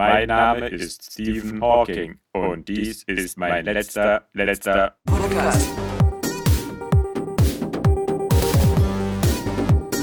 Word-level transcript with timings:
Mein 0.00 0.28
Name 0.28 0.68
ist 0.68 1.12
Stephen 1.12 1.60
Hawking 1.60 2.18
und 2.32 2.66
dies 2.68 3.02
ist 3.02 3.36
mein 3.36 3.66
letzter, 3.66 4.26
letzter 4.32 4.96
Podcast. 5.04 5.68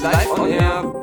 Live 0.00 0.38
on 0.38 0.50
Air 0.52 0.97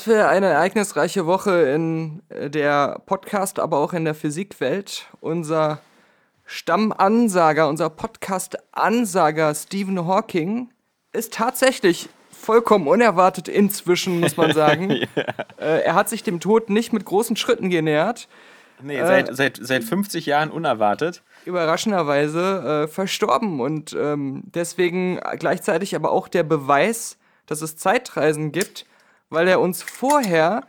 Was 0.00 0.04
für 0.04 0.28
eine 0.28 0.46
ereignisreiche 0.46 1.26
Woche 1.26 1.50
in 1.50 2.22
äh, 2.30 2.48
der 2.48 3.02
Podcast, 3.04 3.58
aber 3.58 3.76
auch 3.76 3.92
in 3.92 4.06
der 4.06 4.14
Physikwelt. 4.14 5.06
Unser 5.20 5.80
Stammansager, 6.46 7.68
unser 7.68 7.90
Podcast-Ansager 7.90 9.54
Stephen 9.54 10.06
Hawking 10.06 10.70
ist 11.12 11.34
tatsächlich 11.34 12.08
vollkommen 12.30 12.88
unerwartet 12.88 13.46
inzwischen, 13.46 14.20
muss 14.20 14.38
man 14.38 14.54
sagen. 14.54 14.90
äh, 15.58 15.82
er 15.82 15.94
hat 15.94 16.08
sich 16.08 16.22
dem 16.22 16.40
Tod 16.40 16.70
nicht 16.70 16.94
mit 16.94 17.04
großen 17.04 17.36
Schritten 17.36 17.68
genähert. 17.68 18.26
Nee, 18.80 19.04
seit, 19.04 19.36
seit, 19.36 19.58
seit 19.60 19.84
50 19.84 20.24
Jahren 20.24 20.50
unerwartet. 20.50 21.22
Überraschenderweise 21.44 22.84
äh, 22.84 22.88
verstorben 22.88 23.60
und 23.60 23.92
ähm, 23.92 24.44
deswegen 24.46 25.20
gleichzeitig 25.38 25.94
aber 25.94 26.10
auch 26.10 26.28
der 26.28 26.44
Beweis, 26.44 27.18
dass 27.44 27.60
es 27.60 27.76
Zeitreisen 27.76 28.50
gibt, 28.50 28.86
weil 29.30 29.48
er 29.48 29.60
uns 29.60 29.82
vorher 29.82 30.66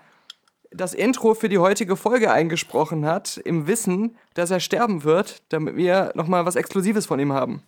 das 0.72 0.94
Intro 0.94 1.34
für 1.34 1.50
die 1.50 1.58
heutige 1.58 1.98
Folge 1.98 2.31
eingesprochen 2.31 3.06
hat, 3.06 3.38
im 3.38 3.68
Wissen, 3.68 4.18
dass 4.34 4.52
er 4.52 4.62
sterben 4.62 5.03
wird, 5.03 5.42
damit 5.50 5.76
wir 5.76 6.12
nochmal 6.16 6.45
was 6.45 6.56
Exklusives 6.56 7.06
von 7.06 7.20
ihm 7.20 7.34
haben. 7.34 7.64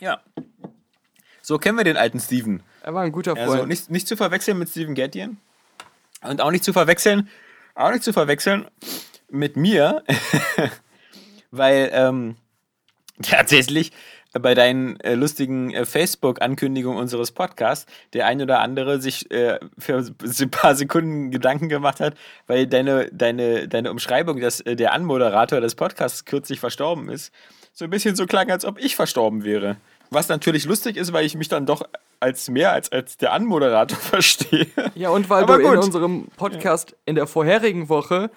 Ja. 0.00 0.20
So 1.42 1.58
kennen 1.58 1.78
wir 1.78 1.84
den 1.84 1.96
alten 1.96 2.18
Steven. 2.18 2.62
Er 2.82 2.94
war 2.94 3.02
ein 3.02 3.12
guter 3.12 3.36
Freund. 3.36 3.50
Also 3.50 3.66
nicht, 3.66 3.90
nicht 3.90 4.08
zu 4.08 4.16
verwechseln 4.16 4.58
mit 4.58 4.68
Steven 4.68 4.94
Gattian. 4.94 5.36
Und 6.22 6.40
auch 6.40 6.50
nicht 6.50 6.64
zu 6.64 6.72
verwechseln, 6.72 7.28
auch 7.74 7.92
nicht 7.92 8.02
zu 8.02 8.12
verwechseln 8.12 8.66
mit 9.30 9.56
mir. 9.56 10.02
Weil 11.50 11.90
ähm, 11.92 12.36
tatsächlich 13.22 13.92
bei 14.40 14.54
deinen 14.54 14.98
äh, 15.00 15.14
lustigen 15.14 15.72
äh, 15.72 15.84
Facebook-Ankündigungen 15.84 16.98
unseres 16.98 17.32
Podcasts 17.32 17.86
der 18.12 18.26
ein 18.26 18.42
oder 18.42 18.60
andere 18.60 19.00
sich 19.00 19.30
äh, 19.30 19.58
für 19.78 19.98
ein 19.98 20.50
paar 20.50 20.74
Sekunden 20.74 21.30
Gedanken 21.30 21.68
gemacht 21.68 22.00
hat, 22.00 22.14
weil 22.46 22.66
deine, 22.66 23.08
deine, 23.12 23.68
deine 23.68 23.90
Umschreibung, 23.90 24.40
dass 24.40 24.60
äh, 24.60 24.76
der 24.76 24.92
Anmoderator 24.92 25.60
des 25.60 25.74
Podcasts 25.74 26.24
kürzlich 26.24 26.60
verstorben 26.60 27.08
ist, 27.08 27.32
so 27.72 27.84
ein 27.84 27.90
bisschen 27.90 28.16
so 28.16 28.26
klang, 28.26 28.50
als 28.50 28.64
ob 28.64 28.78
ich 28.78 28.96
verstorben 28.96 29.44
wäre. 29.44 29.76
Was 30.10 30.28
natürlich 30.28 30.64
lustig 30.64 30.96
ist, 30.96 31.12
weil 31.12 31.26
ich 31.26 31.34
mich 31.34 31.48
dann 31.48 31.66
doch 31.66 31.82
als 32.20 32.48
mehr 32.48 32.72
als 32.72 32.90
als 32.92 33.16
der 33.16 33.32
Anmoderator 33.32 33.98
verstehe. 34.00 34.66
ja, 34.94 35.10
und 35.10 35.28
weil 35.30 35.42
Aber 35.42 35.58
du 35.58 35.64
in 35.64 35.74
gut. 35.74 35.84
unserem 35.84 36.26
Podcast 36.36 36.96
in 37.04 37.14
der 37.14 37.26
vorherigen 37.26 37.88
Woche 37.88 38.30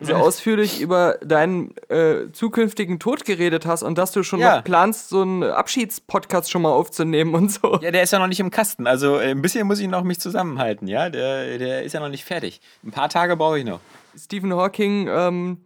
so 0.00 0.14
ausführlich 0.14 0.80
über 0.80 1.18
deinen 1.24 1.76
äh, 1.88 2.32
zukünftigen 2.32 2.98
Tod 2.98 3.24
geredet 3.24 3.66
hast 3.66 3.82
und 3.82 3.98
dass 3.98 4.10
du 4.12 4.22
schon 4.22 4.40
Ja. 4.40 4.56
noch 4.56 4.64
planst, 4.64 5.10
so 5.10 5.22
einen 5.22 5.42
Abschiedspodcast 5.44 6.50
schon 6.50 6.62
mal 6.62 6.70
aufzunehmen 6.72 7.34
und 7.34 7.52
so. 7.52 7.78
Ja, 7.80 7.90
der 7.90 8.02
ist 8.02 8.12
ja 8.12 8.18
noch 8.18 8.26
nicht 8.26 8.40
im 8.40 8.50
Kasten. 8.50 8.86
Also 8.86 9.18
äh, 9.18 9.30
ein 9.30 9.42
bisschen 9.42 9.66
muss 9.66 9.78
ich 9.78 9.88
noch 9.88 10.02
mich 10.02 10.18
zusammenhalten, 10.18 10.88
ja. 10.88 11.08
Der, 11.08 11.58
der 11.58 11.82
ist 11.84 11.92
ja 11.92 12.00
noch 12.00 12.08
nicht 12.08 12.24
fertig. 12.24 12.60
Ein 12.84 12.90
paar 12.90 13.08
Tage 13.08 13.36
brauche 13.36 13.58
ich 13.58 13.64
noch. 13.64 13.80
Stephen 14.16 14.52
Hawking, 14.54 15.08
ähm, 15.08 15.58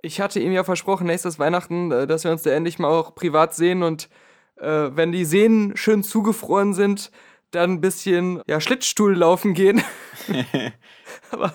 ich 0.00 0.20
hatte 0.20 0.40
ihm 0.40 0.52
ja 0.52 0.64
versprochen, 0.64 1.06
nächstes 1.06 1.38
Weihnachten, 1.38 1.92
äh, 1.92 2.06
dass 2.06 2.24
wir 2.24 2.30
uns 2.30 2.42
da 2.42 2.50
endlich 2.50 2.78
mal 2.78 2.88
auch 2.88 3.14
privat 3.14 3.54
sehen 3.54 3.82
und 3.82 4.08
äh, 4.56 4.66
wenn 4.94 5.12
die 5.12 5.24
Seen 5.24 5.72
schön 5.76 6.02
zugefroren 6.02 6.72
sind, 6.74 7.10
dann 7.50 7.72
ein 7.72 7.80
bisschen 7.82 8.40
ja, 8.46 8.60
Schlittstuhl 8.60 9.14
laufen 9.16 9.52
gehen. 9.54 9.82
Aber 11.30 11.52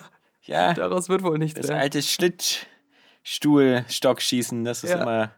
Ja, 0.48 0.74
daraus 0.74 1.08
wird 1.08 1.22
wohl 1.22 1.38
nichts 1.38 1.60
das 1.60 1.68
mehr. 1.68 1.78
alte 1.78 2.02
Schlittstuhl-Stockschießen, 2.02 4.64
das 4.64 4.82
ist 4.84 4.90
Ja. 4.90 5.02
immer 5.02 5.30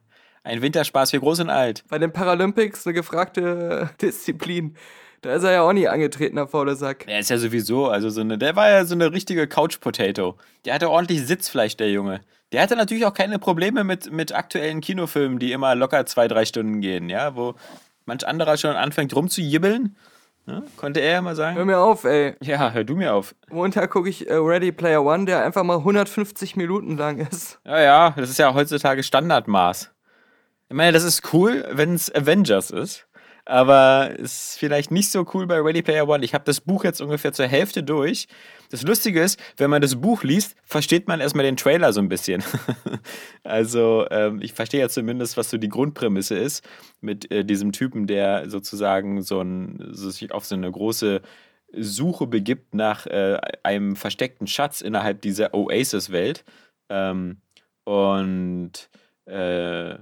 ein 0.42 0.62
Winterspaß 0.62 1.10
für 1.10 1.20
Groß 1.20 1.40
und 1.40 1.50
Alt. 1.50 1.84
Bei 1.88 1.98
den 1.98 2.12
Paralympics 2.12 2.86
eine 2.86 2.94
gefragte 2.94 3.90
Disziplin. 4.00 4.74
Da 5.22 5.34
ist 5.34 5.42
er 5.44 5.52
ja 5.52 5.60
auch 5.62 5.74
nie 5.74 5.86
angetreten, 5.86 6.36
der 6.36 6.46
faule 6.46 6.76
Sack. 6.76 7.04
Der 7.06 7.18
ist 7.18 7.28
ja 7.28 7.36
sowieso, 7.36 7.88
also 7.88 8.08
so 8.08 8.22
eine, 8.22 8.38
der 8.38 8.56
war 8.56 8.70
ja 8.70 8.86
so 8.86 8.94
eine 8.94 9.12
richtige 9.12 9.46
Couch-Potato. 9.46 10.38
Der 10.64 10.72
hatte 10.74 10.88
ordentlich 10.88 11.26
Sitzfleisch, 11.26 11.76
der 11.76 11.90
Junge. 11.90 12.22
Der 12.52 12.62
hatte 12.62 12.74
natürlich 12.74 13.04
auch 13.04 13.12
keine 13.12 13.38
Probleme 13.38 13.84
mit, 13.84 14.10
mit 14.10 14.32
aktuellen 14.32 14.80
Kinofilmen, 14.80 15.38
die 15.38 15.52
immer 15.52 15.74
locker 15.74 16.06
zwei, 16.06 16.26
drei 16.26 16.46
Stunden 16.46 16.80
gehen, 16.80 17.10
ja, 17.10 17.36
wo 17.36 17.54
manch 18.06 18.26
anderer 18.26 18.56
schon 18.56 18.74
anfängt 18.76 19.14
rumzujibbeln. 19.14 19.94
Ne? 20.46 20.64
Konnte 20.76 21.00
er 21.00 21.12
ja 21.12 21.22
mal 21.22 21.30
Hör 21.30 21.34
sagen. 21.36 21.66
mir 21.66 21.78
auf, 21.78 22.04
ey. 22.04 22.34
Ja, 22.42 22.72
hör 22.72 22.84
du 22.84 22.96
mir 22.96 23.14
auf. 23.14 23.34
Montag 23.50 23.90
gucke 23.90 24.08
ich 24.08 24.28
äh, 24.28 24.34
Ready 24.34 24.72
Player 24.72 25.04
One, 25.04 25.24
der 25.26 25.44
einfach 25.44 25.62
mal 25.62 25.78
150 25.78 26.56
Minuten 26.56 26.96
lang 26.96 27.18
ist. 27.18 27.60
Ja, 27.64 27.80
ja, 27.80 28.10
das 28.16 28.30
ist 28.30 28.38
ja 28.38 28.52
heutzutage 28.54 29.02
Standardmaß. 29.02 29.90
Ich 30.68 30.76
meine, 30.76 30.92
das 30.92 31.04
ist 31.04 31.32
cool, 31.32 31.66
wenn 31.72 31.94
es 31.94 32.14
Avengers 32.14 32.70
ist. 32.70 33.06
Aber 33.44 34.10
ist 34.18 34.58
vielleicht 34.58 34.90
nicht 34.90 35.10
so 35.10 35.26
cool 35.34 35.46
bei 35.46 35.60
Ready 35.60 35.82
Player 35.82 36.08
One. 36.08 36.24
Ich 36.24 36.34
habe 36.34 36.44
das 36.44 36.60
Buch 36.60 36.84
jetzt 36.84 37.00
ungefähr 37.00 37.32
zur 37.32 37.46
Hälfte 37.46 37.82
durch. 37.82 38.28
Das 38.70 38.82
Lustige 38.82 39.20
ist, 39.20 39.40
wenn 39.56 39.70
man 39.70 39.82
das 39.82 39.96
Buch 39.96 40.22
liest, 40.22 40.54
versteht 40.64 41.08
man 41.08 41.20
erstmal 41.20 41.44
den 41.44 41.56
Trailer 41.56 41.92
so 41.92 42.00
ein 42.00 42.08
bisschen. 42.08 42.42
also, 43.42 44.06
ähm, 44.10 44.40
ich 44.42 44.52
verstehe 44.52 44.80
ja 44.80 44.88
zumindest, 44.88 45.36
was 45.36 45.50
so 45.50 45.58
die 45.58 45.68
Grundprämisse 45.68 46.36
ist 46.36 46.64
mit 47.00 47.30
äh, 47.30 47.44
diesem 47.44 47.72
Typen, 47.72 48.06
der 48.06 48.48
sozusagen 48.48 49.22
so, 49.22 49.40
ein, 49.40 49.88
so 49.90 50.10
sich 50.10 50.32
auf 50.32 50.44
so 50.44 50.54
eine 50.54 50.70
große 50.70 51.20
Suche 51.72 52.26
begibt 52.26 52.74
nach 52.74 53.06
äh, 53.06 53.38
einem 53.62 53.96
versteckten 53.96 54.46
Schatz 54.46 54.80
innerhalb 54.80 55.22
dieser 55.22 55.54
Oasis-Welt. 55.54 56.44
Ähm, 56.88 57.40
und 57.84 58.72
äh, 59.26 59.98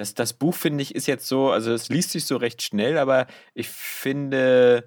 das, 0.00 0.14
das 0.14 0.32
Buch, 0.32 0.54
finde 0.54 0.82
ich, 0.82 0.94
ist 0.94 1.06
jetzt 1.06 1.28
so, 1.28 1.50
also 1.50 1.72
es 1.72 1.88
liest 1.88 2.10
sich 2.10 2.24
so 2.24 2.36
recht 2.36 2.62
schnell, 2.62 2.98
aber 2.98 3.26
ich 3.54 3.68
finde, 3.68 4.84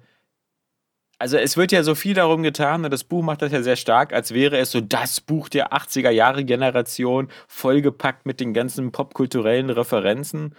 also 1.18 1.38
es 1.38 1.56
wird 1.56 1.72
ja 1.72 1.82
so 1.82 1.94
viel 1.94 2.14
darum 2.14 2.42
getan 2.42 2.84
und 2.84 2.90
das 2.90 3.04
Buch 3.04 3.22
macht 3.22 3.40
das 3.40 3.52
ja 3.52 3.62
sehr 3.62 3.76
stark, 3.76 4.12
als 4.12 4.34
wäre 4.34 4.58
es 4.58 4.72
so 4.72 4.80
das 4.80 5.20
Buch 5.20 5.48
der 5.48 5.72
80er 5.72 6.10
Jahre 6.10 6.44
Generation, 6.44 7.28
vollgepackt 7.46 8.26
mit 8.26 8.40
den 8.40 8.52
ganzen 8.52 8.92
popkulturellen 8.92 9.70
Referenzen. 9.70 10.54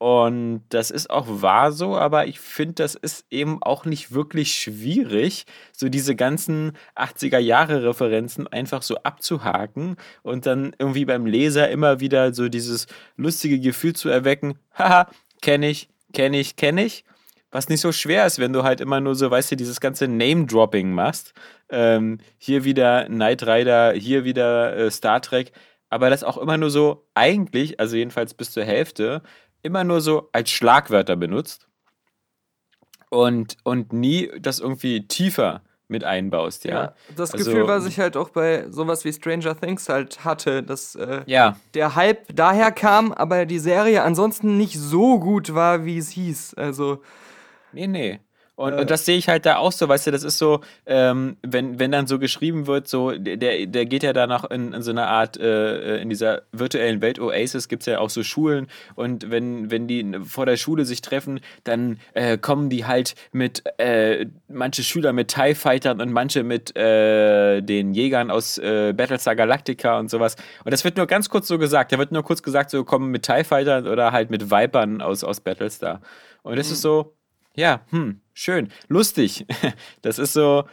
Und 0.00 0.62
das 0.70 0.90
ist 0.90 1.10
auch 1.10 1.26
wahr 1.28 1.72
so, 1.72 1.94
aber 1.94 2.26
ich 2.26 2.40
finde, 2.40 2.76
das 2.76 2.94
ist 2.94 3.26
eben 3.28 3.62
auch 3.62 3.84
nicht 3.84 4.14
wirklich 4.14 4.54
schwierig, 4.54 5.44
so 5.72 5.90
diese 5.90 6.16
ganzen 6.16 6.72
80er 6.96 7.36
Jahre 7.36 7.84
Referenzen 7.84 8.48
einfach 8.48 8.80
so 8.80 8.96
abzuhaken 9.02 9.96
und 10.22 10.46
dann 10.46 10.74
irgendwie 10.78 11.04
beim 11.04 11.26
Leser 11.26 11.68
immer 11.68 12.00
wieder 12.00 12.32
so 12.32 12.48
dieses 12.48 12.86
lustige 13.18 13.60
Gefühl 13.60 13.92
zu 13.92 14.08
erwecken, 14.08 14.54
haha, 14.72 15.06
kenne 15.42 15.68
ich, 15.68 15.90
kenne 16.14 16.40
ich, 16.40 16.56
kenne 16.56 16.82
ich. 16.86 17.04
Was 17.50 17.68
nicht 17.68 17.82
so 17.82 17.92
schwer 17.92 18.24
ist, 18.24 18.38
wenn 18.38 18.54
du 18.54 18.62
halt 18.62 18.80
immer 18.80 19.02
nur 19.02 19.14
so, 19.14 19.30
weißt 19.30 19.50
du, 19.50 19.56
dieses 19.56 19.80
ganze 19.80 20.08
Name-Dropping 20.08 20.92
machst. 20.92 21.34
Ähm, 21.68 22.20
hier 22.38 22.64
wieder 22.64 23.04
Knight 23.04 23.46
Rider, 23.46 23.92
hier 23.92 24.24
wieder 24.24 24.74
äh, 24.78 24.90
Star 24.90 25.20
Trek. 25.20 25.52
Aber 25.90 26.08
das 26.08 26.24
auch 26.24 26.38
immer 26.38 26.56
nur 26.56 26.70
so, 26.70 27.04
eigentlich, 27.12 27.78
also 27.78 27.96
jedenfalls 27.96 28.32
bis 28.32 28.52
zur 28.52 28.64
Hälfte, 28.64 29.22
immer 29.62 29.84
nur 29.84 30.00
so 30.00 30.28
als 30.32 30.50
Schlagwörter 30.50 31.16
benutzt. 31.16 31.66
Und, 33.10 33.56
und 33.64 33.92
nie 33.92 34.30
das 34.40 34.60
irgendwie 34.60 35.06
tiefer 35.08 35.62
mit 35.88 36.04
einbaust, 36.04 36.64
ja. 36.64 36.70
Ja, 36.84 36.94
das 37.16 37.32
Also- 37.32 37.50
Gefühl, 37.50 37.66
was 37.66 37.84
ich 37.86 37.98
halt 37.98 38.16
auch 38.16 38.28
bei 38.30 38.70
sowas 38.70 39.04
wie 39.04 39.12
Stranger 39.12 39.58
Things 39.58 39.88
halt 39.88 40.24
hatte, 40.24 40.62
dass 40.62 40.94
äh, 40.94 41.22
Ja, 41.26 41.56
der 41.74 41.96
Hype 41.96 42.28
daher 42.32 42.70
kam, 42.70 43.10
aber 43.12 43.44
die 43.46 43.58
Serie 43.58 44.04
ansonsten 44.04 44.56
nicht 44.56 44.78
so 44.78 45.18
gut 45.18 45.52
war, 45.52 45.84
wie 45.84 45.98
es 45.98 46.10
hieß. 46.10 46.54
Also, 46.54 47.02
Nee, 47.72 47.88
nee. 47.88 48.20
Und, 48.60 48.74
und 48.74 48.90
das 48.90 49.06
sehe 49.06 49.16
ich 49.16 49.26
halt 49.26 49.46
da 49.46 49.56
auch 49.56 49.72
so, 49.72 49.88
weißt 49.88 50.08
du, 50.08 50.10
das 50.10 50.22
ist 50.22 50.36
so, 50.36 50.60
ähm, 50.84 51.38
wenn, 51.40 51.78
wenn 51.78 51.92
dann 51.92 52.06
so 52.06 52.18
geschrieben 52.18 52.66
wird, 52.66 52.88
so, 52.88 53.10
der, 53.12 53.64
der 53.64 53.86
geht 53.86 54.02
ja 54.02 54.12
da 54.12 54.26
noch 54.26 54.50
in, 54.50 54.74
in 54.74 54.82
so 54.82 54.90
eine 54.90 55.06
Art, 55.06 55.38
äh, 55.40 55.96
in 55.96 56.10
dieser 56.10 56.42
virtuellen 56.52 57.00
Welt 57.00 57.18
Oasis 57.18 57.68
gibt 57.68 57.84
es 57.84 57.86
ja 57.86 58.00
auch 58.00 58.10
so 58.10 58.22
Schulen. 58.22 58.66
Und 58.96 59.30
wenn, 59.30 59.70
wenn 59.70 59.88
die 59.88 60.12
vor 60.24 60.44
der 60.44 60.58
Schule 60.58 60.84
sich 60.84 61.00
treffen, 61.00 61.40
dann 61.64 62.00
äh, 62.12 62.36
kommen 62.36 62.68
die 62.68 62.84
halt 62.84 63.14
mit, 63.32 63.62
äh, 63.78 64.26
manche 64.46 64.82
Schüler 64.82 65.14
mit 65.14 65.28
TIE 65.28 65.54
Fightern 65.54 65.98
und 65.98 66.12
manche 66.12 66.42
mit 66.42 66.76
äh, 66.76 67.62
den 67.62 67.94
Jägern 67.94 68.30
aus 68.30 68.58
äh, 68.58 68.92
Battlestar 68.94 69.36
Galactica 69.36 69.98
und 69.98 70.10
sowas. 70.10 70.36
Und 70.64 70.72
das 70.72 70.84
wird 70.84 70.98
nur 70.98 71.06
ganz 71.06 71.30
kurz 71.30 71.48
so 71.48 71.56
gesagt, 71.56 71.92
da 71.92 71.98
wird 71.98 72.12
nur 72.12 72.24
kurz 72.24 72.42
gesagt, 72.42 72.68
so 72.68 72.84
kommen 72.84 73.10
mit 73.10 73.22
TIE 73.22 73.42
Fightern 73.42 73.86
oder 73.86 74.12
halt 74.12 74.28
mit 74.28 74.50
Vipern 74.50 75.00
aus, 75.00 75.24
aus 75.24 75.40
Battlestar. 75.40 76.02
Und 76.42 76.58
das 76.58 76.70
ist 76.70 76.82
so, 76.82 77.14
ja, 77.54 77.80
hm, 77.90 78.20
schön, 78.40 78.68
lustig. 78.88 79.46
Das 80.02 80.18
ist 80.18 80.32
so, 80.32 80.64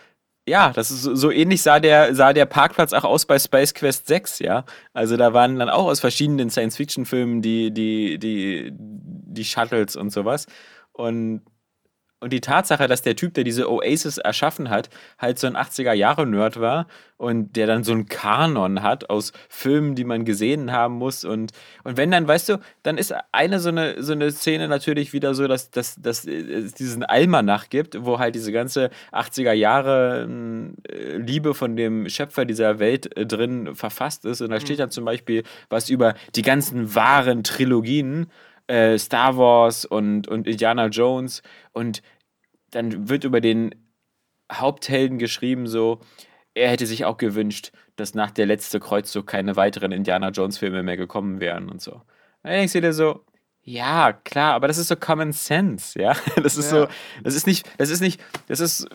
ja, 0.47 0.71
das 0.71 0.91
ist 0.91 1.03
so, 1.03 1.31
ähnlich 1.31 1.61
sah 1.61 1.79
der, 1.79 2.15
sah 2.15 2.33
der 2.33 2.45
Parkplatz 2.45 2.93
auch 2.93 3.03
aus 3.03 3.25
bei 3.25 3.37
Space 3.39 3.73
Quest 3.73 4.07
6, 4.07 4.39
ja. 4.39 4.65
Also 4.93 5.17
da 5.17 5.33
waren 5.33 5.59
dann 5.59 5.69
auch 5.69 5.87
aus 5.87 5.99
verschiedenen 5.99 6.49
Science-Fiction-Filmen 6.49 7.41
die, 7.41 7.71
die, 7.71 8.17
die, 8.17 8.71
die 8.73 9.45
Shuttles 9.45 9.95
und 9.95 10.11
sowas. 10.11 10.47
Und 10.93 11.41
und 12.19 12.33
die 12.33 12.41
Tatsache, 12.41 12.87
dass 12.87 13.03
der 13.03 13.15
Typ, 13.15 13.35
der 13.35 13.43
diese 13.43 13.71
Oasis 13.71 14.17
erschaffen 14.17 14.71
hat, 14.71 14.89
halt 15.19 15.37
so 15.37 15.45
ein 15.45 15.55
80er-Jahre-Nerd 15.55 16.59
war 16.59 16.87
und 17.17 17.55
der 17.55 17.67
dann 17.67 17.83
so 17.83 17.91
einen 17.91 18.07
Kanon 18.07 18.81
hat 18.81 19.11
aus 19.11 19.33
Filmen, 19.49 19.93
die 19.93 20.03
man 20.03 20.25
gesehen 20.25 20.71
haben 20.71 20.95
muss. 20.95 21.25
Und, 21.25 21.51
und 21.83 21.95
wenn 21.95 22.09
dann, 22.09 22.27
weißt 22.27 22.49
du, 22.49 22.57
dann 22.81 22.97
ist 22.97 23.13
eine 23.31 23.59
so 23.59 23.69
eine, 23.69 24.01
so 24.01 24.13
eine 24.13 24.31
Szene 24.31 24.67
natürlich 24.67 25.13
wieder 25.13 25.35
so, 25.35 25.47
dass, 25.47 25.69
dass, 25.69 26.01
dass 26.01 26.25
es 26.25 26.73
diesen 26.73 27.03
Almanach 27.03 27.69
gibt, 27.69 28.03
wo 28.03 28.17
halt 28.17 28.33
diese 28.33 28.51
ganze 28.51 28.89
80er-Jahre-Liebe 29.11 31.53
von 31.53 31.75
dem 31.75 32.09
Schöpfer 32.09 32.45
dieser 32.45 32.79
Welt 32.79 33.15
äh, 33.15 33.27
drin 33.27 33.75
verfasst 33.75 34.25
ist. 34.25 34.41
Und 34.41 34.49
da 34.49 34.59
steht 34.59 34.79
dann 34.79 34.89
zum 34.89 35.05
Beispiel 35.05 35.43
was 35.69 35.91
über 35.91 36.15
die 36.35 36.41
ganzen 36.41 36.95
wahren 36.95 37.43
Trilogien 37.43 38.31
äh, 38.67 38.97
Star 38.97 39.37
Wars 39.37 39.85
und, 39.85 40.27
und 40.27 40.47
Indiana 40.47 40.87
Jones 40.87 41.41
und 41.73 42.01
dann 42.71 43.09
wird 43.09 43.23
über 43.23 43.41
den 43.41 43.73
Haupthelden 44.51 45.17
geschrieben, 45.17 45.67
so, 45.67 45.99
er 46.53 46.69
hätte 46.69 46.85
sich 46.85 47.05
auch 47.05 47.17
gewünscht, 47.17 47.71
dass 47.95 48.13
nach 48.13 48.31
der 48.31 48.45
letzte 48.45 48.79
Kreuzzug 48.79 49.27
keine 49.27 49.55
weiteren 49.55 49.91
Indiana 49.91 50.29
Jones 50.29 50.57
Filme 50.57 50.83
mehr 50.83 50.97
gekommen 50.97 51.39
wären 51.39 51.69
und 51.69 51.81
so. 51.81 52.01
Dann 52.43 52.53
denkst 52.53 52.73
du 52.73 52.81
dir 52.81 52.93
so, 52.93 53.23
ja, 53.61 54.13
klar, 54.13 54.53
aber 54.53 54.67
das 54.67 54.77
ist 54.77 54.87
so 54.87 54.95
Common 54.95 55.33
Sense, 55.33 55.99
ja. 56.01 56.15
Das 56.41 56.55
ist 56.57 56.71
Ja. 56.71 56.83
so, 56.83 56.87
das 57.23 57.35
ist 57.35 57.47
nicht, 57.47 57.69
das 57.77 57.89
ist 57.89 57.99
nicht, 57.99 58.21
das 58.47 58.59
ist, 58.59 58.87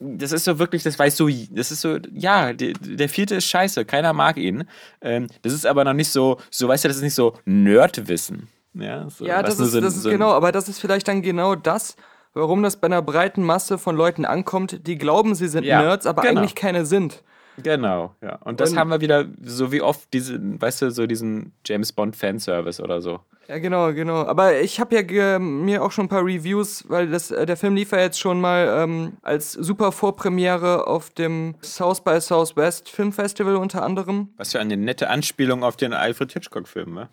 das 0.00 0.32
ist 0.32 0.44
so 0.44 0.58
wirklich, 0.58 0.82
das 0.82 0.98
weißt 0.98 1.18
du, 1.20 1.28
das 1.50 1.70
ist 1.70 1.80
so, 1.80 1.98
ja, 2.12 2.52
der, 2.52 2.72
der 2.72 3.08
vierte 3.08 3.36
ist 3.36 3.46
scheiße, 3.46 3.84
keiner 3.84 4.12
mag 4.12 4.36
ihn. 4.36 4.64
Ähm, 5.00 5.28
das 5.42 5.52
ist 5.52 5.64
aber 5.66 5.84
noch 5.84 5.92
nicht 5.92 6.10
so, 6.10 6.38
so 6.50 6.66
weißt 6.66 6.84
du, 6.84 6.88
das 6.88 6.96
ist 6.96 7.02
nicht 7.04 7.14
so 7.14 7.38
Nerdwissen. 7.44 8.48
Ja, 8.74 9.08
so, 9.08 9.24
Ja, 9.24 9.42
das 9.42 9.60
ist, 9.60 9.74
ein- 9.74 9.82
das 9.82 9.96
ist 9.96 10.04
ein- 10.06 10.12
genau, 10.12 10.30
aber 10.32 10.52
das 10.52 10.68
ist 10.68 10.80
vielleicht 10.80 11.06
dann 11.08 11.22
genau 11.22 11.54
das, 11.54 11.96
warum 12.32 12.62
das 12.62 12.76
bei 12.76 12.86
einer 12.86 13.02
breiten 13.02 13.42
Masse 13.44 13.78
von 13.78 13.96
Leuten 13.96 14.24
ankommt, 14.24 14.86
die 14.86 14.98
glauben, 14.98 15.34
sie 15.34 15.48
sind 15.48 15.64
Ja, 15.64 15.80
Nerds, 15.82 16.06
aber 16.06 16.22
genau. 16.22 16.40
eigentlich 16.40 16.54
keine 16.54 16.84
sind. 16.86 17.22
Genau, 17.62 18.16
ja. 18.20 18.34
Und 18.44 18.58
das 18.58 18.72
Und- 18.72 18.78
haben 18.78 18.90
wir 18.90 19.00
wieder, 19.00 19.26
so 19.44 19.70
wie 19.70 19.80
oft, 19.80 20.12
diese, 20.12 20.40
weißt 20.60 20.82
du, 20.82 20.90
so 20.90 21.06
diesen 21.06 21.52
James 21.64 21.92
Bond 21.92 22.16
Fanservice 22.16 22.80
oder 22.82 23.00
so. 23.00 23.20
Ja, 23.46 23.58
genau, 23.58 23.92
genau. 23.92 24.24
Aber 24.24 24.58
ich 24.60 24.80
habe 24.80 24.96
ja 25.04 25.38
mir 25.38 25.84
auch 25.84 25.92
schon 25.92 26.06
ein 26.06 26.08
paar 26.08 26.24
Reviews, 26.24 26.84
weil 26.88 27.08
das, 27.10 27.30
äh, 27.30 27.44
der 27.46 27.56
Film 27.58 27.76
lief 27.76 27.92
ja 27.92 27.98
jetzt 27.98 28.18
schon 28.18 28.40
mal 28.40 28.82
ähm, 28.82 29.12
als 29.22 29.52
super 29.52 29.92
Vorpremiere 29.92 30.86
auf 30.88 31.10
dem 31.10 31.54
South 31.62 32.00
by 32.02 32.20
Southwest 32.20 32.88
Filmfestival 32.88 33.54
unter 33.56 33.84
anderem. 33.84 34.30
Was 34.38 34.50
für 34.52 34.60
eine 34.60 34.76
nette 34.78 35.08
Anspielung 35.10 35.62
auf 35.62 35.76
den 35.76 35.92
Alfred 35.92 36.32
Hitchcock-Film, 36.32 36.94
ne? 36.94 37.08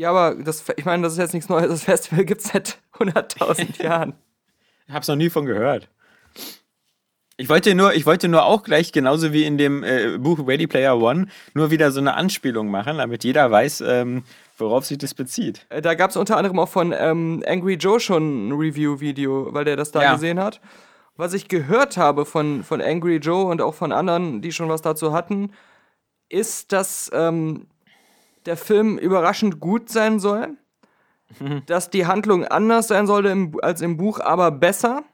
Ja, 0.00 0.10
aber 0.10 0.34
das, 0.42 0.64
ich 0.76 0.84
meine, 0.86 1.02
das 1.02 1.12
ist 1.12 1.18
jetzt 1.18 1.34
nichts 1.34 1.50
Neues. 1.50 1.68
Das 1.68 1.84
Festival 1.84 2.24
gibt 2.24 2.40
es 2.40 2.48
seit 2.48 2.78
100.000 2.98 3.82
Jahren. 3.82 4.14
Ich 4.88 4.94
hab's 4.94 5.08
noch 5.08 5.16
nie 5.16 5.28
von 5.28 5.44
gehört. 5.44 5.88
Ich 7.36 7.50
wollte 7.50 7.74
nur, 7.74 7.92
ich 7.94 8.06
wollte 8.06 8.28
nur 8.28 8.44
auch 8.46 8.62
gleich, 8.62 8.92
genauso 8.92 9.32
wie 9.34 9.44
in 9.44 9.58
dem 9.58 9.84
äh, 9.84 10.16
Buch 10.18 10.46
Ready 10.46 10.66
Player 10.66 10.98
One, 10.98 11.26
nur 11.54 11.70
wieder 11.70 11.90
so 11.90 12.00
eine 12.00 12.14
Anspielung 12.14 12.70
machen, 12.70 12.96
damit 12.98 13.24
jeder 13.24 13.50
weiß, 13.50 13.82
ähm, 13.86 14.24
worauf 14.56 14.86
sich 14.86 14.96
das 14.96 15.12
bezieht. 15.14 15.66
Äh, 15.68 15.82
Da 15.82 15.92
gab 15.94 16.10
es 16.10 16.16
unter 16.16 16.36
anderem 16.38 16.58
auch 16.58 16.68
von 16.70 16.94
ähm, 16.96 17.42
Angry 17.46 17.74
Joe 17.74 18.00
schon 18.00 18.48
ein 18.48 18.52
Review-Video, 18.52 19.52
weil 19.52 19.64
der 19.66 19.76
das 19.76 19.90
da 19.90 20.02
Ja. 20.02 20.14
gesehen 20.14 20.40
hat. 20.40 20.60
Was 21.16 21.34
ich 21.34 21.48
gehört 21.48 21.98
habe 21.98 22.24
von, 22.24 22.64
von 22.64 22.80
Angry 22.80 23.16
Joe 23.16 23.44
und 23.44 23.60
auch 23.60 23.74
von 23.74 23.92
anderen, 23.92 24.40
die 24.40 24.52
schon 24.52 24.70
was 24.70 24.80
dazu 24.82 25.12
hatten, 25.12 25.52
ist, 26.30 26.72
dass 26.72 27.10
ähm, 27.12 27.66
der 28.50 28.56
Film 28.56 28.98
überraschend 28.98 29.60
gut 29.60 29.90
sein 29.90 30.18
soll, 30.18 30.56
dass 31.66 31.88
die 31.88 32.06
Handlung 32.06 32.44
anders 32.44 32.88
sein 32.88 33.06
sollte 33.06 33.28
im, 33.28 33.56
als 33.62 33.80
im 33.80 33.96
Buch, 33.96 34.18
aber 34.18 34.50
besser. 34.50 35.04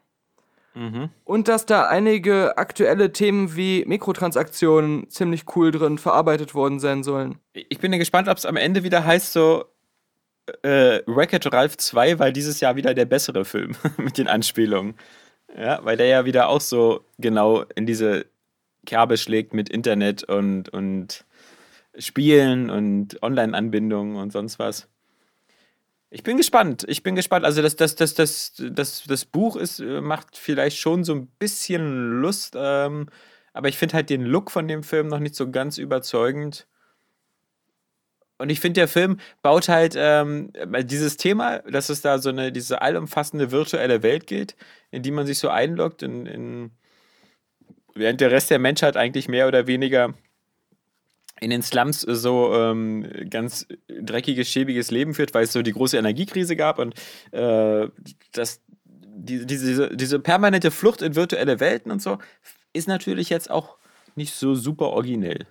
Und 1.24 1.48
dass 1.48 1.64
da 1.64 1.86
einige 1.86 2.56
aktuelle 2.56 3.12
Themen 3.12 3.56
wie 3.56 3.84
Mikrotransaktionen 3.86 5.08
ziemlich 5.10 5.44
cool 5.54 5.70
drin 5.70 5.98
verarbeitet 5.98 6.54
worden 6.54 6.80
sein 6.80 7.02
sollen. 7.02 7.38
Ich 7.52 7.78
bin 7.78 7.92
ja 7.92 7.98
gespannt, 7.98 8.28
ob 8.28 8.38
es 8.38 8.46
am 8.46 8.56
Ende 8.56 8.82
wieder 8.82 9.04
heißt 9.04 9.32
so 9.32 9.64
äh, 10.62 11.00
Wreck-It 11.06 11.52
Ralph 11.52 11.76
2 11.76 12.18
war 12.18 12.30
dieses 12.30 12.60
Jahr 12.60 12.76
wieder 12.76 12.94
der 12.94 13.04
bessere 13.04 13.44
Film 13.44 13.74
mit 13.98 14.16
den 14.16 14.28
Anspielungen. 14.28 14.94
Ja, 15.58 15.80
weil 15.82 15.98
der 15.98 16.06
ja 16.06 16.24
wieder 16.24 16.48
auch 16.48 16.60
so 16.60 17.04
genau 17.18 17.64
in 17.74 17.86
diese 17.86 18.26
Kerbe 18.86 19.18
schlägt 19.18 19.52
mit 19.52 19.68
Internet 19.68 20.24
und, 20.24 20.70
und 20.70 21.25
Spielen 21.98 22.70
und 22.70 23.22
Online-Anbindungen 23.22 24.16
und 24.16 24.32
sonst 24.32 24.58
was. 24.58 24.88
Ich 26.10 26.22
bin 26.22 26.36
gespannt. 26.36 26.84
Ich 26.88 27.02
bin 27.02 27.14
gespannt. 27.14 27.44
Also 27.44 27.62
das, 27.62 27.76
das, 27.76 27.96
das, 27.96 28.14
das, 28.14 28.54
das, 28.56 29.04
das 29.04 29.24
Buch 29.24 29.56
ist, 29.56 29.80
äh, 29.80 30.00
macht 30.00 30.36
vielleicht 30.36 30.78
schon 30.78 31.04
so 31.04 31.14
ein 31.14 31.26
bisschen 31.38 32.20
Lust, 32.20 32.54
ähm, 32.56 33.08
aber 33.52 33.68
ich 33.68 33.78
finde 33.78 33.94
halt 33.96 34.10
den 34.10 34.22
Look 34.22 34.50
von 34.50 34.68
dem 34.68 34.82
Film 34.82 35.08
noch 35.08 35.18
nicht 35.18 35.34
so 35.34 35.50
ganz 35.50 35.78
überzeugend. 35.78 36.66
Und 38.38 38.50
ich 38.50 38.60
finde, 38.60 38.80
der 38.80 38.88
Film 38.88 39.18
baut 39.42 39.68
halt 39.68 39.94
ähm, 39.96 40.52
dieses 40.84 41.16
Thema, 41.16 41.60
dass 41.60 41.88
es 41.88 42.02
da 42.02 42.18
so 42.18 42.28
eine, 42.28 42.52
diese 42.52 42.82
allumfassende 42.82 43.50
virtuelle 43.50 44.02
Welt 44.02 44.26
geht, 44.26 44.56
in 44.90 45.02
die 45.02 45.10
man 45.10 45.26
sich 45.26 45.38
so 45.38 45.48
einloggt, 45.48 46.02
in, 46.02 46.26
in, 46.26 46.70
während 47.94 48.20
der 48.20 48.30
Rest 48.30 48.50
der 48.50 48.58
Menschheit 48.58 48.96
eigentlich 48.96 49.28
mehr 49.28 49.48
oder 49.48 49.66
weniger 49.66 50.12
in 51.40 51.50
den 51.50 51.62
Slums 51.62 52.00
so 52.00 52.54
ähm, 52.54 53.06
ganz 53.28 53.66
dreckiges, 53.88 54.48
schäbiges 54.48 54.90
Leben 54.90 55.14
führt, 55.14 55.34
weil 55.34 55.44
es 55.44 55.52
so 55.52 55.62
die 55.62 55.72
große 55.72 55.96
Energiekrise 55.98 56.56
gab 56.56 56.78
und 56.78 56.94
äh, 57.32 57.88
das, 58.32 58.62
die, 58.84 59.46
diese, 59.46 59.94
diese 59.96 60.18
permanente 60.18 60.70
Flucht 60.70 61.02
in 61.02 61.14
virtuelle 61.14 61.60
Welten 61.60 61.92
und 61.92 62.00
so 62.00 62.18
ist 62.72 62.88
natürlich 62.88 63.30
jetzt 63.30 63.50
auch 63.50 63.76
nicht 64.14 64.34
so 64.34 64.54
super 64.54 64.88
originell. 64.88 65.46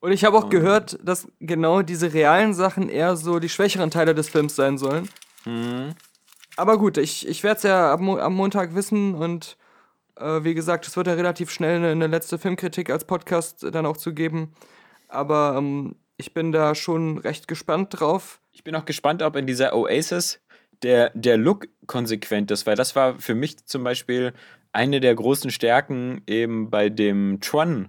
Und 0.00 0.12
ich 0.12 0.24
habe 0.24 0.38
auch 0.38 0.48
gehört, 0.48 0.98
dass 1.02 1.28
genau 1.40 1.82
diese 1.82 2.12
realen 2.12 2.54
Sachen 2.54 2.88
eher 2.88 3.16
so 3.16 3.38
die 3.38 3.50
schwächeren 3.50 3.90
Teile 3.90 4.14
des 4.14 4.28
Films 4.30 4.56
sein 4.56 4.78
sollen. 4.78 5.08
Aber 6.56 6.78
gut, 6.78 6.96
ich, 6.96 7.28
ich 7.28 7.42
werde 7.42 7.58
es 7.58 7.62
ja 7.64 7.92
am, 7.92 8.08
am 8.08 8.34
Montag 8.34 8.74
wissen 8.74 9.14
und 9.14 9.56
äh, 10.20 10.44
wie 10.44 10.54
gesagt, 10.54 10.86
es 10.86 10.96
wird 10.96 11.06
ja 11.06 11.14
relativ 11.14 11.50
schnell 11.50 11.76
eine, 11.76 11.88
eine 11.88 12.06
letzte 12.06 12.38
Filmkritik 12.38 12.90
als 12.90 13.04
Podcast 13.04 13.66
dann 13.72 13.86
auch 13.86 13.96
zu 13.96 14.14
geben. 14.14 14.52
Aber 15.08 15.56
ähm, 15.58 15.96
ich 16.16 16.34
bin 16.34 16.52
da 16.52 16.74
schon 16.74 17.18
recht 17.18 17.48
gespannt 17.48 17.98
drauf. 17.98 18.40
Ich 18.52 18.62
bin 18.62 18.76
auch 18.76 18.84
gespannt, 18.84 19.22
ob 19.22 19.36
in 19.36 19.46
dieser 19.46 19.74
Oasis 19.74 20.40
der, 20.82 21.10
der 21.14 21.36
Look 21.36 21.68
konsequent 21.86 22.50
ist, 22.50 22.66
weil 22.66 22.76
das 22.76 22.94
war 22.94 23.18
für 23.18 23.34
mich 23.34 23.64
zum 23.66 23.84
Beispiel 23.84 24.32
eine 24.72 25.00
der 25.00 25.14
großen 25.14 25.50
Stärken 25.50 26.22
eben 26.26 26.70
bei 26.70 26.88
dem 26.88 27.40
Tron, 27.40 27.88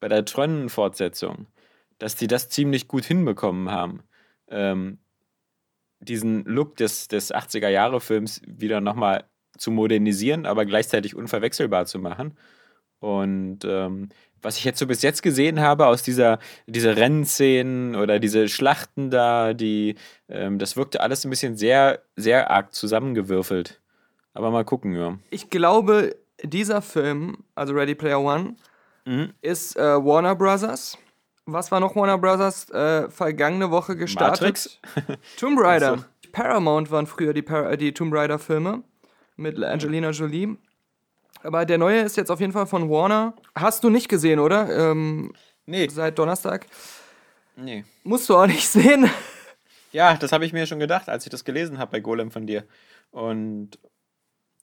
bei 0.00 0.08
der 0.08 0.24
Tron-Fortsetzung, 0.24 1.46
dass 1.98 2.14
die 2.14 2.26
das 2.26 2.48
ziemlich 2.48 2.88
gut 2.88 3.04
hinbekommen 3.04 3.70
haben. 3.70 4.02
Ähm, 4.48 4.98
diesen 6.00 6.44
Look 6.44 6.76
des, 6.76 7.08
des 7.08 7.32
80er-Jahre-Films 7.32 8.42
wieder 8.46 8.80
nochmal 8.80 9.24
zu 9.56 9.70
modernisieren, 9.70 10.46
aber 10.46 10.64
gleichzeitig 10.64 11.14
unverwechselbar 11.14 11.86
zu 11.86 11.98
machen. 11.98 12.36
Und 13.00 13.60
ähm, 13.64 14.08
was 14.40 14.56
ich 14.58 14.64
jetzt 14.64 14.78
so 14.78 14.86
bis 14.86 15.02
jetzt 15.02 15.22
gesehen 15.22 15.60
habe 15.60 15.86
aus 15.86 16.02
dieser, 16.02 16.38
diese 16.66 16.96
Rennszenen 16.96 17.94
oder 17.96 18.18
diese 18.18 18.48
Schlachten 18.48 19.10
da, 19.10 19.54
die, 19.54 19.96
ähm, 20.28 20.58
das 20.58 20.76
wirkte 20.76 21.00
alles 21.00 21.24
ein 21.24 21.30
bisschen 21.30 21.56
sehr, 21.56 22.02
sehr 22.16 22.50
arg 22.50 22.72
zusammengewürfelt. 22.74 23.80
Aber 24.34 24.50
mal 24.50 24.64
gucken, 24.64 24.94
ja. 24.96 25.18
Ich 25.30 25.50
glaube, 25.50 26.16
dieser 26.42 26.80
Film, 26.82 27.38
also 27.54 27.72
Ready 27.74 27.94
Player 27.94 28.20
One, 28.20 28.54
Mhm. 29.04 29.32
ist 29.42 29.76
äh, 29.76 29.82
Warner 29.82 30.36
Brothers. 30.36 30.96
Was 31.44 31.72
war 31.72 31.80
noch 31.80 31.96
Warner 31.96 32.18
Brothers? 32.18 32.70
Äh, 32.70 33.10
vergangene 33.10 33.68
Woche 33.72 33.96
gestartet. 33.96 34.40
Matrix? 34.42 34.78
Tomb 35.36 35.58
Raider. 35.60 36.04
Paramount 36.30 36.88
waren 36.92 37.08
früher 37.08 37.32
die, 37.34 37.42
Par 37.42 37.76
die 37.76 37.92
Tomb 37.92 38.14
Raider-Filme. 38.14 38.84
Mit 39.42 39.62
Angelina 39.62 40.10
Jolie. 40.10 40.56
Aber 41.42 41.64
der 41.66 41.78
neue 41.78 42.00
ist 42.00 42.16
jetzt 42.16 42.30
auf 42.30 42.40
jeden 42.40 42.52
Fall 42.52 42.66
von 42.66 42.88
Warner. 42.88 43.34
Hast 43.54 43.82
du 43.84 43.90
nicht 43.90 44.08
gesehen, 44.08 44.38
oder? 44.38 44.90
Ähm, 44.90 45.32
Nee, 45.66 45.88
seit 45.88 46.18
Donnerstag. 46.18 46.66
nee. 47.56 47.84
Musst 48.02 48.28
du 48.28 48.36
auch 48.36 48.46
nicht 48.46 48.68
sehen. 48.68 49.08
Ja, 49.92 50.14
das 50.14 50.32
habe 50.32 50.44
ich 50.44 50.52
mir 50.52 50.66
schon 50.66 50.80
gedacht, 50.80 51.08
als 51.08 51.24
ich 51.24 51.30
das 51.30 51.44
gelesen 51.44 51.78
habe 51.78 51.92
bei 51.92 52.00
Golem 52.00 52.30
von 52.30 52.46
dir. 52.46 52.64
Und, 53.10 53.78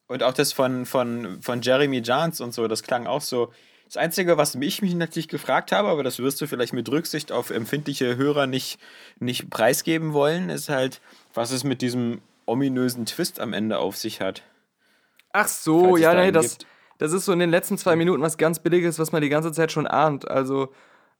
und 0.07 0.23
auch 0.23 0.33
das 0.33 0.51
von, 0.51 0.85
von, 0.85 1.41
von 1.41 1.61
Jeremy 1.61 2.01
Jahns 2.03 2.41
und 2.41 2.53
so, 2.53 2.67
das 2.67 2.83
klang 2.83 3.07
auch 3.07 3.21
so. 3.21 3.51
Das 3.85 3.97
Einzige, 3.97 4.37
was 4.37 4.55
ich 4.55 4.81
mich 4.81 4.93
natürlich 4.93 5.29
gefragt 5.29 5.71
habe, 5.71 5.87
aber 5.87 6.03
das 6.03 6.19
wirst 6.19 6.41
du 6.41 6.47
vielleicht 6.47 6.73
mit 6.73 6.89
Rücksicht 6.89 7.31
auf 7.31 7.49
empfindliche 7.49 8.17
Hörer 8.17 8.45
nicht, 8.45 8.79
nicht 9.19 9.49
preisgeben 9.49 10.13
wollen, 10.13 10.49
ist 10.49 10.69
halt, 10.69 11.01
was 11.33 11.51
es 11.51 11.63
mit 11.63 11.81
diesem 11.81 12.21
ominösen 12.45 13.05
Twist 13.05 13.39
am 13.39 13.53
Ende 13.53 13.79
auf 13.79 13.97
sich 13.97 14.21
hat. 14.21 14.43
Ach 15.33 15.47
so, 15.47 15.97
ja, 15.97 16.13
nee, 16.13 16.31
das, 16.31 16.57
gibt. 16.57 16.65
das 16.97 17.13
ist 17.13 17.25
so 17.25 17.33
in 17.33 17.39
den 17.39 17.49
letzten 17.49 17.77
zwei 17.77 17.95
Minuten 17.95 18.21
was 18.21 18.37
ganz 18.37 18.59
Billiges, 18.59 18.99
was 18.99 19.11
man 19.11 19.21
die 19.21 19.29
ganze 19.29 19.51
Zeit 19.51 19.71
schon 19.71 19.85
ahnt. 19.87 20.29
Also, 20.29 20.69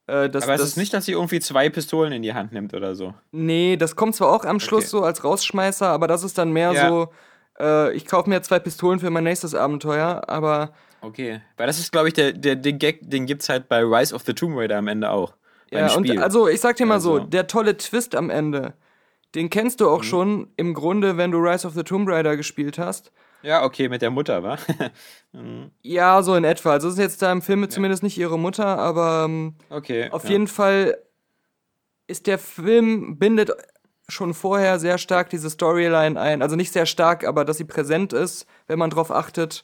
äh, 0.08 0.30
das, 0.30 0.44
Aber 0.44 0.54
das, 0.54 0.62
es 0.62 0.68
ist 0.70 0.78
nicht, 0.78 0.94
dass 0.94 1.06
sie 1.06 1.12
irgendwie 1.14 1.40
zwei 1.40 1.70
Pistolen 1.70 2.12
in 2.12 2.22
die 2.24 2.34
Hand 2.34 2.52
nimmt 2.52 2.74
oder 2.74 2.96
so. 2.96 3.14
Nee, 3.32 3.78
das 3.78 3.96
kommt 3.96 4.16
zwar 4.16 4.30
auch 4.32 4.46
am 4.46 4.60
Schluss 4.60 4.86
Okay. 4.86 4.90
so 4.90 5.04
als 5.04 5.24
Rausschmeißer, 5.24 5.88
aber 5.88 6.08
das 6.08 6.24
ist 6.24 6.38
dann 6.38 6.52
mehr 6.52 6.72
Ja. 6.74 6.90
so, 6.90 7.10
äh, 7.60 7.94
ich 7.94 8.06
kaufe 8.08 8.30
mir 8.30 8.42
zwei 8.42 8.60
Pistolen 8.60 9.00
für 9.00 9.10
mein 9.12 9.24
nächstes 9.24 9.54
Abenteuer, 9.56 10.24
aber 10.28 10.72
Okay. 11.02 11.40
Weil 11.56 11.68
das 11.68 11.80
ist, 11.80 11.94
glaube 11.94 12.10
ich, 12.10 12.14
der, 12.14 12.34
der, 12.34 12.58
den 12.58 12.78
Gag, 12.78 13.10
den 13.10 13.26
gibt 13.26 13.42
es 13.44 13.48
halt 13.48 13.70
bei 13.70 13.82
Rise 13.84 14.14
of 14.14 14.24
the 14.26 14.34
Tomb 14.34 14.58
Raider 14.58 14.78
am 14.80 14.88
Ende 14.90 15.10
auch. 15.10 15.34
Ja, 15.72 15.94
und 15.94 16.10
also 16.20 16.50
ich 16.50 16.60
sag 16.60 16.76
dir 16.76 16.86
mal 16.86 17.00
so, 17.00 17.14
Also- 17.14 17.26
der 17.28 17.48
tolle 17.48 17.78
Twist 17.78 18.16
am 18.16 18.30
Ende, 18.30 18.74
den 19.36 19.50
kennst 19.50 19.80
du 19.80 19.86
Mhm. 19.86 19.92
auch 19.92 20.04
schon 20.04 20.48
im 20.58 20.74
Grunde, 20.74 21.16
wenn 21.16 21.32
du 21.32 21.38
Rise 21.38 21.66
of 21.68 21.74
the 21.76 21.84
Tomb 21.84 22.10
Raider 22.10 22.36
gespielt 22.36 22.78
hast. 22.80 23.12
Ja, 23.42 23.64
okay, 23.64 23.90
mit 23.90 24.02
der 24.02 24.12
Mutter, 24.12 24.44
wa? 24.44 24.58
Ja, 25.82 26.24
so 26.24 26.36
in 26.36 26.44
etwa. 26.44 26.72
Also 26.72 26.88
es 26.88 26.96
ist 26.96 27.00
jetzt 27.00 27.22
da 27.22 27.32
im 27.32 27.42
Film 27.42 27.70
zumindest 27.70 28.04
nicht 28.04 28.18
ihre 28.18 28.40
Mutter, 28.40 28.66
aber 28.66 29.26
ähm, 29.26 29.56
Okay. 29.70 30.10
auf 30.12 30.24
ja. 30.24 30.32
jeden 30.32 30.48
Fall 30.48 30.98
ist 32.08 32.26
der 32.26 32.40
Film, 32.40 33.18
bindet 33.20 33.52
schon 34.08 34.34
vorher 34.34 34.80
sehr 34.80 34.98
stark 34.98 35.30
diese 35.30 35.50
Storyline 35.50 36.20
ein. 36.20 36.42
Also 36.42 36.56
nicht 36.56 36.74
sehr 36.74 36.88
stark, 36.88 37.24
aber 37.26 37.46
dass 37.46 37.58
sie 37.58 37.66
präsent 37.66 38.12
ist, 38.12 38.48
wenn 38.68 38.80
man 38.80 38.90
drauf 38.90 39.12
achtet, 39.12 39.64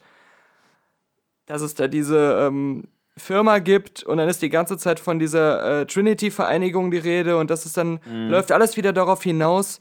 dass 1.48 1.62
es 1.62 1.74
da 1.74 1.88
diese 1.88 2.48
ähm, 2.48 2.88
Firma 3.17 3.60
gibt 3.60 4.03
und 4.03 4.17
dann 4.17 4.29
ist 4.29 4.41
die 4.41 4.50
ganze 4.50 4.77
Zeit 4.77 5.00
von 5.00 5.20
dieser 5.20 5.82
äh, 5.82 5.86
Trinity-Vereinigung 5.86 6.91
die 6.91 6.98
Rede 6.98 7.38
und 7.38 7.50
das 7.50 7.65
ist 7.65 7.77
dann, 7.77 8.00
läuft 8.05 8.51
alles 8.51 8.77
wieder 8.77 8.94
darauf 8.94 9.24
hinaus, 9.24 9.79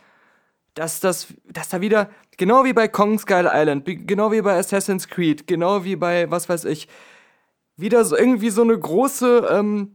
dass 0.75 1.01
das, 1.01 1.29
dass 1.45 1.69
da 1.69 1.81
wieder, 1.81 2.11
genau 2.37 2.65
wie 2.65 2.73
bei 2.73 2.89
Kong 2.89 3.19
Skull 3.19 3.49
Island, 3.53 3.85
genau 4.07 4.33
wie 4.33 4.43
bei 4.43 4.59
Assassin's 4.59 5.09
Creed, 5.09 5.47
genau 5.47 5.85
wie 5.85 5.97
bei, 5.97 6.31
was 6.31 6.49
weiß 6.49 6.65
ich, 6.67 6.89
wieder 7.77 8.05
so 8.05 8.17
irgendwie 8.17 8.51
so 8.51 8.63
eine 8.63 8.79
große 8.79 9.49
ähm, 9.51 9.95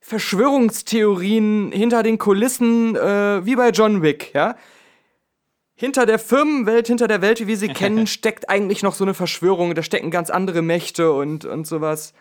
Verschwörungstheorien 0.00 1.72
hinter 1.72 2.02
den 2.02 2.18
Kulissen, 2.18 2.96
äh, 2.96 3.44
wie 3.44 3.56
bei 3.56 3.70
John 3.70 4.02
Wick, 4.02 4.32
ja. 4.34 4.56
Hinter 5.74 6.04
der 6.04 6.18
Firmenwelt, 6.18 6.88
hinter 6.88 7.08
der 7.08 7.22
Welt, 7.22 7.40
wie 7.40 7.46
wir 7.46 7.56
sie 7.56 7.68
kennen, 7.72 8.06
steckt 8.06 8.48
eigentlich 8.50 8.82
noch 8.82 8.94
so 8.94 9.04
eine 9.04 9.14
Verschwörung. 9.14 9.74
Da 9.74 9.82
stecken 9.82 10.10
ganz 10.10 10.28
andere 10.30 10.60
Mächte 10.62 11.12
und, 11.12 11.44
und 11.46 11.66
sowas. 11.66 12.12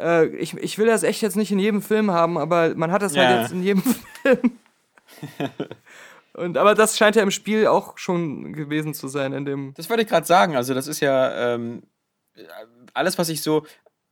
Äh, 0.00 0.26
ich, 0.36 0.54
ich 0.54 0.78
will 0.78 0.86
das 0.86 1.02
echt 1.04 1.22
jetzt 1.22 1.36
nicht 1.36 1.52
in 1.52 1.58
jedem 1.60 1.80
Film 1.82 2.10
haben, 2.10 2.36
aber 2.36 2.74
man 2.74 2.90
hat 2.90 3.02
das 3.02 3.14
Ja. 3.14 3.22
halt 3.28 3.42
jetzt 3.42 3.52
in 3.52 3.62
jedem 3.62 3.82
Film. 4.22 4.52
und, 6.36 6.58
aber 6.58 6.74
das 6.74 6.96
scheint 6.96 7.16
ja 7.16 7.22
im 7.22 7.30
Spiel 7.30 7.66
auch 7.66 7.98
schon 7.98 8.52
gewesen 8.52 8.94
zu 8.94 9.08
sein, 9.08 9.32
in 9.32 9.44
dem. 9.44 9.74
Das 9.74 9.88
wollte 9.88 10.02
ich 10.02 10.08
gerade 10.08 10.26
sagen. 10.26 10.56
Also, 10.56 10.74
das 10.74 10.86
ist 10.86 11.00
ja 11.00 11.54
ähm, 11.54 11.82
alles, 12.92 13.18
was 13.18 13.28
ich 13.28 13.42
so 13.42 13.64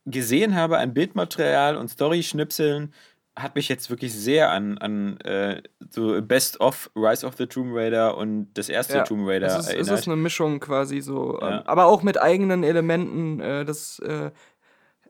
gesehen 0.04 0.54
habe 0.54 0.78
an 0.78 0.94
Bildmaterial 0.94 1.76
und 1.76 1.88
Story-Schnipseln, 1.88 2.92
hat 3.34 3.54
mich 3.54 3.68
jetzt 3.68 3.88
wirklich 3.88 4.12
sehr 4.12 4.50
an, 4.50 4.76
an 4.78 5.18
äh, 5.20 5.62
so 5.90 6.20
Best 6.20 6.60
of 6.60 6.90
Rise 6.94 7.26
of 7.26 7.36
the 7.36 7.46
Tomb 7.46 7.70
Raider 7.74 8.16
und 8.16 8.52
das 8.54 8.68
erste 8.68 8.98
Ja, 8.98 9.04
Tomb 9.04 9.26
Raider 9.26 9.46
es 9.46 9.54
ist, 9.54 9.60
es 9.60 9.68
erinnert. 9.68 9.98
ist 9.98 10.06
eine 10.06 10.16
Mischung 10.16 10.60
quasi 10.60 11.00
so. 11.00 11.38
Ja. 11.40 11.60
Ähm, 11.60 11.62
aber 11.64 11.86
auch 11.86 12.02
mit 12.02 12.20
eigenen 12.20 12.62
Elementen. 12.62 13.40
Äh, 13.40 13.64
das 13.64 14.00
äh, 14.00 14.30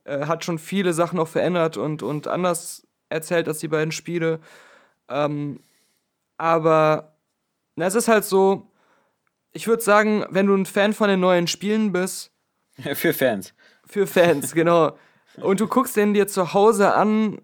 äh, 0.05 0.27
hat 0.27 0.45
schon 0.45 0.59
viele 0.59 0.93
Sachen 0.93 1.19
auch 1.19 1.29
verändert 1.29 1.77
und, 1.77 2.03
und 2.03 2.29
anders 2.29 2.87
erzählt 3.09 3.49
als 3.49 3.59
die 3.59 3.69
beiden 3.69 3.93
Spiele. 3.93 4.41
Ähm, 5.09 5.61
aber 6.43 7.15
na, 7.77 7.87
es 7.87 7.95
ist 7.95 8.09
halt 8.09 8.25
so, 8.25 8.69
ich 9.53 9.69
würde 9.69 9.81
sagen, 9.81 10.27
wenn 10.29 10.47
du 10.47 10.57
ein 10.57 10.67
Fan 10.67 10.93
von 10.93 11.09
den 11.09 11.21
neuen 11.21 11.47
Spielen 11.47 11.93
bist, 11.93 12.33
Für 12.95 13.13
Fans. 13.13 13.55
für 13.87 14.09
Fans, 14.09 14.53
genau, 14.55 14.99
und 15.37 15.61
du 15.61 15.69
guckst 15.69 15.97
den 15.97 16.15
dir 16.15 16.27
zu 16.27 16.53
Hause 16.53 16.95
an, 16.95 17.41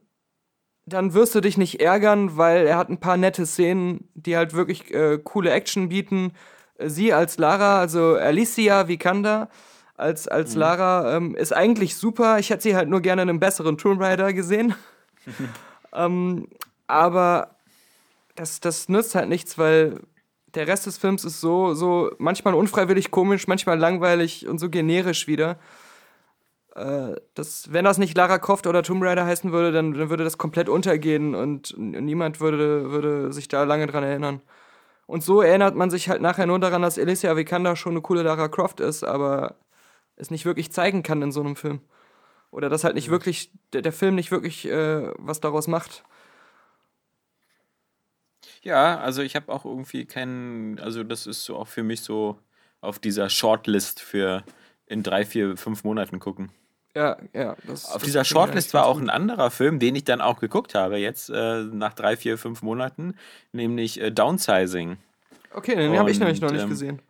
dann 0.84 1.14
wirst 1.14 1.36
du 1.36 1.40
dich 1.40 1.56
nicht 1.56 1.80
ärgern, 1.80 2.36
weil 2.36 2.66
er 2.66 2.76
hat 2.76 2.88
ein 2.88 2.98
paar 2.98 3.16
nette 3.16 3.46
Szenen, 3.46 4.10
die 4.14 4.36
halt 4.36 4.54
wirklich 4.54 4.92
äh, 4.92 5.18
coole 5.22 5.52
Action 5.52 5.90
bieten. 5.90 6.32
Sie 6.84 7.12
als 7.12 7.38
Lara, 7.38 7.78
also 7.78 8.16
Alicia 8.16 8.88
Vikander 8.88 9.48
als, 9.94 10.26
als 10.26 10.54
Lara, 10.54 11.14
ähm, 11.16 11.36
ist 11.36 11.52
eigentlich 11.52 11.94
super. 11.96 12.38
Ich 12.38 12.50
hätte 12.50 12.62
sie 12.62 12.74
halt 12.74 12.88
nur 12.88 13.00
gerne 13.00 13.22
in 13.22 13.28
einem 13.28 13.40
besseren 13.40 13.78
Tomb 13.78 14.00
Raider 14.00 14.32
gesehen. 14.32 14.74
ähm, 15.92 16.48
aber 16.86 17.57
das, 18.38 18.60
das 18.60 18.88
nützt 18.88 19.14
halt 19.14 19.28
nichts, 19.28 19.58
weil 19.58 20.00
der 20.54 20.66
Rest 20.66 20.86
des 20.86 20.98
Films 20.98 21.24
ist 21.24 21.40
so, 21.40 21.74
so 21.74 22.10
manchmal 22.18 22.54
unfreiwillig 22.54 23.10
komisch, 23.10 23.48
manchmal 23.48 23.78
langweilig 23.78 24.46
und 24.46 24.58
so 24.58 24.70
generisch 24.70 25.26
wieder. 25.26 25.58
Äh, 26.74 27.16
das, 27.34 27.72
wenn 27.72 27.84
das 27.84 27.98
nicht 27.98 28.16
Lara 28.16 28.38
Croft 28.38 28.66
oder 28.66 28.82
Tomb 28.82 29.02
Raider 29.02 29.26
heißen 29.26 29.52
würde, 29.52 29.72
dann, 29.72 29.92
dann 29.94 30.10
würde 30.10 30.24
das 30.24 30.38
komplett 30.38 30.68
untergehen 30.68 31.34
und 31.34 31.76
niemand 31.76 32.40
würde, 32.40 32.90
würde 32.90 33.32
sich 33.32 33.48
da 33.48 33.64
lange 33.64 33.86
dran 33.86 34.04
erinnern. 34.04 34.40
Und 35.06 35.22
so 35.24 35.40
erinnert 35.42 35.74
man 35.74 35.90
sich 35.90 36.08
halt 36.08 36.22
nachher 36.22 36.46
nur 36.46 36.58
daran, 36.60 36.82
dass 36.82 36.98
Alicia 36.98 37.36
Vikander 37.36 37.76
schon 37.76 37.92
eine 37.92 38.02
coole 38.02 38.22
Lara 38.22 38.48
Croft 38.48 38.80
ist, 38.80 39.04
aber 39.04 39.56
es 40.16 40.30
nicht 40.30 40.44
wirklich 40.44 40.72
zeigen 40.72 41.02
kann 41.02 41.22
in 41.22 41.32
so 41.32 41.40
einem 41.40 41.56
Film. 41.56 41.80
Oder 42.50 42.68
dass 42.68 42.84
halt 42.84 42.94
nicht 42.94 43.10
wirklich, 43.10 43.52
der, 43.72 43.82
der 43.82 43.92
Film 43.92 44.14
nicht 44.14 44.30
wirklich 44.30 44.66
äh, 44.68 45.12
was 45.18 45.40
daraus 45.40 45.68
macht. 45.68 46.04
Ja, 48.62 48.98
also 48.98 49.22
ich 49.22 49.36
habe 49.36 49.52
auch 49.52 49.64
irgendwie 49.64 50.04
keinen, 50.04 50.78
also 50.80 51.04
das 51.04 51.26
ist 51.26 51.44
so 51.44 51.56
auch 51.56 51.68
für 51.68 51.82
mich 51.82 52.02
so 52.02 52.38
auf 52.80 52.98
dieser 52.98 53.28
Shortlist 53.28 54.00
für 54.00 54.42
in 54.86 55.02
drei, 55.02 55.24
vier, 55.24 55.56
fünf 55.56 55.84
Monaten 55.84 56.18
gucken. 56.18 56.50
Ja, 56.94 57.16
ja. 57.32 57.54
Das, 57.66 57.86
Auf 57.86 57.94
das 57.94 58.02
dieser 58.04 58.24
Shortlist 58.24 58.74
war 58.74 58.86
auch 58.86 58.98
ein 58.98 59.10
anderer 59.10 59.50
Film, 59.50 59.78
den 59.78 59.94
ich 59.94 60.04
dann 60.04 60.20
auch 60.20 60.40
geguckt 60.40 60.74
habe, 60.74 60.96
jetzt 60.96 61.30
äh, 61.30 61.62
nach 61.62 61.94
drei, 61.94 62.16
vier, 62.16 62.38
fünf 62.38 62.62
Monaten, 62.62 63.14
nämlich 63.52 64.00
äh, 64.00 64.10
Downsizing. 64.10 64.96
Okay, 65.54 65.76
den 65.76 65.96
habe 65.98 66.10
ich 66.10 66.18
nämlich 66.18 66.40
noch 66.40 66.50
nicht 66.50 66.62
ähm, 66.62 66.70
gesehen. 66.70 67.02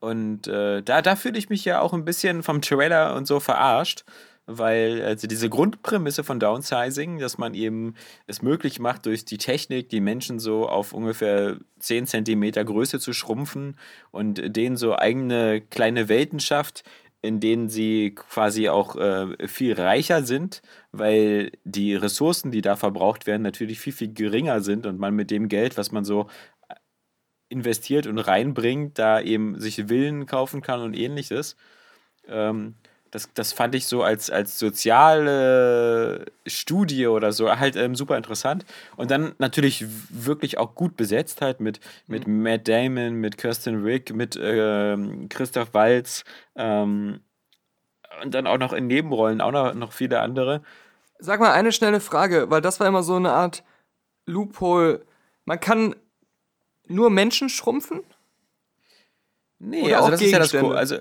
Und 0.00 0.48
äh, 0.48 0.82
da, 0.82 1.00
da 1.00 1.16
fühle 1.16 1.38
ich 1.38 1.48
mich 1.48 1.64
ja 1.64 1.80
auch 1.80 1.92
ein 1.92 2.04
bisschen 2.04 2.42
vom 2.42 2.60
Trailer 2.60 3.14
und 3.14 3.26
so 3.26 3.40
verarscht, 3.40 4.04
weil 4.46 5.02
also 5.02 5.26
diese 5.26 5.48
Grundprämisse 5.48 6.24
von 6.24 6.38
Downsizing, 6.38 7.18
dass 7.18 7.38
man 7.38 7.54
eben 7.54 7.94
es 8.26 8.42
möglich 8.42 8.78
macht, 8.78 9.06
durch 9.06 9.24
die 9.24 9.38
Technik 9.38 9.88
die 9.88 10.00
Menschen 10.00 10.38
so 10.38 10.68
auf 10.68 10.92
ungefähr 10.92 11.58
10 11.78 12.06
Zentimeter 12.06 12.64
Größe 12.64 13.00
zu 13.00 13.12
schrumpfen 13.12 13.76
und 14.10 14.56
denen 14.56 14.76
so 14.76 14.96
eigene 14.96 15.60
kleine 15.62 16.08
Welten 16.08 16.40
schafft, 16.40 16.84
in 17.22 17.40
denen 17.40 17.70
sie 17.70 18.14
quasi 18.14 18.68
auch 18.68 18.96
äh, 18.96 19.48
viel 19.48 19.72
reicher 19.72 20.24
sind, 20.24 20.60
weil 20.92 21.52
die 21.64 21.94
Ressourcen, 21.94 22.50
die 22.50 22.60
da 22.60 22.76
verbraucht 22.76 23.26
werden, 23.26 23.40
natürlich 23.40 23.80
viel, 23.80 23.94
viel 23.94 24.12
geringer 24.12 24.60
sind 24.60 24.84
und 24.84 24.98
man 24.98 25.14
mit 25.14 25.30
dem 25.30 25.48
Geld, 25.48 25.78
was 25.78 25.90
man 25.90 26.04
so 26.04 26.26
investiert 27.48 28.06
und 28.06 28.18
reinbringt, 28.18 28.98
da 28.98 29.20
eben 29.20 29.58
sich 29.58 29.76
Villen 29.86 30.26
kaufen 30.26 30.60
kann 30.60 30.80
und 30.80 30.94
ähnliches. 30.94 31.56
Ähm, 32.26 32.74
das, 33.14 33.28
das 33.32 33.52
fand 33.52 33.76
ich 33.76 33.86
so 33.86 34.02
als, 34.02 34.28
als 34.28 34.58
soziale 34.58 36.26
Studie 36.48 37.06
oder 37.06 37.30
so 37.30 37.48
halt 37.48 37.76
ähm, 37.76 37.94
super 37.94 38.16
interessant. 38.16 38.66
Und 38.96 39.12
dann 39.12 39.36
natürlich 39.38 39.84
wirklich 40.10 40.58
auch 40.58 40.74
gut 40.74 40.96
besetzt 40.96 41.40
halt 41.40 41.60
mit, 41.60 41.78
mit 42.08 42.26
Matt 42.26 42.66
Damon, 42.66 43.14
mit 43.14 43.38
Kirsten 43.38 43.84
Wick, 43.84 44.12
mit 44.12 44.36
ähm, 44.42 45.28
Christoph 45.28 45.72
Waltz 45.74 46.24
ähm, 46.56 47.20
und 48.20 48.34
dann 48.34 48.48
auch 48.48 48.58
noch 48.58 48.72
in 48.72 48.88
Nebenrollen 48.88 49.40
auch 49.40 49.52
noch, 49.52 49.74
noch 49.74 49.92
viele 49.92 50.18
andere. 50.18 50.62
Sag 51.20 51.38
mal 51.38 51.52
eine 51.52 51.70
schnelle 51.70 52.00
Frage, 52.00 52.50
weil 52.50 52.62
das 52.62 52.80
war 52.80 52.88
immer 52.88 53.04
so 53.04 53.14
eine 53.14 53.30
Art 53.30 53.62
Loophole. 54.26 55.06
Man 55.44 55.60
kann 55.60 55.94
nur 56.88 57.10
Menschen 57.10 57.48
schrumpfen? 57.48 58.00
Nee, 59.60 59.82
Oder 59.84 59.98
also 59.98 60.10
das 60.10 60.20
ist 60.20 60.32
ja 60.32 60.40
das 60.40 60.50
Co 60.50 60.56
Gegenstände? 60.70 60.78
Also, 60.78 60.96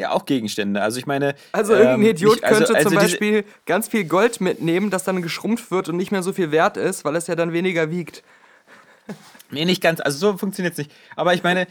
ja, 0.00 0.10
auch 0.10 0.26
Gegenstände. 0.26 0.82
Also 0.82 0.98
ich 0.98 1.06
meine. 1.06 1.34
Also 1.52 1.74
ähm, 1.74 1.80
irgendein 1.80 2.10
Idiot 2.16 2.36
ich- 2.38 2.44
also- 2.44 2.56
könnte 2.58 2.74
also 2.74 2.88
zum 2.88 2.98
Beispiel 2.98 3.44
ganz 3.66 3.88
viel 3.88 4.04
Gold 4.04 4.40
mitnehmen, 4.40 4.90
das 4.90 5.04
dann 5.04 5.22
geschrumpft 5.22 5.70
wird 5.70 5.88
und 5.88 5.96
nicht 5.96 6.10
mehr 6.10 6.22
so 6.22 6.32
viel 6.32 6.50
wert 6.50 6.76
ist, 6.76 7.04
weil 7.04 7.16
es 7.16 7.26
ja 7.26 7.36
dann 7.36 7.52
weniger 7.52 7.90
wiegt. 7.90 8.22
Nee, 9.50 9.64
nicht 9.64 9.82
ganz. 9.82 10.00
Also 10.00 10.18
so 10.18 10.36
funktioniert 10.38 10.72
es 10.72 10.78
nicht. 10.78 10.92
Aber 11.16 11.34
ich 11.34 11.42
meine, 11.42 11.66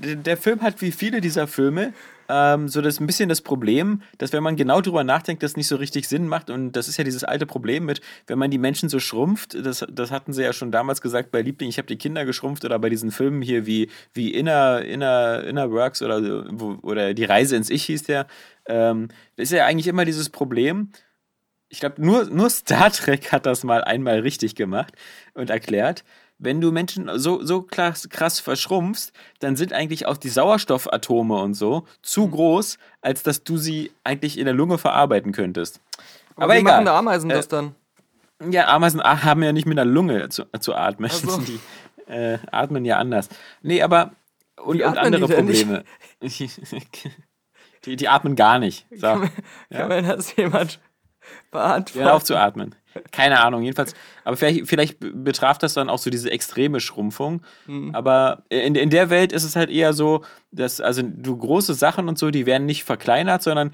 der 0.00 0.36
Film 0.36 0.60
hat 0.62 0.80
wie 0.82 0.92
viele 0.92 1.20
dieser 1.20 1.46
Filme 1.46 1.92
ähm, 2.28 2.68
so 2.68 2.80
das 2.80 3.00
ein 3.00 3.06
bisschen 3.06 3.28
das 3.28 3.40
Problem, 3.40 4.02
dass 4.18 4.32
wenn 4.32 4.42
man 4.42 4.56
genau 4.56 4.80
drüber 4.80 5.04
nachdenkt, 5.04 5.42
das 5.42 5.56
nicht 5.56 5.68
so 5.68 5.76
richtig 5.76 6.08
Sinn 6.08 6.28
macht. 6.28 6.50
Und 6.50 6.72
das 6.72 6.88
ist 6.88 6.96
ja 6.96 7.04
dieses 7.04 7.24
alte 7.24 7.46
Problem 7.46 7.84
mit, 7.84 8.00
wenn 8.26 8.38
man 8.38 8.50
die 8.50 8.58
Menschen 8.58 8.88
so 8.88 8.98
schrumpft, 9.00 9.54
das, 9.54 9.84
das 9.90 10.10
hatten 10.10 10.32
sie 10.32 10.42
ja 10.42 10.52
schon 10.52 10.72
damals 10.72 11.00
gesagt 11.00 11.30
bei 11.30 11.42
Liebling, 11.42 11.68
ich 11.68 11.78
habe 11.78 11.88
die 11.88 11.98
Kinder 11.98 12.24
geschrumpft 12.24 12.64
oder 12.64 12.78
bei 12.78 12.88
diesen 12.88 13.10
Filmen 13.10 13.42
hier 13.42 13.66
wie, 13.66 13.90
wie 14.12 14.32
Inner, 14.32 14.82
Inner, 14.82 15.44
Inner 15.44 15.70
Works 15.70 16.02
oder, 16.02 16.46
wo, 16.50 16.78
oder 16.82 17.14
Die 17.14 17.24
Reise 17.24 17.56
ins 17.56 17.70
Ich 17.70 17.84
hieß 17.84 18.04
der. 18.04 18.26
Ähm, 18.66 19.08
das 19.36 19.44
ist 19.44 19.52
ja 19.52 19.66
eigentlich 19.66 19.86
immer 19.86 20.04
dieses 20.04 20.30
Problem. 20.30 20.90
Ich 21.68 21.80
glaube, 21.80 22.00
nur, 22.04 22.24
nur 22.26 22.48
Star 22.50 22.90
Trek 22.92 23.32
hat 23.32 23.46
das 23.46 23.64
mal 23.64 23.82
einmal 23.82 24.20
richtig 24.20 24.54
gemacht 24.54 24.94
und 25.34 25.50
erklärt 25.50 26.04
wenn 26.38 26.60
du 26.60 26.70
Menschen 26.72 27.10
so, 27.18 27.42
so 27.44 27.62
krass, 27.62 28.08
krass 28.10 28.40
verschrumpfst, 28.40 29.12
dann 29.40 29.56
sind 29.56 29.72
eigentlich 29.72 30.06
auch 30.06 30.16
die 30.16 30.28
Sauerstoffatome 30.28 31.34
und 31.36 31.54
so 31.54 31.84
zu 32.02 32.28
groß, 32.28 32.78
als 33.00 33.22
dass 33.22 33.42
du 33.44 33.56
sie 33.56 33.90
eigentlich 34.04 34.38
in 34.38 34.44
der 34.44 34.54
Lunge 34.54 34.78
verarbeiten 34.78 35.32
könntest. 35.32 35.80
Aber, 36.36 36.52
wie 36.54 36.58
egal. 36.58 36.84
machen 36.84 36.88
Ameisen 36.88 37.30
Äh, 37.30 37.34
das 37.34 37.48
dann? 37.48 37.74
Ja, 38.50 38.68
Ameisen 38.68 39.00
a- 39.00 39.22
haben 39.24 39.42
ja 39.42 39.52
nicht 39.52 39.66
mit 39.66 39.78
der 39.78 39.86
Lunge 39.86 40.28
zu, 40.28 40.44
zu 40.60 40.74
atmen. 40.74 41.10
So. 41.10 41.38
Die 41.40 41.58
äh, 42.12 42.38
atmen 42.52 42.84
ja 42.84 42.98
anders. 42.98 43.28
Nee, 43.62 43.80
aber 43.82 44.12
und, 44.62 44.80
und 44.82 44.98
andere? 44.98 45.26
Probleme. 45.28 45.84
die, 47.84 47.96
die 47.96 48.08
atmen 48.08 48.36
gar 48.36 48.58
nicht. 48.58 48.86
So. 48.90 49.06
Kann 49.70 49.88
mir 49.88 50.02
das 50.02 50.36
jemand 50.36 50.80
beantworten? 51.50 52.06
Hör 52.06 52.14
auf 52.14 52.24
zu 52.24 52.36
atmen. 52.36 52.74
Keine 53.12 53.40
Ahnung, 53.40 53.62
jedenfalls. 53.62 53.94
Aber 54.24 54.36
vielleicht, 54.36 54.66
vielleicht 54.66 54.96
betraf 55.00 55.58
das 55.58 55.74
dann 55.74 55.88
auch 55.88 55.98
so 55.98 56.10
diese 56.10 56.30
extreme 56.30 56.80
Schrumpfung. 56.80 57.42
Mhm. 57.66 57.94
Aber 57.94 58.44
in, 58.48 58.74
in 58.74 58.90
der 58.90 59.10
Welt 59.10 59.32
ist 59.32 59.44
es 59.44 59.56
halt 59.56 59.70
eher 59.70 59.92
so, 59.92 60.24
dass, 60.50 60.80
also 60.80 61.02
du 61.02 61.36
große 61.36 61.74
Sachen 61.74 62.08
und 62.08 62.18
so, 62.18 62.30
die 62.30 62.46
werden 62.46 62.66
nicht 62.66 62.84
verkleinert, 62.84 63.42
sondern 63.42 63.72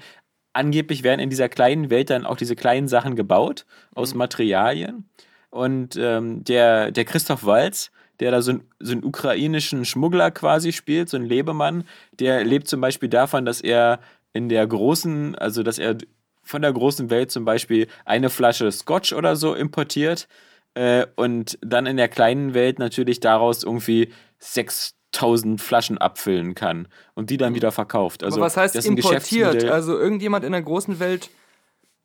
angeblich 0.53 1.03
werden 1.03 1.19
in 1.19 1.29
dieser 1.29 1.49
kleinen 1.49 1.89
Welt 1.89 2.09
dann 2.09 2.25
auch 2.25 2.37
diese 2.37 2.55
kleinen 2.55 2.87
Sachen 2.87 3.15
gebaut 3.15 3.65
aus 3.95 4.13
Materialien. 4.13 5.09
Und 5.49 5.95
ähm, 5.97 6.43
der, 6.43 6.91
der 6.91 7.05
Christoph 7.05 7.45
Walz, 7.45 7.91
der 8.19 8.31
da 8.31 8.41
so, 8.41 8.53
ein, 8.53 8.63
so 8.79 8.91
einen 8.91 9.03
ukrainischen 9.03 9.85
Schmuggler 9.85 10.31
quasi 10.31 10.71
spielt, 10.71 11.09
so 11.09 11.17
ein 11.17 11.25
Lebemann, 11.25 11.83
der 12.19 12.43
lebt 12.43 12.67
zum 12.67 12.81
Beispiel 12.81 13.09
davon, 13.09 13.45
dass 13.45 13.61
er 13.61 13.99
in 14.33 14.49
der 14.49 14.65
großen, 14.65 15.35
also 15.35 15.63
dass 15.63 15.77
er 15.77 15.97
von 16.43 16.61
der 16.61 16.73
großen 16.73 17.09
Welt 17.09 17.31
zum 17.31 17.45
Beispiel 17.45 17.87
eine 18.05 18.29
Flasche 18.29 18.71
Scotch 18.71 19.13
oder 19.13 19.35
so 19.35 19.53
importiert 19.53 20.27
äh, 20.75 21.05
und 21.15 21.57
dann 21.61 21.85
in 21.85 21.97
der 21.97 22.09
kleinen 22.09 22.53
Welt 22.53 22.79
natürlich 22.79 23.19
daraus 23.19 23.63
irgendwie 23.63 24.11
6000 24.39 25.61
Flaschen 25.61 25.97
abfüllen 25.97 26.55
kann 26.55 26.87
und 27.13 27.29
die 27.29 27.37
dann 27.37 27.55
wieder 27.55 27.71
verkauft. 27.71 28.23
Also 28.23 28.37
Aber 28.37 28.45
was 28.45 28.57
heißt 28.57 28.75
importiert? 28.85 29.63
Also 29.65 29.97
irgendjemand 29.97 30.43
in 30.45 30.51
der 30.51 30.61
großen 30.61 30.99
Welt 30.99 31.29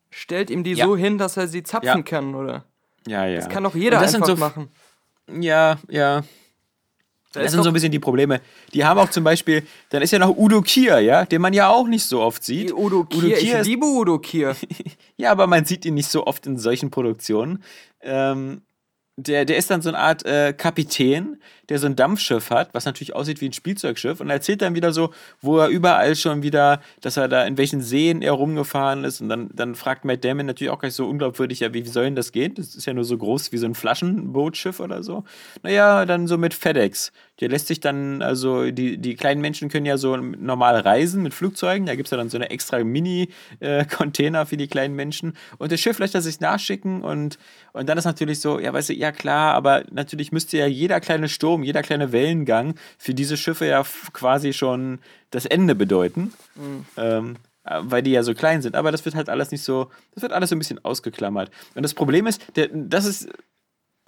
stellt 0.09 0.49
ihm 0.49 0.63
die 0.63 0.73
Ja. 0.73 0.85
so 0.85 0.95
hin, 0.97 1.17
dass 1.17 1.37
er 1.37 1.47
sie 1.47 1.63
zapfen 1.63 1.87
Ja. 1.87 2.01
kann, 2.01 2.35
oder? 2.35 2.65
ja, 3.07 3.25
ja. 3.25 3.35
Das 3.37 3.49
kann 3.49 3.63
doch 3.63 3.75
jeder 3.75 3.99
einfach 3.99 4.25
so, 4.25 4.35
machen. 4.35 4.69
Ja, 5.39 5.77
ja. 5.89 6.23
Da 7.31 7.41
Das 7.41 7.51
sind 7.51 7.63
so 7.63 7.69
ein 7.69 7.73
bisschen 7.73 7.91
die 7.91 7.99
Probleme. 7.99 8.41
Die 8.73 8.83
haben 8.83 8.99
auch 8.99 9.09
zum 9.09 9.23
Beispiel, 9.23 9.63
dann 9.89 10.01
ist 10.01 10.11
ja 10.11 10.19
noch 10.19 10.35
Udo 10.35 10.61
Kier, 10.61 10.99
ja, 10.99 11.25
den 11.25 11.41
man 11.41 11.53
ja 11.53 11.69
auch 11.69 11.87
nicht 11.87 12.05
so 12.05 12.21
oft 12.21 12.43
sieht. 12.43 12.69
die 12.69 12.73
Udo 12.73 13.03
Kier. 13.03 13.37
ich 13.37 13.51
ist, 13.51 13.67
liebe 13.67 13.85
Udo 13.85 14.17
Kier. 14.17 14.55
ja, 15.17 15.31
aber 15.31 15.45
man 15.45 15.65
sieht 15.65 15.85
ihn 15.85 15.93
nicht 15.93 16.09
so 16.09 16.25
oft 16.25 16.47
in 16.47 16.57
solchen 16.57 16.89
Produktionen. 16.89 17.63
Ähm, 18.01 18.61
der, 19.27 19.45
der 19.45 19.57
ist 19.57 19.69
dann 19.69 19.81
so 19.81 19.89
eine 19.89 19.99
Art 19.99 20.25
äh, 20.25 20.53
Kapitän, 20.53 21.37
der 21.69 21.79
so 21.79 21.87
ein 21.87 21.95
Dampfschiff 21.95 22.49
hat, 22.49 22.73
was 22.73 22.85
natürlich 22.85 23.15
aussieht 23.15 23.41
wie 23.41 23.49
ein 23.49 23.53
Spielzeugschiff 23.53 24.19
und 24.19 24.29
erzählt 24.29 24.61
dann 24.61 24.75
wieder 24.75 24.91
so, 24.91 25.11
wo 25.41 25.57
er 25.57 25.67
überall 25.67 26.15
schon 26.15 26.41
wieder, 26.41 26.81
dass 27.01 27.17
er 27.17 27.27
da 27.27 27.45
in 27.45 27.57
welchen 27.57 27.81
Seen 27.81 28.21
er 28.21 28.33
rumgefahren 28.33 29.03
ist 29.03 29.21
und 29.21 29.29
dann, 29.29 29.49
dann 29.53 29.75
fragt 29.75 30.05
Matt 30.05 30.23
Damon 30.23 30.45
natürlich 30.45 30.71
auch 30.71 30.79
gleich 30.79 30.93
so 30.93 31.07
unglaubwürdig, 31.07 31.59
ja, 31.59 31.73
wie, 31.73 31.85
soll 31.85 32.05
denn 32.05 32.15
das 32.15 32.31
gehen? 32.31 32.55
Das 32.55 32.75
ist 32.75 32.85
ja 32.85 32.93
nur 32.93 33.03
so 33.03 33.17
groß 33.17 33.51
wie 33.51 33.57
so 33.57 33.65
ein 33.65 33.75
Flaschenbootschiff 33.75 34.79
oder 34.79 35.03
so. 35.03 35.23
Naja, 35.63 36.05
dann 36.05 36.27
so 36.27 36.37
mit 36.37 36.53
FedEx. 36.53 37.11
Der 37.39 37.49
lässt 37.49 37.67
sich 37.67 37.79
dann, 37.79 38.21
also 38.21 38.71
die, 38.71 38.97
die 38.97 39.15
kleinen 39.15 39.41
Menschen 39.41 39.69
können 39.69 39.85
ja 39.85 39.97
so 39.97 40.17
normal 40.17 40.79
reisen 40.79 41.23
mit 41.23 41.33
Flugzeugen. 41.33 41.85
Da 41.85 41.95
gibt 41.95 42.07
es 42.07 42.11
ja 42.11 42.17
dann 42.17 42.29
so 42.29 42.37
eine 42.37 42.49
extra 42.49 42.83
Mini-Container 42.83 44.45
für 44.45 44.57
die 44.57 44.67
kleinen 44.67 44.95
Menschen. 44.95 45.33
Und 45.57 45.71
das 45.71 45.79
Schiff 45.79 45.99
lässt 45.99 46.15
er 46.15 46.21
sich 46.21 46.39
nachschicken 46.39 47.01
und, 47.01 47.37
und 47.73 47.87
dann 47.87 47.97
ist 47.97 48.05
natürlich 48.05 48.41
so, 48.41 48.59
ja, 48.59 48.73
weißt 48.73 48.89
du, 48.89 48.93
ja 48.93 49.11
klar, 49.11 49.53
aber 49.53 49.83
natürlich 49.91 50.31
müsste 50.31 50.57
ja 50.57 50.67
jeder 50.67 50.99
kleine 50.99 51.29
Sturm, 51.29 51.63
jeder 51.63 51.81
kleine 51.81 52.11
Wellengang 52.11 52.75
für 52.97 53.13
diese 53.13 53.37
Schiffe 53.37 53.65
ja 53.65 53.83
quasi 54.13 54.53
schon 54.53 54.99
das 55.31 55.45
Ende 55.45 55.75
bedeuten. 55.75 56.33
Ähm, 56.97 57.37
äh, 57.69 57.79
weil 57.83 58.01
die 58.01 58.11
ja 58.11 58.23
so 58.23 58.33
klein 58.33 58.61
sind. 58.61 58.75
Aber 58.75 58.91
das 58.91 59.05
wird 59.05 59.15
halt 59.15 59.29
alles 59.29 59.51
nicht 59.51 59.63
so, 59.63 59.89
das 60.13 60.23
wird 60.23 60.33
alles 60.33 60.49
so 60.49 60.55
ein 60.55 60.59
bisschen 60.59 60.83
ausgeklammert. 60.83 61.51
Und 61.75 61.83
das 61.83 61.93
Problem 61.93 62.25
ist, 62.25 62.41
der, 62.55 62.69
das 62.73 63.05
ist 63.05 63.29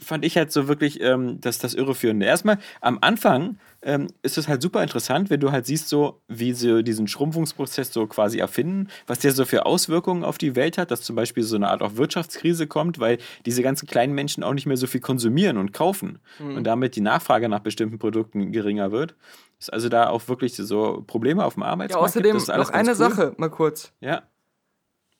fand 0.04 0.26
ich 0.26 0.38
halt 0.38 0.52
so 0.52 0.68
wirklich 0.68 1.02
ähm, 1.02 1.40
das, 1.42 1.60
das 1.60 1.74
Irreführende. 1.74 2.26
Erstmal, 2.26 2.58
am 2.82 2.98
Anfang 3.02 3.58
ähm, 3.82 4.08
ist 4.22 4.38
es 4.38 4.48
halt 4.48 4.62
super 4.62 4.82
interessant, 4.84 5.30
wenn 5.30 5.40
du 5.40 5.52
halt 5.52 5.66
siehst, 5.66 5.90
so 5.90 6.22
wie 6.28 6.54
sie 6.54 6.84
diesen 6.84 7.08
Schrumpfungsprozess 7.08 7.94
so 7.94 8.08
quasi 8.08 8.40
erfinden, 8.40 8.88
was 9.08 9.20
der 9.20 9.32
so 9.32 9.46
für 9.46 9.66
Auswirkungen 9.66 10.24
auf 10.24 10.38
die 10.38 10.56
Welt 10.56 10.78
hat, 10.78 10.92
dass 10.92 11.02
zum 11.02 11.16
Beispiel 11.16 11.44
so 11.44 11.56
eine 11.56 11.70
Art 11.70 11.82
auch 11.82 11.96
Wirtschaftskrise 11.96 12.68
kommt, 12.68 13.00
weil 13.00 13.18
diese 13.46 13.62
ganzen 13.64 13.88
kleinen 13.88 14.14
Menschen 14.14 14.44
auch 14.44 14.54
nicht 14.54 14.66
mehr 14.66 14.78
so 14.78 14.88
viel 14.88 15.02
konsumieren 15.02 15.58
und 15.58 15.74
kaufen 15.74 16.20
und 16.40 16.64
damit 16.64 16.96
die 16.96 17.02
Nachfrage 17.02 17.50
nach 17.50 17.60
bestimmten 17.60 18.00
Produkten 18.00 18.52
geringer 18.52 18.92
wird. 18.92 19.16
Dass 19.60 19.70
also 19.70 19.90
da 19.90 20.10
auch 20.10 20.28
wirklich 20.28 20.56
so 20.56 21.04
Probleme 21.06 21.46
auf 21.46 21.54
dem 21.54 21.64
Ja, 21.64 21.70
Arbeitsmarkt 21.70 22.04
außerdem 22.04 22.32
gibt. 22.32 22.42
Ist 22.42 22.48
noch 22.50 22.70
eine 22.70 22.90
cool. 22.90 22.96
Sache, 22.96 23.34
mal 23.38 23.50
kurz. 23.50 23.94
Ja. 24.00 24.24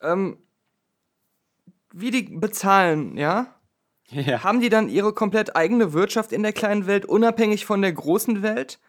Ähm, 0.02 0.38
wie 1.94 2.10
die 2.10 2.24
bezahlen, 2.24 3.18
ja? 3.18 3.54
Ja. 4.12 4.44
Haben 4.44 4.60
die 4.62 4.70
dann 4.70 4.90
ihre 4.90 5.14
komplett 5.14 5.56
eigene 5.56 5.94
Wirtschaft 5.94 6.32
in 6.32 6.44
der 6.44 6.54
kleinen 6.54 6.88
Welt, 6.88 7.06
unabhängig 7.06 7.66
von 7.66 7.82
der 7.82 7.94
großen 7.94 8.42
Welt? 8.42 8.80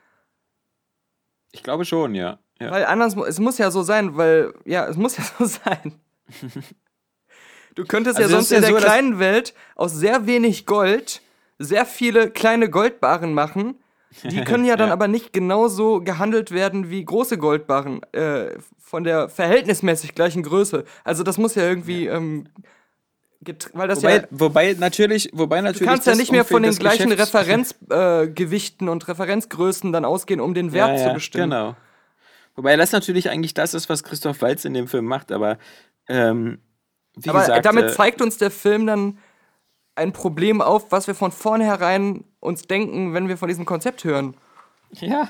Ich 1.53 1.63
glaube 1.63 1.85
schon, 1.85 2.15
ja. 2.15 2.39
ja. 2.61 2.71
Weil 2.71 2.87
anders, 2.87 3.17
es 3.17 3.39
muss 3.39 3.59
ja 3.59 3.71
so 3.71 3.83
sein, 3.83 4.17
weil, 4.17 4.53
ja, 4.65 4.87
es 4.87 4.97
muss 4.97 5.17
ja 5.17 5.25
so 5.39 5.45
sein. 5.45 6.01
Du 7.75 7.85
könntest 7.85 8.17
Also 8.19 8.29
ja 8.29 8.37
sonst 8.37 8.51
ja 8.51 8.59
in 8.59 8.63
der 8.63 8.71
so, 8.73 8.77
kleinen 8.77 9.19
Welt 9.19 9.55
aus 9.77 9.93
sehr 9.93 10.27
wenig 10.27 10.67
Gold 10.67 11.23
sehr 11.59 11.87
viele 11.87 12.31
kleine 12.31 12.69
Goldbarren 12.69 13.35
machen. 13.35 13.77
Die 14.25 14.41
können 14.45 14.65
ja 14.65 14.77
dann 14.77 14.89
Ja. 14.89 14.93
aber 14.93 15.09
nicht 15.09 15.33
genauso 15.33 16.01
gehandelt 16.01 16.51
werden 16.51 16.91
wie 16.91 17.05
große 17.05 17.39
Goldbarren 17.39 18.03
äh, 18.13 18.57
von 18.79 19.05
der 19.05 19.29
verhältnismäßig 19.29 20.15
gleichen 20.15 20.43
Größe. 20.43 20.85
Also 21.05 21.23
das 21.23 21.39
muss 21.39 21.55
ja 21.55 21.63
irgendwie, 21.63 22.07
ähm, 22.09 22.49
weil 23.73 23.89
das 23.89 23.99
Wobei, 23.99 24.17
ja 24.17 24.23
wobei 24.31 24.77
natürlich, 24.79 25.31
wobei 25.33 25.59
Du 25.59 25.65
natürlich. 25.65 25.89
kannst 25.89 26.07
ja 26.07 26.15
nicht 26.15 26.33
mehr 26.33 26.45
von 26.45 26.63
den 26.63 26.75
gleichen 26.75 27.11
Referenzgewichten 27.13 28.89
äh, 28.89 28.91
und 28.91 29.09
Referenzgrößen 29.09 29.93
dann 29.93 30.05
ausgehen, 30.05 30.41
um 30.41 30.55
den 30.55 30.73
Wert 30.73 30.99
ja, 30.99 31.09
zu 31.09 31.15
bestimmen. 31.15 31.51
Genau. 31.51 31.77
Wobei 32.55 32.77
das 32.77 32.93
natürlich 32.93 33.31
eigentlich 33.31 33.55
das 33.55 33.75
ist, 33.75 33.89
was 33.89 34.05
Christoph 34.05 34.43
Waltz 34.43 34.65
in 34.65 34.75
dem 34.75 34.87
Film 34.87 35.07
macht, 35.07 35.33
aber 35.33 35.59
ähm, 36.09 36.59
wie 37.17 37.31
Aber 37.31 37.41
gesagt, 37.41 37.65
damit 37.65 37.87
äh, 37.87 37.93
zeigt 37.93 38.23
uns 38.23 38.39
der 38.39 38.51
Film 38.51 38.87
dann 38.87 39.19
ein 39.95 40.13
Problem 40.13 40.61
auf, 40.61 40.91
was 40.91 41.07
wir 41.07 41.15
von 41.15 41.33
vornherein 41.33 42.25
uns 42.41 42.63
denken, 42.63 43.15
wenn 43.15 43.29
wir 43.29 43.37
von 43.37 43.49
diesem 43.49 43.65
Konzept 43.67 44.05
hören. 44.05 44.35
Ja, 44.93 45.29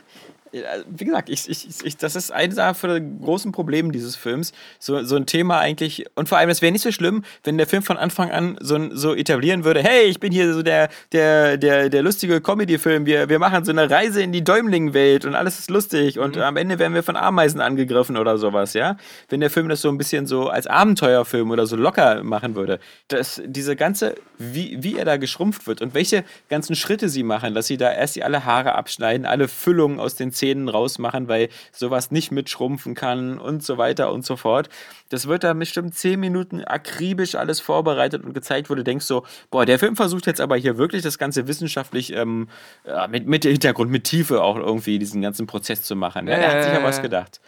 wie 0.53 1.05
gesagt, 1.05 1.31
ich, 1.31 1.49
ich, 1.49 1.67
ich, 1.83 1.97
das 1.97 2.15
ist 2.15 2.31
eines 2.31 2.57
der 2.57 2.75
großen 3.01 3.53
Probleme 3.53 3.91
dieses 3.91 4.17
Films. 4.17 4.53
So, 4.79 5.03
so 5.03 5.17
ein 5.17 5.25
Thema 5.25 5.59
eigentlich. 5.59 6.05
Und 6.15 6.29
vor 6.29 6.39
allem, 6.39 6.51
es 6.51 6.61
wäre 6.61 6.73
nicht 6.73 6.83
so 6.83 6.93
schlimm, 6.93 7.25
wenn 7.45 7.57
der 7.57 7.67
Film 7.67 7.83
von 7.83 7.97
Anfang 7.97 8.31
an 8.31 8.59
so, 8.61 8.95
so 8.95 9.15
etablieren 9.15 9.65
würde: 9.65 9.83
hey, 9.83 10.05
ich 10.05 10.21
bin 10.21 10.31
hier 10.31 10.53
so 10.53 10.63
der, 10.63 10.91
der, 11.13 11.57
der, 11.57 11.89
der 11.89 12.03
lustige 12.03 12.41
Comedy-Film. 12.41 13.07
Wir, 13.07 13.29
wir 13.31 13.39
machen 13.39 13.65
so 13.65 13.71
eine 13.71 13.91
Reise 13.91 14.23
in 14.23 14.33
die 14.33 14.45
Däumling-Welt 14.45 15.25
und 15.25 15.35
alles 15.35 15.59
ist 15.59 15.71
lustig. 15.71 16.19
Und 16.19 16.37
am 16.37 16.57
Ende 16.57 16.79
werden 16.79 16.95
wir 16.95 17.03
von 17.03 17.17
Ameisen 17.17 17.61
angegriffen 17.61 18.19
oder 18.19 18.37
sowas, 18.37 18.75
ja. 18.75 18.97
Wenn 19.31 19.41
der 19.41 19.51
Film 19.51 19.71
das 19.71 19.81
so 19.81 19.89
ein 19.89 19.97
bisschen 19.97 20.27
so 20.27 20.49
als 20.49 20.67
Abenteuerfilm 20.67 21.51
oder 21.51 21.67
so 21.67 21.77
locker 21.77 22.23
machen 22.23 22.55
würde. 22.55 22.79
Das, 23.09 23.41
diese 23.47 23.75
ganze, 23.75 24.17
wie, 24.37 24.83
wie 24.83 24.99
er 24.99 25.07
da 25.07 25.17
geschrumpft 25.17 25.67
wird 25.67 25.81
und 25.81 25.95
welche 25.95 26.25
ganzen 26.51 26.77
Schritte 26.77 27.09
sie 27.09 27.23
machen, 27.23 27.55
dass 27.55 27.69
sie 27.69 27.79
da 27.79 27.91
erst 27.91 28.17
die 28.17 28.23
alle 28.25 28.45
Haare 28.45 28.75
abschneiden, 28.75 29.25
alle 29.25 29.49
Füllungen 29.49 29.99
aus 29.99 30.15
den 30.15 30.33
Zähnen 30.33 30.42
rausmachen, 30.69 31.29
weil 31.29 31.49
sowas 31.73 32.11
nicht 32.11 32.33
mitschrumpfen 32.33 32.95
kann 32.95 33.39
und 33.39 33.63
so 33.63 33.79
weiter 33.79 34.13
und 34.13 34.25
so 34.25 34.37
fort. 34.37 34.69
Das 35.09 35.29
wird 35.29 35.45
da 35.45 35.53
bestimmt 35.53 35.95
zehn 35.95 36.19
Minuten 36.21 36.65
akribisch 36.65 37.35
alles 37.35 37.61
vorbereitet 37.61 38.25
und 38.25 38.33
gezeigt, 38.35 38.71
wo 38.71 38.75
du 38.75 38.83
denkst 38.83 39.05
so, 39.05 39.25
boah, 39.51 39.65
der 39.67 39.79
Film 39.79 39.97
versucht 39.97 40.27
jetzt 40.27 40.41
aber 40.41 40.57
hier 40.57 40.79
wirklich 40.79 41.03
das 41.03 41.19
Ganze 41.19 41.47
wissenschaftlich 41.49 42.13
ähm, 42.15 42.49
ja, 42.87 43.07
mit, 43.07 43.27
mit 43.27 43.45
Hintergrund, 43.45 43.91
mit 43.91 44.05
Tiefe 44.05 44.43
auch 44.43 44.57
irgendwie 44.57 44.99
diesen 44.99 45.23
ganzen 45.23 45.47
Prozess 45.47 45.83
zu 45.83 45.97
machen. 45.97 46.27
Ja, 46.27 46.37
der 46.37 46.53
hat 46.53 46.65
sich 46.65 46.73
ja 46.73 46.83
was 46.83 46.99
Äh. 46.99 47.03
gedacht. 47.03 47.41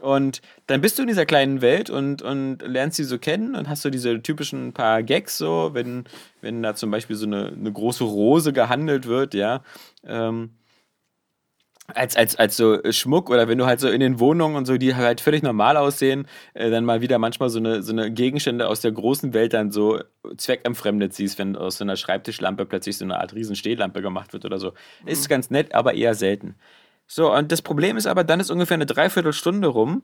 Und 0.00 0.42
dann 0.66 0.80
bist 0.80 0.98
du 0.98 1.02
in 1.02 1.08
dieser 1.08 1.26
kleinen 1.26 1.60
Welt 1.60 1.90
und, 1.90 2.22
und 2.22 2.60
lernst 2.62 2.96
sie 2.96 3.04
so 3.04 3.18
kennen 3.18 3.54
und 3.54 3.68
hast 3.68 3.82
so 3.82 3.90
diese 3.90 4.20
typischen 4.20 4.72
paar 4.72 5.04
Gags 5.04 5.38
so, 5.38 5.70
wenn, 5.74 6.04
wenn 6.40 6.60
da 6.62 6.74
zum 6.74 6.90
Beispiel 6.90 7.14
so 7.14 7.26
eine, 7.26 7.52
eine 7.56 7.70
große 7.70 8.02
Rose 8.02 8.52
gehandelt 8.52 9.06
wird, 9.06 9.32
ja. 9.34 9.62
Ähm, 10.04 10.50
als, 11.94 12.16
als, 12.16 12.36
als 12.36 12.56
so 12.56 12.78
Schmuck 12.90 13.30
oder 13.30 13.48
wenn 13.48 13.58
du 13.58 13.66
halt 13.66 13.80
so 13.80 13.88
in 13.88 14.00
den 14.00 14.20
Wohnungen 14.20 14.56
und 14.56 14.66
so, 14.66 14.76
die 14.76 14.94
halt 14.94 15.20
völlig 15.20 15.42
normal 15.42 15.76
aussehen, 15.76 16.26
äh, 16.54 16.70
dann 16.70 16.84
mal 16.84 17.00
wieder 17.00 17.18
manchmal 17.18 17.50
so 17.50 17.58
eine, 17.58 17.82
so 17.82 17.92
eine 17.92 18.10
Gegenstände 18.10 18.68
aus 18.68 18.80
der 18.80 18.92
großen 18.92 19.34
Welt 19.34 19.52
dann 19.52 19.70
so 19.70 20.00
zweckentfremdet 20.36 21.14
siehst, 21.14 21.38
wenn 21.38 21.56
aus 21.56 21.78
so 21.78 21.84
einer 21.84 21.96
Schreibtischlampe 21.96 22.66
plötzlich 22.66 22.96
so 22.96 23.04
eine 23.04 23.20
Art 23.20 23.34
riesen 23.34 23.56
Stehlampe 23.56 24.02
gemacht 24.02 24.32
wird 24.32 24.44
oder 24.44 24.58
so. 24.58 24.72
Ist 25.06 25.28
ganz 25.28 25.50
nett, 25.50 25.74
aber 25.74 25.94
eher 25.94 26.14
selten. 26.14 26.56
So, 27.06 27.34
und 27.34 27.50
das 27.50 27.62
Problem 27.62 27.96
ist 27.96 28.06
aber, 28.06 28.22
dann 28.22 28.38
ist 28.38 28.50
ungefähr 28.50 28.76
eine 28.76 28.86
Dreiviertelstunde 28.86 29.68
rum 29.68 30.02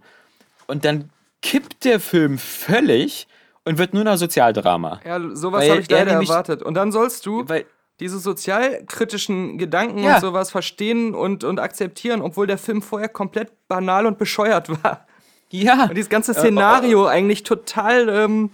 und 0.66 0.85
dann 0.85 1.11
kippt 1.42 1.85
der 1.85 2.01
Film 2.01 2.38
völlig 2.38 3.29
und 3.64 3.79
wird 3.79 3.94
nur 3.94 4.05
noch 4.05 4.16
Sozialdrama. 4.16 5.01
Ja, 5.05 5.20
sowas 5.35 5.68
habe 5.68 5.81
ich 5.81 5.90
er 5.90 6.05
leider 6.05 6.20
erwartet. 6.20 6.62
Und 6.62 6.75
dann 6.75 6.92
sollst 6.92 7.27
du 7.27 7.49
Weil, 7.49 7.66
diese 8.00 8.18
sozialkritischen 8.18 9.59
Gedanken 9.59 9.98
Ja. 10.02 10.16
und 10.16 10.20
sowas 10.20 10.50
verstehen 10.50 11.14
und, 11.14 11.44
und 11.44 11.59
akzeptieren, 11.61 12.20
obwohl 12.22 12.46
der 12.46 12.59
Film 12.59 12.82
vorher 12.82 13.09
komplett 13.09 13.50
banal 13.68 14.06
und 14.06 14.18
bescheuert 14.18 14.68
war. 14.82 15.06
ja. 15.50 15.85
Und 15.85 15.96
dieses 15.96 16.11
ganze 16.11 16.35
Szenario 16.35 17.06
eigentlich 17.06 17.42
total, 17.42 18.09
ähm, 18.09 18.50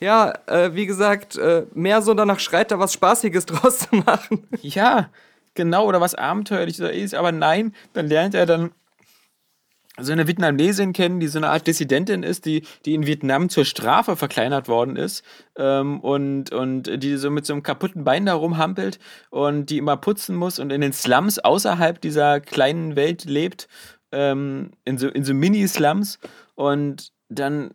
ja, 0.00 0.32
äh, 0.46 0.74
wie 0.74 0.86
gesagt, 0.86 1.36
äh, 1.36 1.66
mehr 1.74 2.02
so 2.02 2.14
danach 2.14 2.38
schreit, 2.40 2.70
da 2.70 2.78
was 2.78 2.92
Spaßiges 2.92 3.46
draus 3.46 3.80
zu 3.80 3.96
machen. 3.96 4.46
Ja, 4.62 5.10
genau, 5.54 5.86
oder 5.86 6.00
was 6.00 6.14
abenteuerliches 6.14 6.90
ist, 6.90 7.14
aber 7.14 7.32
nein, 7.32 7.74
dann 7.92 8.06
lernt 8.06 8.34
er 8.34 8.46
dann 8.46 8.70
so 10.00 10.12
eine 10.12 10.26
Vietnamesin 10.26 10.92
kennen, 10.92 11.20
die 11.20 11.28
so 11.28 11.38
eine 11.38 11.50
Art 11.50 11.66
Dissidentin 11.66 12.22
ist, 12.22 12.44
die, 12.46 12.62
die 12.84 12.94
in 12.94 13.06
Vietnam 13.06 13.48
zur 13.48 13.64
Strafe 13.64 14.16
verkleinert 14.16 14.68
worden 14.68 14.96
ist 14.96 15.24
ähm, 15.56 16.00
und, 16.00 16.52
und 16.52 17.02
die 17.02 17.16
so 17.16 17.30
mit 17.30 17.46
so 17.46 17.52
einem 17.52 17.62
kaputten 17.62 18.04
Bein 18.04 18.26
da 18.26 18.34
rumhampelt 18.34 18.98
und 19.30 19.70
die 19.70 19.78
immer 19.78 19.96
putzen 19.96 20.36
muss 20.36 20.58
und 20.58 20.70
in 20.70 20.80
den 20.80 20.92
Slums 20.92 21.38
außerhalb 21.38 22.00
dieser 22.00 22.40
kleinen 22.40 22.96
Welt 22.96 23.24
lebt, 23.24 23.68
ähm, 24.12 24.70
in 24.84 24.98
so, 24.98 25.08
in 25.08 25.24
so 25.24 25.34
Mini-Slums 25.34 26.18
und 26.54 27.12
dann 27.28 27.70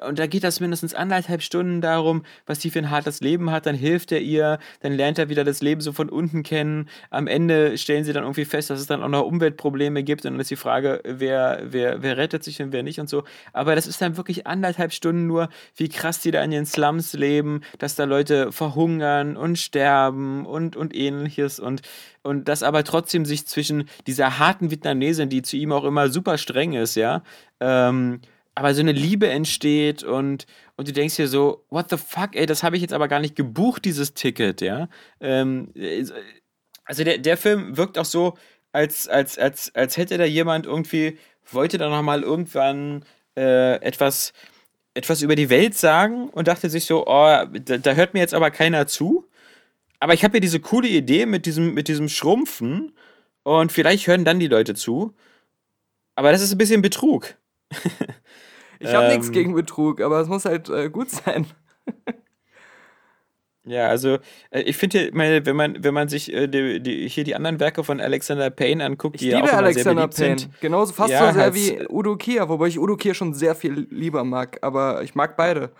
und 0.00 0.18
da 0.18 0.26
geht 0.26 0.44
das 0.44 0.60
mindestens 0.60 0.94
anderthalb 0.94 1.42
Stunden 1.42 1.80
darum, 1.80 2.24
was 2.46 2.58
die 2.58 2.70
für 2.70 2.78
ein 2.78 2.90
hartes 2.90 3.20
Leben 3.20 3.50
hat. 3.50 3.66
Dann 3.66 3.74
hilft 3.74 4.12
er 4.12 4.20
ihr, 4.20 4.58
dann 4.80 4.92
lernt 4.92 5.18
er 5.18 5.28
wieder 5.28 5.44
das 5.44 5.60
Leben 5.60 5.80
so 5.80 5.92
von 5.92 6.08
unten 6.08 6.42
kennen. 6.42 6.88
Am 7.10 7.26
Ende 7.26 7.76
stellen 7.76 8.04
sie 8.04 8.12
dann 8.12 8.24
irgendwie 8.24 8.44
fest, 8.44 8.70
dass 8.70 8.80
es 8.80 8.86
dann 8.86 9.02
auch 9.02 9.08
noch 9.08 9.24
Umweltprobleme 9.24 10.02
gibt. 10.02 10.24
Und 10.24 10.32
dann 10.32 10.40
ist 10.40 10.50
die 10.50 10.56
Frage, 10.56 11.00
wer, 11.04 11.62
wer, 11.64 12.02
wer 12.02 12.16
rettet 12.16 12.42
sich 12.42 12.62
und 12.62 12.72
wer 12.72 12.82
nicht 12.82 13.00
und 13.00 13.08
so. 13.08 13.24
Aber 13.52 13.74
das 13.74 13.86
ist 13.86 14.00
dann 14.00 14.16
wirklich 14.16 14.46
anderthalb 14.46 14.92
Stunden 14.92 15.26
nur, 15.26 15.48
wie 15.76 15.88
krass 15.88 16.20
die 16.20 16.30
da 16.30 16.42
in 16.42 16.50
den 16.50 16.66
Slums 16.66 17.12
leben, 17.12 17.60
dass 17.78 17.94
da 17.94 18.04
Leute 18.04 18.50
verhungern 18.52 19.36
und 19.36 19.58
sterben 19.58 20.46
und, 20.46 20.76
und 20.76 20.94
ähnliches. 20.94 21.60
Und, 21.60 21.82
und 22.22 22.48
das 22.48 22.62
aber 22.62 22.84
trotzdem 22.84 23.24
sich 23.26 23.46
zwischen 23.46 23.88
dieser 24.06 24.38
harten 24.38 24.70
Vietnamesin, 24.70 25.28
die 25.28 25.42
zu 25.42 25.56
ihm 25.56 25.72
auch 25.72 25.84
immer 25.84 26.08
super 26.08 26.38
streng 26.38 26.72
ist, 26.72 26.94
ja, 26.94 27.22
ähm, 27.60 28.20
aber 28.54 28.74
so 28.74 28.80
eine 28.80 28.92
Liebe 28.92 29.28
entsteht 29.28 30.02
und, 30.02 30.46
und 30.76 30.88
du 30.88 30.92
denkst 30.92 31.16
dir 31.16 31.28
so, 31.28 31.64
what 31.70 31.88
the 31.90 31.96
fuck, 31.96 32.34
ey, 32.34 32.46
das 32.46 32.62
habe 32.62 32.76
ich 32.76 32.82
jetzt 32.82 32.92
aber 32.92 33.08
gar 33.08 33.20
nicht 33.20 33.36
gebucht, 33.36 33.84
dieses 33.84 34.14
Ticket, 34.14 34.60
ja. 34.60 34.88
Ähm, 35.20 35.70
äh, 35.74 36.04
also 36.84 37.04
der, 37.04 37.18
der 37.18 37.36
Film 37.36 37.76
wirkt 37.76 37.98
auch 37.98 38.04
so, 38.04 38.34
als, 38.72 39.08
als, 39.08 39.38
als, 39.38 39.74
als 39.74 39.96
hätte 39.96 40.18
da 40.18 40.24
jemand 40.24 40.66
irgendwie, 40.66 41.18
wollte 41.50 41.78
da 41.78 41.88
nochmal 41.88 42.22
irgendwann 42.22 43.04
äh, 43.36 43.76
etwas, 43.76 44.32
etwas 44.94 45.22
über 45.22 45.36
die 45.36 45.50
Welt 45.50 45.76
sagen 45.76 46.28
und 46.30 46.48
dachte 46.48 46.68
sich 46.70 46.86
so, 46.86 47.06
oh, 47.06 47.44
da, 47.64 47.78
da 47.78 47.92
hört 47.94 48.14
mir 48.14 48.20
jetzt 48.20 48.34
aber 48.34 48.50
keiner 48.50 48.86
zu. 48.86 49.26
Aber 50.00 50.14
ich 50.14 50.24
habe 50.24 50.32
hier 50.32 50.40
diese 50.40 50.60
coole 50.60 50.88
Idee 50.88 51.26
mit 51.26 51.46
diesem, 51.46 51.74
mit 51.74 51.88
diesem 51.88 52.08
Schrumpfen 52.08 52.92
und 53.44 53.72
vielleicht 53.72 54.06
hören 54.06 54.24
dann 54.24 54.40
die 54.40 54.48
Leute 54.48 54.74
zu. 54.74 55.14
Aber 56.16 56.32
das 56.32 56.42
ist 56.42 56.52
ein 56.52 56.58
bisschen 56.58 56.82
Betrug. 56.82 57.36
Ich 58.84 58.92
habe 58.92 59.08
nichts 59.08 59.28
Ähm. 59.28 59.32
gegen 59.32 59.54
Betrug, 59.54 60.00
aber 60.00 60.20
es 60.20 60.26
muss 60.28 60.44
halt 60.44 60.68
äh, 60.68 60.90
gut 60.90 61.08
sein. 61.10 61.46
Ja, 63.64 63.86
also 63.86 64.18
äh, 64.50 64.62
ich 64.62 64.76
finde, 64.76 65.10
wenn 65.12 65.54
man, 65.54 65.84
wenn 65.84 65.94
man 65.94 66.08
sich 66.08 66.32
äh, 66.32 66.48
die, 66.48 66.80
die, 66.82 67.08
hier 67.08 67.22
die 67.22 67.36
anderen 67.36 67.60
Werke 67.60 67.84
von 67.84 68.00
Alexander 68.00 68.50
Payne 68.50 68.84
anguckt, 68.84 69.16
Ich 69.16 69.20
die 69.22 69.28
ja 69.28 69.38
auch 69.38 69.42
liebe 69.42 69.56
Alexander 69.56 70.08
sehr 70.10 70.26
Payne. 70.26 70.38
sind. 70.40 70.60
Genauso 70.60 70.92
fast 70.92 71.10
Ja, 71.12 71.28
so 71.32 71.38
sehr 71.38 71.54
wie 71.54 71.68
äh, 71.76 71.86
Udo 71.88 72.16
Kier, 72.16 72.48
wobei 72.48 72.66
ich 72.66 72.78
Udo 72.80 72.96
Kier 72.96 73.14
schon 73.14 73.34
sehr 73.34 73.54
viel 73.54 73.86
lieber 73.90 74.24
mag. 74.24 74.58
Aber 74.62 75.02
ich 75.04 75.14
mag 75.14 75.36
beide. 75.36 75.70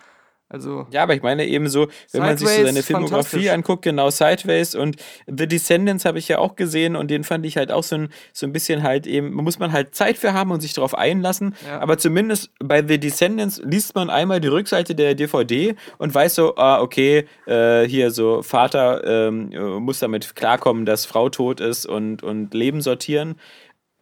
Also, 0.53 0.87
Ja, 0.91 1.03
aber 1.05 1.15
ich 1.15 1.23
meine 1.23 1.47
eben 1.47 1.69
so, 1.69 1.89
wenn 2.13 2.21
man 2.21 2.37
sich 2.37 2.47
so 2.47 2.67
seine 2.67 2.83
Filmografie 2.83 3.49
anguckt, 3.49 3.83
genau 3.83 4.11
Sideways 4.11 4.75
und 4.75 4.97
The 5.27 5.49
Descendants 5.49 6.05
habe 6.05 6.19
ich 6.19 6.29
ja 6.29 6.39
auch 6.39 6.57
gesehen 6.57 6.95
und 6.95 7.11
den 7.11 7.25
fand 7.25 7.47
ich 7.47 7.57
halt 7.57 7.73
auch 7.73 7.83
so 7.83 7.97
ein, 7.97 8.09
so 8.35 8.45
ein 8.45 8.53
bisschen 8.53 8.83
halt 8.83 9.07
eben, 9.07 9.33
muss 9.33 9.59
man 9.59 9.73
halt 9.73 9.95
Zeit 9.95 10.19
für 10.19 10.35
haben 10.35 10.51
und 10.51 10.61
sich 10.61 10.75
darauf 10.75 10.95
einlassen. 10.95 11.55
Ja. 11.67 11.81
Aber 11.81 11.97
zumindest 11.97 12.51
bei 12.59 12.87
The 12.87 13.01
Descendants 13.01 13.63
liest 13.65 13.95
man 13.95 14.11
einmal 14.11 14.41
die 14.41 14.49
Rückseite 14.49 14.95
der 14.95 15.15
DVD 15.15 15.75
und 15.97 16.15
weiß 16.15 16.35
so, 16.35 16.55
ah, 16.57 16.83
okay, 16.83 17.25
äh, 17.47 17.85
hier 17.85 18.11
so 18.11 18.43
Vater 18.43 19.05
ähm, 19.05 19.51
äh, 19.53 19.59
muss 19.59 20.01
damit 20.01 20.37
klarkommen, 20.37 20.85
dass 20.85 21.07
Frau 21.07 21.31
tot 21.31 21.61
ist 21.61 21.87
und, 21.87 22.23
und 22.23 22.53
Leben 22.53 22.83
sortieren. 22.83 23.37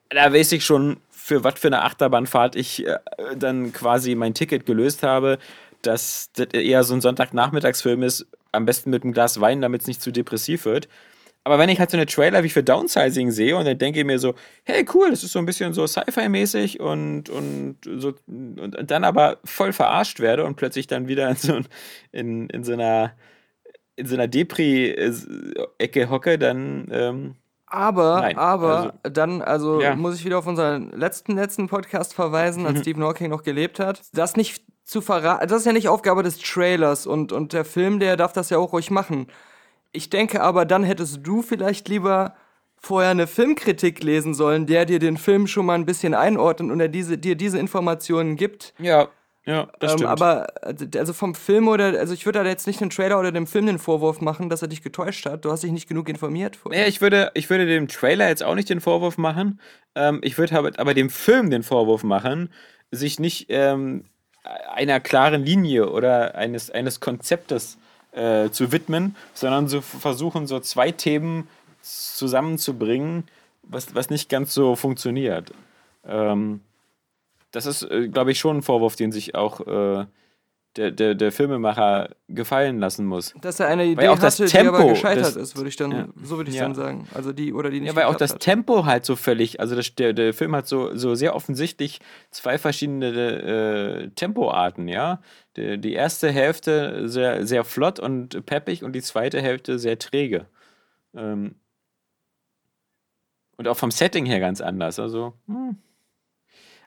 Da 0.09 0.33
weiß 0.33 0.51
ich 0.51 0.65
schon, 0.65 0.97
für 1.11 1.45
was 1.45 1.61
für 1.61 1.69
eine 1.69 1.83
Achterbahnfahrt 1.85 2.57
ich 2.57 2.85
äh, 2.85 2.99
dann 3.37 3.73
quasi 3.73 4.17
mein 4.17 4.35
Ticket 4.35 4.67
gelöst 4.67 5.05
habe, 5.05 5.39
dass 5.83 6.31
das 6.35 6.49
eher 6.53 6.85
so 6.85 6.95
ein 6.95 7.01
Sonntagnachmittagsfilm 7.01 8.03
ist, 8.03 8.27
am 8.53 8.67
besten 8.67 8.91
mit 8.91 9.03
einem 9.05 9.13
Glas 9.13 9.41
Wein, 9.41 9.61
damit 9.61 9.83
es 9.83 9.87
nicht 9.87 10.03
zu 10.03 10.11
depressiv 10.11 10.65
wird. 10.65 10.89
Aber 11.43 11.59
wenn 11.59 11.71
ich 11.71 11.79
halt 11.79 11.91
so 11.91 11.97
eine 11.97 12.05
Trailer 12.07 12.43
wie 12.45 12.51
für 12.51 12.63
Downsizing 12.63 13.31
sehe 13.31 13.57
und 13.57 13.65
dann 13.65 13.79
denke 13.79 14.01
ich 14.01 14.05
mir 14.05 14.19
so, 14.19 14.35
hey 14.65 14.85
cool, 14.93 15.11
das 15.11 15.25
ist 15.25 15.33
so 15.33 15.39
ein 15.39 15.47
bisschen 15.47 15.73
so 15.73 15.87
Sci-Fi-mäßig 15.87 16.81
und, 16.81 17.31
und, 17.31 17.77
so, 17.97 18.13
und 18.27 18.91
dann 18.91 19.05
aber 19.05 19.39
voll 19.45 19.73
verarscht 19.73 20.21
werde 20.21 20.45
und 20.45 20.57
plötzlich 20.57 20.87
dann 20.87 21.09
wieder 21.09 21.29
in 21.31 21.37
so, 21.37 21.61
in, 22.13 22.49
in 22.51 22.65
so 22.65 22.73
einer 22.75 23.13
in 23.97 24.07
so 24.07 24.15
einer 24.15 24.29
Depri-Ecke 24.29 26.09
hocke, 26.11 26.39
dann 26.39 26.89
ähm, 26.91 27.35
aber, 27.67 28.21
Nein, 28.21 28.37
aber 28.37 28.95
dann, 29.05 29.43
also 29.43 29.81
Ja. 29.81 29.95
muss 29.95 30.17
ich 30.17 30.25
wieder 30.25 30.39
auf 30.39 30.47
unseren 30.47 30.91
letzten, 30.91 31.37
letzten 31.37 31.69
Podcast 31.69 32.15
verweisen, 32.15 32.67
als 32.67 32.81
Stephen 32.81 33.05
Hawking 33.05 33.31
noch 33.31 33.45
gelebt 33.45 33.79
hat. 33.79 34.03
Das 34.13 34.35
nicht 34.37 34.65
zu 34.91 35.01
verraten, 35.01 35.47
das 35.49 35.61
ist 35.61 35.67
ja 35.67 35.73
nicht 35.73 35.89
Aufgabe 35.89 36.23
des 36.23 36.39
Trailers 36.39 37.07
und, 37.07 37.33
und 37.33 37.53
der 37.53 37.65
Film, 37.65 38.01
der 38.01 38.17
darf 38.17 38.33
das 38.33 38.51
ja 38.51 38.59
auch 38.59 38.73
ruhig 38.73 38.91
machen. 38.91 39.29
Ich 39.93 40.11
denke 40.11 40.43
aber, 40.43 40.65
dann 40.67 40.85
hättest 40.85 41.21
du 41.27 41.43
vielleicht 41.43 41.89
lieber 41.89 42.35
vorher 42.77 43.11
eine 43.11 43.27
Filmkritik 43.27 44.03
lesen 44.03 44.35
sollen, 44.35 44.67
der 44.67 44.87
dir 44.87 44.99
den 44.99 45.17
Film 45.17 45.47
schon 45.47 45.67
mal 45.67 45.75
ein 45.75 45.87
bisschen 45.87 46.15
einordnet 46.15 46.71
und 46.71 46.79
der 46.79 46.89
diese, 46.89 47.19
dir 47.19 47.37
diese 47.37 47.59
Informationen 47.59 48.37
gibt. 48.37 48.75
ja, 48.79 49.09
ja, 49.47 49.69
das 49.81 49.93
Ähm, 49.93 49.99
stimmt. 49.99 50.11
aber 50.11 50.47
äh, 50.63 50.99
also 50.99 51.13
vom 51.15 51.35
Film 51.35 51.69
oder 51.69 51.99
also 51.99 52.13
ich 52.13 52.27
würde 52.27 52.43
da 52.45 52.49
jetzt 52.49 52.67
nicht 52.67 52.81
den 52.81 52.91
Trailer 52.91 53.19
oder 53.19 53.33
dem 53.33 53.47
Film 53.47 53.67
den 53.67 53.79
Vorwurf 53.79 54.21
machen, 54.21 54.51
dass 54.51 54.61
er 54.63 54.69
dich 54.69 54.83
getäuscht 54.83 55.25
hat. 55.25 55.45
Du 55.47 55.51
hast 55.51 55.63
dich 55.63 55.73
nicht 55.73 55.89
genug 55.89 56.09
informiert. 56.11 56.57
vorher. 56.57 56.83
Ja, 56.83 56.87
ich 56.89 57.01
würde, 57.01 57.31
ich 57.35 57.49
würde 57.49 57.65
dem 57.67 57.89
Trailer 57.89 58.29
jetzt 58.29 58.43
auch 58.43 58.55
nicht 58.55 58.69
den 58.69 58.81
Vorwurf 58.83 59.17
machen. 59.19 59.59
Ähm, 59.95 60.21
ich 60.23 60.37
würde 60.37 60.57
aber, 60.59 60.73
aber 60.79 60.93
dem 60.95 61.09
Film 61.09 61.49
den 61.51 61.63
Vorwurf 61.63 62.05
machen, 62.05 62.53
sich 62.91 63.19
nicht 63.19 63.47
ähm, 63.49 64.05
einer 64.43 65.01
klaren 65.01 65.45
Linie 65.45 65.91
oder 65.91 66.35
eines, 66.35 66.71
eines 66.71 67.01
Konzeptes 67.01 67.79
äh, 68.13 68.51
zu 68.51 68.73
widmen, 68.73 69.17
sondern 69.35 69.69
so 69.69 69.81
versuchen, 69.81 70.47
so 70.47 70.61
zwei 70.61 70.91
Themen 70.91 71.49
zusammenzubringen, 71.83 73.25
was, 73.63 73.95
was 73.95 74.11
nicht 74.11 74.29
ganz 74.29 74.55
so 74.55 74.77
funktioniert. 74.77 75.53
Ähm, 76.07 76.61
das 77.53 77.67
ist, 77.67 77.83
äh, 77.83 78.09
glaube 78.09 78.33
ich, 78.33 78.39
schon 78.39 78.59
ein 78.59 78.63
Vorwurf, 78.63 78.97
den 78.97 79.13
sich 79.13 79.35
auch 79.35 79.61
äh, 79.67 80.07
der, 80.77 80.91
der, 80.93 81.15
der 81.17 81.33
Filmemacher 81.33 82.11
gefallen 82.29 82.79
lassen 82.79 83.05
muss. 83.05 83.35
Dass 83.41 83.59
er 83.59 83.67
eine 83.67 83.85
Idee 83.87 84.09
auch 84.09 84.19
das 84.19 84.39
hatte, 84.39 84.49
die 84.51 84.59
aber 84.59 84.79
Tempo 84.79 84.89
gescheitert 84.93 85.27
des- 85.27 85.37
ist, 85.37 85.57
würde 85.57 85.69
ich 85.69 85.77
dann, 85.77 85.91
Ja. 85.91 86.09
so 86.23 86.37
würde 86.37 86.51
ich 86.51 86.57
Ja. 86.57 86.63
dann 86.63 86.75
sagen. 86.77 87.09
Also 87.13 87.33
die 87.33 87.53
oder 87.53 87.71
die 87.71 87.81
nicht 87.81 87.89
Ja, 87.91 87.97
weil 87.97 88.05
auch 88.05 88.15
das 88.15 88.35
hat. 88.35 88.41
Tempo 88.41 88.85
halt 88.85 89.05
so 89.05 89.17
völlig, 89.17 89.59
also 89.59 89.75
das, 89.75 89.95
der, 89.97 90.13
der 90.13 90.33
Film 90.33 90.55
hat 90.55 90.69
so, 90.69 90.95
so 90.97 91.15
sehr 91.17 91.35
offensichtlich 91.35 92.01
zwei 92.31 92.57
verschiedene 92.57 93.07
äh, 93.09 94.09
Tempoarten, 94.15 94.87
ja. 94.87 95.21
Die, 95.57 95.77
die 95.79 95.93
erste 95.95 96.31
Hälfte 96.31 97.09
sehr, 97.09 97.45
sehr 97.47 97.65
flott 97.65 97.99
und 97.99 98.47
peppig 98.47 98.85
und 98.85 98.93
die 98.93 99.03
zweite 99.03 99.41
Hälfte 99.43 99.79
sehr 99.81 99.99
träge. 99.99 100.47
Ähm, 101.17 101.57
und 103.57 103.69
auch 103.69 103.77
vom 103.77 103.91
Setting 103.91 104.25
her 104.25 104.41
ganz 104.41 104.61
anders. 104.61 104.99
Also, 104.99 105.35
hm. 105.47 105.77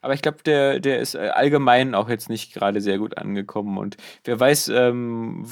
Aber 0.04 0.13
ich 0.13 0.22
glaube, 0.22 0.39
der, 0.46 0.82
der 0.82 1.00
ist 1.00 1.16
äh, 1.16 1.30
allgemein 1.34 1.96
auch 1.96 2.10
jetzt 2.10 2.30
nicht 2.30 2.54
gerade 2.54 2.82
sehr 2.82 2.98
gut 2.98 3.18
angekommen. 3.18 3.78
Und 3.78 3.96
wer 4.26 4.38
weiß, 4.38 4.68
ähm, 4.68 5.46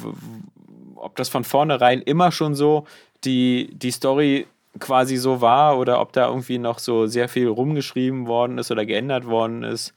ob 0.96 1.16
das 1.16 1.30
von 1.30 1.46
vornherein 1.46 2.02
immer 2.02 2.34
schon 2.34 2.54
so 2.54 2.86
die, 3.24 3.70
die 3.74 3.92
Story 3.92 4.48
quasi 4.78 5.16
so 5.16 5.40
war 5.40 5.78
oder 5.80 6.02
ob 6.02 6.12
da 6.12 6.28
irgendwie 6.28 6.58
noch 6.58 6.80
so 6.80 7.06
sehr 7.08 7.30
viel 7.30 7.48
rumgeschrieben 7.48 8.28
worden 8.28 8.58
ist 8.58 8.72
oder 8.72 8.86
geändert 8.86 9.26
worden 9.26 9.64
ist. 9.64 9.94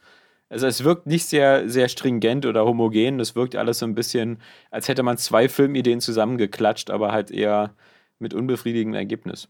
Also 0.49 0.67
es 0.67 0.85
wirkt 0.85 1.05
nicht 1.05 1.25
sehr, 1.25 1.67
sehr 1.69 1.89
stringent 1.89 2.45
oder 2.45 2.65
homogen. 2.65 3.19
Es 3.19 3.35
wirkt 3.35 3.57
alles 3.57 3.79
so 3.79 3.85
ein 3.85 3.95
bisschen, 3.95 4.39
als 4.71 4.87
hätte 4.87 5.03
man 5.03 5.17
zwei 5.17 5.49
Filmideen 5.49 5.99
zusammengeklatscht, 5.99 6.91
aber 6.91 7.11
halt 7.11 7.29
eher 7.29 7.75
mit 8.19 8.33
unbefriedigendem 8.33 8.97
Ergebnis. 8.97 9.49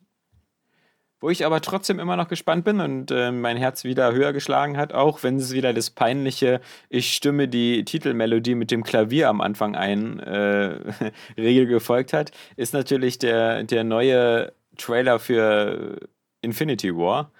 Wo 1.25 1.31
ich 1.31 1.43
aber 1.43 1.59
trotzdem 1.59 1.97
immer 1.97 2.17
noch 2.17 2.27
gespannt 2.27 2.65
bin 2.65 2.79
und 2.79 3.09
äh, 3.09 3.31
mein 3.31 3.57
Herz 3.57 3.83
wieder 3.83 4.13
höher 4.13 4.31
geschlagen 4.31 4.77
hat, 4.77 4.93
auch 4.93 5.23
wenn 5.23 5.37
es 5.37 5.53
wieder 5.53 5.73
das 5.73 5.89
peinliche, 5.89 6.61
ich 6.87 7.15
stimme 7.15 7.47
die 7.47 7.83
Titelmelodie 7.83 8.53
mit 8.53 8.69
dem 8.69 8.83
Klavier 8.83 9.29
am 9.29 9.41
Anfang 9.41 9.75
ein, 9.75 10.19
äh, 10.19 10.77
Regel 11.35 11.65
gefolgt 11.65 12.13
hat, 12.13 12.29
ist 12.57 12.75
natürlich 12.75 13.17
der, 13.17 13.63
der 13.63 13.83
neue 13.83 14.53
Trailer 14.77 15.17
für 15.17 15.97
Infinity 16.43 16.95
War, 16.95 17.31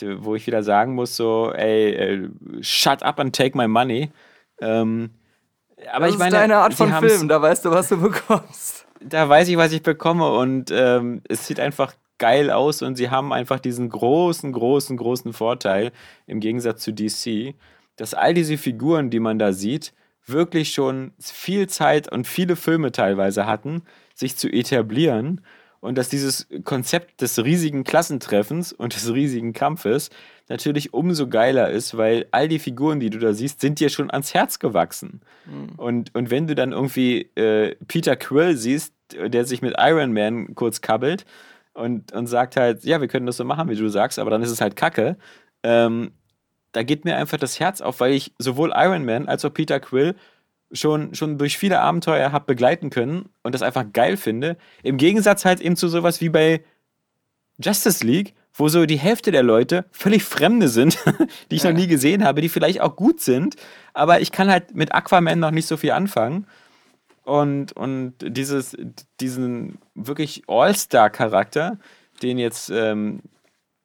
wo 0.00 0.34
ich 0.34 0.46
wieder 0.46 0.62
sagen 0.62 0.94
muss, 0.94 1.14
so, 1.14 1.52
ey, 1.52 1.92
äh, 1.92 2.28
shut 2.62 3.02
up 3.02 3.20
and 3.20 3.36
take 3.36 3.54
my 3.54 3.68
money. 3.68 4.10
Ähm, 4.62 5.10
aber 5.92 6.06
das 6.06 6.14
ich 6.14 6.18
meine, 6.18 6.36
ist 6.36 6.40
deine 6.40 6.56
Art 6.56 6.72
von 6.72 6.90
Film, 6.90 7.28
da 7.28 7.42
weißt 7.42 7.66
du, 7.66 7.70
was 7.70 7.90
du 7.90 8.00
bekommst. 8.00 8.86
da 9.00 9.28
weiß 9.28 9.46
ich, 9.48 9.58
was 9.58 9.72
ich 9.72 9.82
bekomme 9.82 10.26
und 10.38 10.70
ähm, 10.70 11.20
es 11.28 11.46
sieht 11.46 11.60
einfach 11.60 11.92
geil 12.18 12.50
aus 12.50 12.82
und 12.82 12.96
sie 12.96 13.10
haben 13.10 13.32
einfach 13.32 13.60
diesen 13.60 13.88
großen, 13.88 14.52
großen, 14.52 14.96
großen 14.96 15.32
Vorteil 15.32 15.92
im 16.26 16.40
Gegensatz 16.40 16.82
zu 16.82 16.92
DC, 16.92 17.54
dass 17.96 18.14
all 18.14 18.34
diese 18.34 18.58
Figuren, 18.58 19.10
die 19.10 19.20
man 19.20 19.38
da 19.38 19.52
sieht, 19.52 19.92
wirklich 20.26 20.72
schon 20.72 21.12
viel 21.20 21.68
Zeit 21.68 22.10
und 22.10 22.26
viele 22.26 22.56
Filme 22.56 22.92
teilweise 22.92 23.46
hatten, 23.46 23.82
sich 24.14 24.36
zu 24.36 24.48
etablieren 24.48 25.40
und 25.80 25.96
dass 25.96 26.08
dieses 26.08 26.48
Konzept 26.64 27.20
des 27.20 27.42
riesigen 27.44 27.84
Klassentreffens 27.84 28.72
und 28.72 28.94
des 28.94 29.12
riesigen 29.12 29.52
Kampfes 29.52 30.10
natürlich 30.48 30.94
umso 30.94 31.28
geiler 31.28 31.70
ist, 31.70 31.96
weil 31.96 32.26
all 32.32 32.48
die 32.48 32.58
Figuren, 32.58 32.98
die 32.98 33.10
du 33.10 33.18
da 33.18 33.32
siehst, 33.32 33.60
sind 33.60 33.78
dir 33.78 33.88
schon 33.88 34.10
ans 34.10 34.34
Herz 34.34 34.58
gewachsen. 34.58 35.20
Und, 35.76 36.14
und 36.14 36.30
wenn 36.30 36.46
du 36.46 36.54
dann 36.54 36.72
irgendwie 36.72 37.30
äh, 37.36 37.76
Peter 37.86 38.16
Quill 38.16 38.56
siehst, 38.56 38.94
der 39.12 39.44
sich 39.44 39.62
mit 39.62 39.74
Iron 39.78 40.12
Man 40.12 40.54
kurz 40.54 40.80
kabbelt 40.80 41.24
und, 41.76 42.12
und 42.12 42.26
sagt 42.26 42.56
halt, 42.56 42.84
ja, 42.84 43.00
wir 43.00 43.08
können 43.08 43.26
das 43.26 43.36
so 43.36 43.44
machen, 43.44 43.68
wie 43.68 43.76
du 43.76 43.88
sagst, 43.88 44.18
aber 44.18 44.30
dann 44.30 44.42
ist 44.42 44.50
es 44.50 44.60
halt 44.60 44.76
Kacke, 44.76 45.16
ähm, 45.62 46.12
da 46.72 46.82
geht 46.82 47.04
mir 47.04 47.16
einfach 47.16 47.38
das 47.38 47.58
Herz 47.58 47.80
auf, 47.80 48.00
weil 48.00 48.12
ich 48.12 48.32
sowohl 48.38 48.72
Iron 48.74 49.04
Man 49.04 49.28
als 49.28 49.44
auch 49.44 49.54
Peter 49.54 49.80
Quill 49.80 50.14
schon, 50.72 51.14
schon 51.14 51.38
durch 51.38 51.56
viele 51.56 51.80
Abenteuer 51.80 52.32
habe 52.32 52.44
begleiten 52.44 52.90
können 52.90 53.30
und 53.42 53.54
das 53.54 53.62
einfach 53.62 53.84
geil 53.92 54.16
finde. 54.16 54.56
Im 54.82 54.96
Gegensatz 54.96 55.44
halt 55.44 55.60
eben 55.60 55.76
zu 55.76 55.88
sowas 55.88 56.20
wie 56.20 56.28
bei 56.28 56.62
Justice 57.58 58.04
League, 58.04 58.34
wo 58.52 58.68
so 58.68 58.84
die 58.84 58.98
Hälfte 58.98 59.30
der 59.30 59.42
Leute 59.42 59.84
völlig 59.90 60.24
Fremde 60.24 60.68
sind, 60.68 60.98
die 61.50 61.56
ich 61.56 61.64
noch 61.64 61.72
nie 61.72 61.86
gesehen 61.86 62.24
habe, 62.24 62.40
die 62.40 62.48
vielleicht 62.48 62.80
auch 62.80 62.96
gut 62.96 63.20
sind, 63.20 63.56
aber 63.94 64.20
ich 64.20 64.32
kann 64.32 64.50
halt 64.50 64.74
mit 64.74 64.94
Aquaman 64.94 65.38
noch 65.38 65.50
nicht 65.50 65.66
so 65.66 65.76
viel 65.76 65.92
anfangen. 65.92 66.46
Und, 67.26 67.72
und 67.72 68.14
dieses, 68.20 68.76
diesen 69.20 69.78
wirklich 69.96 70.44
All-Star-Charakter, 70.46 71.76
den 72.22 72.38
jetzt 72.38 72.70
ähm, 72.70 73.20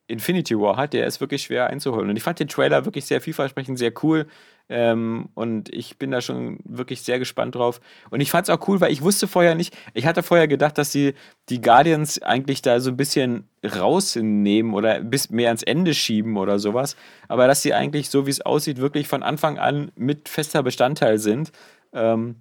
Infinity 0.05 0.59
War 0.59 0.77
hat, 0.77 0.93
der 0.93 1.07
ist 1.07 1.21
wirklich 1.21 1.41
schwer 1.41 1.67
einzuholen. 1.67 2.11
Und 2.11 2.15
ich 2.17 2.21
fand 2.21 2.39
den 2.39 2.49
Trailer 2.49 2.85
wirklich 2.85 3.05
sehr 3.05 3.19
vielversprechend, 3.19 3.79
sehr 3.79 3.93
cool. 4.03 4.27
Ähm, 4.69 5.29
und 5.33 5.73
ich 5.73 5.97
bin 5.97 6.11
da 6.11 6.21
schon 6.21 6.59
wirklich 6.65 7.01
sehr 7.01 7.17
gespannt 7.17 7.55
drauf. 7.55 7.81
Und 8.11 8.21
ich 8.21 8.29
fand 8.29 8.47
es 8.47 8.53
auch 8.53 8.67
cool, 8.67 8.79
weil 8.79 8.91
ich 8.91 9.01
wusste 9.01 9.27
vorher 9.27 9.55
nicht, 9.55 9.75
ich 9.95 10.05
hatte 10.05 10.21
vorher 10.21 10.47
gedacht, 10.47 10.77
dass 10.77 10.91
die, 10.91 11.15
die 11.49 11.61
Guardians 11.61 12.21
eigentlich 12.21 12.61
da 12.61 12.79
so 12.79 12.91
ein 12.91 12.97
bisschen 12.97 13.49
rausnehmen 13.65 14.75
oder 14.75 15.01
bis 15.01 15.31
mehr 15.31 15.47
ans 15.47 15.63
Ende 15.63 15.95
schieben 15.95 16.37
oder 16.37 16.59
sowas. 16.59 16.95
Aber 17.27 17.47
dass 17.47 17.63
sie 17.63 17.73
eigentlich, 17.73 18.11
so 18.11 18.27
wie 18.27 18.31
es 18.31 18.41
aussieht, 18.41 18.77
wirklich 18.77 19.07
von 19.07 19.23
Anfang 19.23 19.57
an 19.57 19.91
mit 19.95 20.29
fester 20.29 20.61
Bestandteil 20.61 21.17
sind. 21.17 21.51
Ähm, 21.91 22.35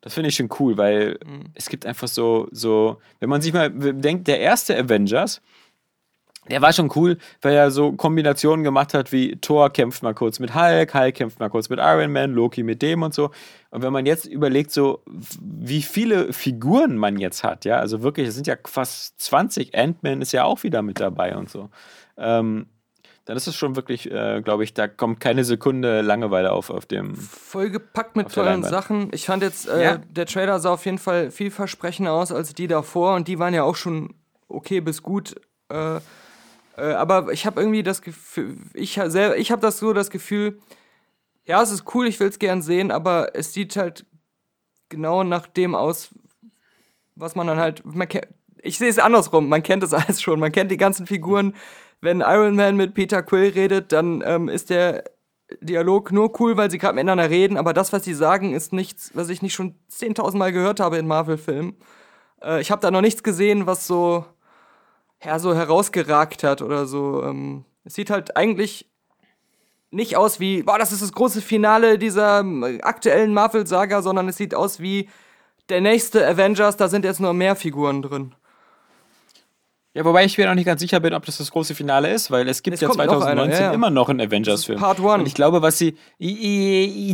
das 0.00 0.14
finde 0.14 0.28
ich 0.28 0.36
schon 0.36 0.48
cool, 0.58 0.76
weil 0.76 1.18
es 1.54 1.68
gibt 1.68 1.84
einfach 1.84 2.08
so, 2.08 2.48
so, 2.52 2.98
wenn 3.20 3.28
man 3.28 3.42
sich 3.42 3.52
mal 3.52 3.70
denkt, 3.70 4.28
der 4.28 4.40
erste 4.40 4.76
Avengers, 4.76 5.40
der 6.50 6.62
war 6.62 6.72
schon 6.72 6.90
cool, 6.94 7.18
weil 7.42 7.54
er 7.54 7.70
so 7.70 7.92
Kombinationen 7.92 8.64
gemacht 8.64 8.94
hat, 8.94 9.12
wie 9.12 9.36
Thor 9.36 9.70
kämpft 9.70 10.02
mal 10.02 10.14
kurz 10.14 10.38
mit 10.38 10.54
Hulk, 10.54 10.94
Hulk 10.94 11.14
kämpft 11.14 11.40
mal 11.40 11.50
kurz 11.50 11.68
mit 11.68 11.78
Iron 11.78 12.12
Man, 12.12 12.32
Loki 12.32 12.62
mit 12.62 12.80
dem 12.80 13.02
und 13.02 13.12
so. 13.12 13.30
Und 13.70 13.82
wenn 13.82 13.92
man 13.92 14.06
jetzt 14.06 14.24
überlegt, 14.24 14.70
so 14.70 15.02
wie 15.40 15.82
viele 15.82 16.32
Figuren 16.32 16.96
man 16.96 17.18
jetzt 17.18 17.44
hat, 17.44 17.64
ja, 17.64 17.78
also 17.78 18.02
wirklich, 18.02 18.28
es 18.28 18.34
sind 18.34 18.46
ja 18.46 18.56
fast 18.64 19.20
20, 19.20 19.76
Ant-Man 19.76 20.22
ist 20.22 20.32
ja 20.32 20.44
auch 20.44 20.62
wieder 20.62 20.80
mit 20.80 21.00
dabei 21.00 21.36
und 21.36 21.50
so. 21.50 21.68
Ähm, 22.16 22.66
dann 23.28 23.36
ist 23.36 23.46
es 23.46 23.56
schon 23.56 23.76
wirklich, 23.76 24.10
äh, 24.10 24.40
glaube 24.40 24.64
ich, 24.64 24.72
da 24.72 24.88
kommt 24.88 25.20
keine 25.20 25.44
Sekunde 25.44 26.00
Langeweile 26.00 26.50
auf, 26.50 26.70
auf 26.70 26.86
dem. 26.86 27.14
Vollgepackt 27.14 28.16
mit 28.16 28.32
tollen 28.32 28.62
Leinwand. 28.62 28.72
Sachen. 28.72 29.10
Ich 29.12 29.26
fand 29.26 29.42
jetzt, 29.42 29.68
äh, 29.68 29.84
Ja. 29.84 29.96
der 29.98 30.24
Trailer 30.24 30.58
sah 30.60 30.70
auf 30.72 30.86
jeden 30.86 30.96
Fall 30.96 31.30
vielversprechender 31.30 32.10
aus 32.10 32.32
als 32.32 32.54
die 32.54 32.68
davor 32.68 33.16
und 33.16 33.28
die 33.28 33.38
waren 33.38 33.52
ja 33.52 33.64
auch 33.64 33.76
schon 33.76 34.14
okay 34.48 34.80
bis 34.80 35.02
gut. 35.02 35.38
Äh, 35.68 35.96
äh, 35.96 36.00
aber 36.94 37.30
ich 37.30 37.44
habe 37.44 37.60
irgendwie 37.60 37.82
das 37.82 38.00
Gefühl, 38.00 38.56
ich, 38.72 38.96
ich 38.96 39.50
habe 39.50 39.60
das 39.60 39.78
so 39.78 39.92
das 39.92 40.08
Gefühl, 40.08 40.58
ja, 41.44 41.62
es 41.62 41.70
ist 41.70 41.84
cool, 41.94 42.06
ich 42.06 42.18
will 42.20 42.28
es 42.28 42.38
gern 42.38 42.62
sehen, 42.62 42.90
aber 42.90 43.34
es 43.34 43.52
sieht 43.52 43.76
halt 43.76 44.06
genau 44.88 45.22
nach 45.22 45.46
dem 45.46 45.74
aus, 45.74 46.14
was 47.14 47.34
man 47.34 47.46
dann 47.46 47.58
halt. 47.58 47.84
Man 47.84 48.08
ich 48.62 48.78
sehe 48.78 48.88
es 48.88 48.98
andersrum, 48.98 49.50
man 49.50 49.62
kennt 49.62 49.82
es 49.82 49.92
alles 49.92 50.22
schon, 50.22 50.40
man 50.40 50.50
kennt 50.50 50.70
die 50.70 50.78
ganzen 50.78 51.06
Figuren. 51.06 51.54
Wenn 52.00 52.20
Iron 52.20 52.54
Man 52.56 52.76
mit 52.76 52.94
Peter 52.94 53.22
Quill 53.22 53.50
redet, 53.50 53.92
dann 53.92 54.22
ähm, 54.24 54.48
ist 54.48 54.70
der 54.70 55.04
Dialog 55.60 56.12
nur 56.12 56.38
cool, 56.40 56.56
weil 56.56 56.70
sie 56.70 56.78
gerade 56.78 56.94
miteinander 56.94 57.30
reden, 57.30 57.56
aber 57.56 57.72
das, 57.72 57.92
was 57.92 58.04
sie 58.04 58.14
sagen, 58.14 58.54
ist 58.54 58.72
nichts, 58.72 59.10
was 59.14 59.30
ich 59.30 59.40
nicht 59.40 59.54
schon 59.54 59.74
10.000 59.90 60.36
Mal 60.36 60.52
gehört 60.52 60.78
habe 60.78 60.98
in 60.98 61.06
Marvel-Filmen. 61.06 61.76
Äh, 62.42 62.60
ich 62.60 62.70
habe 62.70 62.82
da 62.82 62.90
noch 62.90 63.00
nichts 63.00 63.22
gesehen, 63.22 63.66
was 63.66 63.86
so, 63.86 64.26
ja, 65.24 65.38
so 65.38 65.54
herausgeragt 65.54 66.44
hat 66.44 66.60
oder 66.62 66.86
so. 66.86 67.22
Ähm, 67.24 67.64
es 67.84 67.94
sieht 67.94 68.10
halt 68.10 68.36
eigentlich 68.36 68.90
nicht 69.90 70.16
aus 70.16 70.38
wie, 70.38 70.62
boah, 70.62 70.78
das 70.78 70.92
ist 70.92 71.02
das 71.02 71.12
große 71.12 71.40
Finale 71.40 71.98
dieser 71.98 72.40
ähm, 72.40 72.80
aktuellen 72.82 73.32
Marvel-Saga, 73.32 74.02
sondern 74.02 74.28
es 74.28 74.36
sieht 74.36 74.54
aus 74.54 74.80
wie 74.80 75.08
der 75.70 75.80
nächste 75.80 76.26
Avengers, 76.26 76.76
da 76.76 76.88
sind 76.88 77.04
jetzt 77.04 77.20
nur 77.20 77.32
mehr 77.32 77.56
Figuren 77.56 78.02
drin. 78.02 78.34
Ja, 79.98 80.04
wobei 80.04 80.24
ich 80.24 80.38
mir 80.38 80.46
noch 80.46 80.54
nicht 80.54 80.66
ganz 80.66 80.80
sicher 80.80 81.00
bin, 81.00 81.12
ob 81.12 81.26
das 81.26 81.38
das 81.38 81.50
große 81.50 81.74
Finale 81.74 82.12
ist, 82.12 82.30
weil 82.30 82.48
es 82.48 82.62
gibt 82.62 82.74
Es 82.74 82.80
ja 82.80 82.86
kommt 82.86 82.98
noch 82.98 83.18
2019 83.18 83.52
einer, 83.52 83.60
ja, 83.60 83.66
ja. 83.70 83.74
immer 83.74 83.90
noch 83.90 84.08
einen 84.08 84.20
Avengers-Film. 84.20 84.78
Part 84.78 85.00
One. 85.00 85.14
Und 85.14 85.26
ich 85.26 85.34
glaube, 85.34 85.60
was 85.60 85.76
sie. 85.76 85.96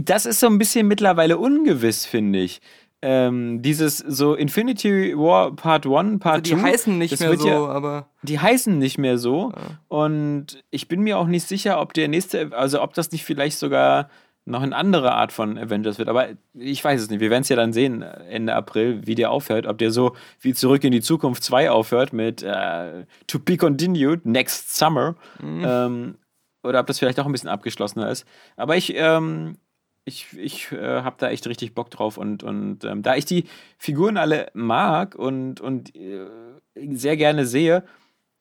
Das 0.04 0.26
ist 0.26 0.38
so 0.38 0.48
ein 0.48 0.58
bisschen 0.58 0.86
mittlerweile 0.86 1.38
ungewiss, 1.38 2.04
finde 2.04 2.40
ich. 2.40 2.60
Ähm, 3.00 3.62
dieses 3.62 3.96
so 3.96 4.34
Infinity 4.34 5.16
War 5.16 5.56
Part 5.56 5.86
1, 5.86 6.20
Part 6.20 6.46
2. 6.46 6.52
Also 6.52 6.56
die 6.56 6.62
heißen 6.62 6.98
nicht 6.98 7.20
mehr 7.20 7.38
so, 7.38 7.48
Ja, 7.48 7.66
aber 7.68 8.06
die 8.20 8.38
heißen 8.38 8.76
nicht 8.76 8.98
mehr 8.98 9.16
so. 9.16 9.52
Und 9.88 10.62
ich 10.70 10.86
bin 10.86 11.00
mir 11.00 11.16
auch 11.16 11.26
nicht 11.26 11.48
sicher, 11.48 11.80
ob 11.80 11.94
der 11.94 12.08
nächste, 12.08 12.50
also 12.52 12.82
ob 12.82 12.92
das 12.92 13.12
nicht 13.12 13.24
vielleicht 13.24 13.58
sogar 13.58 14.10
noch 14.46 14.62
eine 14.62 14.76
andere 14.76 15.12
Art 15.12 15.32
von 15.32 15.56
Avengers 15.56 15.98
wird. 15.98 16.08
Aber 16.08 16.28
ich 16.52 16.84
weiß 16.84 17.00
es 17.00 17.10
nicht. 17.10 17.20
Wir 17.20 17.30
werden 17.30 17.42
es 17.42 17.48
ja 17.48 17.56
dann 17.56 17.72
sehen 17.72 18.02
Ende 18.02 18.54
April, 18.54 19.06
wie 19.06 19.14
der 19.14 19.30
aufhört. 19.30 19.66
Ob 19.66 19.78
der 19.78 19.90
so 19.90 20.14
wie 20.40 20.52
Zurück 20.52 20.84
in 20.84 20.92
die 20.92 21.00
Zukunft 21.00 21.42
2 21.44 21.70
aufhört 21.70 22.12
mit 22.12 22.42
äh, 22.42 23.06
To 23.26 23.38
Be 23.38 23.56
Continued 23.56 24.26
Next 24.26 24.76
Summer. 24.76 25.16
Ähm, 25.64 26.18
oder 26.62 26.80
ob 26.80 26.86
das 26.86 26.98
vielleicht 26.98 27.18
auch 27.20 27.26
ein 27.26 27.32
bisschen 27.32 27.48
abgeschlossener 27.48 28.10
ist. 28.10 28.26
Aber 28.56 28.76
ich, 28.76 28.94
ähm, 28.94 29.56
ich, 30.04 30.26
ich 30.36 30.72
äh, 30.72 31.02
habe 31.02 31.16
da 31.18 31.30
echt 31.30 31.46
richtig 31.46 31.74
Bock 31.74 31.90
drauf. 31.90 32.18
Und, 32.18 32.42
und 32.42 32.84
ähm, 32.84 33.02
da 33.02 33.16
ich 33.16 33.24
die 33.24 33.44
Figuren 33.78 34.18
alle 34.18 34.50
mag 34.52 35.14
und, 35.14 35.62
und 35.62 35.94
äh, 35.96 36.26
sehr 36.74 37.16
gerne 37.16 37.46
sehe, 37.46 37.84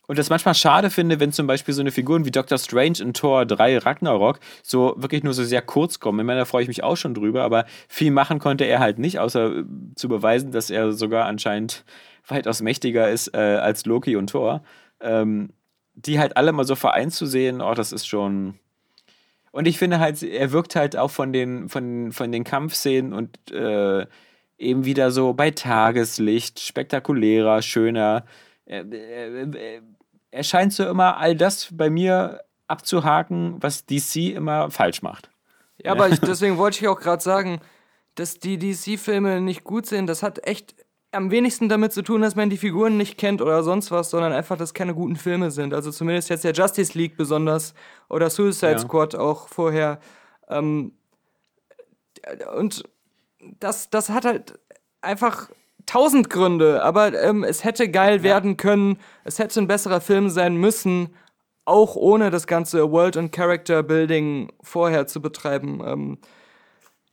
und 0.08 0.18
das 0.20 0.30
manchmal 0.30 0.54
schade 0.54 0.90
finde, 0.90 1.20
wenn 1.20 1.32
zum 1.32 1.48
Beispiel 1.48 1.74
so 1.74 1.82
eine 1.82 1.92
Figuren 1.92 2.26
wie 2.26 2.32
Doctor 2.32 2.58
Strange 2.58 3.00
in 3.00 3.14
Tor 3.14 3.46
3 3.46 3.78
Ragnarok 3.80 4.40
so 4.62 4.96
wirklich 4.98 5.24
nur 5.24 5.34
so 5.34 5.44
sehr 5.44 5.62
kurz 5.62 6.00
kommen. 6.00 6.20
Ich 6.20 6.26
meine, 6.26 6.40
da 6.40 6.46
freue 6.46 6.64
ich 6.64 6.68
mich 6.68 6.84
auch 6.84 6.98
schon 6.98 7.14
drüber, 7.14 7.44
aber 7.44 7.66
viel 7.88 8.12
machen 8.12 8.40
konnte 8.40 8.66
er 8.66 8.80
halt 8.80 9.00
nicht, 9.00 9.20
außer 9.20 9.60
äh, 9.60 9.64
zu 9.96 10.10
beweisen, 10.10 10.52
dass 10.52 10.70
er 10.70 10.92
sogar 10.92 11.26
anscheinend 11.26 11.86
weitaus 12.28 12.62
mächtiger 12.62 13.10
ist 13.10 13.34
äh, 13.34 13.38
als 13.38 13.86
Loki 13.86 14.16
und 14.16 14.30
Thor. 14.30 14.64
Ähm, 15.00 15.52
die 15.96 16.20
halt 16.20 16.38
alle 16.38 16.52
mal 16.52 16.66
so 16.66 16.76
vereint 16.76 17.14
zu 17.14 17.26
sehen, 17.26 17.62
oh, 17.62 17.74
das 17.74 17.92
ist 17.92 18.08
schon. 18.08 18.60
Und 19.52 19.68
ich 19.68 19.78
finde 19.78 20.00
halt, 20.00 20.22
er 20.24 20.52
wirkt 20.52 20.76
halt 20.76 20.98
auch 20.98 21.12
von 21.12 21.32
den, 21.32 21.70
von, 21.70 22.12
von 22.12 22.32
den 22.32 22.44
Kampfszenen 22.44 23.14
und 23.14 23.52
äh, 23.52 24.08
eben 24.58 24.86
wieder 24.86 25.12
so 25.12 25.34
bei 25.34 25.52
Tageslicht, 25.52 26.60
spektakulärer, 26.60 27.62
schöner. 27.62 28.26
Er, 28.66 28.86
er, 28.92 29.56
er- 29.56 29.82
er 30.32 30.44
scheint 30.44 30.74
so 30.74 30.88
immer 30.88 31.18
all 31.18 31.36
das 31.36 31.68
bei 31.72 31.90
mir 31.92 32.42
abzuhaken, 32.68 33.58
was 33.62 33.86
DC 33.86 34.34
immer 34.36 34.72
falsch 34.72 35.02
macht. 35.04 35.30
Ja, 35.84 35.92
aber 35.92 36.10
ich, 36.10 36.20
deswegen 36.22 36.58
wollte 36.58 36.80
ich 36.80 36.88
auch 36.88 37.00
gerade 37.00 37.22
sagen, 37.22 37.60
dass 38.16 38.40
die 38.40 38.58
DC-Filme 38.58 39.42
nicht 39.42 39.64
gut 39.64 39.86
sind. 39.86 40.08
Das 40.08 40.24
hat 40.24 40.48
echt 40.48 40.76
am 41.12 41.30
wenigsten 41.30 41.70
damit 41.70 41.94
zu 41.94 42.02
tun, 42.02 42.22
dass 42.22 42.36
man 42.36 42.50
die 42.50 42.58
Figuren 42.58 42.98
nicht 42.98 43.20
kennt 43.20 43.42
oder 43.44 43.62
sonst 43.62 43.92
was, 43.92 44.10
sondern 44.10 44.32
einfach, 44.34 44.58
dass 44.58 44.74
keine 44.74 44.96
guten 44.96 45.16
Filme 45.16 45.52
sind. 45.52 45.72
Also 45.74 45.92
zumindest 45.92 46.30
jetzt 46.30 46.44
der 46.44 46.54
Justice 46.54 46.98
League 46.98 47.16
besonders 47.18 47.76
oder 48.10 48.32
Suicide 48.32 48.72
Ja. 48.72 48.80
Squad 48.80 49.14
auch 49.14 49.48
vorher. 49.50 50.00
Ähm, 50.50 50.94
und 52.56 52.84
das, 53.60 53.90
das 53.92 54.10
hat 54.10 54.26
halt 54.26 54.58
einfach 55.02 55.50
tausend 55.86 56.30
Gründe, 56.30 56.84
aber 56.84 57.22
ähm, 57.22 57.44
es 57.44 57.64
hätte 57.64 57.90
geil 57.90 58.24
werden 58.24 58.58
können, 58.58 58.98
es 59.24 59.40
hätte 59.40 59.60
ein 59.60 59.68
besserer 59.68 60.02
Film 60.02 60.30
sein 60.30 60.56
müssen, 60.56 61.10
auch 61.66 61.96
ohne 61.96 62.30
das 62.30 62.48
ganze 62.48 62.92
World- 62.92 63.18
und 63.18 63.32
Character-Building 63.32 64.52
vorher 64.62 65.08
zu 65.08 65.22
betreiben. 65.22 65.82
Ähm, 65.86 66.18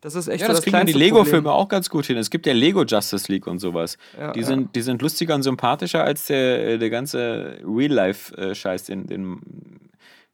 das 0.00 0.14
ist 0.14 0.28
echt 0.28 0.40
Ja, 0.40 0.46
so 0.46 0.52
das 0.54 0.64
das 0.64 0.72
kriegen 0.72 0.86
die 0.86 0.92
Lego-Filme 0.94 1.52
auch 1.52 1.68
ganz 1.68 1.90
gut 1.90 2.06
hin. 2.06 2.16
Es 2.16 2.30
gibt 2.30 2.46
ja 2.46 2.54
Lego 2.54 2.84
Justice 2.84 3.30
League 3.30 3.46
und 3.46 3.58
sowas. 3.58 3.98
Ja, 4.18 4.32
die, 4.32 4.40
ja. 4.40 4.46
sind, 4.46 4.74
die 4.74 4.80
sind 4.80 5.02
lustiger 5.02 5.34
und 5.34 5.42
sympathischer 5.42 6.02
als 6.02 6.26
der, 6.26 6.78
der 6.78 6.90
ganze 6.90 7.58
Real-Life-Scheiß, 7.64 8.84
den, 8.84 9.06
den 9.06 9.40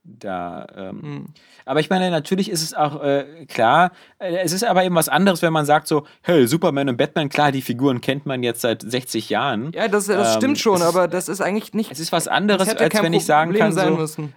da. 0.06 0.66
Ähm. 0.76 1.02
Hm. 1.02 1.26
Aber 1.64 1.80
ich 1.80 1.90
meine, 1.90 2.10
natürlich 2.10 2.50
ist 2.50 2.62
es 2.62 2.74
auch 2.74 3.02
äh, 3.02 3.46
klar, 3.48 3.92
äh, 4.18 4.36
es 4.38 4.52
ist 4.52 4.64
aber 4.64 4.84
eben 4.84 4.94
was 4.94 5.08
anderes, 5.08 5.42
wenn 5.42 5.52
man 5.52 5.66
sagt 5.66 5.88
so, 5.88 6.06
hey, 6.22 6.46
Superman 6.46 6.88
und 6.88 6.96
Batman, 6.96 7.28
klar, 7.28 7.52
die 7.52 7.62
Figuren 7.62 8.00
kennt 8.00 8.26
man 8.26 8.42
jetzt 8.42 8.60
seit 8.60 8.82
60 8.82 9.30
Jahren. 9.30 9.72
Ja, 9.72 9.88
das, 9.88 10.06
das 10.06 10.34
Ähm, 10.34 10.40
stimmt 10.40 10.58
schon, 10.58 10.82
aber 10.82 11.08
das 11.08 11.28
ist 11.28 11.40
eigentlich 11.40 11.74
nicht. 11.74 11.90
Es 11.90 12.00
ist 12.00 12.12
was 12.12 12.28
anderes, 12.28 12.68
als 12.68 13.02
wenn 13.02 13.12
ich 13.12 13.24
sagen 13.24 13.50
Problem 13.50 13.74
kann, 13.74 13.88
so, 13.88 13.96
müssen. 13.96 14.34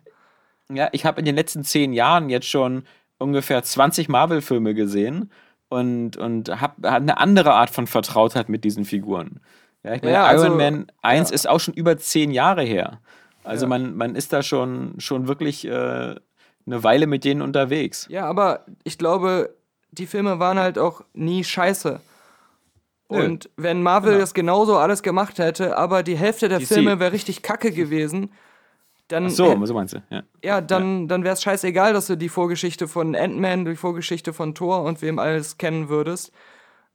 ja, 0.72 0.90
ich 0.92 1.06
habe 1.06 1.20
in 1.20 1.26
den 1.26 1.36
letzten 1.36 1.64
zehn 1.64 1.94
Jahren 1.94 2.30
jetzt 2.30 2.48
schon 2.48 2.84
ungefähr 3.18 3.62
20 3.62 4.10
Marvel-Filme 4.10 4.74
gesehen 4.74 5.32
und, 5.70 6.18
und 6.18 6.50
habe 6.62 6.90
hab 6.90 7.02
eine 7.02 7.18
andere 7.18 7.54
Art 7.54 7.70
von 7.70 7.86
Vertrautheit 7.86 8.50
mit 8.50 8.64
diesen 8.64 8.86
Figuren. 8.86 9.40
Ja, 9.84 9.94
ich 9.94 10.02
meine, 10.02 10.14
Ja, 10.14 10.26
also, 10.26 10.46
Iron 10.46 10.58
Man 10.58 10.92
1 11.02 11.30
ja. 11.30 11.36
ist 11.36 11.48
auch 11.48 11.60
schon 11.60 11.74
über 11.74 11.98
zehn 11.98 12.32
Jahre 12.32 12.64
her. 12.64 13.00
Also 13.44 13.66
Ja. 13.66 13.70
man, 13.70 13.96
man 13.96 14.16
ist 14.16 14.34
da 14.34 14.44
schon, 14.44 14.96
schon 15.00 15.28
wirklich 15.28 15.66
äh, 15.66 15.70
eine 15.72 16.84
Weile 16.84 17.08
mit 17.08 17.24
denen 17.24 17.42
unterwegs. 17.42 18.06
Ja, 18.10 18.26
aber 18.26 18.66
ich 18.84 18.98
glaube, 18.98 19.56
die 19.92 20.06
Filme 20.06 20.40
waren 20.40 20.60
halt 20.60 20.78
auch 20.78 21.02
nie 21.14 21.44
scheiße. 21.44 22.00
Nö. 23.12 23.24
Und 23.26 23.50
wenn 23.58 23.82
Marvel 23.82 24.12
Genau. 24.12 24.22
das 24.22 24.34
genauso 24.34 24.78
alles 24.78 25.02
gemacht 25.02 25.40
hätte, 25.40 25.78
aber 25.78 26.04
die 26.04 26.16
Hälfte 26.18 26.48
der 26.48 26.60
DC. 26.60 26.68
Filme 26.68 27.00
wäre 27.00 27.12
richtig 27.12 27.42
kacke 27.42 27.72
gewesen, 27.72 28.32
dann, 29.08 29.26
Ach 29.26 29.30
so, 29.32 29.66
so 29.66 29.74
meinst 29.74 29.96
du. 29.96 30.04
Ja. 30.12 30.22
ja, 30.44 30.62
dann, 30.62 31.08
dann 31.08 31.24
wäre 31.24 31.34
es 31.34 31.42
scheißegal, 31.42 31.94
dass 31.94 32.06
du 32.06 32.16
die 32.16 32.30
Vorgeschichte 32.30 32.88
von 32.88 33.16
Ant-Man, 33.16 33.66
die 33.66 33.76
Vorgeschichte 33.76 34.34
von 34.34 34.54
Thor 34.54 34.84
und 34.84 35.02
wem 35.02 35.18
alles 35.18 35.58
kennen 35.58 35.90
würdest. 35.90 36.32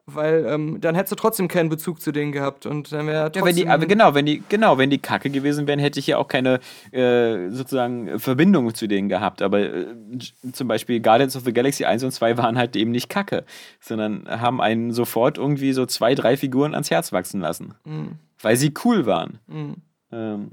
Weil 0.07 0.45
ähm, 0.47 0.83
dann 0.83 0.95
hättest 0.95 1.13
du 1.13 1.17
trotzdem 1.17 1.49
keinen 1.49 1.71
Bezug 1.71 2.03
zu 2.03 2.13
denen 2.13 2.31
gehabt. 2.31 2.67
Und 2.67 2.93
dann 2.93 3.07
wäre 3.07 3.33
Ja, 3.35 3.45
wenn 3.45 3.57
die, 3.57 3.67
aber 3.67 3.87
genau, 3.87 4.15
wenn 4.15 4.27
die, 4.27 4.43
genau, 4.49 4.77
wenn 4.77 4.91
die 4.91 4.99
Kacke 4.99 5.31
gewesen 5.31 5.67
wären, 5.67 5.79
hätte 5.79 5.99
ich 5.99 6.07
ja 6.07 6.19
auch 6.19 6.29
keine 6.29 6.61
äh, 6.93 7.49
sozusagen 7.49 8.19
Verbindung 8.19 8.75
zu 8.75 8.87
denen 8.87 9.09
gehabt. 9.09 9.41
Aber 9.41 9.61
äh, 9.61 9.87
zum 10.53 10.69
Beispiel 10.69 11.01
Guardians 11.01 11.37
of 11.37 11.45
the 11.45 11.55
Galaxy 11.55 11.87
1 11.87 12.05
und 12.05 12.11
2 12.11 12.37
waren 12.37 12.59
halt 12.59 12.77
eben 12.77 12.91
nicht 12.91 13.09
Kacke, 13.09 13.45
sondern 13.81 14.29
haben 14.29 14.61
einen 14.61 14.93
sofort 14.93 15.39
irgendwie 15.39 15.73
so 15.73 15.87
zwei, 15.87 16.15
drei 16.15 16.37
Figuren 16.37 16.75
ans 16.75 16.91
Herz 16.91 17.13
wachsen 17.13 17.41
lassen. 17.41 17.75
Mhm. 17.85 18.19
Weil 18.43 18.57
sie 18.57 18.75
cool 18.85 19.07
waren. 19.07 19.39
Ähm, 20.13 20.51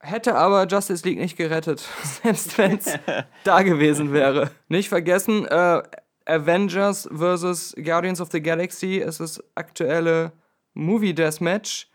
Hätte 0.00 0.36
aber 0.36 0.68
Justice 0.68 1.06
League 1.06 1.18
nicht 1.18 1.36
gerettet, 1.36 1.80
selbst 2.22 2.56
wenn 2.58 2.78
es 2.78 2.96
da 3.42 3.62
gewesen 3.62 4.12
wäre. 4.12 4.50
Nicht 4.68 4.88
vergessen, 4.88 5.44
äh, 5.46 5.82
Avengers 6.28 7.08
vs. 7.12 7.74
Guardians 7.82 8.20
of 8.20 8.28
the 8.30 8.40
Galaxy 8.42 8.96
ist 8.98 9.20
das 9.20 9.42
aktuelle 9.54 10.32
Movie 10.74 11.14
Deathmatch 11.14 11.88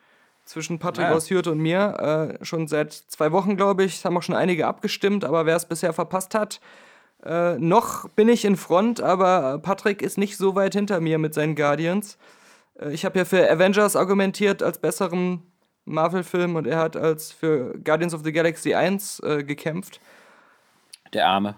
zwischen 0.45 0.79
Patrick 0.79 1.07
Ah. 1.07 1.13
aus 1.13 1.29
Hürth 1.29 1.47
und 1.47 1.59
mir. 1.59 2.37
Äh, 2.41 2.45
schon 2.45 2.67
seit 2.67 2.93
zwei 2.93 3.31
Wochen, 3.31 3.55
glaube 3.55 3.83
ich. 3.83 3.95
Es 3.95 4.05
haben 4.05 4.17
auch 4.17 4.23
schon 4.23 4.35
einige 4.35 4.67
abgestimmt, 4.67 5.23
aber 5.23 5.45
wer 5.45 5.55
es 5.55 5.65
bisher 5.65 5.93
verpasst 5.93 6.35
hat, 6.35 6.59
äh, 7.25 7.57
noch 7.57 8.09
bin 8.09 8.27
ich 8.27 8.43
in 8.43 8.57
Front, 8.57 8.99
aber 9.01 9.59
Patrick 9.59 10.01
ist 10.01 10.17
nicht 10.17 10.35
so 10.35 10.55
weit 10.55 10.73
hinter 10.73 10.99
mir 10.99 11.17
mit 11.19 11.33
seinen 11.33 11.55
Guardians. 11.55 12.17
Äh, 12.79 12.91
ich 12.91 13.05
habe 13.05 13.19
ja 13.19 13.25
für 13.25 13.49
Avengers 13.49 13.95
argumentiert 13.95 14.61
als 14.61 14.79
besseren 14.79 15.43
Marvel-Film 15.85 16.55
und 16.55 16.65
er 16.67 16.79
hat 16.79 16.97
als 16.97 17.31
für 17.31 17.77
Guardians 17.83 18.13
of 18.13 18.21
the 18.23 18.31
Galaxy 18.33 18.73
1 18.73 19.19
äh, 19.21 19.43
gekämpft. 19.43 19.99
der 21.13 21.27
Arme. 21.27 21.55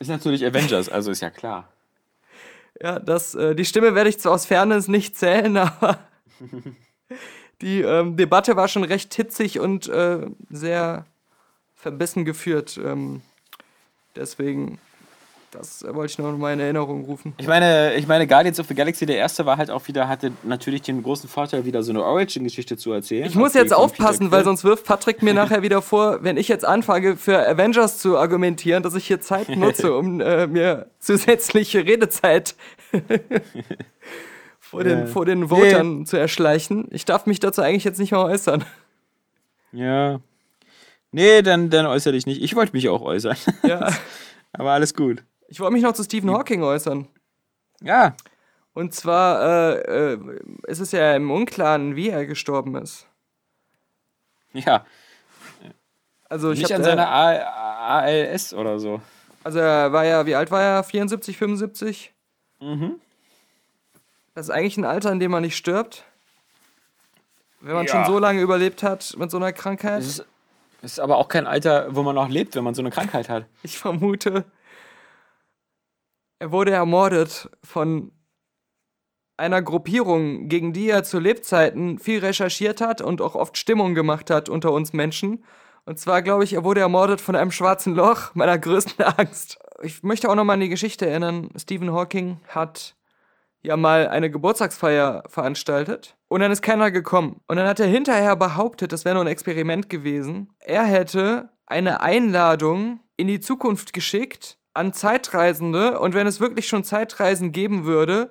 Ist 0.00 0.08
natürlich 0.08 0.44
Avengers, 0.46 0.88
also 0.88 1.10
ist 1.10 1.20
ja 1.20 1.30
klar. 1.30 1.68
Ja, 2.80 2.98
das, 2.98 3.34
äh, 3.34 3.54
die 3.54 3.64
Stimme 3.64 3.94
werde 3.94 4.10
ich 4.10 4.20
zwar 4.20 4.32
aus 4.32 4.46
Fairness 4.46 4.88
nicht 4.88 5.16
zählen, 5.16 5.56
aber 5.56 5.98
die 7.60 7.82
ähm, 7.82 8.16
Debatte 8.16 8.56
war 8.56 8.68
schon 8.68 8.84
recht 8.84 9.12
hitzig 9.14 9.58
und 9.58 9.88
äh, 9.88 10.26
sehr 10.50 11.06
verbissen 11.74 12.24
geführt. 12.24 12.78
Ähm, 12.82 13.22
deswegen, 14.14 14.78
das 15.50 15.82
äh, 15.82 15.94
wollte 15.94 16.12
ich 16.12 16.18
noch 16.18 16.36
mal 16.36 16.52
in 16.52 16.60
Erinnerung 16.60 17.04
rufen. 17.04 17.34
Ich 17.38 17.46
meine, 17.46 17.94
ich 17.94 18.06
meine, 18.06 18.26
Guardians 18.26 18.60
of 18.60 18.66
the 18.66 18.74
Galaxy, 18.74 19.06
der 19.06 19.16
erste 19.16 19.46
war 19.46 19.56
halt 19.56 19.70
auch 19.70 19.86
wieder, 19.88 20.08
hatte 20.08 20.32
natürlich 20.42 20.82
den 20.82 21.02
großen 21.02 21.28
Vorteil, 21.28 21.64
wieder 21.64 21.82
so 21.82 21.90
eine 21.92 22.04
Origin-Geschichte 22.04 22.76
zu 22.76 22.92
erzählen. 22.92 23.26
Ich 23.26 23.34
muss 23.34 23.54
jetzt 23.54 23.72
aufpassen, 23.72 24.30
weil 24.30 24.44
sonst 24.44 24.64
wirft 24.64 24.84
Patrick 24.84 25.22
mir 25.22 25.34
nachher 25.42 25.62
wieder 25.62 25.80
vor, 25.82 26.22
wenn 26.22 26.36
ich 26.36 26.48
jetzt 26.48 26.64
anfange, 26.64 27.16
für 27.16 27.48
Avengers 27.48 27.98
zu 27.98 28.18
argumentieren, 28.18 28.82
dass 28.82 28.94
ich 28.94 29.06
hier 29.06 29.20
Zeit 29.20 29.48
nutze, 29.48 29.94
um 29.96 30.20
äh, 30.20 30.46
mir 30.46 30.86
zusätzliche 30.98 31.84
Redezeit 31.86 32.54
vor, 34.60 34.84
den, 34.84 34.98
Ja. 35.00 35.06
vor 35.06 35.24
den 35.24 35.50
Votern 35.50 36.06
zu 36.06 36.16
erschleichen. 36.16 36.88
Ich 36.90 37.04
darf 37.04 37.26
mich 37.26 37.40
dazu 37.40 37.62
eigentlich 37.62 37.84
jetzt 37.84 37.98
nicht 37.98 38.12
mehr 38.12 38.20
äußern. 38.24 38.64
Ja. 39.72 40.20
Nee, 41.10 41.42
dann, 41.42 41.70
dann 41.70 41.86
äußere 41.86 42.12
dich 42.12 42.26
nicht. 42.26 42.42
Ich 42.42 42.54
wollte 42.54 42.72
mich 42.72 42.88
auch 42.88 43.00
äußern. 43.00 43.36
Ja. 43.66 43.90
Aber 44.52 44.72
alles 44.72 44.94
gut. 44.94 45.22
Ich 45.48 45.60
wollte 45.60 45.72
mich 45.72 45.82
noch 45.82 45.92
zu 45.94 46.04
Stephen 46.04 46.30
Hawking 46.30 46.62
äußern. 46.62 47.08
Ja. 47.82 48.14
Und 48.74 48.94
zwar 48.94 49.42
äh, 49.76 50.12
äh, 50.12 50.18
ist 50.66 50.78
es 50.80 50.92
ja 50.92 51.14
im 51.16 51.30
Unklaren, 51.30 51.96
wie 51.96 52.10
er 52.10 52.26
gestorben 52.26 52.76
ist. 52.76 53.06
Ja. 54.52 54.84
Also 56.28 56.52
ich 56.52 56.60
nicht 56.60 56.72
an 56.74 56.84
seiner 56.84 57.08
A 57.08 57.98
ALS 58.00 58.52
oder 58.54 58.78
so. 58.78 59.00
Also 59.44 59.58
er 59.60 59.92
war 59.92 60.04
ja, 60.04 60.26
wie 60.26 60.34
alt 60.34 60.50
war 60.50 60.62
er? 60.62 60.84
74, 60.84 61.36
75? 61.38 62.12
Mhm. 62.60 62.96
Das 64.34 64.46
ist 64.46 64.50
eigentlich 64.50 64.76
ein 64.76 64.84
Alter, 64.84 65.10
in 65.10 65.20
dem 65.20 65.30
man 65.30 65.42
nicht 65.42 65.56
stirbt. 65.56 66.04
Wenn 67.60 67.74
man 67.74 67.86
Ja. 67.86 67.92
schon 67.92 68.04
so 68.04 68.18
lange 68.18 68.40
überlebt 68.42 68.82
hat 68.82 69.14
mit 69.18 69.30
so 69.30 69.38
einer 69.38 69.52
Krankheit. 69.52 70.02
Es 70.02 70.18
ist, 70.20 70.26
ist 70.82 71.00
aber 71.00 71.16
auch 71.16 71.28
kein 71.28 71.46
Alter, 71.46 71.94
wo 71.94 72.02
man 72.02 72.14
noch 72.14 72.28
lebt, 72.28 72.54
wenn 72.54 72.62
man 72.64 72.74
so 72.74 72.82
eine 72.82 72.90
Krankheit 72.90 73.28
hat. 73.28 73.46
Ich 73.62 73.78
vermute, 73.78 74.44
er 76.38 76.52
wurde 76.52 76.72
ermordet 76.72 77.50
von 77.62 78.12
einer 79.36 79.62
Gruppierung, 79.62 80.48
gegen 80.48 80.72
die 80.72 80.88
er 80.88 81.04
zu 81.04 81.18
Lebzeiten 81.18 81.98
viel 81.98 82.18
recherchiert 82.20 82.80
hat 82.80 83.00
und 83.00 83.20
auch 83.22 83.34
oft 83.34 83.56
Stimmung 83.56 83.94
gemacht 83.94 84.30
hat 84.30 84.48
unter 84.48 84.72
uns 84.72 84.92
Menschen. 84.92 85.44
Und 85.84 85.98
zwar 85.98 86.22
glaube 86.22 86.44
ich, 86.44 86.52
er 86.52 86.64
wurde 86.64 86.80
ermordet 86.80 87.20
von 87.20 87.36
einem 87.36 87.52
schwarzen 87.52 87.94
Loch, 87.94 88.30
meiner 88.34 88.58
größten 88.58 89.04
Angst. 89.04 89.58
Ich 89.82 90.02
möchte 90.02 90.28
auch 90.28 90.34
noch 90.34 90.44
mal 90.44 90.54
an 90.54 90.60
die 90.60 90.68
Geschichte 90.68 91.06
erinnern. 91.06 91.50
Stephen 91.56 91.92
Hawking 91.92 92.40
hat 92.48 92.96
ja 93.62 93.76
mal 93.76 94.08
eine 94.08 94.30
Geburtstagsfeier 94.30 95.24
veranstaltet 95.28 96.16
und 96.28 96.40
dann 96.40 96.52
ist 96.52 96.62
keiner 96.62 96.90
gekommen. 96.90 97.40
Und 97.46 97.56
dann 97.56 97.66
hat 97.66 97.80
er 97.80 97.86
hinterher 97.86 98.36
behauptet, 98.36 98.92
das 98.92 99.04
wäre 99.04 99.14
nur 99.14 99.24
ein 99.24 99.28
Experiment 99.28 99.88
gewesen. 99.88 100.52
Er 100.58 100.84
hätte 100.84 101.50
eine 101.66 102.00
Einladung 102.00 103.00
in 103.16 103.26
die 103.26 103.40
Zukunft 103.40 103.92
geschickt 103.92 104.58
an 104.78 104.92
Zeitreisende 104.92 105.98
und 105.98 106.14
wenn 106.14 106.26
es 106.26 106.40
wirklich 106.40 106.68
schon 106.68 106.84
Zeitreisen 106.84 107.50
geben 107.50 107.84
würde, 107.84 108.30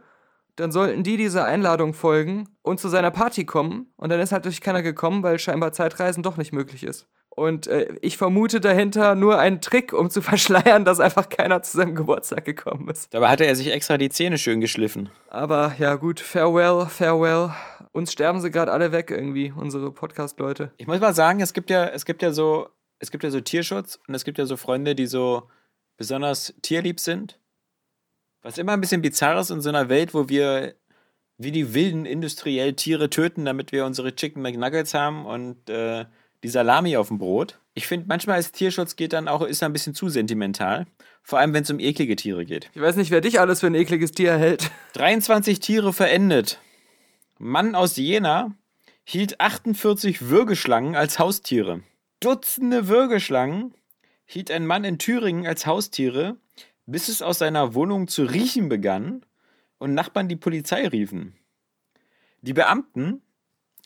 dann 0.55 0.71
sollten 0.71 1.03
die 1.03 1.17
dieser 1.17 1.45
Einladung 1.45 1.93
folgen 1.93 2.49
und 2.63 2.79
zu 2.79 2.87
seiner 2.87 3.11
Party 3.11 3.45
kommen. 3.45 3.91
Und 3.97 4.09
dann 4.09 4.19
ist 4.19 4.31
halt 4.31 4.43
natürlich 4.43 4.61
keiner 4.61 4.81
gekommen, 4.81 5.23
weil 5.23 5.37
scheinbar 5.39 5.73
Zeitreisen 5.73 6.23
doch 6.23 6.37
nicht 6.37 6.53
möglich 6.53 6.83
ist. 6.83 7.05
Und 7.29 7.67
äh, 7.67 7.93
ich 8.01 8.17
vermute 8.17 8.59
dahinter 8.59 9.13
nur 9.13 9.37
einen 9.37 9.61
Trick, 9.61 9.93
um 9.93 10.09
zu 10.09 10.21
verschleiern, 10.23 10.85
dass 10.85 10.99
einfach 10.99 11.29
keiner 11.29 11.61
zu 11.61 11.77
seinem 11.77 11.93
Geburtstag 11.93 12.45
gekommen 12.45 12.89
ist. 12.89 13.13
Dabei 13.13 13.27
hatte 13.27 13.45
er 13.45 13.55
sich 13.55 13.71
extra 13.71 13.97
die 13.99 14.09
Zähne 14.09 14.37
schön 14.39 14.61
geschliffen. 14.61 15.09
Aber 15.29 15.75
ja 15.77 15.95
gut, 15.95 16.19
farewell, 16.19 16.87
farewell. 16.87 17.51
Uns 17.91 18.13
sterben 18.13 18.39
sie 18.39 18.51
gerade 18.51 18.71
alle 18.71 18.91
weg 18.91 19.11
irgendwie, 19.11 19.53
unsere 19.55 19.91
Podcast-Leute. 19.91 20.71
Ich 20.77 20.87
muss 20.87 20.99
mal 20.99 21.13
sagen, 21.13 21.41
es 21.41 21.53
gibt 21.53 21.69
ja, 21.69 21.85
es 21.85 22.05
gibt 22.05 22.23
ja 22.23 22.31
so, 22.31 22.69
es 22.99 23.11
gibt 23.11 23.23
ja 23.23 23.29
so 23.29 23.41
Tierschutz 23.41 23.99
und 24.07 24.15
es 24.15 24.23
gibt 24.23 24.39
ja 24.39 24.45
so 24.45 24.57
Freunde, 24.57 24.95
die 24.95 25.07
so 25.07 25.43
besonders 25.97 26.53
tierlieb 26.61 26.99
sind. 26.99 27.39
Was 28.41 28.57
immer 28.57 28.73
ein 28.73 28.81
bisschen 28.81 29.01
bizarr 29.01 29.39
ist 29.39 29.49
in 29.49 29.61
so 29.61 29.69
einer 29.69 29.89
Welt, 29.89 30.13
wo 30.13 30.29
wir 30.29 30.75
wie 31.37 31.51
die 31.51 31.73
Wilden 31.73 32.05
industriell 32.05 32.73
Tiere 32.73 33.09
töten, 33.09 33.45
damit 33.45 33.71
wir 33.71 33.85
unsere 33.85 34.15
Chicken 34.15 34.41
McNuggets 34.41 34.93
haben 34.93 35.25
und 35.25 35.69
äh, 35.69 36.05
die 36.43 36.49
Salami 36.49 36.97
auf 36.97 37.09
dem 37.09 37.17
Brot. 37.17 37.59
Ich 37.73 37.87
finde, 37.87 38.07
manchmal 38.07 38.39
ist 38.39 38.55
Tierschutz 38.55 38.95
geht 38.95 39.13
dann 39.13 39.27
auch, 39.27 39.41
ist 39.41 39.61
ein 39.61 39.73
bisschen 39.73 39.93
zu 39.93 40.09
sentimental. 40.09 40.87
Vor 41.21 41.39
allem, 41.39 41.53
wenn 41.53 41.63
es 41.63 41.69
um 41.69 41.79
eklige 41.79 42.15
Tiere 42.15 42.45
geht. 42.45 42.69
Ich 42.73 42.81
weiß 42.81 42.95
nicht, 42.95 43.11
wer 43.11 43.21
dich 43.21 43.39
alles 43.39 43.59
für 43.59 43.67
ein 43.67 43.75
ekliges 43.75 44.11
Tier 44.11 44.37
hält. 44.37 44.71
23 44.93 45.59
Tiere 45.59 45.93
verendet. 45.93 46.59
Mann 47.37 47.75
aus 47.75 47.97
Jena 47.97 48.51
hielt 49.03 49.39
48 49.39 50.29
Würgeschlangen 50.29 50.95
als 50.95 51.19
Haustiere. 51.19 51.81
Dutzende 52.19 52.87
Würgeschlangen 52.87 53.73
hielt 54.27 54.51
ein 54.51 54.67
Mann 54.67 54.83
in 54.83 54.99
Thüringen 54.99 55.47
als 55.47 55.65
Haustiere, 55.65 56.37
bis 56.85 57.07
es 57.07 57.21
aus 57.21 57.39
seiner 57.39 57.73
Wohnung 57.73 58.07
zu 58.07 58.23
riechen 58.23 58.69
begann 58.69 59.25
und 59.79 59.93
Nachbarn 59.93 60.27
die 60.27 60.35
Polizei 60.35 60.87
riefen. 60.87 61.35
Die 62.41 62.53
Beamten 62.53 63.21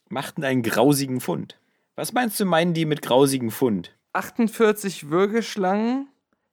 machten 0.10 0.44
einen 0.44 0.64
grausigen 0.64 1.22
Fund. 1.22 1.60
Was 1.96 2.12
meinst 2.12 2.40
du, 2.40 2.46
meinen 2.46 2.74
die 2.74 2.86
mit 2.86 3.02
grausigen 3.02 3.52
Fund? 3.52 3.96
48 4.14 5.10
Würgeschlangen, 5.10 6.10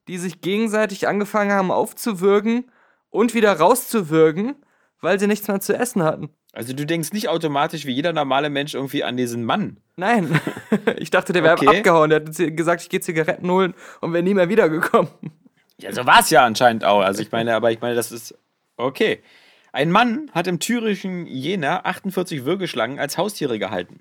die 0.07 0.19
sich 0.19 0.41
gegenseitig 0.41 1.09
angefangen 1.09 1.53
haben 1.53 1.71
aufzuwürgen 1.71 2.71
und 3.11 3.35
wieder 3.35 3.55
rauszuwürgen, 3.55 4.55
weil 5.01 5.19
sie 5.19 5.27
nichts 5.27 5.49
mehr 5.49 5.61
zu 5.61 5.77
essen 5.77 6.03
hatten. 6.03 6.31
Also 6.53 6.73
du 6.73 6.87
denkst 6.87 7.13
nicht 7.13 7.29
automatisch 7.29 7.85
wie 7.87 7.93
jeder 7.93 8.13
normale 8.13 8.51
Mensch 8.51 8.75
irgendwie 8.75 9.05
an 9.05 9.17
diesen 9.17 9.45
Mann. 9.45 9.77
Nein, 9.97 10.41
ich 10.97 11.11
dachte, 11.11 11.33
der 11.33 11.43
wäre 11.45 11.55
Okay. 11.55 11.79
abgehauen. 11.79 12.11
Der 12.11 12.21
hat 12.21 12.35
gesagt, 12.57 12.83
ich 12.83 12.89
gehe 12.89 13.01
Zigaretten 13.01 13.51
holen 13.51 13.75
und 14.01 14.13
wäre 14.13 14.23
nie 14.23 14.35
mehr 14.35 14.49
wiedergekommen. 14.49 15.11
Ja, 15.81 15.93
so 15.93 16.05
war 16.07 16.19
es 16.19 16.31
ja 16.31 16.45
anscheinend 16.45 16.85
auch. 16.85 17.03
Also 17.03 17.23
ich 17.23 17.31
meine, 17.31 17.55
aber 17.55 17.71
ich 17.71 17.81
meine, 17.81 17.95
das 17.95 18.11
ist 18.11 18.37
okay. 18.77 19.23
Ein 19.71 19.93
Mann 19.93 20.29
hat 20.35 20.49
im 20.49 20.59
thürischen 20.59 21.25
Jena 21.29 21.85
48 21.85 22.45
Würgeschlangen 22.45 22.99
als 22.99 23.17
Haustiere 23.17 23.61
gehalten. 23.61 24.01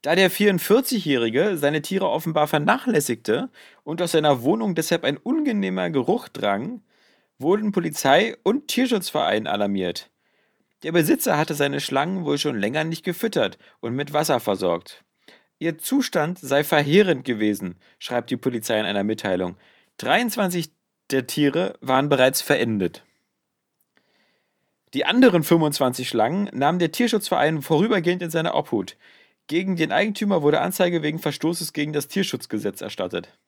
Da 0.00 0.14
der 0.14 0.30
44-Jährige 0.30 1.58
seine 1.58 1.82
Tiere 1.82 2.08
offenbar 2.08 2.46
vernachlässigte 2.48 3.50
und 3.84 4.00
aus 4.00 4.12
seiner 4.12 4.42
Wohnung 4.42 4.74
deshalb 4.74 5.04
ein 5.04 5.18
unangenehmer 5.18 5.90
Geruch 5.90 6.28
drang, 6.28 6.80
wurden 7.38 7.72
Polizei 7.72 8.34
und 8.42 8.68
Tierschutzverein 8.68 9.46
alarmiert. 9.46 10.08
Der 10.82 10.92
Besitzer 10.92 11.38
hatte 11.38 11.54
seine 11.54 11.80
Schlangen 11.80 12.24
wohl 12.24 12.38
schon 12.38 12.58
länger 12.58 12.84
nicht 12.84 13.04
gefüttert 13.04 13.58
und 13.80 13.94
mit 13.94 14.12
Wasser 14.12 14.40
versorgt. 14.40 15.04
Ihr 15.58 15.78
Zustand 15.78 16.40
sei 16.40 16.64
verheerend 16.64 17.24
gewesen, 17.24 17.76
schreibt 17.98 18.30
die 18.30 18.36
Polizei 18.36 18.80
in 18.80 18.86
einer 18.86 19.04
Mitteilung. 19.04 19.56
23 19.98 20.72
der 21.10 21.26
Tiere 21.26 21.78
waren 21.80 22.08
bereits 22.08 22.42
verendet. 22.42 23.04
Die 24.94 25.06
anderen 25.06 25.42
25 25.42 26.08
Schlangen 26.08 26.50
nahm 26.52 26.78
der 26.78 26.92
Tierschutzverein 26.92 27.62
vorübergehend 27.62 28.22
in 28.22 28.30
seine 28.30 28.54
Obhut. 28.54 28.96
Gegen 29.46 29.76
den 29.76 29.92
Eigentümer 29.92 30.42
wurde 30.42 30.60
Anzeige 30.60 31.02
wegen 31.02 31.18
Verstoßes 31.18 31.72
gegen 31.72 31.92
das 31.92 32.08
Tierschutzgesetz 32.08 32.80
erstattet. 32.80 33.38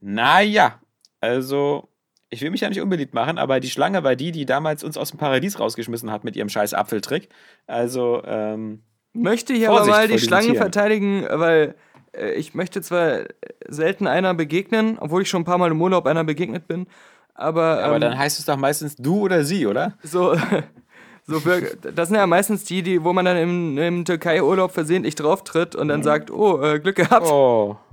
Naja, 0.00 0.80
also, 1.20 1.88
ich 2.30 2.42
will 2.42 2.50
mich 2.50 2.60
ja 2.60 2.68
nicht 2.68 2.80
unbeliebt 2.80 3.14
machen, 3.14 3.38
aber 3.38 3.60
die 3.60 3.70
Schlange 3.70 4.04
war 4.04 4.16
die, 4.16 4.32
die 4.32 4.46
damals 4.46 4.84
uns 4.84 4.96
aus 4.96 5.10
dem 5.10 5.18
Paradies 5.18 5.58
rausgeschmissen 5.58 6.10
hat 6.10 6.24
mit 6.24 6.36
ihrem 6.36 6.48
scheiß 6.48 6.74
Apfeltrick. 6.74 7.28
Also, 7.66 8.22
ähm, 8.24 8.82
Möchte 9.14 9.54
hier 9.54 9.68
Vorsicht 9.68 9.88
aber 9.88 9.98
mal 9.98 10.06
die 10.06 10.14
diesen 10.14 10.28
Schlangen 10.28 10.50
Tieren. 10.50 10.62
verteidigen, 10.62 11.26
weil 11.30 11.74
äh, 12.12 12.32
ich 12.32 12.54
möchte 12.54 12.82
zwar 12.82 13.20
selten 13.66 14.06
einer 14.06 14.34
begegnen, 14.34 14.98
obwohl 15.00 15.22
ich 15.22 15.30
schon 15.30 15.42
ein 15.42 15.46
paar 15.46 15.58
Mal 15.58 15.70
im 15.70 15.80
Urlaub 15.80 16.06
einer 16.06 16.24
begegnet 16.24 16.68
bin, 16.68 16.86
aber, 17.34 17.82
aber 17.84 17.94
ähm, 17.94 18.00
dann 18.00 18.18
heißt 18.18 18.38
es 18.38 18.44
doch 18.44 18.56
meistens 18.56 18.96
du 18.96 19.20
oder 19.22 19.44
sie, 19.44 19.66
oder? 19.66 19.94
so, 20.02 20.36
so 21.26 21.40
Bürger, 21.40 21.68
das 21.94 22.08
sind 22.08 22.16
ja 22.16 22.26
meistens 22.26 22.64
die, 22.64 22.82
die, 22.82 23.02
wo 23.04 23.12
man 23.12 23.24
dann 23.24 23.36
im, 23.36 23.78
im 23.78 24.04
Türkei-Urlaub 24.04 24.72
versehentlich 24.72 25.14
drauf 25.14 25.44
tritt 25.44 25.74
und 25.74 25.88
dann 25.88 26.02
sagt, 26.02 26.30
oh, 26.30 26.60
äh, 26.60 26.80
Glück 26.80 26.96
gehabt. 26.96 27.26
Oh. 27.26 27.76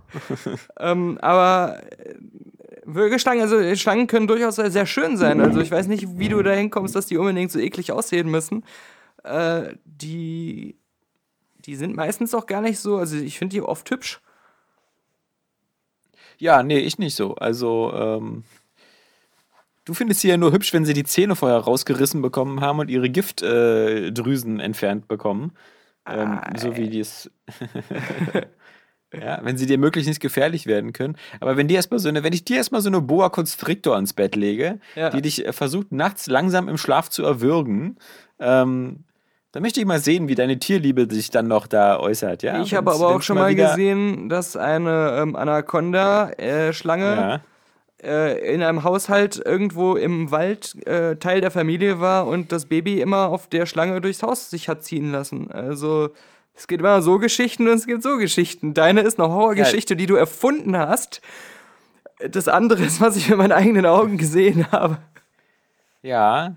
Ähm, 0.79 1.17
aber 1.21 1.81
äh, 2.86 2.93
Würgeschlangen, 2.93 3.41
also 3.41 3.57
äh, 3.57 3.75
Schlangen 3.75 4.07
können 4.07 4.27
durchaus 4.27 4.55
sehr 4.55 4.86
schön 4.86 5.17
sein. 5.17 5.41
Also 5.41 5.59
ich 5.59 5.71
weiß 5.71 5.88
nicht, 5.88 6.17
wie 6.17 6.29
du 6.29 6.41
da 6.43 6.51
hinkommst, 6.51 6.95
dass 6.95 7.07
die 7.07 7.17
unbedingt 7.17 7.51
so 7.51 7.59
eklig 7.59 7.91
aussehen 7.91 8.29
müssen. 8.29 8.63
Äh, 9.23 9.75
die, 9.86 10.77
die 11.59 11.75
sind 11.75 11.95
meistens 11.95 12.33
auch 12.33 12.45
gar 12.45 12.61
nicht 12.61 12.79
so, 12.79 12.97
also 12.97 13.17
ich 13.17 13.38
finde 13.38 13.55
die 13.55 13.61
oft 13.61 13.89
hübsch. 13.89 14.21
Ja, 16.38 16.63
nee, 16.63 16.79
ich 16.79 16.99
nicht 16.99 17.15
so. 17.15 17.36
Also, 17.36 17.93
ähm, 17.93 18.43
du 19.86 19.93
findest 19.93 20.21
sie 20.21 20.27
ja 20.27 20.38
nur 20.38 20.51
hübsch, 20.51 20.73
wenn 20.73 20.86
sie 20.86 20.93
die 20.93 21.05
Zähne 21.05 21.36
vorher 21.36 21.59
rausgerissen 21.59 22.21
bekommen 22.21 22.61
haben 22.61 22.79
und 22.79 22.89
ihre 22.89 23.09
Giftdrüsen 23.09 24.59
äh, 24.59 24.63
entfernt 24.63 25.07
bekommen. 25.07 25.53
Ähm, 26.05 26.39
so 26.57 26.75
wie 26.75 26.89
die 26.89 26.99
es. 26.99 27.31
ja, 29.22 29.39
wenn 29.43 29.57
sie 29.57 29.66
dir 29.66 29.78
möglichst 29.78 30.07
nicht 30.07 30.20
gefährlich 30.22 30.66
werden 30.68 30.93
können. 30.93 31.16
Aber 31.39 31.57
wenn 31.57 31.68
die 31.68 31.76
erstmal 31.76 31.99
so 31.99 32.09
eine, 32.09 32.24
wenn 32.24 32.34
ich 32.34 32.45
dir 32.45 32.57
erstmal 32.57 32.82
so 32.82 32.89
eine 32.89 33.01
Boa 33.01 33.30
Constrictor 33.30 33.95
ans 33.95 34.13
Bett 34.13 34.36
lege, 34.36 34.80
Ja. 34.95 35.09
die 35.09 35.22
dich 35.22 35.45
äh, 35.45 35.53
versucht, 35.53 35.91
nachts 35.91 36.28
langsam 36.28 36.68
im 36.70 36.78
Schlaf 36.78 37.09
zu 37.09 37.24
erwürgen, 37.24 37.97
ähm, 38.39 39.03
dann 39.51 39.63
möchte 39.63 39.80
ich 39.80 39.86
mal 39.86 39.99
sehen, 39.99 40.28
wie 40.28 40.36
deine 40.36 40.59
Tierliebe 40.59 41.07
sich 41.09 41.30
dann 41.30 41.47
noch 41.47 41.66
da 41.68 41.97
äußert, 41.97 42.43
ja? 42.43 42.61
ich 42.61 42.74
habe 42.74 42.91
aber 42.91 43.07
auch 43.16 43.22
schon 43.22 43.38
mal 43.38 43.55
gesehen, 43.55 44.28
dass 44.28 44.57
eine 44.57 45.18
ähm, 45.22 45.36
Anaconda-Schlange 45.38 47.16
Ja. 47.16 47.41
äh, 48.03 48.53
in 48.53 48.61
einem 48.61 48.84
Haushalt 48.84 49.41
irgendwo 49.43 49.95
im 49.95 50.32
Wald 50.32 50.76
äh, 50.88 51.16
Teil 51.18 51.41
der 51.41 51.51
Familie 51.51 51.99
war 51.99 52.28
und 52.28 52.51
das 52.51 52.66
Baby 52.66 53.01
immer 53.01 53.28
auf 53.30 53.47
der 53.47 53.66
Schlange 53.66 54.01
durchs 54.01 54.24
Haus 54.24 54.49
sich 54.49 54.68
hat 54.70 54.84
ziehen 54.84 55.11
lassen. 55.11 55.49
Also 55.51 56.09
es 56.56 56.68
gibt 56.68 56.82
immer 56.82 57.01
so 57.01 57.20
Geschichten 57.20 57.68
und 57.68 57.74
es 57.76 57.86
gibt 57.86 58.01
so 58.03 58.18
Geschichten. 58.18 58.74
Deine 58.74 59.01
ist 59.01 59.20
eine 59.20 59.30
Horrorgeschichte, 59.30 59.95
die 59.95 60.06
du 60.06 60.16
erfunden 60.16 60.78
hast. 60.78 61.22
Das 62.30 62.47
andere 62.47 62.84
ist, 62.84 63.01
was 63.01 63.18
ich 63.18 63.30
mit 63.30 63.38
meinen 63.38 63.51
eigenen 63.51 63.86
Augen 63.86 64.18
gesehen 64.18 64.72
habe. 64.72 64.97
Ja. 66.01 66.56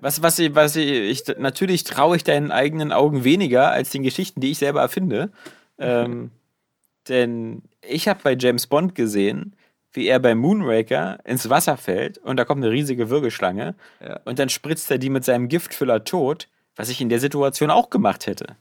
Was, 0.00 0.22
was, 0.22 0.38
ich, 0.38 0.54
was 0.54 0.76
ich, 0.76 0.90
ich, 1.28 1.38
natürlich 1.38 1.84
traue 1.84 2.16
ich 2.16 2.24
deinen 2.24 2.50
eigenen 2.50 2.92
Augen 2.92 3.24
weniger 3.24 3.70
als 3.70 3.90
den 3.90 4.02
Geschichten, 4.02 4.40
die 4.40 4.50
ich 4.50 4.58
selber 4.58 4.80
erfinde. 4.80 5.30
Ähm, 5.78 6.30
denn 7.08 7.62
ich 7.82 8.08
habe 8.08 8.20
bei 8.22 8.36
James 8.38 8.66
Bond 8.66 8.94
gesehen, 8.94 9.54
wie 9.92 10.06
er 10.06 10.18
bei 10.18 10.34
Moonraker 10.34 11.18
ins 11.24 11.48
Wasser 11.48 11.76
fällt 11.76 12.18
und 12.18 12.36
da 12.36 12.44
kommt 12.44 12.62
eine 12.62 12.72
riesige 12.72 13.08
Würgeschlange 13.08 13.74
Ja. 14.00 14.20
und 14.24 14.38
dann 14.38 14.48
spritzt 14.48 14.90
er 14.90 14.98
die 14.98 15.10
mit 15.10 15.24
seinem 15.24 15.48
Giftfüller 15.48 16.04
tot, 16.04 16.48
was 16.74 16.90
ich 16.90 17.00
in 17.00 17.08
der 17.08 17.20
Situation 17.20 17.70
auch 17.70 17.88
gemacht 17.88 18.26
hätte. 18.26 18.56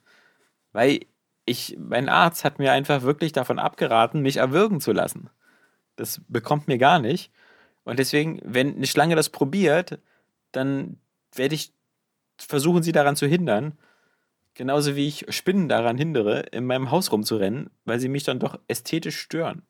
Weil 0.75 1.05
ich, 1.45 1.77
mein 1.79 2.09
Arzt 2.09 2.43
hat 2.43 2.59
mir 2.59 2.73
einfach 2.73 3.03
wirklich 3.03 3.31
davon 3.31 3.59
abgeraten, 3.59 4.21
mich 4.21 4.37
erwürgen 4.37 4.81
zu 4.81 4.91
lassen. 4.91 5.29
Das 5.95 6.19
bekommt 6.27 6.67
mir 6.67 6.77
gar 6.77 6.99
nicht. 6.99 7.31
Und 7.85 7.97
deswegen, 7.97 8.41
wenn 8.43 8.75
eine 8.75 8.85
Schlange 8.85 9.15
das 9.15 9.29
probiert, 9.29 9.99
dann 10.51 10.97
werde 11.33 11.55
ich 11.55 11.71
versuchen, 12.37 12.83
sie 12.83 12.91
daran 12.91 13.15
zu 13.15 13.25
hindern. 13.25 13.77
Genauso 14.53 14.97
wie 14.97 15.07
ich 15.07 15.25
Spinnen 15.29 15.69
daran 15.69 15.97
hindere, 15.97 16.41
in 16.51 16.65
meinem 16.65 16.91
Haus 16.91 17.09
rumzurennen, 17.09 17.69
weil 17.85 18.01
sie 18.01 18.09
mich 18.09 18.25
dann 18.25 18.39
doch 18.39 18.59
ästhetisch 18.67 19.17
stören. 19.17 19.61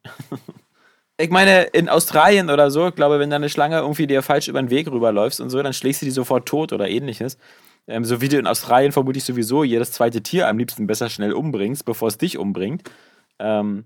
ich 1.18 1.30
meine, 1.30 1.66
in 1.66 1.88
Australien 1.88 2.50
oder 2.50 2.72
so, 2.72 2.88
ich 2.88 2.96
glaube, 2.96 3.20
wenn 3.20 3.30
da 3.30 3.36
eine 3.36 3.50
Schlange 3.50 3.78
irgendwie 3.78 4.08
dir 4.08 4.24
falsch 4.24 4.48
über 4.48 4.60
den 4.60 4.72
Weg 4.72 4.88
rüberläufst 4.88 5.40
und 5.40 5.52
so, 5.52 5.62
dann 5.62 5.74
schlägst 5.74 6.02
du 6.02 6.06
die 6.08 6.12
sofort 6.12 6.48
tot 6.48 6.74
oder 6.74 6.90
ähnliches. 6.90 7.38
Ähm, 7.88 8.06
so 8.06 8.22
wie 8.22 8.30
du 8.30 8.38
in 8.38 8.48
Australien 8.48 8.92
vermutlich 8.92 9.24
sowieso 9.24 9.64
jedes 9.64 9.92
zweite 9.92 10.24
Tier 10.24 10.48
am 10.48 10.58
liebsten 10.58 10.88
besser 10.88 11.10
schnell 11.10 11.34
umbringst, 11.34 11.86
bevor 11.86 12.08
es 12.08 12.18
dich 12.18 12.38
umbringt. 12.38 12.90
Ähm, 13.40 13.86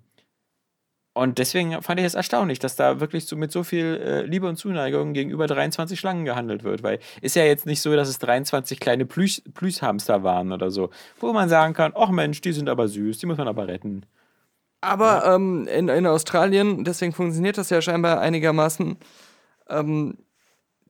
und 1.14 1.38
deswegen 1.38 1.82
fand 1.82 2.00
ich 2.00 2.06
es 2.06 2.14
erstaunlich, 2.14 2.60
dass 2.60 2.78
da 2.78 3.02
wirklich 3.02 3.26
so 3.26 3.36
mit 3.36 3.52
so 3.52 3.64
viel 3.64 4.00
äh, 4.02 4.22
Liebe 4.22 4.48
und 4.48 4.56
Zuneigung 4.56 5.12
gegenüber 5.12 5.48
23 5.48 6.00
Schlangen 6.00 6.24
gehandelt 6.24 6.64
wird. 6.64 6.82
Weil 6.82 7.00
ist 7.22 7.36
ja 7.36 7.44
jetzt 7.44 7.66
nicht 7.66 7.82
so, 7.82 7.94
dass 7.94 8.08
es 8.08 8.20
23 8.20 8.80
kleine 8.80 9.06
Plüsch, 9.06 9.42
Plüschhamster 9.54 10.24
waren 10.24 10.54
oder 10.54 10.72
so, 10.72 10.92
wo 11.20 11.34
man 11.34 11.50
sagen 11.50 11.74
kann, 11.74 11.94
ach 11.96 12.10
Mensch, 12.10 12.40
die 12.40 12.54
sind 12.54 12.70
aber 12.70 12.88
süß, 12.88 13.18
die 13.18 13.26
muss 13.26 13.38
man 13.38 13.50
aber 13.50 13.68
retten. 13.68 14.06
Aber 14.82 15.26
ähm, 15.26 15.68
in, 15.68 15.90
in 15.90 16.08
Australien, 16.08 16.86
deswegen 16.86 17.12
funktioniert 17.12 17.58
das 17.58 17.70
ja 17.70 17.82
scheinbar 17.82 18.22
einigermaßen, 18.22 18.98
ähm, 19.68 20.18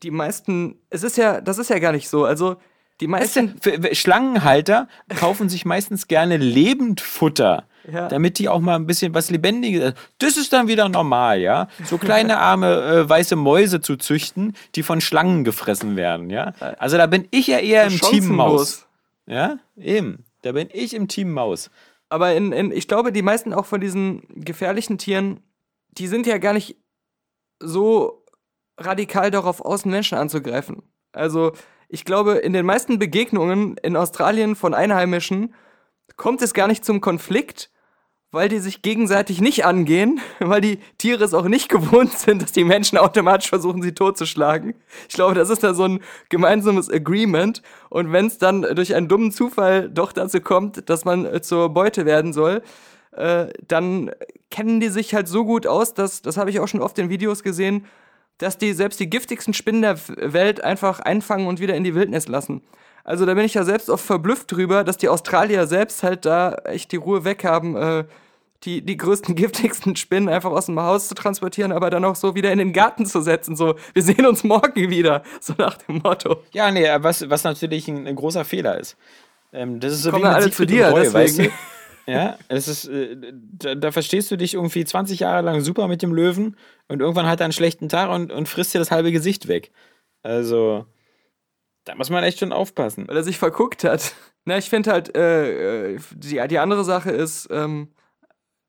die 0.03 0.11
meisten, 0.11 0.79
es 0.91 1.03
ist 1.03 1.17
ja, 1.17 1.41
das 1.41 1.57
ist 1.57 1.71
ja 1.71 1.79
gar 1.79 1.91
nicht 1.91 2.07
so. 2.07 2.25
Also 2.25 2.57
die 2.99 3.07
meisten, 3.07 3.55
Schlangenhalter 3.93 4.87
kaufen 5.15 5.47
sich 5.49 5.65
meistens 5.65 6.07
gerne 6.07 6.37
Lebendfutter. 6.37 7.65
Ja. 7.91 8.07
Damit 8.07 8.37
die 8.39 8.49
auch 8.49 8.59
mal 8.59 8.75
ein 8.75 8.85
bisschen 8.85 9.13
was 9.13 9.29
Lebendiges. 9.29 9.93
Das 10.19 10.37
ist 10.37 10.53
dann 10.53 10.67
wieder 10.67 10.89
normal, 10.89 11.39
ja. 11.39 11.69
So 11.85 11.97
kleine 11.97 12.37
arme 12.39 12.81
äh, 12.83 13.09
weiße 13.09 13.35
Mäuse 13.35 13.81
zu 13.81 13.95
züchten, 13.95 14.53
die 14.75 14.83
von 14.83 15.01
Schlangen 15.01 15.43
gefressen 15.43 15.95
werden, 15.95 16.29
ja. 16.29 16.53
Also 16.77 16.97
da 16.97 17.07
bin 17.07 17.27
ich 17.31 17.47
ja 17.47 17.57
eher 17.57 17.87
im 17.87 17.99
Team 17.99 18.27
Maus. 18.35 18.85
Ja, 19.25 19.57
eben. 19.77 20.25
Da 20.41 20.51
bin 20.51 20.69
ich 20.71 20.93
im 20.93 21.07
Team 21.07 21.31
Maus. 21.31 21.71
Aber 22.09 22.33
in, 22.33 22.51
in, 22.51 22.71
ich 22.71 22.87
glaube, 22.87 23.11
die 23.11 23.21
meisten 23.21 23.53
auch 23.53 23.65
von 23.65 23.79
diesen 23.79 24.23
gefährlichen 24.35 24.97
Tieren, 24.97 25.39
die 25.91 26.07
sind 26.07 26.27
ja 26.27 26.37
gar 26.37 26.53
nicht 26.53 26.75
so 27.59 28.25
radikal 28.77 29.31
darauf 29.31 29.61
aus, 29.61 29.85
Menschen 29.85 30.17
anzugreifen. 30.17 30.81
Also, 31.11 31.53
ich 31.89 32.05
glaube, 32.05 32.33
in 32.33 32.53
den 32.53 32.65
meisten 32.65 32.99
Begegnungen 32.99 33.75
in 33.81 33.97
Australien 33.97 34.55
von 34.55 34.73
Einheimischen 34.75 35.55
kommt 36.15 36.41
es 36.43 36.53
gar 36.53 36.67
nicht 36.67 36.85
zum 36.85 37.01
Konflikt, 37.01 37.71
weil 38.31 38.47
die 38.47 38.59
sich 38.59 38.83
gegenseitig 38.83 39.41
nicht 39.41 39.65
angehen, 39.65 40.21
weil 40.39 40.61
die 40.61 40.79
Tiere 40.99 41.23
es 41.23 41.33
auch 41.33 41.47
nicht 41.47 41.67
gewohnt 41.67 42.13
sind, 42.13 42.43
dass 42.43 42.51
die 42.51 42.63
Menschen 42.63 42.99
automatisch 42.99 43.49
versuchen, 43.49 43.81
sie 43.81 43.93
totzuschlagen. 43.93 44.75
Ich 45.07 45.15
glaube, 45.15 45.33
das 45.33 45.49
ist 45.49 45.63
da 45.63 45.73
so 45.73 45.85
ein 45.85 45.99
gemeinsames 46.29 46.91
Agreement. 46.91 47.63
Und 47.89 48.11
wenn 48.11 48.27
es 48.27 48.37
dann 48.37 48.61
durch 48.61 48.93
einen 48.93 49.07
dummen 49.07 49.31
Zufall 49.31 49.89
doch 49.89 50.11
dazu 50.11 50.41
kommt, 50.41 50.89
dass 50.91 51.05
man 51.05 51.25
äh, 51.25 51.41
zur 51.41 51.69
Beute 51.69 52.05
werden 52.05 52.33
soll, 52.33 52.61
äh, 53.13 53.47
dann 53.67 54.11
kennen 54.51 54.79
die 54.79 54.89
sich 54.89 55.15
halt 55.15 55.27
so 55.27 55.43
gut 55.43 55.65
aus, 55.65 55.95
dass, 55.95 56.21
das 56.21 56.37
habe 56.37 56.51
ich 56.51 56.59
auch 56.59 56.67
schon 56.67 56.81
oft 56.81 56.99
in 56.99 57.09
Videos 57.09 57.41
gesehen, 57.41 57.87
dass 58.39 58.57
die 58.57 58.73
selbst 58.73 58.99
die 58.99 59.09
giftigsten 59.09 59.53
Spinnen 59.53 59.83
der 59.83 59.99
Welt 60.17 60.63
einfach 60.63 60.99
einfangen 60.99 61.47
und 61.47 61.59
wieder 61.59 61.75
in 61.75 61.83
die 61.83 61.93
Wildnis 61.93 62.27
lassen. 62.27 62.61
Also 63.03 63.25
da 63.25 63.33
bin 63.33 63.45
ich 63.45 63.53
ja 63.53 63.63
selbst 63.63 63.89
oft 63.89 64.05
verblüfft 64.05 64.51
drüber, 64.51 64.83
dass 64.83 64.97
die 64.97 65.09
Australier 65.09 65.67
selbst 65.67 66.03
halt 66.03 66.25
da 66.25 66.53
echt 66.65 66.91
die 66.91 66.97
Ruhe 66.97 67.23
weg 67.23 67.43
haben, 67.43 67.75
äh, 67.75 68.05
die, 68.63 68.81
die 68.81 68.97
größten, 68.97 69.35
giftigsten 69.35 69.95
Spinnen 69.95 70.29
einfach 70.29 70.51
aus 70.51 70.67
dem 70.67 70.79
Haus 70.79 71.07
zu 71.07 71.15
transportieren, 71.15 71.71
aber 71.71 71.89
dann 71.89 72.05
auch 72.05 72.15
so 72.15 72.35
wieder 72.35 72.51
in 72.51 72.59
den 72.59 72.73
Garten 72.73 73.05
zu 73.05 73.21
setzen. 73.21 73.55
So, 73.55 73.75
wir 73.93 74.03
sehen 74.03 74.25
uns 74.25 74.43
morgen 74.43 74.89
wieder. 74.89 75.23
So 75.41 75.53
nach 75.57 75.77
dem 75.77 75.99
Motto. 75.99 76.43
Ja, 76.51 76.69
nee, 76.71 76.87
was, 76.97 77.29
was 77.29 77.43
natürlich 77.43 77.87
ein, 77.87 78.07
ein 78.07 78.15
großer 78.15 78.45
Fehler 78.45 78.77
ist. 78.77 78.97
Ähm, 79.53 79.79
das 79.79 79.93
ist 79.93 80.03
so 80.03 80.11
Kommen 80.11 80.23
wie 80.23 80.27
mit 80.27 80.35
alle 80.35 80.51
zu 80.51 80.63
Siegfried 80.63 80.69
dir, 80.69 80.87
und 80.87 80.93
Roy, 80.93 81.01
deswegen. 81.03 81.23
weißt 81.23 81.39
du? 81.39 81.49
Ja, 82.11 82.37
es 82.47 82.67
ist, 82.67 82.85
äh, 82.85 83.17
da, 83.33 83.75
da 83.75 83.91
verstehst 83.91 84.31
du 84.31 84.37
dich 84.37 84.53
irgendwie 84.53 84.85
20 84.85 85.19
Jahre 85.19 85.41
lang 85.41 85.61
super 85.61 85.87
mit 85.87 86.01
dem 86.01 86.13
Löwen 86.13 86.55
und 86.87 87.01
irgendwann 87.01 87.27
hat 87.27 87.41
er 87.41 87.45
einen 87.45 87.53
schlechten 87.53 87.89
Tag 87.89 88.09
und, 88.09 88.31
und 88.31 88.47
frisst 88.47 88.73
dir 88.73 88.79
das 88.79 88.91
halbe 88.91 89.11
Gesicht 89.11 89.47
weg. 89.47 89.71
Also, 90.23 90.85
da 91.85 91.95
muss 91.95 92.09
man 92.09 92.23
echt 92.23 92.39
schon 92.39 92.53
aufpassen. 92.53 93.07
weil 93.07 93.17
er 93.17 93.23
sich 93.23 93.37
verguckt 93.37 93.83
hat. 93.83 94.13
Na, 94.45 94.57
ich 94.57 94.69
finde 94.69 94.91
halt, 94.91 95.15
äh, 95.15 95.93
äh, 95.93 95.99
die, 96.15 96.41
die 96.47 96.59
andere 96.59 96.83
Sache 96.83 97.11
ist, 97.11 97.47
ähm, 97.51 97.89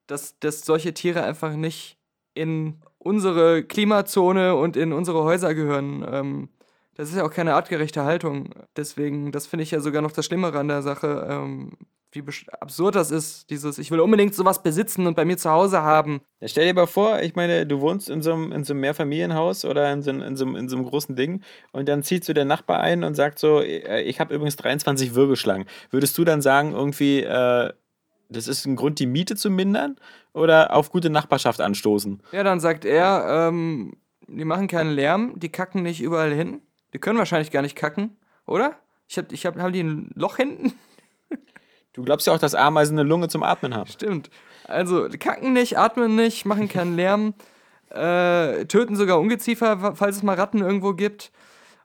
dass, 0.07 0.37
dass 0.39 0.61
solche 0.61 0.93
Tiere 0.93 1.23
einfach 1.23 1.53
nicht 1.53 1.97
in 2.33 2.81
unsere 2.97 3.63
Klimazone 3.63 4.55
und 4.55 4.77
in 4.77 4.93
unsere 4.93 5.23
Häuser 5.23 5.53
gehören. 5.55 6.05
Ähm, 6.09 6.49
das 6.95 7.09
ist 7.09 7.15
ja 7.15 7.25
auch 7.25 7.31
keine 7.31 7.55
artgerechte 7.55 8.03
Haltung. 8.03 8.53
Deswegen, 8.75 9.31
das 9.31 9.47
finde 9.47 9.63
ich 9.63 9.71
ja 9.71 9.79
sogar 9.79 10.01
noch 10.01 10.11
das 10.11 10.25
Schlimmere 10.25 10.59
an 10.59 10.67
der 10.67 10.81
Sache, 10.81 11.27
ähm, 11.29 11.77
wie 12.13 12.23
absurd 12.59 12.95
das 12.95 13.09
ist, 13.11 13.49
dieses, 13.49 13.77
ich 13.77 13.89
will 13.91 13.99
unbedingt 14.01 14.35
sowas 14.35 14.61
besitzen 14.63 15.07
und 15.07 15.15
bei 15.15 15.23
mir 15.25 15.37
zu 15.37 15.49
Hause 15.49 15.81
haben. 15.81 16.21
Ja, 16.41 16.47
stell 16.47 16.65
dir 16.67 16.73
mal 16.73 16.87
vor, 16.87 17.21
ich 17.21 17.35
meine, 17.35 17.65
du 17.65 17.79
wohnst 17.81 18.09
in 18.09 18.21
so 18.21 18.33
einem, 18.33 18.51
in 18.51 18.63
so 18.63 18.73
einem 18.73 18.81
Mehrfamilienhaus 18.81 19.63
oder 19.65 19.91
in 19.93 20.01
so, 20.01 20.09
einem- 20.09 20.21
in, 20.21 20.35
so, 20.35 20.45
einem- 20.45 20.55
in 20.57 20.67
so 20.69 20.75
einem 20.75 20.85
großen 20.85 21.15
Ding 21.15 21.41
und 21.71 21.87
dann 21.87 22.03
zieht 22.03 22.25
so 22.25 22.33
der 22.33 22.45
Nachbar 22.45 22.81
ein 22.81 23.03
und 23.03 23.15
sagt 23.15 23.39
so, 23.39 23.61
äh, 23.61 24.01
ich 24.01 24.19
habe 24.19 24.33
übrigens 24.35 24.55
23 24.57 25.15
Würgeschlangen. 25.15 25.67
Würdest 25.89 26.17
du 26.17 26.23
dann 26.25 26.41
sagen, 26.41 26.73
irgendwie, 26.73 27.21
äh, 27.21 27.71
das 28.29 28.47
ist 28.47 28.65
ein 28.65 28.75
Grund, 28.75 28.99
die 28.99 29.07
Miete 29.07 29.35
zu 29.35 29.49
mindern 29.49 29.95
oder 30.33 30.73
auf 30.75 30.91
gute 30.91 31.09
Nachbarschaft 31.09 31.61
anstoßen? 31.61 32.21
Ja, 32.31 32.43
dann 32.43 32.59
sagt 32.59 32.85
er, 32.85 33.47
ähm, 33.49 33.93
die 34.27 34.45
machen 34.45 34.67
keinen 34.67 34.91
Lärm, 34.91 35.33
die 35.37 35.49
kacken 35.49 35.83
nicht 35.83 36.01
überall 36.01 36.33
hin. 36.33 36.61
Die 36.93 36.99
können 36.99 37.17
wahrscheinlich 37.19 37.51
gar 37.51 37.61
nicht 37.61 37.75
kacken, 37.75 38.17
oder? 38.45 38.75
Ich 39.07 39.17
hab, 39.17 39.31
ich 39.33 39.45
hab, 39.45 39.57
haben 39.57 39.73
die 39.73 39.83
ein 39.83 40.11
Loch 40.15 40.37
hinten? 40.37 40.73
Du 41.93 42.03
glaubst 42.03 42.27
ja 42.27 42.33
auch, 42.33 42.39
dass 42.39 42.55
Ameisen 42.55 42.97
eine 42.97 43.07
Lunge 43.07 43.27
zum 43.27 43.43
Atmen 43.43 43.75
haben. 43.75 43.89
Stimmt. 43.89 44.29
Also, 44.65 45.07
kacken 45.19 45.53
nicht, 45.53 45.77
atmen 45.77 46.15
nicht, 46.15 46.45
machen 46.45 46.69
keinen 46.69 46.95
Lärm, 46.95 47.33
äh, 47.89 48.65
töten 48.65 48.95
sogar 48.95 49.19
Ungeziefer, 49.19 49.95
falls 49.95 50.17
es 50.17 50.23
mal 50.23 50.35
Ratten 50.35 50.59
irgendwo 50.59 50.93
gibt. 50.93 51.31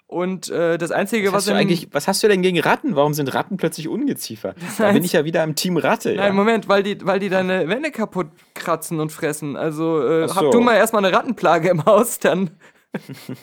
Und 0.09 0.49
äh, 0.51 0.79
das 0.79 0.93
Einzige, 0.93 1.27
Was 1.29 1.33
was, 1.33 1.37
hast, 1.39 1.47
du 1.49 1.51
im- 1.51 1.57
eigentlich, 1.57 1.89
was 1.91 2.07
hast 2.07 2.23
du 2.23 2.29
denn 2.29 2.41
gegen 2.41 2.61
Ratten? 2.61 2.95
Warum 2.95 3.13
sind 3.13 3.35
Ratten 3.35 3.57
plötzlich 3.57 3.89
Ungeziefer? 3.89 4.55
Da 4.79 4.93
bin 4.93 5.03
ich 5.03 5.13
ja 5.15 5.25
wieder 5.25 5.43
im 5.43 5.57
Team 5.57 5.77
Ratte. 5.77 6.11
Nein, 6.15 6.27
Ja. 6.29 6.33
Moment, 6.33 6.69
weil 6.69 6.85
die, 6.85 7.05
weil 7.05 7.19
die 7.19 7.29
deine 7.29 7.69
Wände 7.69 7.91
kaputt 7.91 8.29
kratzen 8.55 9.01
und 9.01 9.11
fressen. 9.11 9.57
Also 9.57 10.01
äh, 10.07 10.27
Ach 10.31 10.37
hab 10.37 10.45
so. 10.45 10.51
du 10.53 10.61
mal 10.61 10.77
erstmal 10.77 11.05
eine 11.05 11.17
Rattenplage 11.17 11.71
im 11.71 11.85
Haus, 11.87 12.21
dann. 12.21 12.51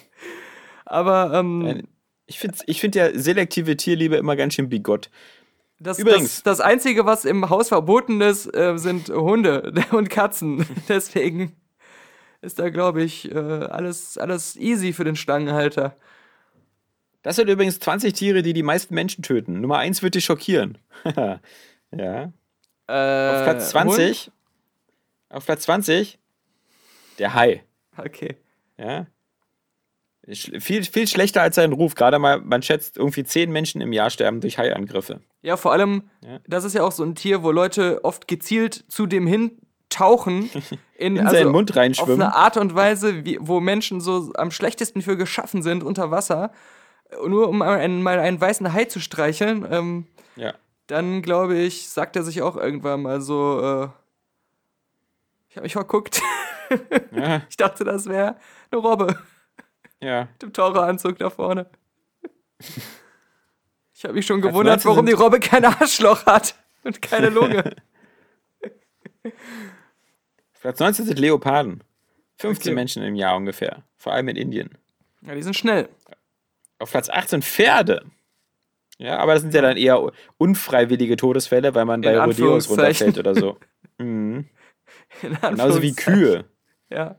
Aber 0.86 1.34
ähm, 1.34 1.84
Ich 2.28 2.40
finde 2.40 2.58
ich 2.66 2.80
find 2.80 2.96
ja 2.96 3.10
selektive 3.18 3.76
Tierliebe 3.78 4.16
immer 4.16 4.36
ganz 4.36 4.54
schön 4.54 4.70
bigott. 4.70 5.10
Das, 5.84 6.00
übrigens- 6.00 6.44
das, 6.44 6.58
das 6.60 6.62
Einzige, 6.62 7.06
was 7.06 7.26
im 7.26 7.50
Haus 7.50 7.68
verboten 7.70 8.22
ist, 8.22 8.54
äh, 8.56 8.78
sind 8.78 9.10
Hunde 9.10 9.74
und 9.92 10.10
Katzen. 10.10 10.66
Deswegen 10.90 11.56
ist 12.42 12.60
da, 12.60 12.70
glaube 12.70 13.04
ich, 13.04 13.32
äh, 13.32 13.38
alles, 13.38 14.18
alles 14.18 14.56
easy 14.56 14.94
für 14.94 15.04
den 15.04 15.16
Stangenhalter. 15.16 15.96
Das 17.22 17.38
sind 17.38 17.48
übrigens 17.50 17.80
20 17.80 18.14
Tiere, 18.14 18.42
die 18.42 18.52
die 18.54 18.64
meisten 18.64 18.94
Menschen 18.94 19.24
töten. 19.24 19.62
Nummer 19.62 19.78
1 19.78 20.04
wird 20.04 20.16
dich 20.16 20.26
schockieren. 20.26 20.78
ja. 21.16 21.40
Äh, 22.88 23.30
Auf 23.38 23.44
Platz 23.44 23.70
20. 23.70 24.32
Auf 25.30 25.46
Platz 25.46 25.64
20. 25.64 26.20
Der 27.20 27.34
Hai. 27.34 27.64
Hund? 27.98 28.08
Okay. 28.08 28.36
Ja. 28.78 29.08
Viel, 30.26 30.84
viel 30.86 31.08
schlechter 31.08 31.42
als 31.42 31.56
sein 31.56 31.74
Ruf. 31.74 31.96
Gerade 31.96 32.18
mal, 32.18 32.40
man 32.40 32.62
schätzt, 32.62 32.96
irgendwie 32.98 33.24
10 33.26 33.52
Menschen 33.52 33.82
im 33.82 33.92
Jahr 33.92 34.10
sterben 34.10 34.40
durch 34.40 34.58
Haiangriffe. 34.58 35.20
Ja, 35.42 35.58
vor 35.58 35.74
allem, 35.74 36.04
Ja. 36.22 36.40
das 36.48 36.64
ist 36.64 36.74
ja 36.76 36.84
auch 36.84 36.94
so 36.94 37.04
ein 37.04 37.16
Tier, 37.16 37.44
wo 37.44 37.52
Leute 37.52 38.04
oft 38.06 38.28
gezielt 38.30 38.86
zu 38.88 39.06
dem 39.06 39.28
hintauchen. 39.28 40.50
In, 40.98 41.18
In 41.18 41.28
seinen 41.30 41.52
Mund 41.52 41.72
Auf 41.72 41.78
reinschwimmen. 41.78 42.22
eine 42.22 42.36
Art 42.36 42.56
und 42.56 42.74
Weise, 42.74 43.26
wie, 43.26 43.38
wo 43.42 43.60
Menschen 43.60 44.00
so 44.00 44.32
am 44.36 44.52
schlechtesten 44.52 45.02
für 45.02 45.18
geschaffen 45.18 45.62
sind 45.62 45.84
unter 45.84 46.10
Wasser. 46.12 46.52
Nur 47.28 47.50
um 47.50 47.62
einen, 47.62 48.02
mal 48.02 48.18
einen 48.20 48.40
weißen 48.40 48.72
Hai 48.72 48.86
zu 48.86 49.02
streicheln. 49.02 49.68
Ähm, 49.70 50.08
Ja. 50.38 50.54
dann 50.88 51.22
glaube 51.22 51.58
ich, 51.58 51.90
sagt 51.90 52.16
er 52.16 52.24
sich 52.24 52.42
auch 52.42 52.56
irgendwann 52.56 53.02
mal 53.02 53.20
so, 53.20 53.60
äh, 53.62 53.88
ich 55.50 55.58
habe 55.58 55.64
mich 55.66 55.74
verguckt. 55.74 56.22
Ja. 57.16 57.44
ich 57.50 57.58
dachte, 57.58 57.84
das 57.84 58.08
wäre 58.08 58.36
eine 58.72 58.82
Robbe 58.82 59.16
ja. 60.04 60.26
mit 60.34 60.42
dem 60.42 60.54
Taucheranzug 60.54 61.18
da 61.18 61.30
vorne. 61.30 61.70
Ich 63.96 64.04
habe 64.06 64.16
mich 64.16 64.26
schon 64.26 64.42
gewundert, 64.42 64.84
warum 64.86 65.06
die 65.06 65.14
Robbe 65.14 65.40
kein 65.40 65.64
Arschloch 65.64 66.26
hat 66.26 66.56
und 66.84 67.02
keine 67.02 67.30
Lunge. 67.30 67.76
Platz 70.62 70.80
19 70.80 71.06
sind 71.06 71.20
Leoparden. 71.20 71.84
15 72.40 72.72
Okay. 72.72 72.76
Menschen 72.76 73.04
im 73.04 73.16
Jahr 73.16 73.36
ungefähr. 73.38 73.84
Vor 73.98 74.12
allem 74.14 74.28
in 74.30 74.36
Indien. 74.36 74.78
ja, 75.22 75.36
die 75.36 75.44
sind 75.44 75.56
schnell. 75.56 75.88
Auf 76.80 76.92
Platz 76.92 77.10
18 77.10 77.42
Pferde. 77.44 78.04
Ja, 78.98 79.18
aber 79.20 79.34
das 79.34 79.42
sind 79.44 79.54
ja 79.54 79.62
dann 79.62 79.78
eher 79.78 80.12
unfreiwillige 80.38 81.16
Todesfälle, 81.16 81.74
weil 81.76 81.86
man 81.86 82.02
bei 82.02 82.20
Rodeos 82.20 82.70
runterfällt 82.70 83.18
oder 83.18 83.36
so. 83.36 83.58
Mhm. 84.00 84.50
Genauso 85.22 85.84
wie. 85.84 85.94
Kühe. 85.94 86.46
Ja. 86.90 87.16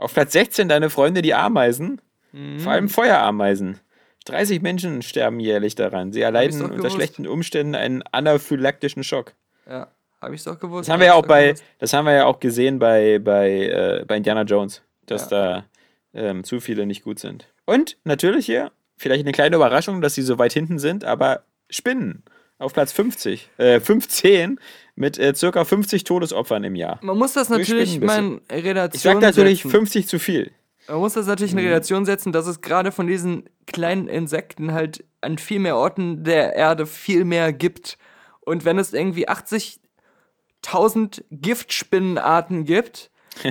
Auf 0.00 0.14
Platz 0.14 0.32
16 0.32 0.70
deine 0.70 0.88
Freunde, 0.88 1.20
die 1.20 1.34
Ameisen. 1.34 2.00
Mhm. 2.32 2.60
Vor 2.60 2.72
allem 2.72 2.88
Feuerameisen. 2.88 3.80
30 4.24 4.62
Menschen 4.62 5.02
sterben 5.02 5.40
jährlich 5.40 5.74
daran. 5.74 6.12
Sie 6.12 6.22
erleiden 6.22 6.62
unter 6.62 6.76
gewusst. 6.76 6.94
schlechten 6.94 7.26
Umständen 7.26 7.74
einen 7.74 8.02
anaphylaktischen 8.10 9.04
Schock. 9.04 9.34
Ja, 9.68 9.88
habe 10.22 10.34
ich 10.34 10.42
doch 10.42 10.58
gewusst. 10.58 10.88
Das 10.88 10.92
haben 10.92 11.00
wir 11.00 11.08
ja 11.08 11.14
auch 11.14 11.26
bei, 11.26 11.48
gewusst. 11.48 11.64
das 11.78 11.92
haben 11.92 12.06
wir 12.06 12.14
ja 12.14 12.24
auch 12.24 12.40
gesehen 12.40 12.78
bei, 12.78 13.18
bei, 13.18 13.50
äh, 13.50 14.04
bei 14.06 14.16
Indiana 14.16 14.42
Jones, 14.42 14.82
dass 15.04 15.28
da 15.28 15.66
ähm, 16.14 16.44
zu 16.44 16.60
viele 16.60 16.86
nicht 16.86 17.02
gut 17.02 17.18
sind. 17.18 17.48
Und 17.66 17.98
natürlich 18.04 18.46
hier, 18.46 18.72
vielleicht 18.96 19.24
eine 19.24 19.32
kleine 19.32 19.56
Überraschung, 19.56 20.00
dass 20.00 20.14
sie 20.14 20.22
so 20.22 20.38
weit 20.38 20.54
hinten 20.54 20.78
sind, 20.78 21.04
aber 21.04 21.44
Spinnen 21.68 22.22
auf 22.58 22.72
Platz 22.72 22.92
50, 22.92 23.50
äh, 23.58 23.80
15 23.80 24.60
mit 25.00 25.18
äh, 25.18 25.34
circa 25.34 25.64
50 25.64 26.04
Todesopfern 26.04 26.62
im 26.62 26.76
Jahr. 26.76 26.98
Man 27.02 27.16
muss 27.18 27.32
das 27.32 27.48
natürlich 27.48 27.96
in 27.96 28.08
Relation 28.50 28.90
Ich 28.94 29.00
sag 29.00 29.20
natürlich 29.20 29.62
setzen. 29.62 29.70
50 29.70 30.06
zu 30.06 30.18
viel. 30.18 30.52
Man 30.88 30.98
muss 30.98 31.14
das 31.14 31.26
natürlich 31.26 31.52
Mhm. 31.54 31.58
in 31.60 31.66
Relation 31.66 32.04
setzen, 32.04 32.32
dass 32.32 32.46
es 32.46 32.60
gerade 32.60 32.92
von 32.92 33.06
diesen 33.06 33.44
kleinen 33.66 34.08
Insekten 34.08 34.72
halt 34.72 35.04
an 35.20 35.38
viel 35.38 35.58
mehr 35.58 35.76
Orten 35.76 36.22
der 36.24 36.54
Erde 36.54 36.86
viel 36.86 37.24
mehr 37.24 37.52
gibt. 37.52 37.96
Und 38.40 38.64
wenn 38.64 38.78
es 38.78 38.92
irgendwie 38.92 39.26
80.000 39.28 41.22
Giftspinnenarten 41.30 42.64
gibt, 42.64 43.10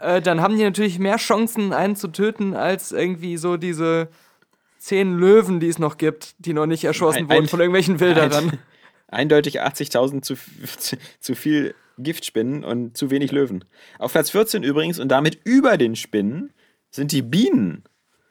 äh, 0.00 0.20
dann 0.20 0.40
haben 0.40 0.56
die 0.56 0.62
natürlich 0.62 0.98
mehr 0.98 1.16
Chancen, 1.16 1.72
einen 1.72 1.96
zu 1.96 2.08
töten, 2.08 2.54
als 2.54 2.92
irgendwie 2.92 3.36
so 3.38 3.56
diese 3.56 4.08
zehn 4.78 5.16
Löwen, 5.18 5.58
die 5.58 5.68
es 5.68 5.78
noch 5.78 5.96
gibt, 5.96 6.34
die 6.38 6.52
noch 6.52 6.66
nicht 6.66 6.84
erschossen 6.84 7.20
Ein- 7.24 7.28
wurden 7.30 7.44
ein- 7.44 7.48
von 7.48 7.60
irgendwelchen 7.60 7.98
Wilderern. 8.00 8.50
Ein, 8.50 8.58
eindeutig 9.12 9.62
80.000 9.62 10.22
zu, 10.22 10.34
zu, 11.20 11.34
viel 11.34 11.74
Giftspinnen 11.98 12.64
und 12.64 12.96
zu 12.96 13.10
wenig 13.10 13.32
Löwen. 13.32 13.64
Auf 13.98 14.12
Platz 14.12 14.30
14 14.30 14.62
übrigens 14.62 14.98
und 14.98 15.08
damit 15.08 15.38
über 15.44 15.76
den 15.76 15.96
Spinnen 15.96 16.52
sind 16.90 17.12
die 17.12 17.22
Bienen. 17.22 17.84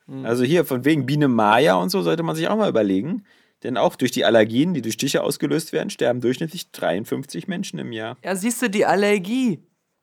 Hm. 0.08 0.26
Also 0.26 0.44
hier 0.44 0.66
von 0.66 0.86
wegen 0.86 1.06
Biene 1.06 1.28
Maya 1.28 1.76
und 1.76 1.90
so 1.90 2.02
sollte 2.02 2.24
man 2.24 2.36
sich 2.36 2.48
auch 2.48 2.58
mal 2.58 2.70
überlegen. 2.70 3.24
Denn 3.64 3.78
auch 3.78 3.96
durch 3.96 4.12
die 4.12 4.26
Allergien, 4.26 4.74
die 4.74 4.82
durch 4.82 4.96
Stiche 4.96 5.22
ausgelöst 5.22 5.72
werden, 5.72 5.92
sterben 5.92 6.20
durchschnittlich 6.20 6.72
53 6.72 7.48
Menschen 7.48 7.78
im 7.78 7.92
Jahr. 7.92 8.18
Ja, 8.24 8.36
siehst 8.36 8.62
du, 8.62 8.70
die 8.70 8.86
Allergie. 8.86 9.60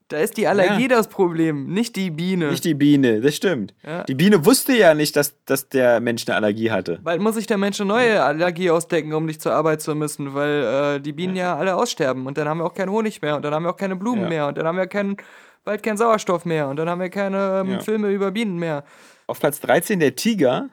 Da 0.08 0.16
ist 0.18 0.38
die 0.38 0.46
Allergie 0.46 0.82
Ja. 0.82 0.88
das 0.88 1.08
Problem, 1.08 1.66
nicht 1.66 1.94
die 1.94 2.10
Biene. 2.10 2.50
Nicht 2.50 2.64
die 2.64 2.72
Biene, 2.74 3.20
das 3.20 3.36
stimmt. 3.36 3.74
Ja. 3.86 4.04
Die 4.04 4.14
Biene 4.14 4.44
wusste 4.46 4.74
ja 4.74 4.94
nicht, 4.94 5.16
dass, 5.16 5.36
dass 5.44 5.68
der 5.68 6.00
Mensch 6.00 6.26
eine 6.26 6.36
Allergie 6.36 6.70
hatte. 6.70 6.98
Bald 7.04 7.20
muss 7.20 7.34
sich 7.34 7.46
der 7.46 7.58
Mensch 7.58 7.78
eine 7.78 7.88
neue 7.88 8.22
Allergie 8.24 8.70
ausdecken, 8.70 9.12
um 9.12 9.26
nicht 9.26 9.42
zur 9.42 9.52
Arbeit 9.52 9.82
zu 9.82 9.94
müssen, 9.94 10.32
weil 10.32 10.96
äh, 10.96 11.00
die 11.00 11.12
Bienen 11.12 11.36
ja. 11.36 11.56
alle 11.56 11.76
aussterben 11.76 12.26
und 12.26 12.38
dann 12.38 12.48
haben 12.48 12.58
wir 12.58 12.64
auch 12.64 12.72
keinen 12.74 12.90
Honig 12.90 13.20
mehr 13.20 13.36
und 13.36 13.44
dann 13.44 13.52
haben 13.52 13.64
wir 13.64 13.70
auch 13.70 13.76
keine 13.76 13.96
Blumen 13.96 14.22
Ja. 14.22 14.28
mehr 14.28 14.46
und 14.48 14.56
dann 14.56 14.66
haben 14.66 14.78
wir 14.78 14.86
keinen, 14.86 15.18
bald 15.64 15.82
keinen 15.82 15.98
Sauerstoff 15.98 16.46
mehr 16.46 16.68
und 16.68 16.76
dann 16.76 16.88
haben 16.88 17.00
wir 17.02 17.10
keine 17.10 17.60
ähm, 17.66 17.72
Ja. 17.72 17.80
Filme 17.80 18.08
über 18.10 18.30
Bienen 18.30 18.56
mehr. 18.58 18.84
Auf 19.26 19.40
Platz 19.40 19.60
13 19.60 20.00
der 20.00 20.16
Tiger, 20.16 20.70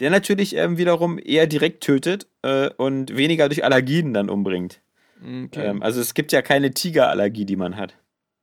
der 0.00 0.10
natürlich 0.10 0.54
ähm, 0.54 0.76
wiederum 0.76 1.18
eher 1.18 1.46
direkt 1.46 1.82
tötet 1.82 2.26
äh, 2.42 2.68
und 2.76 3.16
weniger 3.16 3.48
durch 3.48 3.64
Allergien 3.64 4.12
dann 4.12 4.28
umbringt. 4.28 4.82
Okay. 5.22 5.64
Ähm, 5.66 5.82
also 5.82 6.02
es 6.02 6.12
gibt 6.12 6.32
ja 6.32 6.42
keine 6.42 6.72
Tigerallergie, 6.74 7.46
die 7.46 7.56
man 7.56 7.78
hat. 7.78 7.94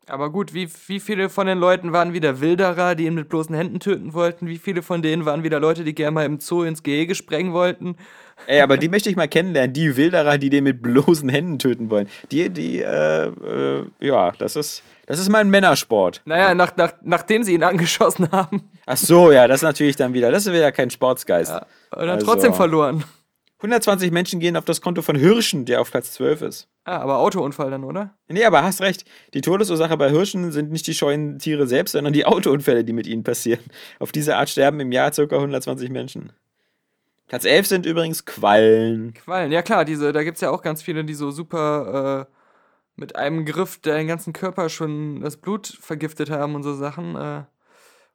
Aber 0.07 0.31
gut, 0.31 0.53
wie, 0.53 0.67
wie 0.87 0.99
viele 0.99 1.29
von 1.29 1.47
den 1.47 1.59
Leuten 1.59 1.93
waren 1.93 2.11
wieder 2.13 2.41
Wilderer, 2.41 2.95
die 2.95 3.05
ihn 3.05 3.13
mit 3.13 3.29
bloßen 3.29 3.55
Händen 3.55 3.79
töten 3.79 4.13
wollten? 4.13 4.47
Wie 4.47 4.57
viele 4.57 4.81
von 4.81 5.01
denen 5.01 5.25
waren 5.25 5.43
wieder 5.43 5.59
Leute, 5.59 5.83
die 5.83 5.93
gerne 5.93 6.11
mal 6.11 6.25
im 6.25 6.39
Zoo 6.39 6.63
ins 6.63 6.83
Gehege 6.83 7.13
sprengen 7.15 7.53
wollten? 7.53 7.95
Ey, 8.47 8.61
aber 8.61 8.77
die 8.77 8.89
möchte 8.89 9.09
ich 9.09 9.15
mal 9.15 9.27
kennenlernen, 9.27 9.73
die 9.73 9.95
Wilderer, 9.95 10.37
die 10.39 10.49
den 10.49 10.63
mit 10.63 10.81
bloßen 10.81 11.29
Händen 11.29 11.59
töten 11.59 11.89
wollen. 11.91 12.09
Die, 12.31 12.49
die, 12.49 12.81
äh, 12.81 13.27
äh, 13.27 13.85
ja, 13.99 14.31
das 14.39 14.55
ist, 14.55 14.81
das 15.05 15.19
ist 15.19 15.29
mein 15.29 15.49
Männersport. 15.51 16.21
Naja, 16.25 16.55
nach, 16.55 16.75
nach, 16.75 16.93
nachdem 17.03 17.43
sie 17.43 17.53
ihn 17.53 17.63
angeschossen 17.63 18.31
haben. 18.31 18.63
Ach 18.87 18.97
so, 18.97 19.31
ja, 19.31 19.47
das 19.47 19.57
ist 19.59 19.63
natürlich 19.63 19.95
dann 19.95 20.13
wieder, 20.13 20.31
das 20.31 20.47
ist 20.47 20.51
wieder 20.53 20.71
kein 20.71 20.89
Sportsgeist. 20.89 21.51
Und 21.53 21.61
dann 21.91 22.09
Also- 22.09 22.25
trotzdem 22.25 22.53
verloren. 22.55 23.03
120 23.61 24.11
Menschen 24.11 24.39
gehen 24.39 24.57
auf 24.57 24.65
das 24.65 24.81
Konto 24.81 25.03
von 25.03 25.15
Hirschen, 25.15 25.65
der 25.65 25.81
auf 25.81 25.91
Platz 25.91 26.13
12 26.13 26.41
ist. 26.41 26.67
Ah, 26.83 26.97
aber 26.97 27.19
Autounfall 27.19 27.69
dann, 27.69 27.83
oder? 27.83 28.15
Nee, 28.27 28.43
aber 28.43 28.63
hast 28.63 28.81
recht. 28.81 29.05
Die 29.35 29.41
Todesursache 29.41 29.95
bei 29.97 30.09
Hirschen 30.09 30.51
sind 30.51 30.71
nicht 30.71 30.87
die 30.87 30.95
scheuen 30.95 31.37
Tiere 31.37 31.67
selbst, 31.67 31.91
sondern 31.91 32.11
die 32.11 32.25
Autounfälle, 32.25 32.83
die 32.83 32.93
mit 32.93 33.05
ihnen 33.05 33.23
passieren. 33.23 33.63
Auf 33.99 34.11
diese 34.11 34.35
Art 34.35 34.49
sterben 34.49 34.79
im 34.79 34.91
Jahr 34.91 35.11
ca. 35.11 35.21
120 35.21 35.91
Menschen. 35.91 36.33
Platz 37.27 37.45
11 37.45 37.67
sind 37.67 37.85
übrigens 37.85 38.25
Quallen. 38.25 39.13
Quallen, 39.13 39.51
ja 39.51 39.61
klar, 39.61 39.85
diese, 39.85 40.11
da 40.11 40.23
gibt 40.23 40.35
es 40.35 40.41
ja 40.41 40.49
auch 40.49 40.63
ganz 40.63 40.81
viele, 40.81 41.05
die 41.05 41.13
so 41.13 41.29
super 41.29 42.27
äh, 42.27 42.33
mit 42.95 43.15
einem 43.15 43.45
Griff 43.45 43.79
deinen 43.79 44.07
ganzen 44.07 44.33
Körper 44.33 44.69
schon 44.69 45.21
das 45.21 45.37
Blut 45.37 45.67
vergiftet 45.79 46.31
haben 46.31 46.55
und 46.55 46.63
so 46.63 46.73
Sachen. 46.73 47.15
Äh, 47.15 47.43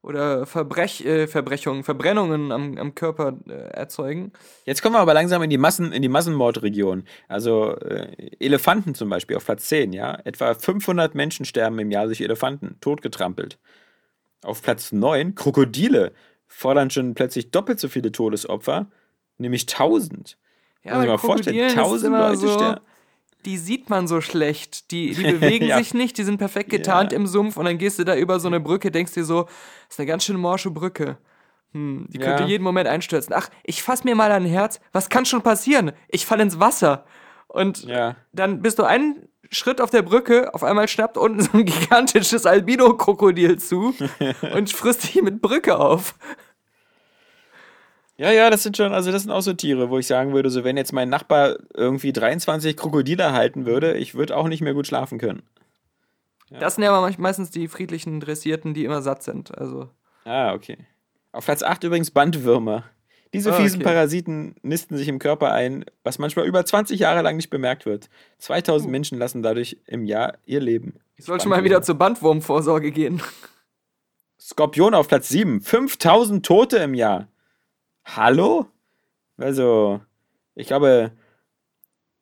oder 0.07 0.47
Verbrech, 0.47 1.05
äh, 1.05 1.27
Verbrechungen, 1.27 1.83
Verbrennungen 1.83 2.53
am, 2.53 2.79
am 2.79 2.95
Körper 2.95 3.37
äh, 3.49 3.53
erzeugen. 3.53 4.33
Jetzt 4.65 4.81
kommen 4.81 4.95
wir 4.95 5.01
aber 5.01 5.15
langsam 5.15 5.43
in 5.43 5.51
die, 5.51 5.59
Massen, 5.59 5.91
in 5.91 6.01
die 6.01 6.09
Massenmordregion. 6.09 7.03
Also 7.27 7.77
äh, 7.79 8.31
Elefanten 8.39 8.95
zum 8.95 9.11
Beispiel 9.11 9.37
auf 9.37 9.45
Platz 9.45 9.67
10, 9.69 9.93
ja. 9.93 10.17
Etwa 10.25 10.55
500 10.55 11.17
Menschen 11.17 11.45
sterben 11.45 11.81
im 11.81 11.91
Jahr 11.91 12.07
durch 12.07 12.21
Elefanten, 12.21 12.77
totgetrampelt. 12.81 13.59
Auf 14.45 14.63
Platz 14.63 14.93
9 14.93 15.35
Krokodile 15.35 16.13
fordern 16.47 16.91
schon 16.91 17.15
plötzlich 17.15 17.51
doppelt 17.51 17.81
so 17.81 17.89
viele 17.89 18.13
Todesopfer, 18.13 18.87
nämlich 19.39 19.63
1000. 19.63 20.39
Ja, 20.85 20.99
bei 20.99 21.07
mal 21.07 21.19
vorstellen, 21.19 21.57
Krokodilen 21.57 21.69
ist 21.69 21.79
1000 21.79 22.07
immer 22.07 22.29
Leute 22.29 22.37
so, 22.39 22.55
sterben. 22.55 22.81
Die 23.47 23.57
sieht 23.57 23.89
man 23.89 24.07
so 24.09 24.21
schlecht. 24.21 24.91
Die, 24.91 25.13
die 25.15 25.23
bewegen 25.33 25.67
Ja. 25.69 25.79
sich 25.79 25.95
nicht, 25.95 26.19
die 26.19 26.25
sind 26.25 26.39
perfekt 26.39 26.69
getarnt 26.71 27.13
Ja. 27.13 27.17
im 27.19 27.27
Sumpf 27.27 27.57
und 27.57 27.65
dann 27.65 27.79
gehst 27.79 27.99
du 27.99 28.05
da 28.05 28.15
über 28.17 28.39
so 28.41 28.49
eine 28.49 28.61
Brücke, 28.61 28.91
denkst 28.91 29.13
dir 29.15 29.25
so, 29.25 29.45
das 29.45 29.53
ist 29.91 30.01
eine 30.01 30.07
ganz 30.07 30.25
schön 30.25 30.37
morsche 30.37 30.71
Brücke. 30.71 31.17
Hm, 31.73 32.07
die 32.11 32.19
könnte 32.19 32.43
Ja. 32.43 32.49
jeden 32.49 32.63
Moment 32.65 32.89
einstürzen. 32.89 33.35
Ach, 33.37 33.49
ich 33.65 33.83
fass 33.83 34.05
mir 34.05 34.15
mal 34.15 34.31
ein 34.33 34.45
Herz. 34.45 34.81
Was 34.93 35.09
kann 35.09 35.25
schon 35.25 35.43
passieren? 35.43 35.93
Ich 36.09 36.27
falle 36.27 36.43
ins 36.43 36.61
Wasser. 36.61 37.07
Und 37.49 37.85
Ja. 37.85 38.17
dann 38.33 38.61
bist 38.63 38.79
du 38.79 38.85
einen 38.85 39.29
Schritt 39.51 39.81
auf 39.81 39.91
der 39.91 40.03
Brücke, 40.03 40.53
auf 40.55 40.65
einmal 40.65 40.89
schnappt 40.89 41.17
unten 41.17 41.41
so 41.41 41.51
ein 41.59 41.65
gigantisches 41.65 42.47
Albino-Krokodil 42.47 43.59
zu 43.59 43.95
und 44.55 44.71
frisst 44.73 45.05
dich 45.05 45.23
mit 45.23 45.41
Brücke 45.41 45.79
auf. 45.79 46.15
Ja, 48.19 48.31
ja, 48.33 48.49
das 48.49 48.62
sind 48.62 48.77
schon, 48.77 48.93
also 48.93 49.12
das 49.12 49.23
sind 49.23 49.31
auch 49.31 49.43
so 49.43 49.53
Tiere, 49.53 49.91
wo 49.91 49.99
ich 49.99 50.07
sagen 50.07 50.33
würde, 50.33 50.49
so 50.49 50.64
wenn 50.64 50.77
jetzt 50.77 50.93
mein 50.93 51.11
Nachbar 51.11 51.57
irgendwie 51.75 52.12
23 52.12 52.77
Krokodile 52.77 53.33
halten 53.33 53.67
würde, 53.67 53.97
ich 53.99 54.14
würde 54.14 54.37
auch 54.37 54.49
nicht 54.49 54.62
mehr 54.62 54.73
gut 54.73 54.87
schlafen 54.87 55.19
können. 55.19 55.43
Das 56.51 56.77
sind 56.77 56.85
ja 56.85 56.93
aber 56.97 57.12
meistens 57.19 57.51
die 57.51 57.69
friedlichen 57.69 58.21
Dressierten, 58.21 58.73
die 58.73 58.85
immer 58.85 59.03
satt 59.03 59.23
sind. 59.23 59.57
Also. 59.59 59.91
Ah, 60.25 60.55
okay. 60.55 60.79
Auf 61.33 61.45
Platz 61.45 61.62
8 61.62 61.85
übrigens 61.85 62.11
Bandwürmer. 62.11 62.85
Diese 63.35 63.53
Ah, 63.53 63.57
fiesen 63.57 63.83
okay. 63.83 63.93
Parasiten 63.93 64.55
nisten 64.62 64.97
sich 64.97 65.09
im 65.09 65.19
Körper 65.19 65.53
ein, 65.53 65.85
was 66.05 66.19
manchmal 66.19 66.47
über 66.47 66.64
20 66.64 67.01
Jahre 67.01 67.23
lang 67.23 67.37
nicht 67.37 67.51
bemerkt 67.51 67.85
wird. 67.85 68.09
2000 68.39 68.91
Menschen 68.91 69.19
lassen 69.19 69.43
dadurch 69.43 69.77
im 69.87 70.07
Jahr 70.07 70.39
ihr 70.47 70.61
Leben. 70.61 70.95
Ich 71.17 71.25
sollte 71.25 71.49
mal 71.49 71.64
wieder 71.64 71.83
zur 71.83 71.97
Bandwurmvorsorge 71.97 72.93
gehen. 72.93 73.21
Skorpion 74.41 74.95
auf 74.95 75.09
Platz 75.09 75.29
7. 75.29 75.61
5000 75.61 76.47
Tote 76.47 76.79
im 76.79 76.95
Jahr. 76.95 77.29
Hallo? 78.15 78.67
Also, 79.37 80.01
ich 80.55 80.67
glaube, 80.69 81.11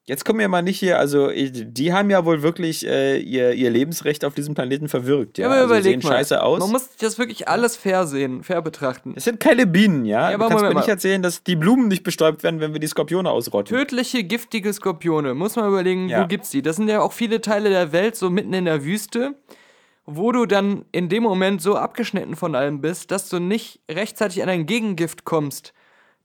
jetzt 0.07 0.25
kommen 0.25 0.41
wir 0.41 0.49
mal 0.49 0.63
nicht 0.63 0.81
hier, 0.81 0.99
also 0.99 1.31
die 1.31 1.93
haben 1.93 2.11
ja 2.11 2.25
wohl 2.25 2.43
wirklich 2.43 2.87
äh, 2.87 3.19
ihr, 3.19 3.53
ihr 3.53 3.71
Lebensrecht 3.71 4.25
auf 4.25 4.35
diesem 4.35 4.55
Planeten 4.55 4.89
verwirkt. 4.89 5.39
Ja, 5.39 5.47
aber 5.47 5.57
also 5.75 5.81
sehen 5.83 6.01
mal. 6.03 6.09
scheiße 6.09 6.43
aus. 6.43 6.59
Man 6.61 6.73
muss 6.73 6.97
das 6.97 7.19
wirklich 7.19 7.49
alles 7.49 7.77
fair 7.77 8.07
sehen, 8.07 8.43
fair 8.43 8.63
betrachten. 8.63 9.13
es 9.17 9.25
sind 9.25 9.39
keine 9.39 9.67
Bienen, 9.67 10.05
ja? 10.05 10.31
Ja, 10.31 10.37
du 10.37 10.43
aber 10.43 10.49
kannst 10.49 10.63
mir 10.63 10.69
Moment 10.71 10.77
nicht 10.79 10.87
mal. 10.89 10.93
erzählen, 10.95 11.23
dass 11.23 11.45
die 11.45 11.57
Blumen 11.57 11.87
nicht 11.89 12.03
bestäubt 12.03 12.43
werden, 12.43 12.61
wenn 12.61 12.73
wir 12.73 12.81
die 12.81 12.87
Skorpione 12.89 13.31
ausrotten. 13.31 13.77
Tödliche, 13.77 14.25
giftige 14.25 14.73
Skorpione. 14.73 15.35
Muss 15.35 15.55
man 15.55 15.69
überlegen, 15.69 16.09
Ja. 16.09 16.23
wo 16.25 16.27
gibt's 16.27 16.51
die? 16.51 16.63
Das 16.63 16.77
sind 16.77 16.89
ja 16.89 17.01
auch 17.01 17.13
viele 17.13 17.41
Teile 17.41 17.69
der 17.69 17.93
Welt, 17.93 18.17
so 18.17 18.31
mitten 18.31 18.53
in 18.55 18.65
der 18.65 18.85
Wüste, 18.85 19.35
wo 20.07 20.33
du 20.33 20.47
dann 20.47 20.85
in 20.93 21.09
dem 21.09 21.23
Moment 21.23 21.63
so 21.63 21.77
abgeschnitten 21.77 22.37
von 22.37 22.55
allem 22.55 22.81
bist, 22.81 23.11
dass 23.11 23.29
du 23.29 23.39
nicht 23.39 23.81
rechtzeitig 23.91 24.43
an 24.43 24.49
ein 24.49 24.67
Gegengift 24.67 25.25
kommst. 25.25 25.73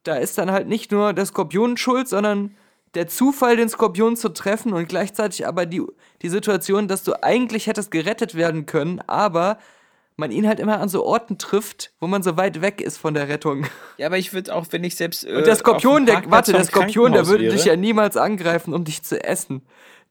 Da 0.03 0.15
ist 0.15 0.37
dann 0.37 0.51
halt 0.51 0.67
nicht 0.67 0.91
nur 0.91 1.13
der 1.13 1.25
Skorpion 1.25 1.77
schuld, 1.77 2.07
sondern 2.07 2.55
der 2.93 3.07
Zufall, 3.07 3.55
den 3.55 3.69
Skorpion 3.69 4.15
zu 4.15 4.29
treffen 4.29 4.73
und 4.73 4.89
gleichzeitig 4.89 5.47
aber 5.47 5.65
die, 5.65 5.81
die 6.21 6.29
Situation, 6.29 6.87
dass 6.87 7.03
du 7.03 7.13
eigentlich 7.23 7.67
hättest 7.67 7.91
gerettet 7.91 8.35
werden 8.35 8.65
können, 8.65 9.01
aber 9.07 9.57
man 10.19 10.31
ihn 10.31 10.47
halt 10.47 10.59
immer 10.59 10.79
an 10.79 10.89
so 10.89 11.05
Orten 11.05 11.37
trifft, 11.37 11.93
wo 11.99 12.07
man 12.07 12.21
so 12.23 12.35
weit 12.35 12.61
weg 12.61 12.81
ist 12.81 12.97
von 12.97 13.13
der 13.13 13.29
Rettung. 13.29 13.65
Ja, 13.97 14.07
aber 14.07 14.17
ich 14.17 14.33
würde 14.33 14.53
auch, 14.53 14.65
wenn 14.71 14.83
ich 14.83 14.95
selbst. 14.95 15.25
Äh, 15.25 15.37
Und 15.37 15.47
der 15.47 15.55
Skorpion, 15.55 16.03
auf 16.03 16.15
dem 16.15 16.23
der, 16.23 16.31
warte, 16.31 16.51
der 16.51 16.65
Skorpion, 16.65 17.13
der 17.13 17.27
würde 17.27 17.45
wäre, 17.45 17.55
dich 17.55 17.65
ja 17.65 17.75
niemals 17.75 18.17
angreifen, 18.17 18.73
um 18.73 18.83
dich 18.83 19.01
zu 19.03 19.23
essen. 19.23 19.61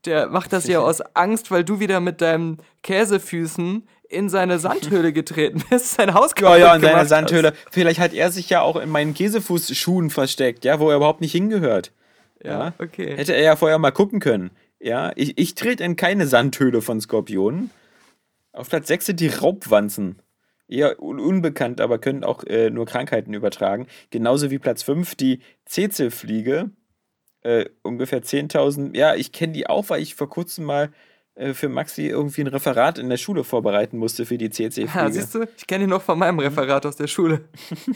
Der 0.04 0.28
macht 0.28 0.52
das 0.52 0.66
ja 0.66 0.80
aus 0.84 1.00
Angst, 1.14 1.50
weil 1.50 1.64
du 1.64 1.80
wieder 1.80 2.00
mit 2.00 2.20
deinen 2.20 2.58
Käsefüßen 2.82 3.86
in 4.08 4.28
seine 4.28 4.58
Sandhöhle 4.58 5.12
getreten 5.12 5.62
bist, 5.68 5.94
sein 5.94 6.14
Haus 6.14 6.32
Ja, 6.40 6.56
ja, 6.56 6.74
in 6.74 6.80
seiner 6.80 7.04
Sandhöhle. 7.04 7.52
Vielleicht 7.70 8.00
hat 8.00 8.14
er 8.14 8.30
sich 8.30 8.48
ja 8.48 8.62
auch 8.62 8.76
in 8.76 8.88
meinen 8.88 9.14
Käsefußschuhen 9.14 10.10
versteckt, 10.10 10.64
ja, 10.64 10.80
wo 10.80 10.90
er 10.90 10.96
überhaupt 10.96 11.20
nicht 11.20 11.32
hingehört. 11.32 11.92
Hast. 12.38 12.46
Ja, 12.46 12.72
okay. 12.78 13.16
Hätte 13.16 13.34
er 13.34 13.42
ja 13.42 13.56
vorher 13.56 13.78
mal 13.78 13.90
gucken 13.90 14.20
können. 14.20 14.50
Ja, 14.80 15.12
ich, 15.16 15.38
ich 15.38 15.54
trete 15.54 15.84
in 15.84 15.96
keine 15.96 16.26
Sandhöhle 16.26 16.82
von 16.82 17.00
Skorpionen. 17.00 17.70
Auf 18.52 18.68
Platz 18.68 18.88
6 18.88 19.06
sind 19.06 19.20
die 19.20 19.28
Raubwanzen. 19.28 20.22
Eher 20.68 21.02
un 21.02 21.18
unbekannt, 21.18 21.80
aber 21.80 21.98
können 21.98 22.24
auch 22.24 22.44
äh, 22.44 22.70
nur 22.70 22.86
Krankheiten 22.86 23.34
übertragen. 23.34 23.86
Genauso 24.10 24.50
wie 24.50 24.58
Platz 24.58 24.82
5 24.82 25.14
die 25.14 25.40
Tsetse-Fliege. 25.66 26.70
Äh, 27.42 27.66
ungefähr 27.82 28.22
10.000. 28.22 28.96
Ja, 28.96 29.14
ich 29.14 29.32
kenne 29.32 29.52
die 29.52 29.68
auch, 29.68 29.90
weil 29.90 30.02
ich 30.02 30.14
vor 30.14 30.28
kurzem 30.28 30.64
mal 30.64 30.90
äh, 31.34 31.54
für 31.54 31.68
Maxi 31.68 32.06
irgendwie 32.06 32.40
ein 32.42 32.48
Referat 32.48 32.98
in 32.98 33.08
der 33.08 33.16
Schule 33.16 33.44
vorbereiten 33.44 33.96
musste 33.96 34.26
für 34.26 34.38
die 34.38 34.50
Tsetse-Fliege. 34.50 34.98
Ja, 34.98 35.10
siehst 35.10 35.34
du, 35.34 35.46
ich 35.56 35.66
kenne 35.66 35.84
ihn 35.84 35.90
noch 35.90 36.02
von 36.02 36.18
meinem 36.18 36.40
Referat 36.40 36.84
aus 36.84 36.96
der 36.96 37.06
Schule. 37.06 37.44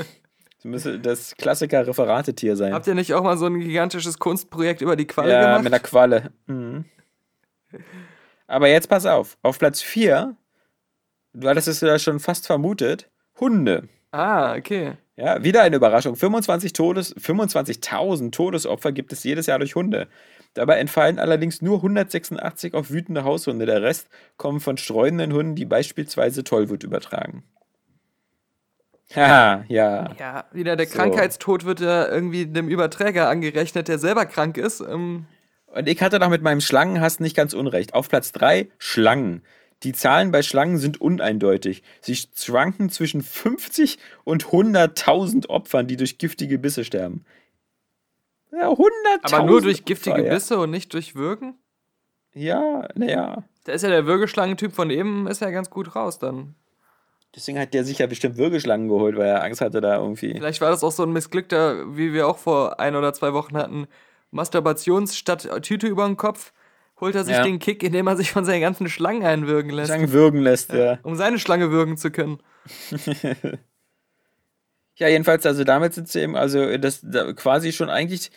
Das 0.62 0.70
müsste 0.70 1.00
das 1.00 1.34
Klassiker-Referatetier 1.38 2.54
sein. 2.54 2.72
Habt 2.72 2.86
ihr 2.86 2.94
nicht 2.94 3.12
auch 3.14 3.24
mal 3.24 3.36
so 3.36 3.46
ein 3.46 3.58
gigantisches 3.58 4.20
Kunstprojekt 4.20 4.80
über 4.80 4.94
die 4.94 5.08
Qualle 5.08 5.32
ja, 5.32 5.40
gemacht? 5.40 5.64
mit 5.64 5.72
einer 5.72 5.82
Qualle. 5.82 6.30
Mhm. 6.46 6.84
Aber 8.46 8.68
jetzt 8.68 8.88
pass 8.88 9.04
auf. 9.04 9.38
Auf 9.42 9.58
Platz 9.58 9.82
4, 9.82 10.36
du 11.32 11.48
hattest 11.48 11.66
es 11.66 11.80
ja 11.80 11.98
schon 11.98 12.20
fast 12.20 12.46
vermutet, 12.46 13.10
Hunde. 13.40 13.88
Ah, 14.12 14.54
okay. 14.56 14.92
Ja, 15.16 15.42
wieder 15.44 15.62
eine 15.62 15.76
Überraschung. 15.76 16.16
25 16.16 16.72
Todes, 16.72 17.14
25.000 17.16 18.32
Todesopfer 18.32 18.92
gibt 18.92 19.12
es 19.12 19.24
jedes 19.24 19.46
Jahr 19.46 19.58
durch 19.58 19.74
Hunde. 19.74 20.08
Dabei 20.54 20.78
entfallen 20.78 21.18
allerdings 21.18 21.62
nur 21.62 21.76
186 21.76 22.74
auf 22.74 22.90
wütende 22.90 23.24
Haushunde. 23.24 23.66
Der 23.66 23.82
Rest 23.82 24.08
kommen 24.36 24.60
von 24.60 24.76
streunenden 24.78 25.32
Hunden, 25.32 25.54
die 25.54 25.64
beispielsweise 25.64 26.44
Tollwut 26.44 26.82
übertragen. 26.82 27.44
Haha, 29.14 29.64
ja. 29.68 30.14
Ja, 30.18 30.44
wieder 30.52 30.76
der 30.76 30.86
So. 30.86 30.96
Krankheitstod 30.98 31.64
wird 31.64 31.80
ja 31.80 32.08
irgendwie 32.08 32.46
dem 32.46 32.68
Überträger 32.68 33.28
angerechnet, 33.28 33.88
der 33.88 33.98
selber 33.98 34.24
krank 34.26 34.56
ist. 34.56 34.80
Ähm, 34.80 35.26
Und 35.66 35.88
ich 35.88 36.00
hatte 36.02 36.18
doch 36.18 36.30
mit 36.30 36.42
meinem 36.42 36.60
Schlangenhass 36.62 37.20
nicht 37.20 37.36
ganz 37.36 37.52
unrecht. 37.52 37.94
Auf 37.94 38.08
Platz 38.08 38.32
3 38.32 38.68
Schlangen. 38.78 39.42
Die 39.82 39.92
Zahlen 39.92 40.30
bei 40.30 40.42
Schlangen 40.42 40.78
sind 40.78 41.00
uneindeutig. 41.00 41.82
Sie 42.00 42.14
schwanken 42.14 42.90
zwischen 42.90 43.22
50 43.22 43.98
und 44.24 44.46
100.000 44.46 45.48
Opfern, 45.48 45.86
die 45.86 45.96
durch 45.96 46.18
giftige 46.18 46.58
Bisse 46.58 46.84
sterben. 46.84 47.24
Ja, 48.52 48.68
100.000. 48.68 48.84
aber 49.22 49.44
nur 49.44 49.60
durch 49.60 49.84
giftige 49.84 50.16
Opfer, 50.16 50.26
ja. 50.26 50.34
Bisse 50.34 50.58
und 50.58 50.70
nicht 50.70 50.92
durch 50.94 51.14
Würgen? 51.14 51.54
Ja, 52.34 52.86
naja. 52.94 53.44
Da 53.64 53.72
ist 53.72 53.82
ja 53.82 53.88
der 53.88 54.06
Würgeschlangentyp 54.06 54.72
von 54.72 54.90
eben, 54.90 55.26
ist 55.26 55.40
ja 55.40 55.50
ganz 55.50 55.70
gut 55.70 55.94
raus 55.94 56.18
dann. 56.18 56.54
Deswegen 57.34 57.58
hat 57.58 57.72
der 57.72 57.84
sich 57.84 57.98
ja 57.98 58.06
bestimmt 58.06 58.36
Würgeschlangen 58.36 58.88
geholt, 58.88 59.16
weil 59.16 59.28
er 59.28 59.42
Angst 59.42 59.62
hatte 59.62 59.80
da 59.80 59.96
irgendwie. 59.96 60.34
Vielleicht 60.34 60.60
war 60.60 60.70
das 60.70 60.84
auch 60.84 60.92
so 60.92 61.02
ein 61.02 61.12
missglückter, 61.12 61.96
wie 61.96 62.12
wir 62.12 62.28
auch 62.28 62.36
vor 62.36 62.78
ein 62.78 62.94
oder 62.94 63.14
zwei 63.14 63.32
Wochen 63.32 63.56
hatten, 63.56 63.86
Masturbations 64.30 65.16
statt 65.16 65.48
Tüte 65.62 65.86
über 65.86 66.06
den 66.06 66.18
Kopf, 66.18 66.52
holt 67.02 67.14
er 67.14 67.24
sich 67.24 67.34
Ja. 67.34 67.42
den 67.42 67.58
Kick, 67.58 67.82
indem 67.82 68.06
er 68.06 68.16
sich 68.16 68.30
von 68.30 68.46
seinen 68.46 68.62
ganzen 68.62 68.88
Schlangen 68.88 69.24
einwürgen 69.24 69.70
lässt, 69.72 69.88
Schlangen 69.88 70.12
würgen 70.12 70.40
lässt, 70.40 70.72
ja. 70.72 70.98
um 71.02 71.16
seine 71.16 71.38
Schlange 71.38 71.70
würgen 71.70 71.98
zu 71.98 72.10
können. 72.10 72.38
Ja, 74.98 75.08
jedenfalls, 75.08 75.46
also 75.46 75.64
damit 75.64 75.94
sind 75.94 76.08
sie 76.08 76.20
eben, 76.20 76.36
also 76.36 76.76
das 76.76 77.00
da 77.02 77.32
quasi 77.32 77.72
schon 77.72 77.88
eigentlich 77.88 78.30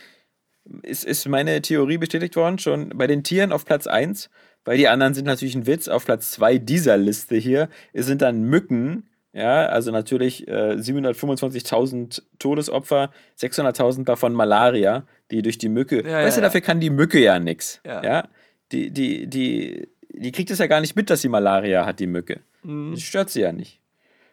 ist, 0.84 1.04
ist 1.04 1.28
meine 1.28 1.62
Theorie 1.62 1.98
bestätigt 1.98 2.36
worden, 2.36 2.58
schon 2.60 2.90
bei 2.96 3.08
den 3.08 3.24
Tieren 3.24 3.52
auf 3.52 3.66
Platz 3.66 3.88
1. 3.88 4.30
weil 4.64 4.78
die 4.78 4.88
anderen 4.88 5.14
sind 5.14 5.26
natürlich 5.26 5.54
ein 5.56 5.68
Witz. 5.68 5.88
Auf 5.88 6.06
Platz 6.06 6.32
2 6.32 6.58
dieser 6.58 6.98
Liste 6.98 7.36
hier 7.36 7.70
sind 7.94 8.22
dann 8.22 8.44
Mücken. 8.44 9.10
Ja, 9.34 9.66
also 9.66 9.92
natürlich 9.92 10.48
äh, 10.48 10.76
725.000 10.76 12.24
Todesopfer, 12.40 13.12
600.000 13.38 14.06
davon 14.06 14.34
Malaria, 14.34 15.06
die 15.30 15.42
durch 15.42 15.58
die 15.58 15.68
Mücke. 15.70 15.98
Ja, 15.98 16.24
weißt 16.24 16.38
ja, 16.38 16.42
du, 16.42 16.48
dafür 16.48 16.62
kann 16.62 16.80
die 16.80 16.90
Mücke 16.90 17.20
ja 17.20 17.38
nichts. 17.38 17.82
Ja. 17.86 18.02
Die, 18.72 18.92
die, 18.92 19.28
die, 19.28 19.88
die 20.10 20.32
kriegt 20.32 20.50
es 20.52 20.60
ja 20.60 20.68
gar 20.68 20.82
nicht 20.82 20.96
mit, 20.96 21.10
dass 21.10 21.22
sie 21.22 21.30
Malaria 21.30 21.86
hat, 21.86 22.00
die 22.00 22.08
Mücke. 22.08 22.42
Das 22.92 23.02
stört 23.02 23.30
sie 23.30 23.42
ja 23.42 23.52
nicht. 23.52 23.80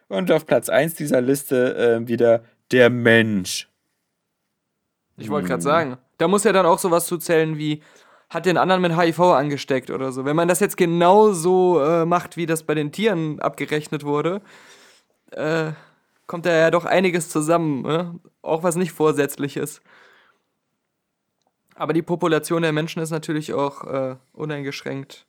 Und 0.09 0.30
auf 0.30 0.47
Platz 0.47 0.68
1 0.68 0.95
dieser 0.95 1.20
Liste 1.20 1.76
äh, 2.03 2.09
wieder 2.09 2.45
der 2.70 2.91
Mensch. 2.91 3.68
Ich 5.16 5.28
wollte 5.28 5.49
gerade 5.49 5.62
sagen, 5.62 5.99
da 6.18 6.28
muss 6.28 6.45
ja 6.45 6.53
dann 6.53 6.66
auch 6.66 6.78
sowas 6.78 7.07
zu 7.07 7.18
zählen 7.18 7.59
wie, 7.59 7.83
hat 8.30 8.47
den 8.47 8.57
anderen 8.57 8.80
mit 8.80 8.99
HIV 8.99 9.20
angesteckt 9.20 9.91
oder 9.91 10.12
so. 10.12 10.24
Wenn 10.24 10.37
man 10.37 10.49
das 10.49 10.61
jetzt 10.61 10.76
genau 10.76 11.33
so 11.33 11.83
äh, 11.83 12.07
macht, 12.07 12.37
wie 12.37 12.47
das 12.47 12.62
bei 12.62 12.74
den 12.74 12.91
Tieren 12.91 13.41
abgerechnet 13.41 14.05
wurde, 14.05 14.41
äh, 15.30 15.72
kommt 16.26 16.47
da 16.47 16.53
ja 16.53 16.70
doch 16.70 16.87
einiges 16.87 17.28
zusammen. 17.28 17.83
Ne? 17.83 18.18
Auch 18.41 18.62
was 18.62 18.76
nicht 18.76 18.93
vorsätzlich 18.93 19.57
ist. 19.57 19.83
Aber 21.75 21.93
die 21.93 22.03
Population 22.03 22.62
der 22.62 22.73
Menschen 22.73 23.03
ist 23.03 23.11
natürlich 23.11 23.53
auch 23.53 23.85
äh, 23.85 24.16
uneingeschränkt 24.33 25.27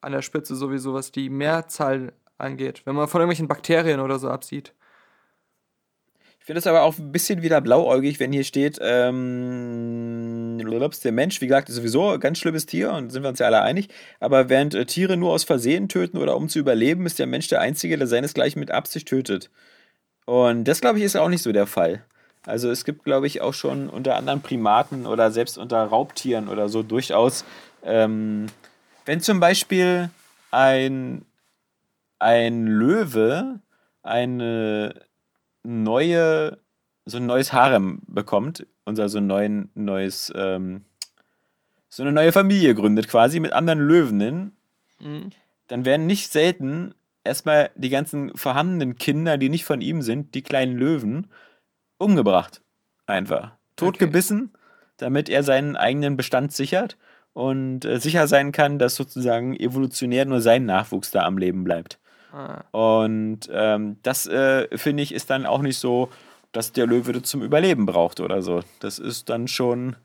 an 0.00 0.12
der 0.12 0.22
Spitze, 0.22 0.54
sowieso 0.54 0.94
was 0.94 1.12
die 1.12 1.28
Mehrzahl 1.28 2.12
angeht. 2.38 2.82
Wenn 2.84 2.94
man 2.94 3.08
von 3.08 3.20
irgendwelchen 3.20 3.48
Bakterien 3.48 4.00
oder 4.00 4.18
so 4.18 4.28
absieht. 4.28 4.74
Ich 6.38 6.46
finde 6.46 6.60
es 6.60 6.66
aber 6.66 6.82
auch 6.82 6.98
ein 6.98 7.12
bisschen 7.12 7.42
wieder 7.42 7.60
blauäugig, 7.60 8.18
wenn 8.18 8.32
hier 8.32 8.44
steht, 8.44 8.78
ähm, 8.80 10.58
der 10.58 11.12
Mensch, 11.12 11.40
wie 11.40 11.46
gesagt, 11.46 11.68
ist 11.68 11.76
sowieso 11.76 12.10
ein 12.10 12.20
ganz 12.20 12.38
schlimmes 12.38 12.66
Tier 12.66 12.92
und 12.92 13.10
sind 13.10 13.22
wir 13.22 13.28
uns 13.28 13.38
ja 13.38 13.46
alle 13.46 13.62
einig. 13.62 13.88
Aber 14.20 14.48
während 14.48 14.74
äh, 14.74 14.86
Tiere 14.86 15.16
nur 15.16 15.32
aus 15.32 15.44
Versehen 15.44 15.88
töten 15.88 16.16
oder 16.16 16.36
um 16.36 16.48
zu 16.48 16.58
überleben, 16.58 17.06
ist 17.06 17.18
der 17.18 17.26
Mensch 17.26 17.48
der 17.48 17.60
Einzige, 17.60 17.98
der 17.98 18.06
seinesgleichen 18.06 18.58
mit 18.58 18.70
Absicht 18.70 19.06
tötet. 19.06 19.50
Und 20.24 20.64
das, 20.64 20.80
glaube 20.80 20.98
ich, 20.98 21.04
ist 21.04 21.16
auch 21.16 21.28
nicht 21.28 21.42
so 21.42 21.52
der 21.52 21.66
Fall. 21.66 22.04
Also 22.46 22.70
es 22.70 22.84
gibt, 22.84 23.04
glaube 23.04 23.26
ich, 23.26 23.40
auch 23.40 23.54
schon 23.54 23.90
unter 23.90 24.16
anderen 24.16 24.40
Primaten 24.40 25.06
oder 25.06 25.30
selbst 25.30 25.58
unter 25.58 25.82
Raubtieren 25.84 26.48
oder 26.48 26.68
so 26.68 26.82
durchaus, 26.82 27.44
ähm, 27.82 28.46
wenn 29.04 29.20
zum 29.20 29.40
Beispiel 29.40 30.10
ein, 30.50 31.24
ein 32.18 32.66
Löwe 32.66 33.60
eine 34.02 34.94
neue, 35.62 36.58
so 37.04 37.18
ein 37.18 37.26
neues 37.26 37.52
Harem 37.52 38.00
bekommt, 38.06 38.66
unser 38.84 39.08
so 39.08 39.18
ein 39.18 39.26
neuen, 39.26 39.70
neues, 39.74 40.32
ähm, 40.34 40.84
so 41.88 42.02
eine 42.02 42.12
neue 42.12 42.32
Familie 42.32 42.74
gründet 42.74 43.08
quasi 43.08 43.40
mit 43.40 43.52
anderen 43.52 43.80
Löwinnen, 43.80 44.56
dann 45.68 45.84
werden 45.84 46.06
nicht 46.06 46.30
selten 46.30 46.94
erstmal 47.24 47.70
die 47.74 47.90
ganzen 47.90 48.36
vorhandenen 48.36 48.96
Kinder, 48.96 49.38
die 49.38 49.48
nicht 49.48 49.64
von 49.64 49.80
ihm 49.80 50.02
sind, 50.02 50.34
die 50.34 50.42
kleinen 50.42 50.76
Löwen, 50.76 51.28
umgebracht. 52.00 52.62
Einfach. 53.06 53.52
Totgebissen, 53.76 54.52
damit 54.96 55.28
er 55.28 55.42
seinen 55.42 55.76
eigenen 55.76 56.16
Bestand 56.16 56.52
sichert 56.52 56.96
und 57.32 57.84
äh, 57.84 57.98
sicher 57.98 58.26
sein 58.26 58.52
kann, 58.52 58.78
dass 58.78 58.96
sozusagen 58.96 59.54
evolutionär 59.56 60.24
nur 60.24 60.40
sein 60.40 60.66
Nachwuchs 60.66 61.10
da 61.10 61.24
am 61.24 61.38
Leben 61.38 61.64
bleibt. 61.64 61.98
Ah. 62.32 62.62
Und 62.72 63.48
ähm, 63.52 63.96
das 64.02 64.26
äh, 64.26 64.68
finde 64.76 65.02
ich 65.02 65.12
ist 65.14 65.30
dann 65.30 65.46
auch 65.46 65.62
nicht 65.62 65.78
so, 65.78 66.10
dass 66.52 66.72
der 66.72 66.86
Löwe 66.86 67.12
das 67.12 67.22
zum 67.24 67.42
Überleben 67.42 67.86
braucht 67.86 68.20
oder 68.20 68.42
so. 68.42 68.60
Das 68.80 68.98
ist 68.98 69.28
dann 69.28 69.48
schon 69.48 69.96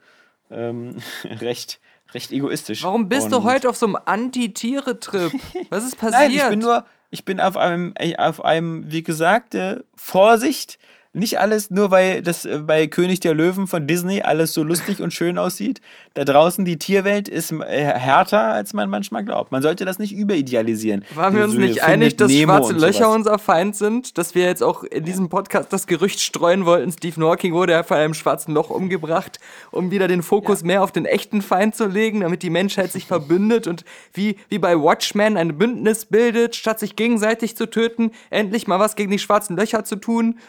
ähm, 0.51 0.97
recht, 1.23 1.79
recht 2.13 2.31
egoistisch. 2.31 2.83
Warum 2.83 3.09
bist 3.09 3.31
du 3.31 3.37
Und- 3.37 3.43
heute 3.43 3.69
auf 3.69 3.77
so 3.77 3.85
einem 3.87 3.97
Anti-Tiere-Trip? 4.05 5.31
Was 5.69 5.83
ist 5.85 5.97
passiert? 5.97 6.21
Nein, 6.21 6.31
ich 6.31 6.49
bin 6.49 6.59
nur, 6.59 6.85
ich 7.09 7.25
bin 7.25 7.39
auf 7.39 7.57
einem, 7.57 7.93
auf 8.17 8.43
einem, 8.43 8.91
wie 8.91 9.03
gesagt, 9.03 9.55
äh, 9.55 9.81
Vorsicht. 9.95 10.77
Nicht 11.15 11.39
alles, 11.39 11.71
nur 11.71 11.91
weil 11.91 12.21
das 12.21 12.43
äh, 12.43 12.59
bei 12.59 12.87
König 12.87 13.21
der 13.21 13.33
Löwen 13.33 13.67
von 13.67 13.87
Disney 13.87 14.21
alles 14.21 14.53
so 14.53 14.63
lustig 14.63 15.01
und 15.01 15.13
schön 15.13 15.37
aussieht. 15.37 15.79
Da 16.13 16.25
draußen 16.25 16.65
die 16.65 16.77
Tierwelt 16.77 17.29
ist 17.29 17.53
äh, 17.53 17.85
härter, 17.85 18.41
als 18.51 18.73
man 18.73 18.89
manchmal 18.89 19.23
glaubt. 19.23 19.53
Man 19.53 19.61
sollte 19.61 19.85
das 19.85 19.97
nicht 19.97 20.11
überidealisieren. 20.13 21.05
Waren 21.15 21.37
wir 21.37 21.45
uns 21.45 21.53
So, 21.53 21.59
nicht 21.59 21.83
einig, 21.83 22.17
dass 22.17 22.29
Nemo 22.29 22.57
schwarze 22.57 22.73
Löcher 22.73 23.09
unser 23.09 23.39
Feind 23.39 23.77
sind? 23.77 24.17
Dass 24.17 24.35
wir 24.35 24.43
jetzt 24.43 24.61
auch 24.61 24.83
in 24.83 25.05
diesem 25.05 25.29
Podcast 25.29 25.71
das 25.71 25.87
Gerücht 25.87 26.19
streuen 26.19 26.65
wollten, 26.65 26.91
Stephen 26.91 27.23
Hawking 27.23 27.53
wurde 27.53 27.71
ja 27.71 27.83
von 27.83 27.95
einem 27.95 28.13
schwarzen 28.13 28.53
Loch 28.53 28.69
umgebracht, 28.69 29.39
um 29.71 29.91
wieder 29.91 30.09
den 30.09 30.21
Fokus 30.21 30.65
mehr 30.65 30.83
auf 30.83 30.91
den 30.91 31.05
echten 31.05 31.41
Feind 31.41 31.75
zu 31.75 31.85
legen, 31.85 32.19
damit 32.19 32.43
die 32.43 32.49
Menschheit 32.49 32.91
sich 32.91 33.05
verbündet 33.07 33.67
und 33.67 33.85
wie, 34.11 34.35
wie 34.49 34.59
bei 34.59 34.77
Watchmen 34.77 35.37
ein 35.37 35.57
Bündnis 35.57 36.03
bildet, 36.03 36.57
statt 36.57 36.77
sich 36.77 36.97
gegenseitig 36.97 37.55
zu 37.55 37.69
töten, 37.69 38.11
endlich 38.31 38.67
mal 38.67 38.79
was 38.81 38.97
gegen 38.97 39.11
die 39.11 39.19
schwarzen 39.19 39.55
Löcher 39.55 39.85
zu 39.85 39.95
tun. 39.95 40.39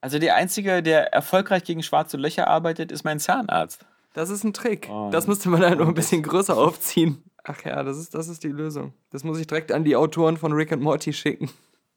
Also 0.00 0.18
der 0.18 0.34
Einzige, 0.36 0.82
der 0.82 1.12
erfolgreich 1.12 1.64
gegen 1.64 1.82
schwarze 1.82 2.16
Löcher 2.16 2.48
arbeitet, 2.48 2.90
ist 2.90 3.04
mein 3.04 3.18
Zahnarzt. 3.20 3.84
Das 4.14 4.30
ist 4.30 4.44
ein 4.44 4.52
Trick. 4.52 4.88
Und- 4.90 5.12
das 5.12 5.26
müsste 5.26 5.48
man 5.50 5.60
halt 5.62 5.78
noch 5.78 5.88
ein 5.88 5.94
bisschen 5.94 6.22
größer 6.22 6.56
aufziehen. 6.56 7.22
Ach 7.44 7.62
ja, 7.64 7.82
das 7.82 7.96
ist, 7.98 8.14
das 8.14 8.28
ist 8.28 8.42
die 8.44 8.48
Lösung. 8.48 8.92
Das 9.10 9.24
muss 9.24 9.38
ich 9.38 9.46
direkt 9.46 9.72
an 9.72 9.84
die 9.84 9.96
Autoren 9.96 10.36
von 10.36 10.52
Rick 10.52 10.72
and 10.72 10.82
Morty 10.82 11.12
schicken. 11.12 11.50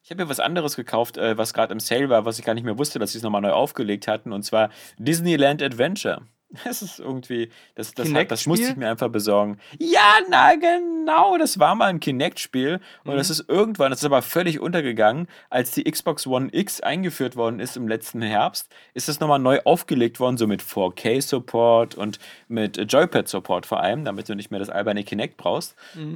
Ich 0.04 0.12
habe 0.12 0.24
mir 0.24 0.30
was 0.30 0.39
anderes 0.41 0.76
gekauft, 0.76 1.18
äh, 1.18 1.38
was 1.38 1.54
gerade 1.54 1.72
im 1.74 1.80
Sale 1.80 2.10
war, 2.10 2.26
was 2.26 2.38
ich 2.39 2.45
gar 2.45 2.54
nicht 2.54 2.66
mehr 2.66 2.78
wusste, 2.78 2.99
dass 2.99 3.14
sie 3.14 3.18
es 3.20 3.24
nochmal 3.24 3.41
neu 3.41 3.51
aufgelegt 3.51 4.08
hatten, 4.08 4.34
und 4.34 4.43
zwar 4.43 4.70
Disneyland 4.97 5.62
Adventure. 5.64 6.22
Das 6.64 6.82
ist 6.82 6.99
irgendwie, 6.99 7.49
das, 7.76 7.93
das, 7.93 8.14
hat, 8.14 8.32
das 8.32 8.45
musste 8.45 8.68
ich 8.68 8.76
mir 8.76 8.89
einfach 8.89 9.10
besorgen. 9.10 9.58
Ja, 9.80 10.20
na 10.30 10.56
genau, 10.56 11.38
das 11.38 11.60
war 11.60 11.76
mal 11.76 11.88
ein 11.88 11.99
Kinect-Spiel 11.99 12.80
und 13.04 13.18
das 13.18 13.30
ist 13.30 13.45
irgendwann, 13.47 13.89
das 13.89 13.99
ist 13.99 14.06
aber 14.06 14.22
völlig 14.22 14.60
untergegangen, 14.60 15.28
als 15.49 15.72
die 15.72 15.84
Xbox 15.84 16.28
One 16.28 16.49
X 16.51 16.82
eingeführt 16.82 17.36
worden 17.36 17.60
ist 17.60 17.76
im 17.76 17.88
letzten 17.88 18.22
Herbst, 18.22 18.70
ist 18.93 19.08
das 19.08 19.20
nochmal 19.20 19.39
neu 19.39 19.60
aufgelegt 19.66 20.20
worden, 20.20 20.38
so 20.38 20.47
mit 20.47 20.62
4K-Support 20.62 21.95
und 21.95 22.20
mit 22.47 22.78
Joypad-Support 22.91 23.66
vor 23.66 23.82
allem, 23.82 24.06
damit 24.06 24.30
du 24.30 24.36
nicht 24.36 24.51
mehr 24.51 24.60
das 24.60 24.70
alberne 24.70 25.04
Kinect 25.04 25.38
brauchst. 25.38 25.76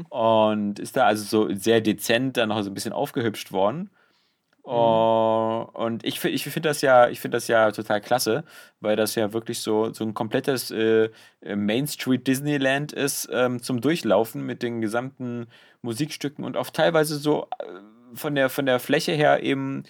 Und 0.09 0.79
ist 0.79 0.95
da 0.95 1.05
also 1.05 1.47
so 1.47 1.53
sehr 1.53 1.81
dezent 1.81 2.37
dann 2.37 2.49
noch 2.49 2.61
so 2.61 2.69
ein 2.69 2.73
bisschen 2.73 2.93
aufgehübscht 2.93 3.51
worden. 3.51 3.89
Oh, 4.69 5.65
und 5.75 6.03
ich, 6.05 6.21
ich 6.25 6.43
finde 6.43 6.67
das 6.67 6.81
ja, 6.81 7.07
ich 7.07 7.21
finde 7.21 7.37
das 7.37 7.47
ja 7.47 7.71
total 7.71 8.01
klasse, 8.01 8.43
weil 8.81 8.97
das 8.97 9.15
ja 9.15 9.31
wirklich 9.31 9.61
so, 9.61 9.93
so 9.93 10.03
ein 10.03 10.13
komplettes 10.13 10.71
äh, 10.71 11.09
äh, 11.39 11.55
Main 11.55 11.87
Street 11.87 12.27
Disneyland 12.27 12.91
ist 12.91 13.29
ähm, 13.31 13.61
zum 13.61 13.79
Durchlaufen 13.79 14.45
mit 14.45 14.63
den 14.63 14.81
gesamten 14.81 15.47
Musikstücken 15.81 16.43
und 16.43 16.57
auch 16.57 16.69
teilweise 16.69 17.15
so 17.15 17.47
äh, 17.59 17.63
von 18.13 18.35
der, 18.35 18.49
von 18.49 18.65
der 18.65 18.81
Fläche 18.81 19.13
her 19.13 19.41
eben 19.41 19.83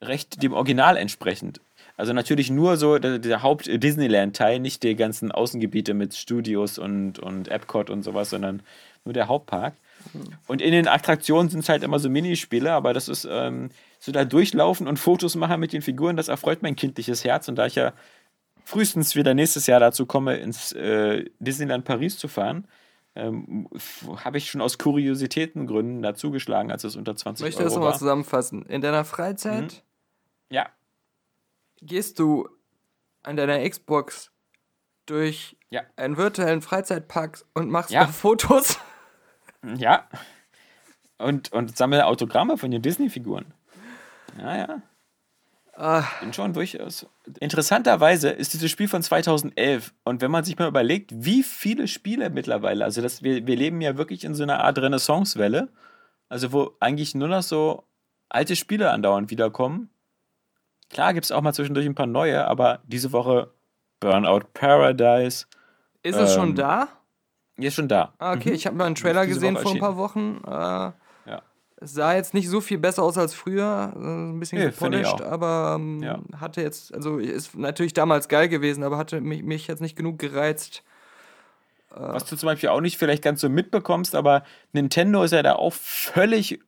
recht 0.00 0.42
dem 0.42 0.54
Original 0.54 0.96
entsprechend. 0.96 1.60
Also 1.98 2.14
natürlich 2.14 2.48
nur 2.48 2.78
so 2.78 2.98
der, 2.98 3.18
der 3.18 3.42
Haupt-Disneyland-Teil, 3.42 4.60
nicht 4.60 4.82
die 4.82 4.96
ganzen 4.96 5.30
Außengebiete 5.30 5.92
mit 5.92 6.14
Studios 6.14 6.78
und, 6.78 7.18
und 7.18 7.48
Epcot 7.48 7.90
und 7.90 8.02
sowas, 8.02 8.30
sondern 8.30 8.62
nur 9.04 9.12
der 9.12 9.28
Hauptpark. 9.28 9.74
Und 10.46 10.62
in 10.62 10.72
den 10.72 10.88
Attraktionen 10.88 11.50
sind 11.50 11.60
es 11.60 11.68
halt 11.68 11.82
immer 11.82 11.98
so 11.98 12.08
Minispiele, 12.08 12.72
aber 12.72 12.94
das 12.94 13.08
ist 13.08 13.28
ähm, 13.30 13.68
so 14.04 14.10
da 14.10 14.24
durchlaufen 14.24 14.88
und 14.88 14.98
Fotos 14.98 15.36
machen 15.36 15.60
mit 15.60 15.72
den 15.72 15.80
Figuren, 15.80 16.16
das 16.16 16.26
erfreut 16.26 16.60
mein 16.60 16.74
kindliches 16.74 17.22
Herz. 17.24 17.46
Und 17.46 17.54
da 17.54 17.66
ich 17.66 17.76
ja 17.76 17.92
frühestens 18.64 19.14
wieder 19.14 19.32
nächstes 19.32 19.68
Jahr 19.68 19.78
dazu 19.78 20.06
komme, 20.06 20.38
ins 20.38 20.72
äh, 20.72 21.30
Disneyland 21.38 21.84
Paris 21.84 22.18
zu 22.18 22.26
fahren, 22.26 22.66
ähm, 23.14 23.68
habe 24.24 24.38
ich 24.38 24.50
schon 24.50 24.60
aus 24.60 24.76
Kuriositätengründen 24.78 26.02
dazu 26.02 26.32
geschlagen, 26.32 26.72
als 26.72 26.82
es 26.82 26.96
unter 26.96 27.14
20 27.14 27.44
Ich 27.46 27.50
möchte 27.52 27.62
das 27.62 27.74
Euro 27.74 27.80
nochmal 27.80 27.92
war. 27.92 27.98
zusammenfassen. 28.00 28.66
In 28.66 28.80
deiner 28.80 29.04
Freizeit 29.04 29.84
Ja, 30.50 30.66
gehst 31.80 32.18
du 32.18 32.48
an 33.22 33.36
deiner 33.36 33.68
Xbox 33.68 34.32
durch 35.06 35.56
Ja. 35.70 35.82
einen 35.94 36.16
virtuellen 36.16 36.60
Freizeitpark 36.60 37.44
und 37.54 37.70
machst 37.70 37.90
Ja. 37.92 38.06
da 38.06 38.10
Fotos. 38.10 38.78
ja. 39.76 40.08
Und, 41.18 41.52
und 41.52 41.76
sammle 41.76 42.06
Autogramme 42.06 42.58
von 42.58 42.72
den 42.72 42.82
Disney-Figuren. 42.82 43.54
Ja, 44.38 44.56
ja. 44.56 44.82
Ah, 45.74 46.04
Bin 46.20 46.32
schon 46.34 46.52
durchaus. 46.52 47.06
Interessanterweise 47.40 48.28
ist 48.28 48.52
dieses 48.52 48.70
Spiel 48.70 48.88
von 48.88 49.02
2011 49.02 49.94
und 50.04 50.20
wenn 50.20 50.30
man 50.30 50.44
sich 50.44 50.58
mal 50.58 50.68
überlegt, 50.68 51.10
wie 51.14 51.42
viele 51.42 51.88
Spiele 51.88 52.28
mittlerweile, 52.28 52.84
also 52.84 53.00
das, 53.00 53.22
wir, 53.22 53.46
wir 53.46 53.56
leben 53.56 53.80
ja 53.80 53.96
wirklich 53.96 54.24
in 54.24 54.34
so 54.34 54.42
einer 54.42 54.62
Art 54.62 54.78
Renaissance-Welle, 54.78 55.68
also 56.28 56.52
wo 56.52 56.72
eigentlich 56.80 57.14
nur 57.14 57.28
noch 57.28 57.42
so 57.42 57.84
alte 58.28 58.54
Spiele 58.54 58.90
andauernd 58.90 59.30
wiederkommen. 59.30 59.88
Klar 60.90 61.14
gibt 61.14 61.24
es 61.24 61.32
auch 61.32 61.40
mal 61.40 61.54
zwischendurch 61.54 61.86
ein 61.86 61.94
paar 61.94 62.06
neue, 62.06 62.46
aber 62.46 62.80
diese 62.84 63.12
Woche 63.12 63.50
Burnout 63.98 64.48
Paradise 64.52 65.46
ist 66.02 66.16
es 66.16 66.34
schon 66.34 66.50
Ähm, 66.50 66.54
da? 66.56 66.88
ist 67.56 67.74
schon 67.74 67.88
da. 67.88 68.12
Ah, 68.18 68.34
okay, 68.34 68.52
ich 68.52 68.66
habe 68.66 68.76
mal 68.76 68.86
einen 68.86 68.94
Trailer 68.94 69.26
gesehen 69.26 69.56
vor 69.56 69.72
ein 69.72 69.78
paar 69.78 69.96
Wochen. 69.96 70.42
Äh. 70.46 70.92
Es 71.82 71.94
sah 71.94 72.14
jetzt 72.14 72.32
nicht 72.34 72.48
so 72.48 72.60
viel 72.60 72.78
besser 72.78 73.02
aus 73.02 73.18
als 73.18 73.34
früher, 73.34 73.92
äh, 73.96 73.98
ein 73.98 74.38
bisschen 74.38 74.58
Nee, 74.58 74.66
gepolished, 74.66 75.20
aber 75.22 75.74
ähm, 75.78 76.02
Ja. 76.02 76.20
hatte 76.38 76.62
jetzt, 76.62 76.94
also 76.94 77.18
ist 77.18 77.56
natürlich 77.56 77.94
damals 77.94 78.28
geil 78.28 78.48
gewesen, 78.48 78.84
aber 78.84 78.98
hatte 78.98 79.20
mich, 79.20 79.42
mich 79.42 79.66
jetzt 79.66 79.80
nicht 79.80 79.96
genug 79.96 80.18
gereizt, 80.18 80.82
Was 81.94 82.24
du 82.24 82.36
zum 82.36 82.46
Beispiel 82.46 82.70
auch 82.70 82.80
nicht 82.80 82.96
vielleicht 82.96 83.22
ganz 83.22 83.40
so 83.42 83.48
mitbekommst, 83.50 84.14
aber 84.14 84.44
Nintendo 84.72 85.22
ist 85.24 85.32
ja 85.32 85.42
da 85.42 85.56
auch 85.56 85.74
völlig 85.74 86.60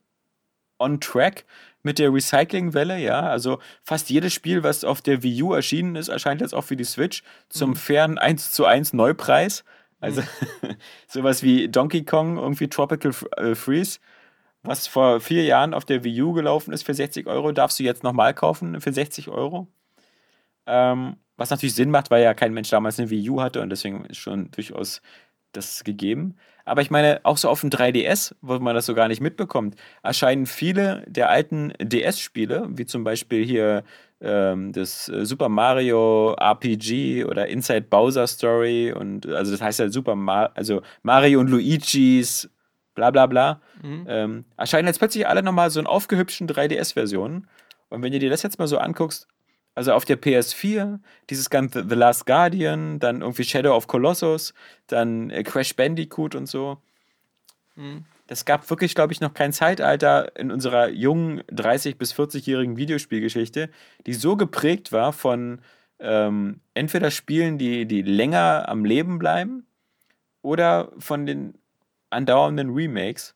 on 0.77 0.99
track 0.99 1.45
mit 1.81 1.97
der 1.99 2.13
Recyclingwelle, 2.13 2.97
ja. 2.99 3.21
Also 3.21 3.59
fast 3.83 4.09
jedes 4.09 4.33
Spiel, 4.33 4.63
was 4.63 4.83
auf 4.83 5.01
der 5.01 5.23
Wii 5.23 5.43
U 5.43 5.53
erschienen 5.53 5.95
ist, 5.95 6.09
erscheint 6.09 6.41
jetzt 6.41 6.53
auch 6.53 6.63
für 6.63 6.75
die 6.75 6.83
Switch 6.83 7.23
zum 7.49 7.75
fairen 7.75 8.17
1 8.17 8.51
zu 8.51 8.65
1 8.65 8.93
Neupreis. 8.93 9.63
Also 9.99 10.21
sowas 11.07 11.41
wie 11.41 11.69
Donkey 11.69 12.03
Kong, 12.03 12.37
irgendwie 12.37 12.67
Tropical 12.67 13.13
äh, 13.37 13.55
Freeze, 13.55 13.99
was 14.65 14.87
vor 14.87 15.19
vier 15.19 15.43
Jahren 15.43 15.73
auf 15.73 15.85
der 15.85 16.03
Wii 16.03 16.21
U 16.21 16.33
gelaufen 16.33 16.73
ist 16.73 16.83
für 16.83 16.93
60 16.93 17.27
Euro, 17.27 17.51
darfst 17.51 17.79
du 17.79 17.83
jetzt 17.83 18.03
nochmal 18.03 18.33
kaufen 18.33 18.81
für 18.81 18.93
60 18.93 19.29
Euro. 19.29 19.67
Ähm, 20.67 21.17
was 21.37 21.49
natürlich 21.49 21.75
Sinn 21.75 21.91
macht, 21.91 22.11
weil 22.11 22.23
ja 22.23 22.33
kein 22.33 22.53
Mensch 22.53 22.69
damals 22.69 22.99
eine 22.99 23.09
Wii 23.09 23.29
U 23.29 23.41
hatte 23.41 23.61
und 23.61 23.69
deswegen 23.69 24.05
ist 24.05 24.17
schon 24.17 24.51
durchaus 24.51 25.01
das 25.51 25.83
gegeben. 25.83 26.35
Aber 26.65 26.81
ich 26.81 26.89
meine, 26.89 27.19
auch 27.23 27.37
so 27.37 27.49
auf 27.49 27.61
dem 27.61 27.69
3DS, 27.69 28.35
wo 28.41 28.57
man 28.59 28.75
das 28.75 28.87
so 28.87 28.95
gar 28.95 29.07
nicht 29.07 29.21
mitbekommt, 29.21 29.75
erscheinen 30.01 30.47
viele 30.47 31.03
der 31.07 31.29
alten 31.29 31.73
DS-Spiele, 31.79 32.67
wie 32.71 32.85
zum 32.85 33.03
Beispiel 33.03 33.45
hier 33.45 33.83
ähm, 34.21 34.71
das 34.71 35.07
äh, 35.09 35.25
Super 35.25 35.49
Mario 35.49 36.33
RPG 36.33 37.25
oder 37.25 37.47
Inside 37.47 37.83
Bowser 37.83 38.25
Story 38.27 38.91
und 38.91 39.27
also 39.27 39.51
das 39.51 39.61
heißt 39.61 39.79
ja 39.79 39.89
Super 39.89 40.15
Mar 40.15 40.51
also 40.55 40.81
Mario 41.03 41.41
und 41.41 41.49
Luigi's 41.49 42.49
bla 42.95 43.11
bla 43.11 43.27
bla, 43.27 43.61
ähm, 44.07 44.45
erscheinen 44.57 44.87
jetzt 44.87 44.99
plötzlich 44.99 45.27
alle 45.27 45.43
nochmal 45.43 45.69
so 45.69 45.79
in 45.79 45.85
aufgehübschten 45.85 46.47
3DS-Versionen. 46.47 47.47
Und 47.89 48.01
wenn 48.01 48.11
du 48.11 48.19
dir 48.19 48.29
das 48.29 48.41
jetzt 48.41 48.57
mal 48.57 48.67
so 48.67 48.77
anguckst, 48.77 49.27
also 49.75 49.93
auf 49.93 50.05
der 50.05 50.19
PS4, 50.19 50.99
dieses 51.29 51.49
ganze 51.49 51.85
The 51.87 51.95
Last 51.95 52.25
Guardian, 52.25 52.97
dann 52.99 53.21
irgendwie 53.21 53.43
Shadow 53.43 53.75
of 53.75 53.87
Colossus, 53.87 54.53
dann 54.87 55.29
äh, 55.29 55.43
Crash 55.43 55.75
Bandicoot 55.75 56.33
und 56.33 56.47
so. 56.47 56.77
Das 58.27 58.45
gab 58.45 58.69
wirklich, 58.69 58.95
glaube 58.95 59.13
ich, 59.13 59.21
noch 59.21 59.33
kein 59.33 59.53
Zeitalter 59.53 60.35
in 60.37 60.49
unserer 60.49 60.89
jungen 60.89 61.41
30- 61.43 61.97
bis 61.97 62.13
40-jährigen 62.13 62.77
Videospielgeschichte, 62.77 63.69
die 64.07 64.13
so 64.13 64.35
geprägt 64.37 64.91
war 64.91 65.13
von 65.13 65.59
ähm, 65.99 66.61
entweder 66.73 67.11
Spielen, 67.11 67.57
die, 67.57 67.85
die 67.85 68.01
länger 68.01 68.67
am 68.67 68.83
Leben 68.85 69.19
bleiben, 69.19 69.65
oder 70.41 70.91
von 70.99 71.25
den 71.25 71.55
andauernden 72.15 72.73
Remakes, 72.73 73.35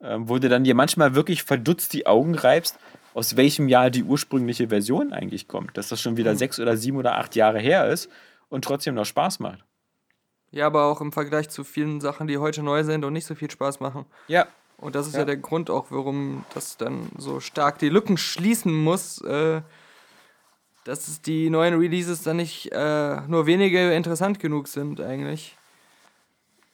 ähm, 0.00 0.28
wo 0.28 0.38
du 0.38 0.48
dann 0.48 0.64
dir 0.64 0.74
manchmal 0.74 1.14
wirklich 1.14 1.42
verdutzt 1.42 1.92
die 1.92 2.06
Augen 2.06 2.34
reibst, 2.36 2.78
aus 3.14 3.36
welchem 3.36 3.68
Jahr 3.68 3.90
die 3.90 4.04
ursprüngliche 4.04 4.68
Version 4.68 5.12
eigentlich 5.12 5.48
kommt. 5.48 5.76
Dass 5.76 5.88
das 5.88 6.00
schon 6.00 6.16
wieder 6.16 6.36
sechs 6.36 6.60
oder 6.60 6.76
sieben 6.76 6.98
oder 6.98 7.16
acht 7.18 7.34
Jahre 7.34 7.58
her 7.58 7.88
ist 7.88 8.08
und 8.48 8.64
trotzdem 8.64 8.94
noch 8.94 9.06
Spaß 9.06 9.40
macht. 9.40 9.64
Ja, 10.50 10.66
aber 10.66 10.84
auch 10.84 11.00
im 11.00 11.12
Vergleich 11.12 11.48
zu 11.50 11.64
vielen 11.64 12.00
Sachen, 12.00 12.26
die 12.28 12.38
heute 12.38 12.62
neu 12.62 12.84
sind 12.84 13.04
und 13.04 13.12
nicht 13.12 13.26
so 13.26 13.34
viel 13.34 13.50
Spaß 13.50 13.80
machen. 13.80 14.06
Ja, 14.28 14.46
Und 14.78 14.94
das 14.94 15.08
ist 15.08 15.14
ja, 15.14 15.20
Ja. 15.20 15.24
der 15.26 15.36
Grund 15.36 15.68
auch, 15.70 15.86
warum 15.90 16.44
das 16.54 16.76
dann 16.76 17.08
so 17.18 17.40
stark 17.40 17.78
die 17.80 17.88
Lücken 17.88 18.16
schließen 18.16 18.72
muss, 18.72 19.20
äh, 19.22 19.60
dass 20.84 21.08
es 21.08 21.20
die 21.20 21.50
neuen 21.50 21.74
Releases 21.74 22.22
dann 22.22 22.36
nicht 22.36 22.70
äh, 22.72 23.20
nur 23.26 23.46
wenige 23.46 23.92
interessant 23.92 24.38
genug 24.40 24.68
sind 24.68 25.00
eigentlich. 25.00 25.56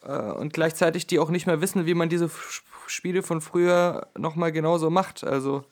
Äh, 0.05 0.33
und 0.33 0.53
gleichzeitig 0.53 1.07
die 1.07 1.19
auch 1.19 1.31
nicht 1.31 1.47
mehr 1.47 1.61
wissen, 1.61 1.87
wie 1.87 1.95
man 1.95 2.09
diese 2.09 2.31
Spiele 2.87 3.23
von 3.23 3.41
früher 3.41 4.09
nochmal 4.17 4.53
genauso 4.53 4.91
macht. 4.91 5.25
Also, 5.25 5.65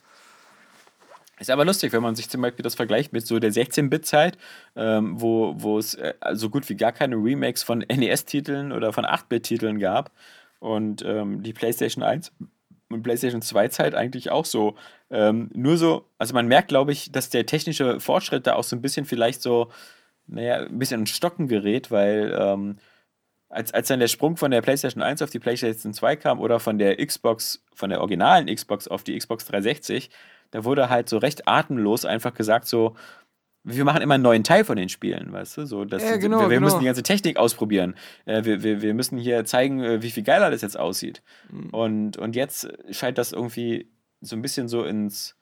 Ist 1.38 1.50
aber 1.50 1.64
lustig, 1.64 1.92
wenn 1.92 2.02
man 2.02 2.14
sich 2.14 2.28
zum 2.28 2.40
Beispiel 2.40 2.62
das 2.62 2.74
vergleicht 2.74 3.12
mit 3.12 3.26
so 3.26 3.38
der 3.38 3.52
16-Bit-Zeit, 3.52 4.38
ähm, 4.76 5.20
wo, 5.20 5.78
es 5.78 5.94
äh, 5.94 6.14
so 6.32 6.48
gut 6.48 6.68
wie 6.68 6.76
gar 6.76 6.92
keine 6.92 7.16
Remakes 7.16 7.62
von 7.62 7.78
NES-Titeln 7.88 8.72
oder 8.72 8.92
von 8.92 9.04
8-Bit-Titeln 9.04 9.78
gab. 9.78 10.12
Und 10.60 11.02
ähm, 11.04 11.42
die 11.42 11.52
PlayStation 11.52 12.04
1 12.04 12.32
und 12.88 13.02
PlayStation 13.02 13.42
2-Zeit 13.42 13.94
eigentlich 13.94 14.30
auch 14.30 14.44
so. 14.44 14.76
Ähm, 15.10 15.50
nur 15.54 15.76
so, 15.76 16.06
also 16.18 16.34
man 16.34 16.46
merkt, 16.46 16.68
glaube 16.68 16.92
ich, 16.92 17.10
dass 17.10 17.30
der 17.30 17.46
technische 17.46 17.98
Fortschritt 18.00 18.46
da 18.46 18.54
auch 18.54 18.64
so 18.64 18.76
ein 18.76 18.82
bisschen 18.82 19.04
vielleicht 19.04 19.42
so, 19.42 19.70
naja, 20.28 20.66
ein 20.66 20.78
bisschen 20.78 21.00
ins 21.00 21.10
Stocken 21.10 21.48
gerät, 21.48 21.90
weil 21.90 22.34
ähm, 22.38 22.78
als, 23.52 23.72
als 23.72 23.88
dann 23.88 24.00
der 24.00 24.08
Sprung 24.08 24.36
von 24.36 24.50
der 24.50 24.62
PlayStation 24.62 25.02
1 25.02 25.20
auf 25.20 25.30
die 25.30 25.38
PlayStation 25.38 25.92
2 25.92 26.16
kam 26.16 26.40
oder 26.40 26.58
von 26.58 26.78
der 26.78 27.04
Xbox, 27.04 27.62
von 27.74 27.90
der 27.90 28.00
originalen 28.00 28.52
Xbox 28.52 28.88
auf 28.88 29.04
die 29.04 29.16
Xbox 29.16 29.44
360, 29.44 30.10
da 30.50 30.64
wurde 30.64 30.88
halt 30.88 31.08
so 31.08 31.18
recht 31.18 31.46
atemlos 31.46 32.04
einfach 32.04 32.32
gesagt, 32.32 32.66
so, 32.66 32.96
wir 33.62 33.84
machen 33.84 34.02
immer 34.02 34.14
einen 34.14 34.22
neuen 34.22 34.42
Teil 34.42 34.64
von 34.64 34.76
den 34.76 34.88
Spielen, 34.88 35.32
weißt 35.32 35.58
du? 35.58 35.66
So, 35.66 35.84
dass 35.84 36.02
Ja, 36.02 36.16
genau, 36.16 36.40
wir, 36.40 36.50
wir 36.50 36.56
genau. 36.56 36.66
müssen 36.66 36.80
die 36.80 36.86
ganze 36.86 37.02
Technik 37.02 37.36
ausprobieren. 37.36 37.94
Äh, 38.24 38.44
wir, 38.44 38.62
wir, 38.62 38.82
wir 38.82 38.94
müssen 38.94 39.18
hier 39.18 39.44
zeigen, 39.44 39.84
äh, 39.84 40.02
wie 40.02 40.10
viel 40.10 40.24
geiler 40.24 40.50
das 40.50 40.62
jetzt 40.62 40.78
aussieht. 40.78 41.22
Mhm. 41.50 41.70
Und, 41.70 42.16
und 42.16 42.34
jetzt 42.34 42.72
scheint 42.90 43.18
das 43.18 43.32
irgendwie 43.32 43.92
so 44.20 44.34
ein 44.34 44.42
bisschen 44.42 44.66
so 44.66 44.84
ins, 44.84 45.36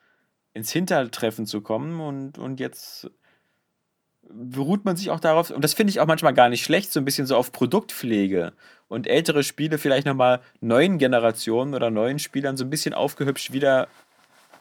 ins 0.53 0.73
Hintertreffen 0.73 1.47
zu 1.47 1.61
kommen 1.61 2.01
und, 2.01 2.39
und 2.39 2.61
jetzt 2.61 3.11
beruht 4.33 4.85
man 4.85 4.97
sich 4.97 5.11
auch 5.11 5.21
darauf, 5.21 5.51
und 5.51 5.63
das 5.65 5.75
finde 5.75 5.91
ich 5.91 6.01
auch 6.01 6.07
manchmal 6.07 6.35
gar 6.35 6.49
nicht 6.49 6.65
schlecht, 6.65 6.93
so 6.93 7.01
ein 7.01 7.05
bisschen 7.05 7.27
so 7.27 7.37
auf 7.37 7.53
Produktpflege 7.53 8.53
und 8.89 9.07
ältere 9.07 9.43
Spiele 9.43 9.79
vielleicht 9.79 10.07
nochmal 10.07 10.41
neuen 10.61 10.99
Generationen 10.99 11.75
oder 11.75 11.91
neuen 11.91 12.19
Spielern 12.19 12.57
so 12.57 12.65
ein 12.65 12.71
bisschen 12.71 12.95
aufgehübscht 12.95 13.53
wieder 13.53 13.89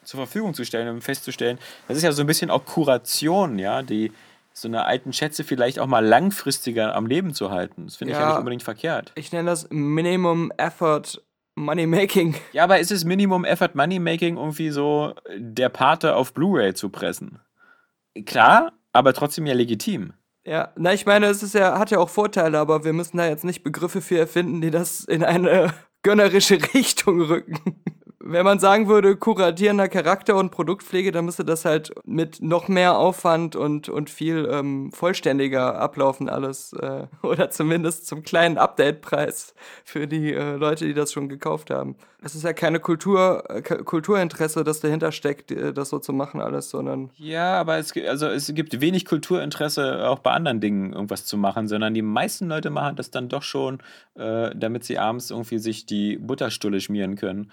zur 0.04 0.20
Verfügung 0.20 0.54
zu 0.54 0.64
stellen, 0.66 0.88
um 0.90 1.02
festzustellen, 1.02 1.60
das 1.88 1.98
ist 1.98 2.04
ja 2.04 2.12
so 2.12 2.22
ein 2.22 2.28
bisschen 2.28 2.50
auch 2.50 2.66
Kuration, 2.66 3.60
ja, 3.60 3.82
die 3.84 4.12
so 4.54 4.68
eine 4.68 4.86
alten 4.86 5.14
Schätze 5.14 5.44
vielleicht 5.44 5.80
auch 5.80 5.88
mal 5.88 6.04
langfristiger 6.06 6.96
am 6.96 7.06
Leben 7.06 7.34
zu 7.34 7.52
halten. 7.52 7.86
Das 7.86 7.96
finde 7.96 8.14
ich 8.14 8.18
ja 8.18 8.24
Ja. 8.26 8.30
nicht 8.32 8.40
unbedingt 8.40 8.64
verkehrt. 8.64 9.12
ich 9.16 9.32
nenne 9.32 9.50
das 9.50 9.68
Minimum 9.70 10.52
Effort 10.58 11.22
Money 11.56 11.86
Making. 11.86 12.36
Ja, 12.54 12.64
aber 12.64 12.80
ist 12.80 12.92
es 12.92 13.06
Minimum 13.06 13.46
Effort 13.46 13.72
Money 13.76 14.00
Making 14.00 14.38
irgendwie 14.38 14.70
so 14.72 15.14
der 15.38 15.70
Pate 15.70 16.16
auf 16.16 16.34
Blu-ray 16.34 16.74
zu 16.74 16.90
pressen? 16.90 17.40
Klar, 18.26 18.74
aber 18.94 19.14
trotzdem 19.14 19.46
ja 19.46 19.54
legitim. 19.54 20.14
Ja, 20.46 20.74
na, 20.78 20.94
ich 20.94 21.06
meine, 21.06 21.28
es 21.28 21.44
ist 21.44 21.54
ja, 21.54 21.78
hat 21.78 21.92
ja 21.92 22.00
auch 22.00 22.10
Vorteile, 22.10 22.58
aber 22.60 22.84
wir 22.84 22.94
müssen 22.94 23.18
da 23.18 23.28
jetzt 23.28 23.44
nicht 23.44 23.64
Begriffe 23.64 24.02
für 24.02 24.18
erfinden, 24.18 24.62
die 24.62 24.72
das 24.72 25.02
in 25.02 25.24
eine 25.24 25.74
gönnerische 26.02 26.58
Richtung 26.74 27.22
rücken. 27.22 27.60
Wenn 28.22 28.44
man 28.44 28.60
sagen 28.60 28.88
würde, 28.90 29.16
kuratierender 29.16 29.88
Charakter 29.88 30.36
und 30.36 30.52
Produktpflege, 30.52 31.12
dann 31.12 31.26
müsste 31.26 31.46
das 31.46 31.64
halt 31.64 31.94
mit 32.06 32.42
noch 32.42 32.68
mehr 32.68 32.98
Aufwand 32.98 33.56
und, 33.56 33.88
und 33.88 34.10
viel 34.10 34.48
ähm, 34.52 34.92
vollständiger 34.92 35.80
ablaufen 35.80 36.28
alles. 36.28 36.74
Äh, 36.74 37.08
oder 37.22 37.50
zumindest 37.50 38.08
zum 38.08 38.24
kleinen 38.24 38.58
Update-Preis 38.58 39.54
für 39.86 40.08
die 40.08 40.34
äh, 40.34 40.56
Leute, 40.56 40.86
die 40.86 40.94
das 40.94 41.14
schon 41.14 41.30
gekauft 41.30 41.70
haben. 41.70 41.96
Es 42.22 42.36
ist 42.36 42.44
ja 42.44 42.52
keine 42.52 42.82
Kultur, 42.82 43.46
äh, 43.50 43.62
Kulturinteresse, 43.62 44.66
das 44.66 44.82
dahinter 44.82 45.14
steckt, 45.14 45.52
äh, 45.52 45.72
das 45.72 45.90
so 45.90 46.00
zu 46.00 46.12
machen 46.12 46.42
alles, 46.42 46.70
sondern 46.70 47.12
Ja, 47.16 47.58
aber 47.60 47.78
es 47.78 47.94
gibt, 47.94 48.08
also 48.08 48.28
es 48.28 48.54
gibt 48.54 48.82
wenig 48.82 49.06
Kulturinteresse, 49.06 50.10
auch 50.10 50.20
bei 50.20 50.32
anderen 50.32 50.60
Dingen 50.60 50.92
irgendwas 50.92 51.26
zu 51.26 51.38
machen, 51.38 51.70
sondern 51.70 51.94
die 51.94 52.02
meisten 52.02 52.50
Leute 52.50 52.70
machen 52.70 52.98
das 52.98 53.12
dann 53.12 53.30
doch 53.30 53.44
schon, 53.44 53.80
äh, 54.16 54.52
damit 54.54 54.84
sie 54.84 54.98
abends 54.98 55.32
irgendwie 55.32 55.60
sich 55.60 55.86
die 55.86 56.18
Butterstulle 56.18 56.82
schmieren 56.82 57.16
können. 57.16 57.52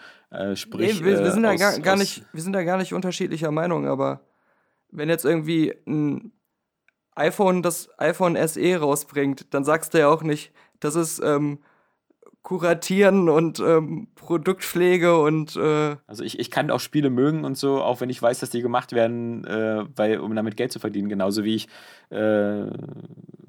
Äh, 0.56 0.60
sprich, 0.60 1.00
Nee, 1.00 1.04
wir, 1.06 1.18
wir 1.18 1.26
äh, 1.26 1.30
sind 1.32 1.42
da 1.44 1.52
aus- 1.52 1.60
gar, 1.60 1.78
gar 1.80 1.94
aus- 1.94 2.00
nicht, 2.00 2.24
wir 2.32 2.42
sind 2.42 2.52
da 2.52 2.62
gar 2.64 2.76
nicht 2.78 2.92
unterschiedlicher 2.92 3.50
Meinung, 3.50 3.86
aber 3.86 4.20
wenn 4.90 5.08
jetzt 5.08 5.24
irgendwie 5.24 5.74
ein 5.86 6.32
iPhone 7.14 7.62
das 7.62 7.88
iPhone 7.98 8.36
SE 8.36 8.76
rausbringt, 8.76 9.52
dann 9.54 9.64
sagst 9.64 9.94
du 9.94 9.98
ja 9.98 10.08
auch 10.08 10.22
nicht, 10.22 10.52
das 10.80 10.94
ist 10.96 11.20
ähm, 11.24 11.58
Kuratieren 12.42 13.28
und 13.28 13.58
ähm, 13.58 14.06
Produktpflege 14.14 15.18
und 15.18 15.56
äh, 15.56 15.96
Also 16.06 16.22
ich, 16.22 16.38
ich 16.38 16.50
kann 16.52 16.70
auch 16.70 16.78
Spiele 16.78 17.10
mögen 17.10 17.44
und 17.44 17.58
so, 17.58 17.82
auch 17.82 18.00
wenn 18.00 18.08
ich 18.10 18.22
weiß, 18.22 18.38
dass 18.38 18.50
die 18.50 18.62
gemacht 18.62 18.92
werden, 18.92 19.44
äh, 19.44 19.84
weil, 19.96 20.20
um 20.20 20.32
damit 20.36 20.56
Geld 20.56 20.70
zu 20.70 20.78
verdienen, 20.78 21.08
genauso 21.08 21.42
wie 21.42 21.56
ich 21.56 21.68
äh, 22.10 22.66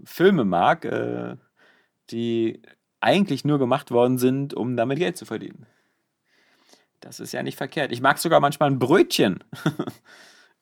Filme 0.03 0.45
mag, 0.45 0.85
äh, 0.85 1.35
die 2.09 2.63
eigentlich 2.99 3.45
nur 3.45 3.59
gemacht 3.59 3.91
worden 3.91 4.17
sind, 4.17 4.55
um 4.55 4.75
damit 4.75 4.97
Geld 4.97 5.15
zu 5.17 5.25
verdienen. 5.25 5.67
Das 6.99 7.19
ist 7.19 7.31
ja 7.31 7.43
nicht 7.43 7.57
verkehrt. 7.57 7.91
Ich 7.91 8.01
mag 8.01 8.17
sogar 8.17 8.39
manchmal 8.39 8.69
ein 8.69 8.79
Brötchen 8.79 9.43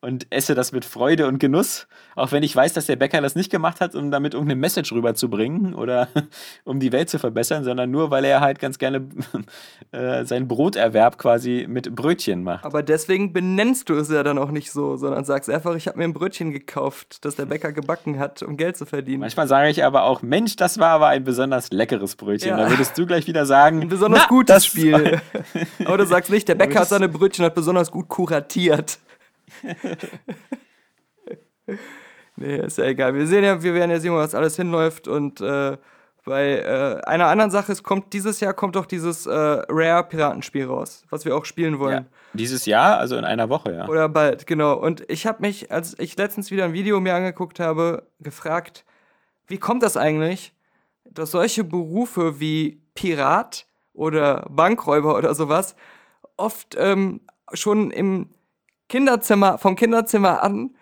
und 0.05 0.27
esse 0.29 0.53
das 0.53 0.71
mit 0.71 0.85
Freude 0.85 1.25
und 1.27 1.39
Genuss, 1.39 1.87
auch 2.15 2.31
wenn 2.31 2.43
ich 2.43 2.55
weiß, 2.55 2.73
dass 2.73 2.85
der 2.85 2.95
Bäcker 2.95 3.21
das 3.21 3.33
nicht 3.33 3.49
gemacht 3.51 3.81
hat, 3.81 3.95
um 3.95 4.11
damit 4.11 4.35
irgendeine 4.35 4.59
Message 4.59 4.91
rüberzubringen 4.91 5.73
oder 5.75 6.07
um 6.63 6.79
die 6.79 6.91
Welt 6.91 7.09
zu 7.09 7.17
verbessern, 7.17 7.63
sondern 7.63 7.89
nur, 7.89 8.11
weil 8.11 8.23
er 8.23 8.39
halt 8.39 8.59
ganz 8.59 8.77
gerne 8.77 9.07
äh, 9.91 10.23
seinen 10.23 10.47
Broterwerb 10.47 11.17
quasi 11.17 11.65
mit 11.67 11.95
Brötchen 11.95 12.43
macht. 12.43 12.63
aber 12.65 12.83
deswegen 12.83 13.33
benennst 13.33 13.89
du 13.89 13.95
es 13.95 14.09
ja 14.09 14.21
dann 14.21 14.37
auch 14.37 14.51
nicht 14.51 14.71
so, 14.71 14.95
sondern 14.95 15.25
sagst 15.25 15.49
einfach, 15.49 15.75
ich 15.75 15.87
habe 15.87 15.97
mir 15.97 16.03
ein 16.03 16.13
Brötchen 16.13 16.51
gekauft, 16.51 17.25
das 17.25 17.35
der 17.35 17.47
Bäcker 17.47 17.71
gebacken 17.71 18.19
hat, 18.19 18.43
um 18.43 18.57
Geld 18.57 18.77
zu 18.77 18.85
verdienen. 18.85 19.21
Manchmal 19.21 19.47
sage 19.47 19.69
ich 19.69 19.83
aber 19.83 20.03
auch, 20.03 20.21
Mensch, 20.21 20.55
das 20.55 20.77
war 20.77 20.89
aber 20.89 21.07
ein 21.07 21.23
besonders 21.23 21.71
leckeres 21.71 22.15
Brötchen. 22.15 22.49
Ja. 22.49 22.57
Da 22.57 22.69
würdest 22.69 22.95
du 22.95 23.07
gleich 23.07 23.25
wieder 23.25 23.47
sagen, 23.47 23.81
Ein 23.81 23.89
besonders 23.89 24.21
"Na, 24.23 24.27
gutes 24.27 24.55
das 24.55 24.65
Spiel. 24.67 25.19
Aber 25.83 25.97
du 25.97 26.05
sagst 26.05 26.29
nicht, 26.29 26.47
der 26.47 26.55
Bäcker 26.55 26.81
hat 26.81 26.89
seine 26.89 27.09
Brötchen 27.09 27.43
hat 27.43 27.55
besonders 27.55 27.89
gut 27.89 28.07
kuratiert. 28.07 28.99
nee, 32.35 32.57
ist 32.57 32.77
ja 32.77 32.85
egal. 32.85 33.13
Wir 33.13 33.27
sehen 33.27 33.43
ja, 33.43 33.61
wir 33.61 33.73
werden 33.73 33.91
ja 33.91 33.99
sehen, 33.99 34.13
was 34.13 34.35
alles 34.35 34.55
hinläuft 34.55 35.07
und 35.07 35.41
äh, 35.41 35.77
Bei 36.25 36.57
äh, 36.57 37.01
einer 37.05 37.27
anderen 37.27 37.51
Sache, 37.51 37.71
es 37.71 37.83
kommt 37.83 38.11
dieses 38.13 38.39
Jahr 38.39 38.55
kommt 38.55 38.75
doch 38.75 38.87
dieses 38.87 39.27
äh, 39.27 39.31
Rare-Piratenspiel 39.31 40.65
raus, 40.65 41.03
was 41.11 41.23
wir 41.23 41.37
auch 41.37 41.45
spielen 41.45 41.77
wollen. 41.77 42.05
Ja. 42.05 42.09
Dieses 42.33 42.65
Jahr, 42.65 42.97
also 42.97 43.15
in 43.15 43.25
einer 43.25 43.47
Woche, 43.49 43.71
ja. 43.71 43.87
Oder 43.87 44.09
bald, 44.09 44.47
genau. 44.47 44.73
Und 44.73 45.03
ich 45.07 45.27
habe 45.27 45.41
mich, 45.41 45.71
als 45.71 45.95
ich 45.99 46.17
letztens 46.17 46.49
wieder 46.49 46.65
ein 46.65 46.73
Video 46.73 46.99
mir 46.99 47.13
angeguckt 47.13 47.59
habe, 47.59 48.07
gefragt, 48.19 48.85
wie 49.45 49.59
kommt 49.59 49.83
das 49.83 49.97
eigentlich, 49.97 50.55
dass 51.03 51.29
solche 51.29 51.63
Berufe 51.63 52.39
wie 52.39 52.81
Pirat 52.95 53.67
oder 53.93 54.47
Bankräuber 54.49 55.15
oder 55.15 55.35
sowas 55.35 55.75
oft 56.37 56.75
ähm, 56.79 57.21
schon 57.53 57.91
im 57.91 58.29
Kinderzimmer, 58.89 59.57
vom 59.57 59.75
Kinderzimmer 59.75 60.43
an 60.43 60.75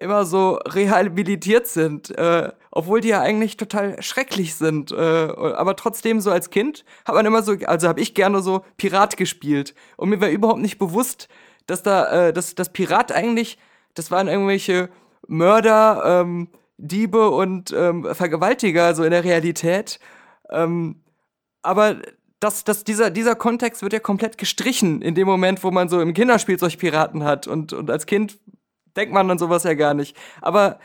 immer 0.00 0.24
so 0.24 0.54
rehabilitiert 0.66 1.66
sind, 1.66 2.16
äh, 2.16 2.50
obwohl 2.70 3.02
die 3.02 3.08
ja 3.08 3.20
eigentlich 3.20 3.58
total 3.58 4.02
schrecklich 4.02 4.54
sind. 4.54 4.90
Äh, 4.92 4.96
aber 4.96 5.76
trotzdem 5.76 6.20
so 6.20 6.30
als 6.30 6.48
Kind 6.48 6.84
hat 7.04 7.14
man 7.14 7.26
immer 7.26 7.42
so, 7.42 7.54
also 7.66 7.86
habe 7.86 8.00
ich 8.00 8.14
gerne 8.14 8.40
so 8.40 8.64
Pirat 8.78 9.18
gespielt. 9.18 9.74
Und 9.98 10.08
mir 10.08 10.20
war 10.20 10.30
überhaupt 10.30 10.60
nicht 10.60 10.78
bewusst, 10.78 11.28
dass 11.66 11.82
da, 11.82 12.28
äh, 12.28 12.32
dass 12.32 12.54
das 12.54 12.72
Pirat 12.72 13.12
eigentlich, 13.12 13.58
das 13.94 14.10
waren 14.10 14.26
irgendwelche 14.26 14.88
Mörder, 15.28 16.22
ähm, 16.22 16.48
Diebe 16.78 17.28
und 17.28 17.72
ähm, 17.72 18.08
Vergewaltiger 18.14 18.94
so 18.94 19.04
in 19.04 19.10
der 19.10 19.22
Realität. 19.24 20.00
Ähm, 20.48 21.02
aber 21.62 21.96
das, 22.40 22.64
das, 22.64 22.84
dieser, 22.84 23.10
dieser 23.10 23.36
Kontext 23.36 23.82
wird 23.82 23.92
ja 23.92 24.00
komplett 24.00 24.38
gestrichen 24.38 25.02
in 25.02 25.14
dem 25.14 25.28
Moment, 25.28 25.62
wo 25.62 25.70
man 25.70 25.88
so 25.88 26.00
im 26.00 26.14
Kinderspielzeug 26.14 26.78
Piraten 26.78 27.22
hat. 27.22 27.46
Und, 27.46 27.74
und 27.74 27.90
als 27.90 28.06
Kind 28.06 28.38
denkt 28.96 29.12
man 29.12 29.30
an 29.30 29.38
sowas 29.38 29.62
ja 29.64 29.74
gar 29.74 29.92
nicht. 29.92 30.16
Aber 30.40 30.78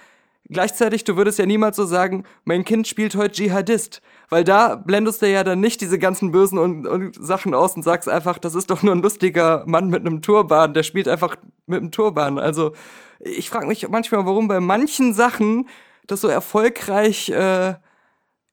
gleichzeitig, 0.50 1.06
du 1.06 1.16
würdest 1.16 1.40
ja 1.40 1.46
niemals 1.46 1.78
so 1.78 1.86
sagen, 1.86 2.26
mein 2.44 2.66
Kind 2.66 2.90
spielt 2.90 3.16
heute 3.16 3.36
Dschihadist. 3.36 4.02
Weil 4.30 4.44
da 4.44 4.76
blendest 4.76 5.22
du 5.22 5.30
ja 5.32 5.46
dann 5.46 5.62
nicht 5.62 5.80
diese 5.80 5.98
ganzen 5.98 6.32
Bösen 6.32 6.58
und, 6.58 6.86
und 6.86 7.16
Sachen 7.16 7.54
aus 7.54 7.76
und 7.76 7.84
sagst 7.84 8.10
einfach, 8.10 8.38
das 8.38 8.54
ist 8.54 8.70
doch 8.70 8.84
nur 8.84 8.94
ein 8.94 9.02
lustiger 9.02 9.64
Mann 9.66 9.90
mit 9.90 10.02
einem 10.02 10.22
Turban, 10.22 10.74
der 10.74 10.84
spielt 10.84 11.08
einfach 11.08 11.38
mit 11.68 11.80
einem 11.80 11.92
Turban. 11.92 12.38
Also 12.38 12.74
ich 13.20 13.50
frage 13.50 13.68
mich 13.68 13.88
manchmal, 13.88 14.26
warum 14.26 14.50
bei 14.50 14.60
manchen 14.60 15.14
Sachen 15.14 15.70
das 16.06 16.22
so 16.22 16.28
erfolgreich, 16.28 17.30
äh, 17.30 17.76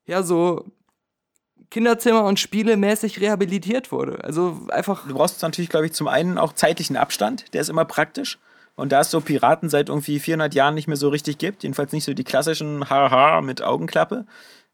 ja, 0.07 0.23
so 0.23 0.67
Kinderzimmer 1.73 2.25
und 2.25 2.39
Spiele 2.39 2.77
mäßig 2.77 3.19
rehabilitiert 3.19 3.93
wurde. 3.93 4.23
Also 4.23 4.61
einfach. 4.69 5.09
Du 5.09 5.15
brauchst 5.15 5.41
natürlich, 5.41 5.71
glaube 5.71 5.87
ich, 5.87 5.95
zum 5.95 6.07
einen 6.07 6.37
auch 6.37 6.53
zeitlichen 6.53 6.99
Abstand, 6.99 7.55
der 7.55 7.63
ist 7.63 7.71
immer 7.71 7.87
praktisch. 7.87 8.39
Und 8.75 8.93
da 8.93 9.01
es 9.01 9.11
so 9.11 9.23
Piraten 9.23 9.71
seit 9.71 9.89
irgendwie 9.89 10.21
400 10.21 10.55
Jahren 10.55 10.75
nicht 10.75 10.87
mehr 10.87 10.99
so 10.99 11.09
richtig 11.09 11.39
gibt, 11.39 11.63
jedenfalls 11.63 11.93
nicht 11.93 12.05
so 12.05 12.13
die 12.13 12.25
klassischen 12.25 12.91
Haha 12.91 13.41
mit 13.41 13.63
Augenklappe, 13.63 14.27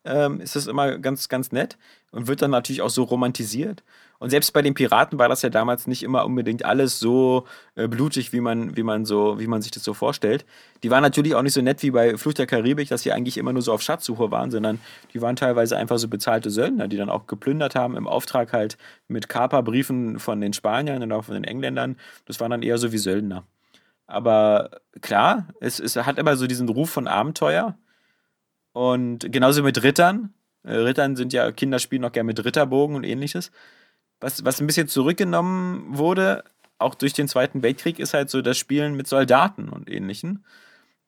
ähm, 0.05 0.40
ist 0.40 0.57
das 0.57 0.66
immer 0.66 0.99
ganz, 0.99 1.28
ganz 1.28 1.53
nett 1.53 1.78
und 2.11 2.26
wird 2.26 2.42
dann 2.42 2.51
natürlich 2.51 2.82
auch 2.82 2.90
so 2.90 3.05
romantisiert. 3.05 3.84
Und 4.21 4.31
selbst 4.31 4.53
bei 4.53 4.62
den 4.62 4.75
Piraten 4.75 5.19
war 5.19 5.29
das 5.29 5.43
ja 5.43 5.49
damals 5.49 5.87
nicht 5.87 6.03
immer 6.03 6.25
unbedingt 6.25 6.64
alles 6.64 6.99
so 6.99 7.47
äh, 7.77 7.87
blutig, 7.87 8.33
wie 8.33 8.41
man, 8.41 8.77
wie, 8.77 8.83
man 8.83 9.05
so, 9.05 9.39
wie 9.39 9.47
man 9.47 9.62
sich 9.62 9.71
das 9.71 9.85
so 9.85 9.95
vorstellt. 9.95 10.45
Die 10.83 10.91
waren 10.91 11.03
natürlich 11.03 11.37
auch 11.37 11.43
nicht 11.43 11.53
so 11.53 11.62
nett 11.62 11.83
wie 11.83 11.93
bei 11.93 12.16
Flucht 12.16 12.39
der 12.39 12.47
Karibik, 12.47 12.89
dass 12.89 13.03
sie 13.03 13.12
eigentlich 13.12 13.39
immer 13.39 13.53
nur 13.53 13.62
so 13.62 13.73
auf 13.73 13.83
Schatzsuche 13.83 14.31
waren, 14.33 14.51
sondern 14.51 14.81
die 15.14 15.23
waren 15.23 15.37
teilweise 15.37 15.77
einfach 15.77 15.99
so 15.99 16.09
bezahlte 16.09 16.51
Söldner, 16.51 16.89
die 16.89 16.97
dann 16.97 17.11
auch 17.11 17.29
geplündert 17.29 17.77
haben 17.77 17.97
im 17.97 18.09
Auftrag 18.09 18.53
halt 18.53 18.77
mit 19.07 19.29
Kaperbriefen 19.29 20.19
von 20.19 20.41
den 20.41 20.53
Spaniern 20.53 21.03
und 21.03 21.12
auch 21.12 21.25
von 21.25 21.35
den 21.35 21.45
Engländern. 21.45 21.97
Das 22.27 22.41
waren 22.41 22.51
dann 22.51 22.62
eher 22.62 22.79
so 22.79 22.91
wie 22.91 22.99
Söldner. 22.99 23.45
Aber 24.09 24.71
klar, 25.01 25.49
es, 25.61 25.79
es 25.79 25.97
hat 25.97 26.19
immer 26.19 26.37
so 26.37 26.47
diesen 26.47 26.69
Ruf 26.69 26.91
von 26.91 27.07
Abenteuer. 27.07 27.77
Und 28.73 29.31
genauso 29.31 29.62
mit 29.62 29.83
Rittern. 29.83 30.33
Äh, 30.64 30.75
Rittern 30.75 31.14
sind 31.14 31.33
ja, 31.33 31.53
Kinder 31.53 31.79
spielen 31.79 32.05
auch 32.05 32.12
gerne 32.12 32.27
mit 32.27 32.45
Ritterbogen 32.45 32.97
und 32.97 33.05
ähnliches. 33.05 33.53
Was, 34.21 34.45
was 34.45 34.61
ein 34.61 34.66
bisschen 34.66 34.89
zurückgenommen 34.89 35.97
wurde, 35.97 36.45
auch 36.79 36.95
durch 36.95 37.12
den 37.12 37.29
Zweiten 37.29 37.62
Weltkrieg, 37.62 37.99
ist 37.99 38.14
halt 38.14 38.31
so 38.31 38.43
das 38.43 38.57
Spielen 38.59 38.95
mit 38.95 39.07
Soldaten 39.07 39.69
und 39.69 39.89
ähnlichen. 39.91 40.45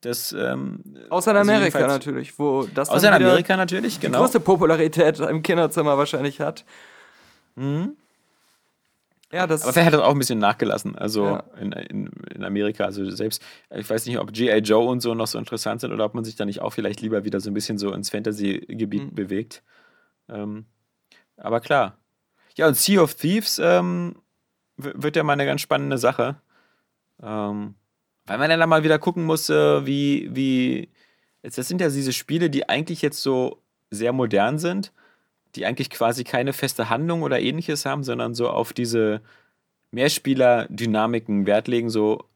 Das, 0.01 0.33
ähm, 0.33 0.81
Außer 1.11 1.33
in 1.33 1.37
also 1.37 1.51
Amerika 1.51 1.79
jedenfalls- 1.79 1.93
natürlich, 1.93 2.39
wo 2.39 2.67
das 2.75 2.89
Außer 2.89 3.09
in 3.09 3.15
Amerika 3.15 3.57
natürlich, 3.57 3.97
die 3.99 4.07
genau. 4.07 4.21
größte 4.21 4.41
Popularität 4.41 5.21
im 5.21 5.43
Kinderzimmer 5.43 5.99
wahrscheinlich 5.99 6.41
hat. 6.41 6.65
Mhm. 7.57 7.97
Ja, 9.33 9.47
das 9.47 9.63
Aber 9.63 9.73
vielleicht 9.73 9.87
hat 9.89 9.95
das 9.95 10.01
auch 10.01 10.11
ein 10.13 10.19
bisschen 10.19 10.39
nachgelassen. 10.41 10.97
Also 10.97 11.25
Ja. 11.27 11.45
in, 11.61 11.71
in, 11.73 12.07
in 12.35 12.45
Amerika, 12.45 12.85
also 12.85 13.09
selbst, 13.11 13.43
ich 13.73 13.89
weiß 13.89 14.07
nicht, 14.07 14.19
ob 14.19 14.33
G.I. 14.33 14.59
Joe 14.59 14.89
und 14.89 15.01
so 15.01 15.15
noch 15.15 15.29
so 15.29 15.39
interessant 15.39 15.81
sind 15.83 15.93
oder 15.93 16.05
ob 16.05 16.15
man 16.15 16.25
sich 16.25 16.35
da 16.35 16.45
nicht 16.45 16.61
auch 16.63 16.71
vielleicht 16.71 17.01
lieber 17.01 17.25
wieder 17.25 17.41
so 17.41 17.51
ein 17.51 17.55
bisschen 17.55 17.79
so 17.79 17.93
ins 17.93 18.11
Fantasy-Gebiet 18.11 19.13
Mhm. 19.13 19.15
bewegt. 19.15 19.63
Ähm, 20.29 20.65
aber 21.37 21.61
klar. 21.61 21.97
Ja, 22.61 22.69
und 22.69 22.77
Sea 22.77 23.01
of 23.01 23.15
Thieves 23.15 23.59
ähm, 23.59 24.17
wird 24.77 25.17
ja 25.17 25.23
mal 25.23 25.33
eine 25.33 25.47
ganz 25.47 25.63
spannende 25.63 25.97
Sache. 25.97 26.37
Ähm, 27.23 27.75
weil 28.27 28.37
man 28.37 28.51
dann 28.51 28.69
mal 28.69 28.85
wieder 28.85 28.99
gucken 28.99 29.25
muss, 29.25 29.49
äh, 29.49 29.87
wie, 29.87 30.29
wie. 30.37 30.91
Jetzt, 31.43 31.57
das 31.57 31.69
sind 31.69 31.81
ja 31.81 31.89
diese 31.89 32.13
Spiele, 32.13 32.51
die 32.51 32.69
eigentlich 32.69 33.01
jetzt 33.01 33.23
so 33.23 33.63
sehr 33.89 34.13
modern 34.13 34.59
sind, 34.59 34.93
die 35.55 35.65
eigentlich 35.65 35.89
quasi 35.89 36.23
keine 36.23 36.53
feste 36.53 36.91
Handlung 36.91 37.23
oder 37.23 37.41
ähnliches 37.41 37.87
haben, 37.87 38.05
sondern 38.05 38.35
so 38.35 38.51
auf 38.51 38.75
diese 38.75 39.23
Mehrspieler-Dynamiken 39.93 41.47
Wert 41.47 41.67
legen, 41.67 41.89
so 41.89 42.27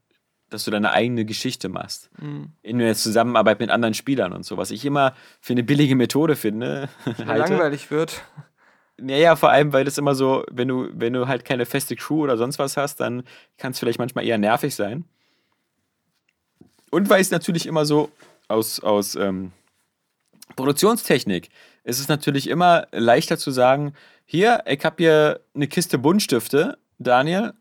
dass 0.49 0.65
du 0.65 0.71
deine 0.71 0.91
eigene 0.91 1.25
Geschichte 1.25 1.69
machst. 1.69 2.09
Mhm. 2.19 2.47
In 2.63 2.79
der 2.79 2.95
Zusammenarbeit 2.95 3.59
mit 3.59 3.69
anderen 3.69 3.93
Spielern 3.93 4.33
und 4.33 4.43
so, 4.43 4.57
was 4.57 4.71
ich 4.71 4.85
immer 4.85 5.13
für 5.39 5.53
eine 5.53 5.63
billige 5.63 5.95
Methode 5.95 6.35
finde. 6.35 6.89
langweilig 7.19 7.91
wird. 7.91 8.23
Naja, 8.97 9.35
vor 9.35 9.49
allem, 9.49 9.73
weil 9.73 9.83
das 9.83 9.97
immer 9.97 10.15
so, 10.15 10.45
wenn 10.49 10.69
du, 10.69 10.89
wenn 10.93 11.13
du 11.13 11.27
halt 11.27 11.43
keine 11.43 11.65
feste 11.65 11.95
Crew 11.95 12.23
oder 12.23 12.37
sonst 12.37 12.59
was 12.59 12.77
hast, 12.77 12.99
dann 13.01 13.23
kann 13.57 13.71
es 13.71 13.79
vielleicht 13.79 13.99
manchmal 13.99 14.25
eher 14.25 14.37
nervig 14.37 14.73
sein. 14.73 15.03
Und 16.91 17.09
weil 17.09 17.19
es 17.19 17.31
natürlich 17.31 17.65
immer 17.65 17.85
so 17.85 18.09
aus, 18.47 18.79
aus 18.79 19.15
ähm, 19.15 19.51
Produktionstechnik 20.55 21.49
ist 21.83 21.99
es 21.99 22.07
natürlich 22.07 22.49
immer 22.49 22.87
leichter 22.91 23.37
zu 23.37 23.51
sagen, 23.51 23.93
hier, 24.25 24.63
ich 24.65 24.83
habe 24.85 24.95
hier 24.97 25.39
eine 25.53 25.67
Kiste 25.67 25.97
Buntstifte, 25.97 26.77
Daniel, 26.97 27.53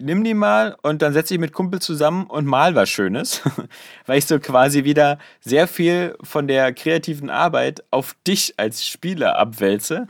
nimm 0.00 0.24
die 0.24 0.34
mal 0.34 0.76
und 0.82 1.02
dann 1.02 1.12
setze 1.12 1.34
ich 1.34 1.40
mit 1.40 1.52
Kumpel 1.52 1.80
zusammen 1.80 2.26
und 2.26 2.46
mal 2.46 2.74
was 2.74 2.88
Schönes, 2.88 3.42
weil 4.06 4.18
ich 4.18 4.26
so 4.26 4.40
quasi 4.40 4.84
wieder 4.84 5.18
sehr 5.40 5.68
viel 5.68 6.16
von 6.22 6.48
der 6.48 6.72
kreativen 6.72 7.30
Arbeit 7.30 7.84
auf 7.90 8.16
dich 8.26 8.54
als 8.56 8.86
Spieler 8.86 9.36
abwälze 9.36 10.06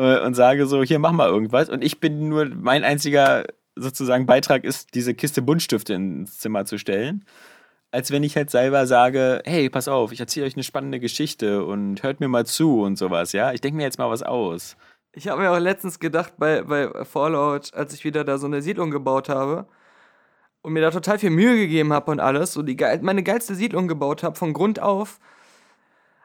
und 0.00 0.34
sage 0.34 0.66
so, 0.66 0.82
hier 0.82 0.98
mach 0.98 1.12
mal 1.12 1.28
irgendwas 1.28 1.68
und 1.68 1.84
ich 1.84 2.00
bin 2.00 2.28
nur, 2.28 2.46
mein 2.46 2.84
einziger 2.84 3.44
sozusagen 3.76 4.26
Beitrag 4.26 4.64
ist, 4.64 4.94
diese 4.94 5.14
Kiste 5.14 5.42
Buntstifte 5.42 5.94
ins 5.94 6.38
Zimmer 6.38 6.64
zu 6.64 6.78
stellen, 6.78 7.24
als 7.90 8.10
wenn 8.10 8.22
ich 8.22 8.36
halt 8.36 8.50
selber 8.50 8.86
sage, 8.86 9.42
hey, 9.44 9.68
pass 9.68 9.88
auf, 9.88 10.12
ich 10.12 10.20
erzähle 10.20 10.46
euch 10.46 10.54
eine 10.54 10.64
spannende 10.64 11.00
Geschichte 11.00 11.64
und 11.64 12.02
hört 12.02 12.20
mir 12.20 12.28
mal 12.28 12.46
zu 12.46 12.82
und 12.82 12.96
sowas, 12.96 13.32
ja, 13.32 13.52
ich 13.52 13.60
denke 13.60 13.76
mir 13.76 13.82
jetzt 13.82 13.98
mal 13.98 14.10
was 14.10 14.22
aus. 14.22 14.76
Ich 15.12 15.26
habe 15.28 15.42
mir 15.42 15.50
auch 15.50 15.58
letztens 15.58 15.98
gedacht 15.98 16.34
bei, 16.38 16.62
bei 16.62 17.04
Fallout, 17.04 17.74
als 17.74 17.94
ich 17.94 18.04
wieder 18.04 18.22
da 18.24 18.38
so 18.38 18.46
eine 18.46 18.62
Siedlung 18.62 18.90
gebaut 18.90 19.28
habe 19.28 19.66
und 20.62 20.72
mir 20.72 20.82
da 20.82 20.90
total 20.90 21.18
viel 21.18 21.30
Mühe 21.30 21.56
gegeben 21.56 21.92
habe 21.92 22.10
und 22.12 22.20
alles, 22.20 22.52
so 22.52 22.62
die 22.62 22.76
meine 23.02 23.22
geilste 23.22 23.54
Siedlung 23.54 23.88
gebaut 23.88 24.22
habe 24.22 24.36
von 24.36 24.52
Grund 24.52 24.80
auf. 24.80 25.18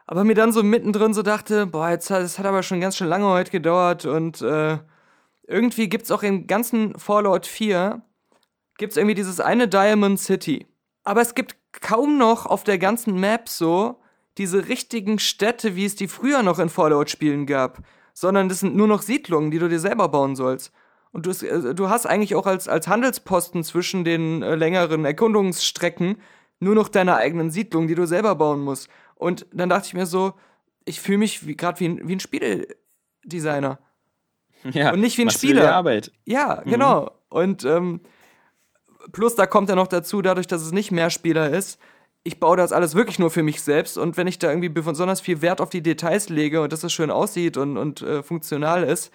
Aber 0.06 0.24
mir 0.24 0.34
dann 0.34 0.52
so 0.52 0.62
mittendrin 0.62 1.14
so 1.14 1.22
dachte, 1.22 1.66
boah, 1.66 1.90
jetzt 1.90 2.10
hat, 2.10 2.22
es 2.22 2.38
hat 2.38 2.46
aber 2.46 2.62
schon 2.62 2.80
ganz 2.80 2.96
schön 2.96 3.08
lange 3.08 3.26
heute 3.26 3.50
gedauert 3.50 4.06
und 4.06 4.40
äh, 4.40 4.78
irgendwie 5.46 5.88
gibt's 5.88 6.10
auch 6.10 6.22
im 6.22 6.46
ganzen 6.46 6.98
Fallout 6.98 7.46
4 7.46 8.02
gibt's 8.78 8.96
irgendwie 8.96 9.14
dieses 9.14 9.40
eine 9.40 9.68
Diamond 9.68 10.20
City. 10.20 10.66
Aber 11.02 11.22
es 11.22 11.34
gibt 11.34 11.56
kaum 11.72 12.18
noch 12.18 12.46
auf 12.46 12.64
der 12.64 12.78
ganzen 12.78 13.18
Map 13.18 13.48
so 13.48 14.00
diese 14.38 14.68
richtigen 14.68 15.18
Städte, 15.18 15.76
wie 15.76 15.84
es 15.84 15.96
die 15.96 16.08
früher 16.08 16.42
noch 16.42 16.58
in 16.58 16.68
Fallout-Spielen 16.68 17.46
gab, 17.46 17.78
sondern 18.12 18.48
das 18.48 18.60
sind 18.60 18.76
nur 18.76 18.86
noch 18.86 19.02
Siedlungen, 19.02 19.50
die 19.50 19.58
du 19.58 19.68
dir 19.68 19.80
selber 19.80 20.08
bauen 20.08 20.36
sollst. 20.36 20.72
Und 21.12 21.26
du, 21.26 21.30
äh, 21.30 21.74
du 21.74 21.88
hast 21.88 22.06
eigentlich 22.06 22.34
auch 22.34 22.46
als, 22.46 22.68
als 22.68 22.88
Handelsposten 22.88 23.64
zwischen 23.64 24.04
den 24.04 24.42
äh, 24.42 24.54
längeren 24.54 25.04
Erkundungsstrecken 25.04 26.16
nur 26.58 26.74
noch 26.74 26.88
deine 26.88 27.16
eigenen 27.16 27.50
Siedlungen, 27.50 27.88
die 27.88 27.94
du 27.94 28.06
selber 28.06 28.34
bauen 28.34 28.60
musst. 28.60 28.88
Und 29.16 29.46
dann 29.52 29.68
dachte 29.68 29.86
ich 29.88 29.94
mir 29.94 30.06
so, 30.06 30.34
ich 30.84 31.00
fühle 31.00 31.18
mich 31.18 31.46
wie, 31.46 31.56
gerade 31.56 31.80
wie, 31.80 31.88
ein- 31.88 32.08
wie 32.08 32.14
ein 32.16 32.20
Spieledesigner. 32.20 33.78
Ja, 34.72 34.92
Und 34.92 35.00
nicht 35.00 35.16
wie 35.18 35.22
ein 35.22 35.30
Spieler. 35.30 35.74
Arbeit. 35.74 36.10
Ja, 36.24 36.62
genau. 36.62 37.10
Und 37.28 37.64
ähm, 37.64 38.00
plus 39.12 39.36
da 39.36 39.46
kommt 39.46 39.68
ja 39.68 39.76
noch 39.76 39.86
dazu, 39.86 40.22
dadurch, 40.22 40.46
dass 40.48 40.62
es 40.62 40.72
nicht 40.72 40.90
mehr 40.90 41.10
Spieler 41.10 41.50
ist, 41.50 41.78
ich 42.24 42.40
baue 42.40 42.56
das 42.56 42.72
alles 42.72 42.94
wirklich 42.96 43.20
nur 43.20 43.30
für 43.30 43.44
mich 43.44 43.60
selbst 43.62 43.96
und 43.96 44.16
wenn 44.16 44.26
ich 44.26 44.40
da 44.40 44.48
irgendwie 44.48 44.70
besonders 44.70 45.20
viel 45.20 45.40
Wert 45.42 45.60
auf 45.60 45.68
die 45.70 45.82
Details 45.82 46.30
lege 46.30 46.62
und 46.62 46.72
dass 46.72 46.82
es 46.82 46.92
schön 46.92 47.12
aussieht 47.12 47.56
und, 47.56 47.76
und 47.76 48.02
äh, 48.02 48.24
funktional 48.24 48.82
ist, 48.82 49.12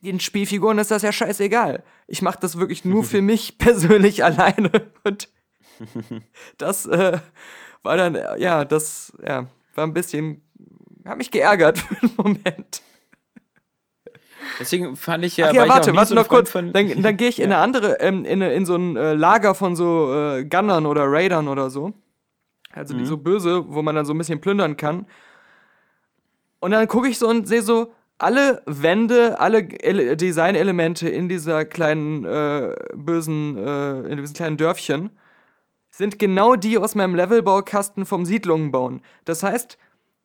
den 0.00 0.20
Spielfiguren 0.20 0.78
ist 0.78 0.90
das 0.90 1.02
ja 1.02 1.12
scheißegal. 1.12 1.82
Ich 2.06 2.22
mache 2.22 2.38
das 2.40 2.58
wirklich 2.58 2.84
nur 2.86 3.04
für 3.04 3.20
mich 3.20 3.58
persönlich 3.58 4.24
alleine 4.24 4.70
und 5.02 5.28
das 6.56 6.86
äh, 6.86 7.18
war 7.84 7.96
dann, 7.96 8.18
ja, 8.38 8.64
das 8.64 9.12
ja, 9.24 9.46
war 9.74 9.86
ein 9.86 9.94
bisschen 9.94 10.42
hat 11.04 11.18
mich 11.18 11.30
geärgert 11.30 11.78
für 11.80 11.96
einen 12.02 12.12
Moment. 12.16 12.82
Deswegen 14.58 14.96
fand 14.96 15.24
ich 15.24 15.36
ja. 15.36 15.48
Ach 15.48 15.52
ja, 15.52 15.68
warte, 15.68 15.94
warte 15.94 16.10
so 16.10 16.14
noch 16.14 16.28
kurz. 16.28 16.50
Von, 16.50 16.72
Dann, 16.72 17.02
dann 17.02 17.16
gehe 17.16 17.28
ich 17.28 17.40
in 17.40 17.46
eine 17.52 17.58
andere, 17.58 18.00
ähm, 18.00 18.24
in, 18.24 18.40
in 18.40 18.66
so 18.66 18.76
ein 18.76 18.96
äh, 18.96 19.14
Lager 19.14 19.54
von 19.54 19.74
so 19.76 20.12
äh, 20.14 20.44
Gunnern 20.44 20.86
oder 20.86 21.04
Raidern 21.06 21.48
oder 21.48 21.70
so. 21.70 21.92
Also 22.72 22.94
Mhm. 22.94 22.98
die 22.98 23.06
so 23.06 23.16
böse, 23.16 23.64
wo 23.68 23.82
man 23.82 23.94
dann 23.94 24.04
so 24.04 24.12
ein 24.14 24.18
bisschen 24.18 24.40
plündern 24.40 24.76
kann. 24.76 25.06
Und 26.60 26.70
dann 26.70 26.88
gucke 26.88 27.08
ich 27.08 27.18
so 27.18 27.28
und 27.28 27.46
sehe 27.46 27.62
so, 27.62 27.92
alle 28.18 28.62
Wände, 28.66 29.38
alle 29.40 29.58
Ele 29.60 30.16
Designelemente 30.16 31.08
in 31.08 31.28
dieser 31.28 31.64
kleinen 31.64 32.24
äh, 32.24 32.74
bösen, 32.94 33.56
äh, 33.58 34.00
in 34.10 34.16
diesem 34.18 34.34
kleinen 34.34 34.56
Dörfchen 34.56 35.10
sind 35.96 36.18
genau 36.18 36.56
die 36.56 36.76
aus 36.76 36.94
meinem 36.94 37.14
Levelbaukasten 37.14 38.04
vom 38.04 38.24
Siedlungen 38.24 38.72
bauen. 38.72 39.00
Das 39.24 39.44
heißt, 39.44 39.78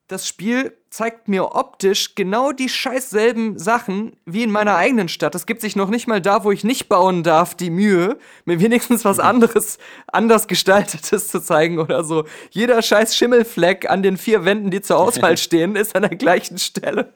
das 0.08 0.26
Spiel 0.26 0.76
zeigt 0.90 1.28
mir 1.28 1.54
optisch 1.54 2.16
genau 2.16 2.50
die 2.50 2.68
scheiß 2.68 3.10
selben 3.10 3.56
Sachen 3.60 4.16
wie 4.26 4.42
in 4.42 4.50
meiner 4.50 4.74
eigenen 4.74 5.08
Stadt. 5.08 5.36
Es 5.36 5.46
gibt 5.46 5.60
sich 5.60 5.76
noch 5.76 5.88
nicht 5.88 6.08
mal 6.08 6.20
da, 6.20 6.42
wo 6.42 6.50
ich 6.50 6.64
nicht 6.64 6.88
bauen 6.88 7.22
darf, 7.22 7.54
die 7.54 7.70
Mühe, 7.70 8.18
mir 8.44 8.58
wenigstens 8.58 9.04
was 9.04 9.18
anderes, 9.20 9.78
anders 10.08 10.48
gestaltetes 10.48 11.28
zu 11.28 11.40
zeigen 11.40 11.78
oder 11.78 12.02
so. 12.02 12.24
Jeder 12.50 12.82
scheiß 12.82 13.16
Schimmelfleck 13.16 13.88
an 13.88 14.02
den 14.02 14.16
vier 14.16 14.44
Wänden, 14.44 14.72
die 14.72 14.80
zur 14.80 14.98
Auswahl 14.98 15.36
stehen, 15.38 15.76
ist 15.76 15.94
an 15.94 16.02
der 16.02 16.16
gleichen 16.16 16.58
Stelle. 16.58 17.14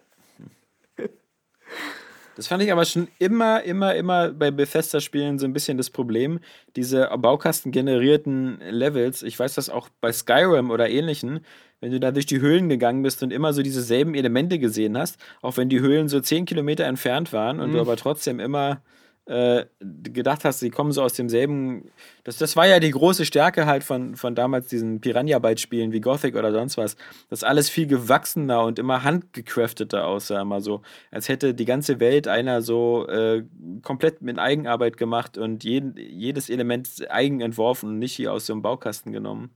Das 2.36 2.48
fand 2.48 2.62
ich 2.62 2.72
aber 2.72 2.84
schon 2.84 3.08
immer, 3.18 3.62
immer, 3.62 3.94
immer 3.94 4.30
bei 4.30 4.50
Bethesda-Spielen 4.50 5.38
so 5.38 5.46
ein 5.46 5.52
bisschen 5.52 5.78
das 5.78 5.90
Problem. 5.90 6.40
Diese 6.76 7.08
Baukasten-generierten 7.16 8.60
Levels. 8.70 9.22
Ich 9.22 9.38
weiß 9.38 9.54
das 9.54 9.70
auch 9.70 9.88
bei 10.00 10.12
Skyrim 10.12 10.70
oder 10.70 10.88
ähnlichen. 10.88 11.44
Wenn 11.80 11.92
du 11.92 12.00
da 12.00 12.10
durch 12.10 12.26
die 12.26 12.40
Höhlen 12.40 12.68
gegangen 12.68 13.02
bist 13.02 13.22
und 13.22 13.32
immer 13.32 13.52
so 13.52 13.62
dieselben 13.62 14.14
Elemente 14.14 14.58
gesehen 14.58 14.96
hast, 14.96 15.18
auch 15.42 15.56
wenn 15.56 15.68
die 15.68 15.80
Höhlen 15.80 16.08
so 16.08 16.20
10 16.20 16.46
Kilometer 16.46 16.84
entfernt 16.84 17.32
waren 17.32 17.60
und 17.60 17.72
du 17.72 17.80
aber 17.80 17.96
trotzdem 17.96 18.40
immer 18.40 18.80
äh, 19.26 19.64
gedacht 19.80 20.44
hast, 20.44 20.60
sie 20.60 20.68
kommen 20.70 20.92
so 20.92 21.02
aus 21.02 21.14
demselben. 21.14 21.90
Das, 22.24 22.36
das 22.36 22.56
war 22.56 22.66
ja 22.66 22.78
die 22.78 22.90
große 22.90 23.24
Stärke 23.24 23.64
halt 23.64 23.82
von, 23.82 24.16
von 24.16 24.34
damals 24.34 24.68
diesen 24.68 25.00
Piranha-Byte-Spielen 25.00 25.92
wie 25.92 26.00
Gothic 26.00 26.36
oder 26.36 26.52
sonst 26.52 26.76
was, 26.76 26.96
dass 27.30 27.42
alles 27.42 27.70
viel 27.70 27.86
gewachsener 27.86 28.62
und 28.62 28.78
immer 28.78 29.02
handgecrafteter 29.02 30.06
aussah, 30.06 30.42
immer 30.42 30.60
so, 30.60 30.82
als 31.10 31.28
hätte 31.28 31.54
die 31.54 31.64
ganze 31.64 32.00
Welt 32.00 32.28
einer 32.28 32.60
so 32.60 33.06
äh, 33.08 33.44
komplett 33.82 34.20
mit 34.20 34.38
Eigenarbeit 34.38 34.98
gemacht 34.98 35.38
und 35.38 35.64
jeden, 35.64 35.96
jedes 35.96 36.50
Element 36.50 37.10
eigen 37.10 37.40
entworfen 37.40 37.88
und 37.88 37.98
nicht 37.98 38.14
hier 38.14 38.32
aus 38.32 38.44
so 38.44 38.52
einem 38.52 38.62
Baukasten 38.62 39.10
genommen. 39.10 39.50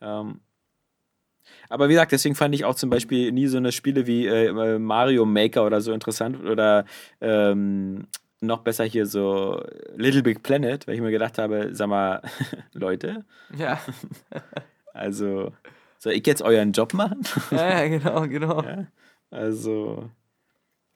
Ähm, 0.00 0.40
aber 1.68 1.88
wie 1.88 1.92
gesagt, 1.92 2.12
deswegen 2.12 2.34
fand 2.34 2.54
ich 2.54 2.64
auch 2.64 2.74
zum 2.74 2.88
Beispiel 2.88 3.30
nie 3.32 3.46
so 3.46 3.58
eine 3.58 3.72
Spiele 3.72 4.06
wie 4.06 4.26
äh, 4.26 4.78
Mario 4.78 5.26
Maker 5.26 5.66
oder 5.66 5.82
so 5.82 5.92
interessant 5.92 6.42
oder 6.42 6.86
ähm, 7.20 8.06
noch 8.46 8.60
besser 8.62 8.84
hier 8.84 9.06
so 9.06 9.62
Little 9.96 10.22
Big 10.22 10.42
Planet, 10.42 10.86
weil 10.86 10.94
ich 10.96 11.00
mir 11.00 11.10
gedacht 11.10 11.38
habe, 11.38 11.70
sag 11.72 11.88
mal, 11.88 12.22
Leute, 12.72 13.24
Ja, 13.56 13.80
also 14.92 15.52
soll 15.98 16.12
ich 16.12 16.26
jetzt 16.26 16.42
euren 16.42 16.72
Job 16.72 16.94
machen? 16.94 17.22
ja, 17.50 17.80
ja 17.82 17.88
genau, 17.88 18.22
genau. 18.28 18.62
Ja, 18.62 18.86
also. 19.30 20.10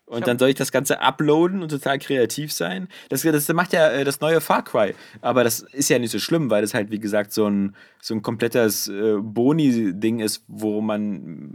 Und 0.08 0.26
dann 0.26 0.38
soll 0.38 0.48
ich 0.48 0.54
das 0.54 0.72
Ganze 0.72 1.00
uploaden 1.00 1.62
und 1.62 1.68
total 1.68 1.98
kreativ 1.98 2.52
sein. 2.52 2.88
Das, 3.10 3.22
das 3.22 3.48
macht 3.52 3.72
ja 3.72 3.88
äh, 3.90 4.04
das 4.04 4.20
neue 4.20 4.40
Far 4.40 4.64
Cry. 4.64 4.94
Aber 5.20 5.44
das 5.44 5.60
ist 5.60 5.90
ja 5.90 5.98
nicht 5.98 6.10
so 6.10 6.18
schlimm, 6.18 6.50
weil 6.50 6.62
das 6.62 6.72
halt, 6.74 6.90
wie 6.90 6.98
gesagt, 6.98 7.32
so 7.32 7.46
ein, 7.46 7.76
so 8.00 8.14
ein 8.14 8.22
komplettes 8.22 8.88
äh, 8.88 9.16
Boni-Ding 9.20 10.20
ist, 10.20 10.44
wo 10.48 10.80
man 10.80 11.54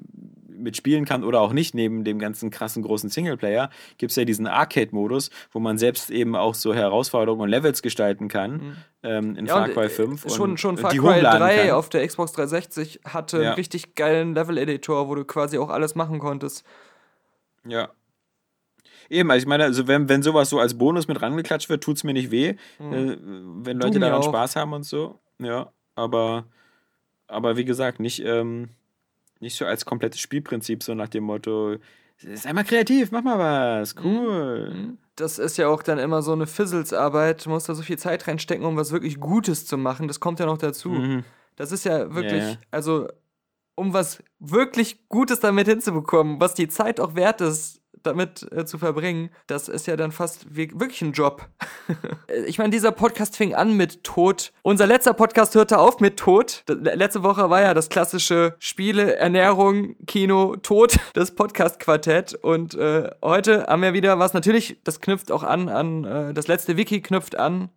mitspielen 0.55 1.05
kann 1.05 1.23
oder 1.23 1.41
auch 1.41 1.51
nicht. 1.51 1.73
Neben 1.75 2.03
dem 2.03 2.19
ganzen 2.19 2.51
krassen 2.51 2.83
großen 2.83 3.09
Singleplayer 3.09 3.69
gibt 3.97 4.11
es 4.11 4.15
ja 4.15 4.23
diesen 4.23 4.47
Arcade-Modus, 4.47 5.29
wo 5.51 5.59
man 5.59 5.77
selbst 5.77 6.09
eben 6.09 6.35
auch 6.35 6.53
so 6.55 6.73
Herausforderungen 6.73 7.41
und 7.41 7.49
Levels 7.49 7.81
gestalten 7.81 8.27
kann 8.27 8.77
ähm, 9.01 9.35
in 9.35 9.45
Ja, 9.47 9.55
Far 9.55 9.69
Cry 9.69 9.85
äh, 9.85 9.89
5. 9.89 10.25
Schon, 10.33 10.51
und, 10.51 10.59
schon 10.59 10.75
und 10.75 10.81
Far 10.81 10.91
die 10.91 10.99
Cry 10.99 11.15
hochladen 11.15 11.39
3 11.41 11.55
kann. 11.57 11.69
auf 11.71 11.89
der 11.89 12.07
Xbox 12.07 12.33
360 12.33 13.01
hatte 13.05 13.37
Ja. 13.37 13.43
einen 13.49 13.55
richtig 13.55 13.95
geilen 13.95 14.35
Level-Editor, 14.35 15.09
wo 15.09 15.15
du 15.15 15.25
quasi 15.25 15.57
auch 15.57 15.69
alles 15.69 15.95
machen 15.95 16.19
konntest. 16.19 16.63
Ja. 17.67 17.89
Eben, 19.13 19.29
also 19.31 19.43
ich 19.43 19.47
meine, 19.47 19.63
also 19.63 19.87
wenn, 19.87 20.09
wenn 20.09 20.23
sowas 20.23 20.49
so 20.49 20.59
als 20.59 20.77
Bonus 20.77 21.07
mit 21.07 21.21
rangeklatscht 21.21 21.69
wird, 21.69 21.83
tut 21.83 21.97
es 21.97 22.03
mir 22.03 22.13
nicht 22.13 22.31
weh. 22.31 22.55
Äh, 22.79 23.17
wenn 23.19 23.79
Leute 23.79 23.99
daran 23.99 24.21
auch. 24.21 24.29
Spaß 24.29 24.55
haben 24.55 24.73
und 24.73 24.83
so. 24.83 25.19
Ja, 25.39 25.71
aber, 25.95 26.45
aber 27.27 27.55
wie 27.55 27.65
gesagt, 27.65 27.99
nicht, 27.99 28.23
ähm, 28.25 28.69
nicht 29.39 29.55
so 29.55 29.65
als 29.65 29.85
komplettes 29.85 30.19
Spielprinzip, 30.19 30.81
so 30.83 30.95
nach 30.95 31.09
dem 31.09 31.25
Motto, 31.25 31.75
sei 32.17 32.53
mal 32.53 32.63
kreativ, 32.63 33.11
mach 33.11 33.23
mal 33.23 33.37
was, 33.37 33.95
Mhm. 33.95 34.01
cool. 34.05 34.97
Das 35.15 35.37
ist 35.37 35.57
ja 35.57 35.67
auch 35.67 35.83
dann 35.83 35.99
immer 35.99 36.23
so 36.23 36.31
eine 36.31 36.47
Fizzles-Arbeit. 36.47 37.45
Du 37.45 37.51
musst 37.51 37.69
da 37.69 37.75
so 37.75 37.83
viel 37.83 37.99
Zeit 37.99 38.27
reinstecken, 38.27 38.65
um 38.65 38.75
was 38.77 38.91
wirklich 38.91 39.19
Gutes 39.19 39.67
zu 39.67 39.77
machen. 39.77 40.07
Das 40.07 40.19
kommt 40.19 40.39
ja 40.39 40.47
noch 40.47 40.57
dazu. 40.57 40.89
Mhm. 40.89 41.23
Das 41.55 41.71
ist 41.71 41.85
ja 41.85 42.15
wirklich, 42.15 42.41
ja. 42.41 42.55
also, 42.71 43.09
um 43.75 43.93
was 43.93 44.23
wirklich 44.39 45.07
Gutes 45.09 45.39
damit 45.39 45.67
hinzubekommen, 45.67 46.39
was 46.39 46.55
die 46.55 46.67
Zeit 46.67 46.99
auch 46.99 47.13
wert 47.13 47.41
ist, 47.41 47.82
damit 48.03 48.47
äh, 48.51 48.65
zu 48.65 48.77
verbringen, 48.77 49.29
das 49.47 49.69
ist 49.69 49.87
ja 49.87 49.95
dann 49.95 50.11
fast 50.11 50.55
wie, 50.55 50.71
wirklich 50.73 51.01
ein 51.01 51.13
Job. 51.13 51.47
Äh, 52.27 52.45
ich 52.45 52.57
meine, 52.57 52.69
dieser 52.69 52.91
Podcast 52.91 53.35
fing 53.35 53.53
an 53.53 53.75
mit 53.75 54.03
Tod. 54.03 54.53
Unser 54.61 54.87
letzter 54.87 55.13
Podcast 55.13 55.55
hörte 55.55 55.79
auf 55.79 55.99
mit 55.99 56.17
Tod. 56.17 56.63
Letzte 56.67 57.23
Woche 57.23 57.49
war 57.49 57.61
ja 57.61 57.73
das 57.73 57.89
klassische 57.89 58.55
Spiele, 58.59 59.17
Ernährung, 59.17 59.95
Kino, 60.05 60.55
Tod, 60.57 60.97
das 61.13 61.35
Podcast-Quartett. 61.35 62.35
Und 62.35 62.75
äh, 62.75 63.09
heute 63.21 63.65
haben 63.67 63.81
wir 63.81 63.93
wieder 63.93 64.19
was, 64.19 64.33
natürlich, 64.33 64.77
das 64.83 65.01
knüpft 65.01 65.31
auch 65.31 65.43
an, 65.43 65.69
an 65.69 66.03
äh, 66.03 66.33
das 66.33 66.47
letzte 66.47 66.77
Wiki 66.77 67.01
knüpft 67.01 67.35
an 67.37 67.69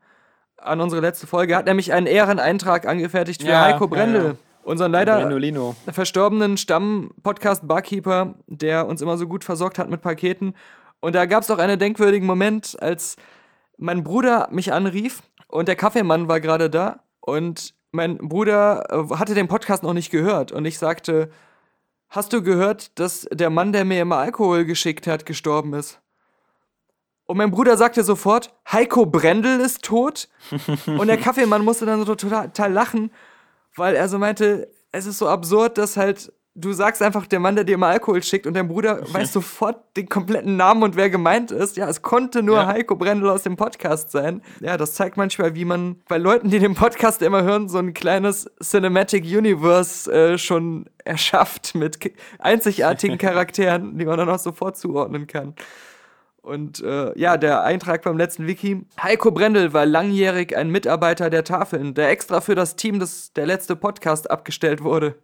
an 0.58 0.80
unsere 0.80 1.00
letzte 1.00 1.26
Folge, 1.26 1.56
hat 1.56 1.66
nämlich 1.66 1.92
einen 1.92 2.06
Ehreneintrag 2.06 2.86
angefertigt 2.86 3.42
für 3.42 3.48
Ja, 3.48 3.64
Heiko 3.64 3.84
ja, 3.84 3.90
Brendel, 3.90 4.24
ja. 4.24 4.34
Unseren 4.66 4.92
leider 4.92 5.20
Brendolino. 5.20 5.76
verstorbenen 5.90 6.56
Stamm-Podcast-Barkeeper, 6.56 8.34
der 8.46 8.86
uns 8.86 9.00
immer 9.00 9.16
so 9.16 9.28
gut 9.28 9.44
versorgt 9.44 9.78
hat 9.78 9.88
mit 9.88 10.02
Paketen. 10.02 10.54
Und 11.00 11.14
da 11.14 11.26
gab 11.26 11.42
es 11.42 11.50
auch 11.50 11.58
einen 11.58 11.78
denkwürdigen 11.78 12.26
Moment, 12.26 12.76
als 12.80 13.16
mein 13.78 14.02
Bruder 14.02 14.48
mich 14.50 14.72
anrief 14.72 15.22
und 15.48 15.68
der 15.68 15.76
Kaffeemann 15.76 16.28
war 16.28 16.40
gerade 16.40 16.68
da 16.68 17.04
und 17.20 17.74
mein 17.92 18.18
Bruder 18.18 18.84
äh, 18.90 19.14
hatte 19.14 19.34
den 19.34 19.48
Podcast 19.48 19.82
noch 19.82 19.94
nicht 19.94 20.10
gehört 20.10 20.50
und 20.50 20.64
ich 20.64 20.78
sagte, 20.78 21.30
hast 22.08 22.32
du 22.32 22.42
gehört, 22.42 22.98
dass 22.98 23.26
der 23.32 23.50
Mann, 23.50 23.72
der 23.72 23.84
mir 23.84 24.02
immer 24.02 24.16
Alkohol 24.16 24.64
geschickt 24.64 25.06
hat, 25.06 25.26
gestorben 25.26 25.74
ist? 25.74 26.00
Und 27.26 27.36
mein 27.38 27.50
Bruder 27.50 27.76
sagte 27.76 28.02
sofort, 28.04 28.54
Heiko 28.70 29.06
Brendel 29.06 29.60
ist 29.60 29.82
tot. 29.82 30.28
Und 30.86 31.08
der 31.08 31.16
Kaffeemann 31.16 31.64
musste 31.64 31.84
dann 31.84 32.06
so 32.06 32.14
total, 32.14 32.46
total 32.46 32.72
lachen, 32.72 33.10
weil 33.76 33.94
er 33.94 34.08
so 34.08 34.18
meinte, 34.18 34.68
es 34.92 35.06
ist 35.06 35.18
so 35.18 35.28
absurd, 35.28 35.78
dass 35.78 35.96
halt 35.96 36.32
du 36.56 36.72
sagst 36.72 37.02
einfach 37.02 37.26
der 37.26 37.38
Mann, 37.38 37.54
der 37.54 37.64
dir 37.64 37.74
immer 37.74 37.88
Alkohol 37.88 38.22
schickt 38.22 38.46
und 38.46 38.54
dein 38.54 38.68
Bruder 38.68 39.00
weiß 39.12 39.32
sofort 39.32 39.96
den 39.96 40.08
kompletten 40.08 40.56
Namen 40.56 40.82
und 40.82 40.96
wer 40.96 41.10
gemeint 41.10 41.50
ist. 41.50 41.76
Ja, 41.76 41.88
es 41.88 42.02
konnte 42.02 42.42
nur 42.42 42.56
Ja. 42.56 42.66
Heiko 42.66 42.96
Brendel 42.96 43.28
aus 43.30 43.42
dem 43.42 43.56
Podcast 43.56 44.10
sein. 44.10 44.42
Ja, 44.60 44.76
das 44.76 44.94
zeigt 44.94 45.16
manchmal, 45.16 45.54
wie 45.54 45.64
man 45.64 46.00
bei 46.08 46.18
Leuten, 46.18 46.50
die 46.50 46.58
den 46.58 46.74
Podcast 46.74 47.22
immer 47.22 47.42
hören, 47.42 47.68
so 47.68 47.78
ein 47.78 47.94
kleines 47.94 48.50
Cinematic 48.62 49.24
Universe 49.24 50.10
äh, 50.10 50.38
schon 50.38 50.86
erschafft 51.04 51.74
mit 51.74 51.98
einzigartigen 52.38 53.18
Charakteren, 53.18 53.98
die 53.98 54.06
man 54.06 54.18
dann 54.18 54.30
auch 54.30 54.38
sofort 54.38 54.76
zuordnen 54.76 55.26
kann. 55.26 55.54
Und 56.46 56.80
äh, 56.80 57.12
ja, 57.18 57.38
der 57.38 57.64
Eintrag 57.64 58.02
beim 58.02 58.16
letzten 58.16 58.46
Wiki. 58.46 58.86
Heiko 59.02 59.32
Brendel 59.32 59.72
war 59.72 59.84
langjährig 59.84 60.56
ein 60.56 60.70
Mitarbeiter 60.70 61.28
der 61.28 61.42
Tafeln, 61.42 61.94
der 61.94 62.08
extra 62.10 62.40
für 62.40 62.54
das 62.54 62.76
Team 62.76 63.00
des 63.00 63.32
der 63.32 63.46
letzte 63.46 63.74
Podcast 63.74 64.30
abgestellt 64.30 64.84
wurde. 64.84 65.16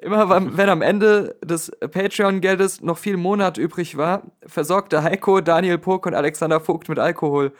Immer 0.00 0.30
wenn 0.56 0.68
am 0.68 0.80
Ende 0.80 1.34
des 1.44 1.72
Patreon-Geldes 1.80 2.82
noch 2.82 2.98
viel 2.98 3.16
Monat 3.16 3.58
übrig 3.58 3.96
war, 3.96 4.22
versorgte 4.46 5.02
Heiko, 5.02 5.40
Daniel 5.40 5.78
Puck 5.78 6.06
und 6.06 6.14
Alexander 6.14 6.60
Vogt 6.60 6.88
mit 6.88 7.00
Alkohol. 7.00 7.52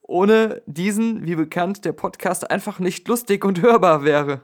Ohne 0.00 0.62
diesen, 0.64 1.26
wie 1.26 1.36
bekannt, 1.36 1.84
der 1.84 1.92
Podcast 1.92 2.50
einfach 2.50 2.78
nicht 2.78 3.06
lustig 3.08 3.44
und 3.44 3.60
hörbar 3.60 4.04
wäre. 4.04 4.40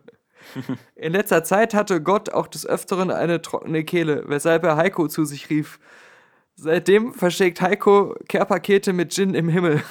In 0.94 1.14
letzter 1.14 1.42
Zeit 1.42 1.72
hatte 1.72 2.02
Gott 2.02 2.28
auch 2.34 2.48
des 2.48 2.66
Öfteren 2.66 3.10
eine 3.10 3.40
trockene 3.40 3.82
Kehle, 3.82 4.24
weshalb 4.26 4.62
er 4.64 4.76
Heiko 4.76 5.08
zu 5.08 5.24
sich 5.24 5.48
rief. 5.48 5.80
Seitdem 6.62 7.14
verschickt 7.14 7.62
Heiko 7.62 8.14
Care-Pakete 8.28 8.92
mit 8.92 9.14
Gin 9.14 9.32
im 9.32 9.48
Himmel. 9.48 9.82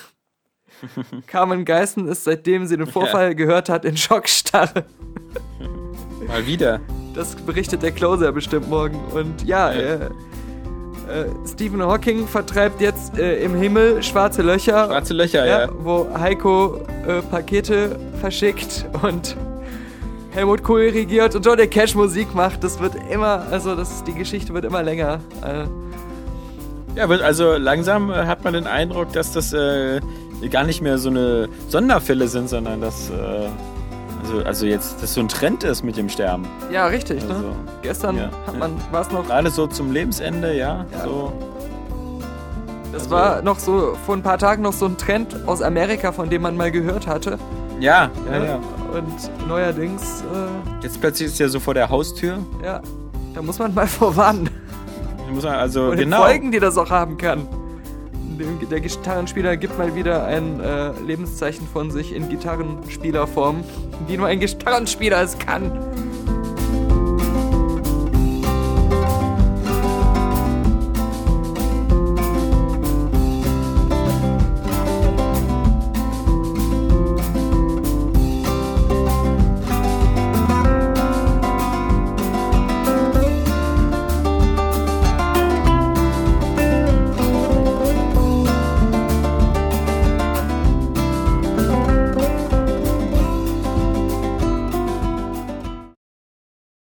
Carmen 1.27 1.65
Geißen 1.65 2.07
ist, 2.07 2.25
seitdem 2.25 2.67
sie 2.67 2.77
den 2.77 2.85
Vorfall 2.85 3.33
gehört 3.33 3.69
hat, 3.69 3.85
in 3.85 3.97
Schockstarre. 3.97 4.85
Mal 6.27 6.45
wieder. 6.45 6.79
Das 7.15 7.35
berichtet 7.35 7.81
der 7.81 7.91
Closer 7.91 8.31
bestimmt 8.31 8.69
morgen. 8.69 8.99
Und 9.13 9.43
ja, 9.45 9.71
äh, 9.71 9.95
äh, 9.95 10.09
Stephen 11.51 11.81
Hawking 11.81 12.27
vertreibt 12.27 12.81
jetzt 12.81 13.17
äh, 13.17 13.43
im 13.43 13.55
Himmel 13.55 14.03
schwarze 14.03 14.43
Löcher. 14.43 14.85
Schwarze 14.85 15.15
Löcher, 15.15 15.47
ja. 15.47 15.61
ja, 15.61 15.69
wo 15.79 16.07
Heiko 16.19 16.85
äh, 17.07 17.23
Pakete 17.31 17.99
verschickt 18.21 18.85
und 19.01 19.35
Helmut 20.33 20.61
Kohl 20.61 20.89
regiert 20.89 21.33
und 21.33 21.43
Johnny 21.43 21.65
Cash 21.65 21.95
Musik 21.95 22.35
macht. 22.35 22.63
Das 22.63 22.79
wird 22.79 22.93
immer, 23.11 23.47
also 23.49 23.75
das, 23.75 24.03
die 24.03 24.13
Geschichte 24.13 24.53
wird 24.53 24.65
immer 24.65 24.83
länger. 24.83 25.19
Ja, 26.95 27.07
wird- 27.09 27.21
also 27.21 27.53
langsam 27.53 28.09
äh, 28.11 28.25
hat 28.25 28.43
man 28.43 28.53
den 28.53 28.67
Eindruck, 28.67 29.13
dass 29.13 29.31
das 29.31 29.53
äh, 29.53 30.01
gar 30.49 30.63
nicht 30.63 30.81
mehr 30.81 30.97
so 30.97 31.09
eine 31.09 31.47
Sonderfälle 31.67 32.27
sind, 32.27 32.49
sondern 32.49 32.81
dass 32.81 33.09
äh, 33.09 33.47
also, 34.23 34.43
also 34.45 34.65
jetzt 34.65 35.01
das 35.01 35.13
so 35.13 35.21
ein 35.21 35.27
Trend 35.29 35.63
ist 35.63 35.83
mit 35.83 35.97
dem 35.97 36.09
Sterben. 36.09 36.45
ja, 36.71 36.87
richtig, 36.87 37.21
Also, 37.21 37.33
ne? 37.47 37.53
Gestern 37.81 38.17
ja. 38.17 38.29
hat 38.45 38.57
man, 38.59 38.73
war 38.91 39.01
es 39.01 39.11
noch, 39.11 39.25
Gerade 39.27 39.49
so 39.49 39.65
zum 39.67 39.91
Lebensende, 39.91 40.55
ja. 40.55 40.85
Ja. 40.91 41.03
So. 41.05 41.31
das 42.91 43.03
also- 43.03 43.15
war 43.15 43.41
noch 43.41 43.59
so, 43.59 43.95
vor 44.05 44.15
ein 44.15 44.23
paar 44.23 44.37
Tagen 44.37 44.61
noch 44.63 44.73
so 44.73 44.85
ein 44.85 44.97
Trend 44.97 45.35
aus 45.47 45.61
Amerika, 45.61 46.11
von 46.11 46.29
dem 46.29 46.41
man 46.41 46.57
mal 46.57 46.71
gehört 46.71 47.07
hatte. 47.07 47.37
Ja, 47.79 48.09
ja, 48.29 48.39
ne? 48.39 48.45
ja. 48.45 48.59
Und 48.97 49.47
neuerdings, 49.47 50.21
äh, 50.33 50.83
Jetzt 50.83 50.99
plötzlich 50.99 51.27
ist 51.29 51.39
ja 51.39 51.47
so 51.47 51.59
vor 51.61 51.73
der 51.75 51.89
Haustür. 51.89 52.39
ja, 52.63 52.81
da 53.33 53.41
muss 53.41 53.57
man 53.59 53.73
mal 53.73 53.87
vorwarnen. 53.87 54.49
Da 55.29 55.35
Muss 55.35 55.43
man 55.43 55.53
also 55.53 55.89
Und 55.89 55.97
genau. 55.97 56.17
den 56.17 56.25
Folgen, 56.25 56.51
die 56.51 56.59
das 56.59 56.75
auch 56.75 56.89
haben 56.89 57.17
kann. 57.17 57.47
Der 58.71 58.79
Gitarrenspieler 58.79 59.57
gibt 59.57 59.77
mal 59.77 59.93
wieder 59.93 60.25
ein 60.25 60.59
äh, 60.59 60.91
Lebenszeichen 61.05 61.67
von 61.67 61.91
sich 61.91 62.15
in 62.15 62.29
Gitarrenspielerform, 62.29 63.63
die 64.07 64.17
nur 64.17 64.27
ein 64.27 64.39
Gitarrenspieler 64.39 65.21
es 65.21 65.37
kann. 65.37 65.71